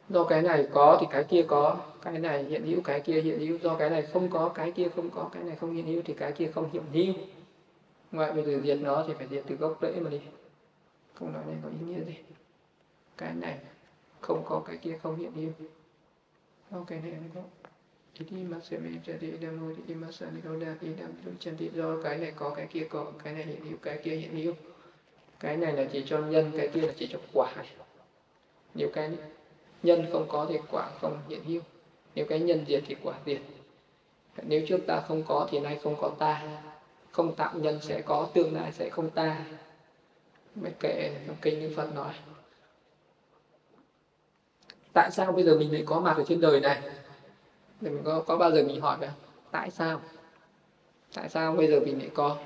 do 0.10 0.24
cái 0.24 0.42
này 0.42 0.68
có 0.74 0.98
thì 1.02 1.08
cái 1.12 1.24
kia 1.24 1.46
có, 1.48 1.78
cái 2.02 2.20
này 2.20 2.44
hiện 2.44 2.66
hữu, 2.66 2.82
cái 2.82 3.02
kia 3.02 3.22
hiện 3.22 3.40
hữu. 3.40 3.58
Do 3.58 3.76
cái 3.76 3.90
này 3.90 4.02
không 4.02 4.30
có, 4.30 4.50
cái 4.50 4.72
kia 4.72 4.88
không 4.96 5.10
có, 5.10 5.30
cái 5.34 5.44
này 5.44 5.56
không 5.56 5.74
hiện 5.74 5.88
hữu 5.88 6.02
thì 6.06 6.14
cái 6.14 6.32
kia 6.32 6.52
không 6.56 6.70
hiện 6.72 6.84
hữu. 6.94 7.14
Ngoại 8.12 8.32
bây 8.32 8.44
giờ 8.44 8.60
diệt 8.64 8.78
nó 8.82 9.04
thì 9.08 9.14
phải 9.18 9.28
diệt 9.28 9.44
từ 9.48 9.56
gốc 9.56 9.78
rễ 9.82 10.00
mà 10.00 10.10
đi. 10.10 10.20
Không 11.14 11.34
nói 11.34 11.44
này 11.48 11.56
có 11.64 11.70
ý 11.70 11.76
nghĩa 11.88 12.04
gì? 12.06 12.16
Cái 13.18 13.34
này 13.34 13.60
không 14.22 14.44
có, 14.46 14.64
cái 14.68 14.78
kia 14.78 14.98
không 15.04 15.16
hiện 15.16 15.32
hữu. 15.32 15.68
Ok 16.72 16.92
này 16.92 17.02
không 17.02 17.30
có. 17.36 17.42
Thì 18.30 18.44
mà 18.44 18.58
sẽ 18.64 18.78
mình 18.78 19.00
sẽ 19.08 19.14
đi 19.22 19.32
đam 19.32 19.60
nuôi 19.60 19.76
đi 19.88 19.96
mà 19.96 20.08
sẽ 20.12 20.26
đi 20.36 20.42
đâu 20.44 20.56
đa 20.60 20.76
đi 20.82 20.88
đam 21.00 21.10
luôn 21.26 21.36
chân 21.40 21.58
đi 21.60 21.70
do 21.74 22.02
cái 22.04 22.18
này 22.18 22.34
có, 22.36 22.50
cái 22.50 22.68
kia 22.68 22.88
có, 22.90 23.12
cái 23.24 23.34
này 23.34 23.44
hiện 23.44 23.66
hữu, 23.66 23.78
cái 23.82 24.00
kia 24.04 24.16
hiện 24.16 24.36
hữu. 24.36 24.54
Cái 25.40 25.58
này 25.58 25.74
là 25.74 25.86
chỉ 25.92 26.04
cho 26.08 26.20
nhân, 26.20 26.52
cái 26.58 26.68
kia 26.68 26.82
là 26.82 26.94
chỉ 26.98 27.10
cho 27.12 27.20
quả. 27.34 27.54
Nhiều 28.76 28.90
cái 28.94 29.12
nhân 29.86 30.06
không 30.12 30.26
có 30.30 30.46
thì 30.50 30.60
quả 30.72 30.90
không 31.02 31.20
hiện 31.30 31.44
hữu. 31.44 31.62
Nếu 32.16 32.26
cái 32.30 32.40
nhân 32.40 32.66
diệt 32.68 32.84
thì 32.88 32.96
quả 33.04 33.14
diệt. 33.26 33.42
Nếu 34.42 34.62
trước 34.68 34.80
ta 34.88 35.02
không 35.08 35.24
có 35.24 35.48
thì 35.52 35.60
nay 35.60 35.80
không 35.84 35.96
có 36.02 36.12
ta. 36.20 36.62
Không 37.12 37.36
tạo 37.36 37.52
nhân 37.56 37.80
sẽ 37.82 38.02
có 38.02 38.28
tương 38.34 38.56
lai 38.56 38.72
sẽ 38.72 38.90
không 38.90 39.10
ta. 39.10 39.46
Mới 40.56 40.72
kệ 40.80 41.12
trong 41.28 41.36
kinh 41.42 41.60
như 41.60 41.74
phật 41.76 41.96
nói. 41.96 42.14
Tại 44.94 45.12
sao 45.12 45.32
bây 45.32 45.44
giờ 45.44 45.58
mình 45.58 45.74
lại 45.74 45.84
có 45.86 46.00
mặt 46.00 46.18
ở 46.18 46.24
trên 46.28 46.42
đời 46.42 46.60
này? 46.60 46.82
Thì 47.82 47.90
mình 47.90 48.02
có 48.04 48.24
có 48.28 48.38
bao 48.38 48.52
giờ 48.52 48.64
mình 48.68 48.82
hỏi 48.82 48.98
về 48.98 49.10
tại 49.52 49.72
sao? 49.72 50.02
Tại 51.16 51.30
sao 51.30 51.54
bây 51.54 51.68
giờ 51.68 51.80
mình 51.80 52.00
lại 52.00 52.10
có? 52.14 52.38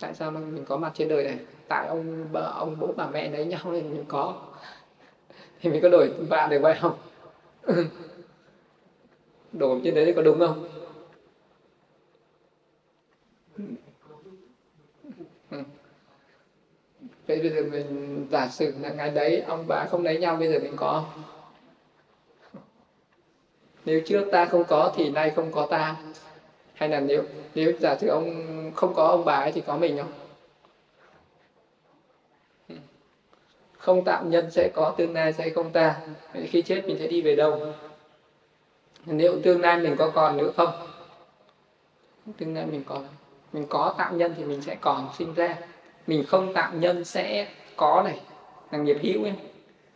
Tại 0.00 0.14
sao 0.14 0.30
mình 0.30 0.64
có 0.68 0.76
mặt 0.76 0.92
trên 0.94 1.08
đời 1.08 1.24
này? 1.24 1.38
Tại 1.68 1.86
ông 1.86 2.28
bà, 2.32 2.40
ông 2.40 2.76
bố 2.80 2.92
bà 2.96 3.06
mẹ 3.06 3.28
đấy 3.28 3.44
nhau 3.44 3.60
nên 3.64 3.90
mình 3.90 4.04
có 4.08 4.42
thì 5.62 5.70
mình 5.70 5.82
có 5.82 5.88
đổi 5.88 6.10
vạn 6.18 6.50
được 6.50 6.58
vậy 6.62 6.74
không? 6.80 6.92
Đổi 9.52 9.80
trên 9.84 9.94
đấy 9.94 10.12
có 10.16 10.22
đúng 10.22 10.38
không. 10.38 10.54
Vậy 17.26 17.40
bây 17.40 17.50
giờ 17.50 17.62
mình 17.62 18.26
giả 18.30 18.48
sử 18.48 18.72
là 18.80 18.90
ngày 18.90 19.08
đấy 19.10 19.40
ông 19.40 19.64
bà 19.68 19.86
không 19.86 20.04
lấy 20.04 20.18
nhau, 20.18 20.36
bây 20.36 20.48
giờ 20.48 20.58
mình 20.58 20.76
có 20.76 21.04
nếu 23.84 24.00
trước 24.00 24.30
ta 24.30 24.46
không 24.46 24.64
có 24.64 24.90
thì 24.94 25.08
nay 25.10 25.30
không 25.30 25.50
có 25.50 25.64
ta? 25.64 25.96
Hay 26.74 26.88
là 26.88 27.00
nếu 27.00 27.24
nếu 27.54 27.72
giả 27.80 27.94
sử 27.94 28.06
ông 28.08 28.70
không 28.74 28.94
có 28.94 29.06
ông 29.06 29.24
bà 29.24 29.34
ấy 29.34 29.52
thì 29.52 29.60
có 29.60 29.76
mình 29.76 29.96
không? 29.98 30.21
Không 33.82 34.04
tạo 34.04 34.24
nhân 34.24 34.50
sẽ 34.50 34.70
có, 34.74 34.94
tương 34.96 35.14
lai 35.14 35.32
sẽ 35.32 35.50
không 35.50 35.72
ta 35.72 36.00
Vậy 36.32 36.46
khi 36.46 36.62
chết 36.62 36.82
mình 36.86 36.96
sẽ 36.98 37.06
đi 37.06 37.22
về 37.22 37.36
đâu? 37.36 37.60
Liệu 39.06 39.40
tương 39.42 39.60
lai 39.60 39.78
mình 39.78 39.96
có 39.98 40.10
còn 40.14 40.36
nữa 40.36 40.52
không? 40.56 40.70
Tương 42.38 42.54
lai 42.54 42.66
mình 42.66 42.82
còn 42.86 43.06
mình 43.52 43.66
có 43.68 43.94
tạo 43.98 44.12
nhân 44.12 44.34
thì 44.36 44.44
mình 44.44 44.62
sẽ 44.62 44.76
còn 44.80 45.08
sinh 45.18 45.34
ra. 45.34 45.56
Mình 46.06 46.24
không 46.28 46.52
tạo 46.54 46.72
nhân 46.74 47.04
sẽ 47.04 47.48
có 47.76 48.02
này. 48.04 48.20
Là 48.70 48.78
nghiệp 48.78 48.98
hữu 49.02 49.22
ấy. 49.22 49.32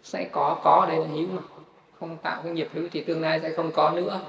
sẽ 0.02 0.28
có 0.32 0.60
có 0.64 0.86
đây 0.88 0.98
là 0.98 1.06
hữu 1.06 1.26
mà. 1.26 1.42
Không 2.00 2.16
tạo 2.22 2.40
cái 2.42 2.52
nghiệp 2.52 2.68
hữu 2.72 2.88
thì 2.92 3.00
tương 3.00 3.22
lai 3.22 3.40
sẽ 3.42 3.52
không 3.56 3.70
có 3.72 3.90
nữa. 3.90 4.20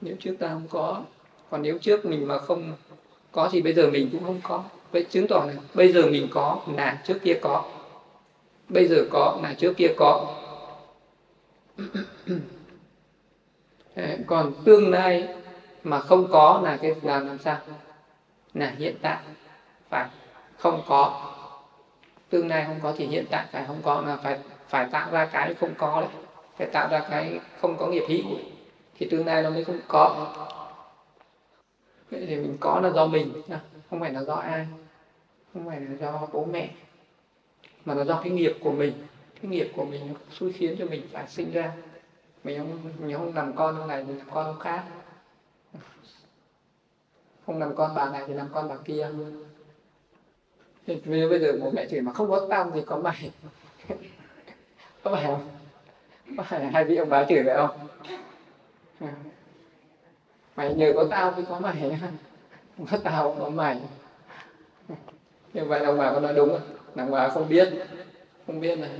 Nếu 0.00 0.16
trước 0.20 0.36
ta 0.38 0.48
không 0.48 0.68
có, 0.70 1.02
còn 1.50 1.62
nếu 1.62 1.78
trước 1.78 2.06
mình 2.06 2.28
mà 2.28 2.38
không 2.38 2.72
có 3.32 3.48
thì 3.52 3.62
bây 3.62 3.74
giờ 3.74 3.90
mình 3.90 4.08
cũng 4.12 4.24
không 4.24 4.40
có 4.42 4.64
vậy 4.92 5.06
chứng 5.10 5.26
tỏ 5.28 5.44
là 5.46 5.54
bây 5.74 5.92
giờ 5.92 6.06
mình 6.06 6.28
có 6.34 6.60
là 6.76 7.02
trước 7.04 7.18
kia 7.24 7.38
có. 7.42 7.64
Bây 8.68 8.88
giờ 8.88 9.04
có 9.10 9.38
là 9.42 9.54
trước 9.58 9.74
kia 9.76 9.94
có. 9.96 10.34
Đấy, 13.96 14.18
còn 14.26 14.52
tương 14.64 14.90
lai 14.90 15.28
mà 15.84 16.00
không 16.00 16.28
có 16.32 16.60
là 16.64 16.76
cái 16.82 16.94
là 17.02 17.20
làm 17.20 17.38
sao? 17.38 17.58
Là 18.54 18.74
hiện 18.78 18.96
tại 19.02 19.18
phải 19.88 20.08
không 20.58 20.82
có. 20.88 21.34
Tương 22.30 22.48
lai 22.48 22.64
không 22.66 22.80
có 22.82 22.94
thì 22.96 23.06
hiện 23.06 23.24
tại 23.30 23.46
phải 23.52 23.64
không 23.66 23.80
có 23.82 24.02
là 24.06 24.16
phải 24.16 24.38
phải 24.68 24.86
tạo 24.92 25.10
ra 25.10 25.24
cái 25.32 25.54
không 25.54 25.74
có 25.78 26.00
đấy. 26.00 26.10
Phải 26.56 26.66
tạo 26.72 26.88
ra 26.90 27.06
cái 27.10 27.40
không 27.60 27.76
có 27.78 27.86
nghiệp 27.86 28.04
hữu 28.08 28.38
thì 28.98 29.08
tương 29.10 29.26
lai 29.26 29.42
nó 29.42 29.50
mới 29.50 29.64
không 29.64 29.80
có. 29.88 30.34
Vậy 32.10 32.24
thì 32.26 32.36
mình 32.36 32.56
có 32.60 32.80
là 32.80 32.90
do 32.90 33.06
mình 33.06 33.32
không 33.90 34.00
phải 34.00 34.12
là 34.12 34.22
do 34.22 34.34
ai, 34.34 34.66
không 35.54 35.66
phải 35.66 35.80
là 35.80 35.96
do 36.00 36.28
bố 36.32 36.44
mẹ, 36.44 36.70
mà 37.84 37.94
là 37.94 38.04
do 38.04 38.20
cái 38.22 38.32
nghiệp 38.32 38.56
của 38.60 38.72
mình. 38.72 38.92
Cái 39.42 39.50
nghiệp 39.50 39.72
của 39.76 39.84
mình 39.84 40.08
nó 40.08 40.14
xui 40.30 40.52
khiến 40.52 40.76
cho 40.78 40.86
mình 40.86 41.08
phải 41.12 41.28
sinh 41.28 41.52
ra. 41.52 41.72
Mình 42.44 42.58
không 42.58 42.92
mình 43.00 43.16
không 43.16 43.34
làm 43.34 43.56
con 43.56 43.78
ông 43.78 43.88
này 43.88 44.04
mình 44.04 44.18
làm 44.18 44.26
con 44.30 44.46
ông 44.46 44.58
khác. 44.58 44.84
Không 47.46 47.58
làm 47.58 47.74
con 47.74 47.94
bà 47.94 48.10
này 48.10 48.24
thì 48.26 48.34
làm 48.34 48.48
con 48.52 48.68
bà 48.68 48.76
kia. 48.84 49.10
Thì 50.86 50.96
bây 51.04 51.40
giờ 51.40 51.58
bố 51.60 51.70
mẹ 51.70 51.86
chửi 51.90 52.00
mà 52.00 52.12
không 52.12 52.30
có 52.30 52.46
tao 52.50 52.70
thì 52.74 52.82
có 52.86 52.96
mày. 52.96 53.30
Có 55.02 55.14
phải 55.14 55.24
không? 55.24 55.48
Có 56.36 56.42
phải 56.42 56.66
hai 56.66 56.84
vị 56.84 56.96
ông 56.96 57.08
bà 57.08 57.24
chửi 57.24 57.42
vậy 57.42 57.56
không? 57.56 57.88
Mày 60.56 60.74
nhờ 60.74 60.92
có 60.94 61.06
tao 61.10 61.30
mới 61.30 61.44
có 61.48 61.60
mày 61.60 62.00
nó 62.78 62.98
tao 63.04 63.36
nó 63.38 63.48
mày. 63.48 63.78
Như 65.54 65.64
vậy 65.64 65.80
ông 65.84 65.98
bà 65.98 66.12
có 66.12 66.20
nói 66.20 66.34
đúng 66.34 66.48
không? 66.48 66.76
Ông 66.96 67.10
bà 67.10 67.28
không 67.28 67.48
biết. 67.48 67.68
Không 68.46 68.60
biết 68.60 68.78
này 68.78 68.90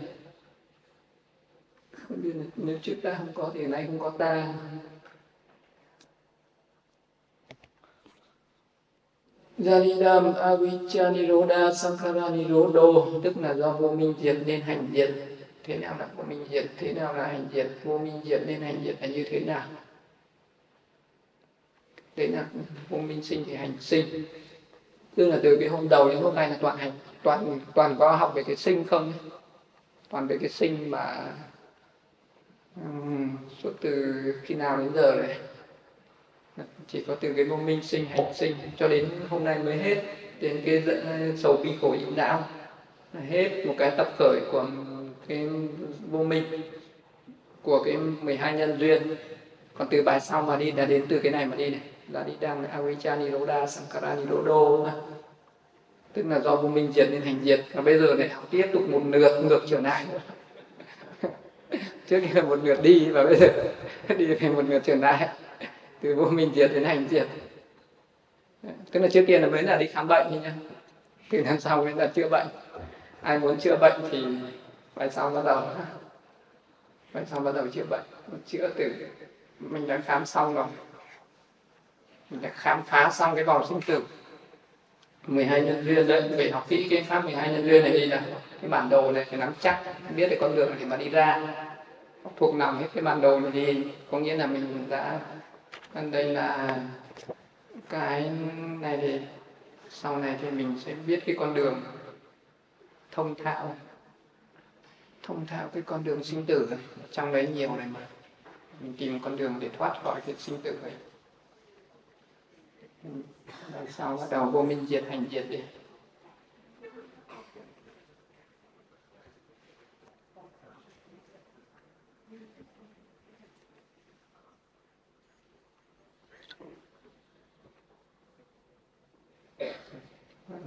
không 2.09 2.23
biết 2.23 2.35
này. 2.37 2.47
nếu 2.57 2.79
trước 2.83 2.97
ta 3.03 3.15
không 3.19 3.33
có 3.35 3.51
thì 3.55 3.67
nay 3.67 3.85
không 3.87 3.99
có 3.99 4.11
ta. 4.11 4.55
Janidam 9.59 10.35
Avicca 10.35 11.11
Niroda 11.11 11.73
Sankara 11.75 12.29
Nirodo 12.29 12.83
tức 13.25 13.37
là 13.37 13.55
do 13.55 13.73
vô 13.73 13.93
minh 13.93 14.15
diệt 14.23 14.37
nên 14.47 14.61
hành 14.61 14.89
diệt. 14.95 15.11
Thế 15.65 15.79
nào 15.79 15.97
là 15.99 16.09
vô 16.17 16.25
minh 16.25 16.47
diệt? 16.51 16.65
Thế 16.79 16.93
nào 16.93 17.15
là 17.15 17.27
hành 17.27 17.49
diệt? 17.53 17.67
Vô 17.85 17.99
minh 17.99 18.21
diệt 18.25 18.41
nên 18.47 18.61
hành 18.61 18.81
diệt 18.85 18.97
là 19.01 19.07
như 19.07 19.25
thế 19.31 19.41
nào? 19.41 19.63
Đấy 22.19 22.29
là 22.29 22.45
hôm 22.91 23.09
minh 23.09 23.23
sinh 23.23 23.45
thì 23.47 23.55
hành 23.55 23.73
sinh. 23.81 24.25
Tức 25.15 25.29
là 25.29 25.39
từ 25.43 25.57
cái 25.61 25.69
hôm 25.69 25.89
đầu 25.89 26.09
đến 26.09 26.19
hôm 26.19 26.35
nay 26.35 26.51
là 26.51 26.57
toàn 26.61 26.77
hành 26.77 26.93
toàn 27.23 27.61
toàn 27.75 27.97
có 27.99 28.17
học 28.17 28.33
về 28.35 28.43
cái 28.43 28.57
sinh 28.57 28.85
không 28.85 29.13
toàn 30.11 30.27
về 30.27 30.39
cái 30.39 30.49
sinh 30.49 30.91
mà 30.91 31.33
um, 32.77 33.37
suốt 33.63 33.73
từ 33.81 34.15
khi 34.43 34.55
nào 34.55 34.77
đến 34.77 34.91
giờ 34.95 35.23
này. 35.27 35.39
Chỉ 36.89 37.05
có 37.07 37.15
từ 37.15 37.33
cái 37.33 37.45
vô 37.45 37.57
minh 37.57 37.83
sinh 37.83 38.05
hành 38.05 38.35
sinh 38.35 38.55
cho 38.77 38.89
đến 38.89 39.09
hôm 39.29 39.45
nay 39.45 39.59
mới 39.59 39.77
hết. 39.77 40.03
Đến 40.41 40.63
cái 40.65 40.83
ờ, 41.05 41.37
sầu 41.37 41.57
bi 41.57 41.71
khổ 41.81 41.93
yếu 41.93 42.11
não 42.17 42.45
hết 43.29 43.67
một 43.67 43.75
cái 43.79 43.93
tập 43.97 44.09
khởi 44.19 44.41
của 44.53 44.67
cái 45.29 45.49
vô 46.11 46.25
minh 46.25 46.45
của 47.63 47.83
cái 47.85 47.97
12 47.97 48.53
nhân 48.53 48.77
duyên. 48.79 49.17
Còn 49.75 49.89
từ 49.91 50.03
bài 50.03 50.21
sau 50.21 50.43
mà 50.43 50.57
đi 50.57 50.73
là 50.73 50.85
đến 50.85 51.05
từ 51.09 51.19
cái 51.19 51.33
này 51.33 51.47
mà 51.47 51.57
đi 51.57 51.71
này 51.71 51.81
là 52.13 52.23
đi 52.23 52.33
đang 52.41 52.63
là 52.63 52.69
avijja 52.79 53.19
niroda 53.19 53.67
sankara 53.67 54.15
nirodo 54.15 54.93
tức 56.13 56.25
là 56.29 56.41
do 56.41 56.57
vô 56.57 56.69
minh 56.69 56.93
diệt 56.95 57.09
nên 57.11 57.23
hành 57.23 57.41
diệt. 57.45 57.61
Và 57.73 57.83
bây 57.83 57.99
giờ 57.99 58.15
lại 58.15 58.31
tiếp 58.51 58.71
tục 58.73 58.83
một 58.89 59.01
lượt, 59.05 59.41
ngược 59.45 59.61
trở 59.69 59.81
lại 59.81 60.07
trước 62.09 62.21
kia 62.21 62.35
là 62.35 62.43
một 62.43 62.59
lượt 62.63 62.83
đi, 62.83 63.11
và 63.11 63.25
bây 63.25 63.37
giờ 63.37 63.47
đi 64.19 64.27
về 64.27 64.49
một 64.49 64.63
lượt 64.69 64.83
trở 64.85 64.95
lại. 64.95 65.29
Từ 66.01 66.15
vô 66.15 66.25
minh 66.25 66.51
diệt 66.55 66.71
đến 66.75 66.85
hành 66.85 67.09
diệt. 67.11 67.27
Tức 68.91 69.01
là 69.01 69.09
trước 69.09 69.25
kia 69.27 69.39
là 69.39 69.47
mới 69.47 69.63
là 69.63 69.77
đi 69.77 69.87
khám 69.87 70.09
bệnh 70.09 70.43
nha 70.43 70.55
từ 71.31 71.43
năm 71.43 71.61
sau 71.61 71.85
mới 71.85 71.95
là 71.95 72.07
chữa 72.07 72.29
bệnh. 72.29 72.47
Ai 73.23 73.39
muốn 73.39 73.57
chữa 73.57 73.77
bệnh 73.77 74.01
thì 74.11 74.25
phải 74.95 75.11
sau 75.11 75.31
bắt 75.31 75.45
đầu. 75.45 75.63
Phải 77.13 77.23
sau 77.31 77.41
bắt 77.41 77.55
đầu 77.55 77.67
chữa 77.73 77.85
bệnh. 77.91 78.05
Chữa 78.47 78.69
từ 78.77 78.93
mình 79.59 79.87
đã 79.87 80.01
khám 80.07 80.27
xong 80.27 80.55
rồi 80.55 80.67
mình 82.31 82.43
đã 82.43 82.51
khám 82.55 82.83
phá 82.83 83.11
xong 83.11 83.35
cái 83.35 83.45
vòng 83.45 83.67
sinh 83.69 83.81
tử. 83.81 84.03
12 85.27 85.61
nhân 85.61 85.85
duyên 85.85 86.07
đấy 86.07 86.31
phải 86.37 86.51
học 86.51 86.67
kỹ 86.69 86.87
cái 86.91 87.03
pháp 87.03 87.25
12 87.25 87.53
nhân 87.53 87.67
duyên 87.67 87.83
này 87.83 87.93
đi 87.93 88.07
là 88.07 88.23
cái 88.61 88.71
bản 88.71 88.89
đồ 88.89 89.13
này 89.13 89.25
phải 89.25 89.39
nắm 89.39 89.53
chắc 89.61 89.83
biết 90.17 90.29
được 90.31 90.37
con 90.41 90.57
đường 90.57 90.75
để 90.79 90.85
mà 90.85 90.97
đi 90.97 91.09
ra. 91.09 91.55
Thuộc 92.37 92.55
nằm 92.55 92.79
hết 92.79 92.87
cái 92.95 93.03
bản 93.03 93.21
đồ 93.21 93.41
này 93.41 93.53
đi. 93.53 93.85
Có 94.11 94.19
nghĩa 94.19 94.37
là 94.37 94.47
mình 94.47 94.87
đã 94.89 95.21
đây 96.11 96.25
là 96.25 96.79
cái 97.89 98.31
này 98.81 98.99
thì 99.03 99.21
sau 99.91 100.17
này 100.17 100.37
thì 100.43 100.51
mình 100.51 100.81
sẽ 100.85 100.95
biết 101.07 101.21
cái 101.27 101.37
con 101.39 101.55
đường 101.55 101.83
thông 103.13 103.35
thạo 103.35 103.77
thông 105.23 105.47
thạo 105.47 105.69
cái 105.75 105.83
con 105.83 106.05
đường 106.05 106.25
sinh 106.25 106.47
tử. 106.47 106.69
Trong 107.13 107.33
đấy 107.33 107.49
nhiều 107.55 107.77
này 107.77 107.87
mà. 107.95 108.01
Mình 108.81 108.95
tìm 108.99 109.21
con 109.21 109.37
đường 109.37 109.55
để 109.61 109.69
thoát 109.79 109.95
khỏi 110.05 110.21
cái 110.27 110.35
sinh 110.39 110.59
tử 110.63 110.79
này 110.83 110.93
Đằng 113.73 113.87
sau 113.91 114.17
bắt 114.17 114.27
đầu 114.31 114.51
vô 114.51 114.63
minh 114.63 114.87
diệt 114.89 115.05
hành 115.09 115.27
diệt 115.31 115.45
đi? 115.51 115.63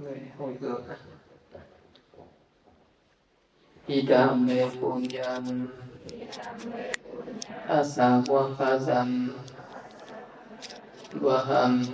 Người 0.00 0.20
hồi 0.38 0.56
hướng 0.60 0.82
Idame 3.86 4.70
punyam 4.80 5.68
asawakazam 7.68 9.28
Vaham 11.12 11.84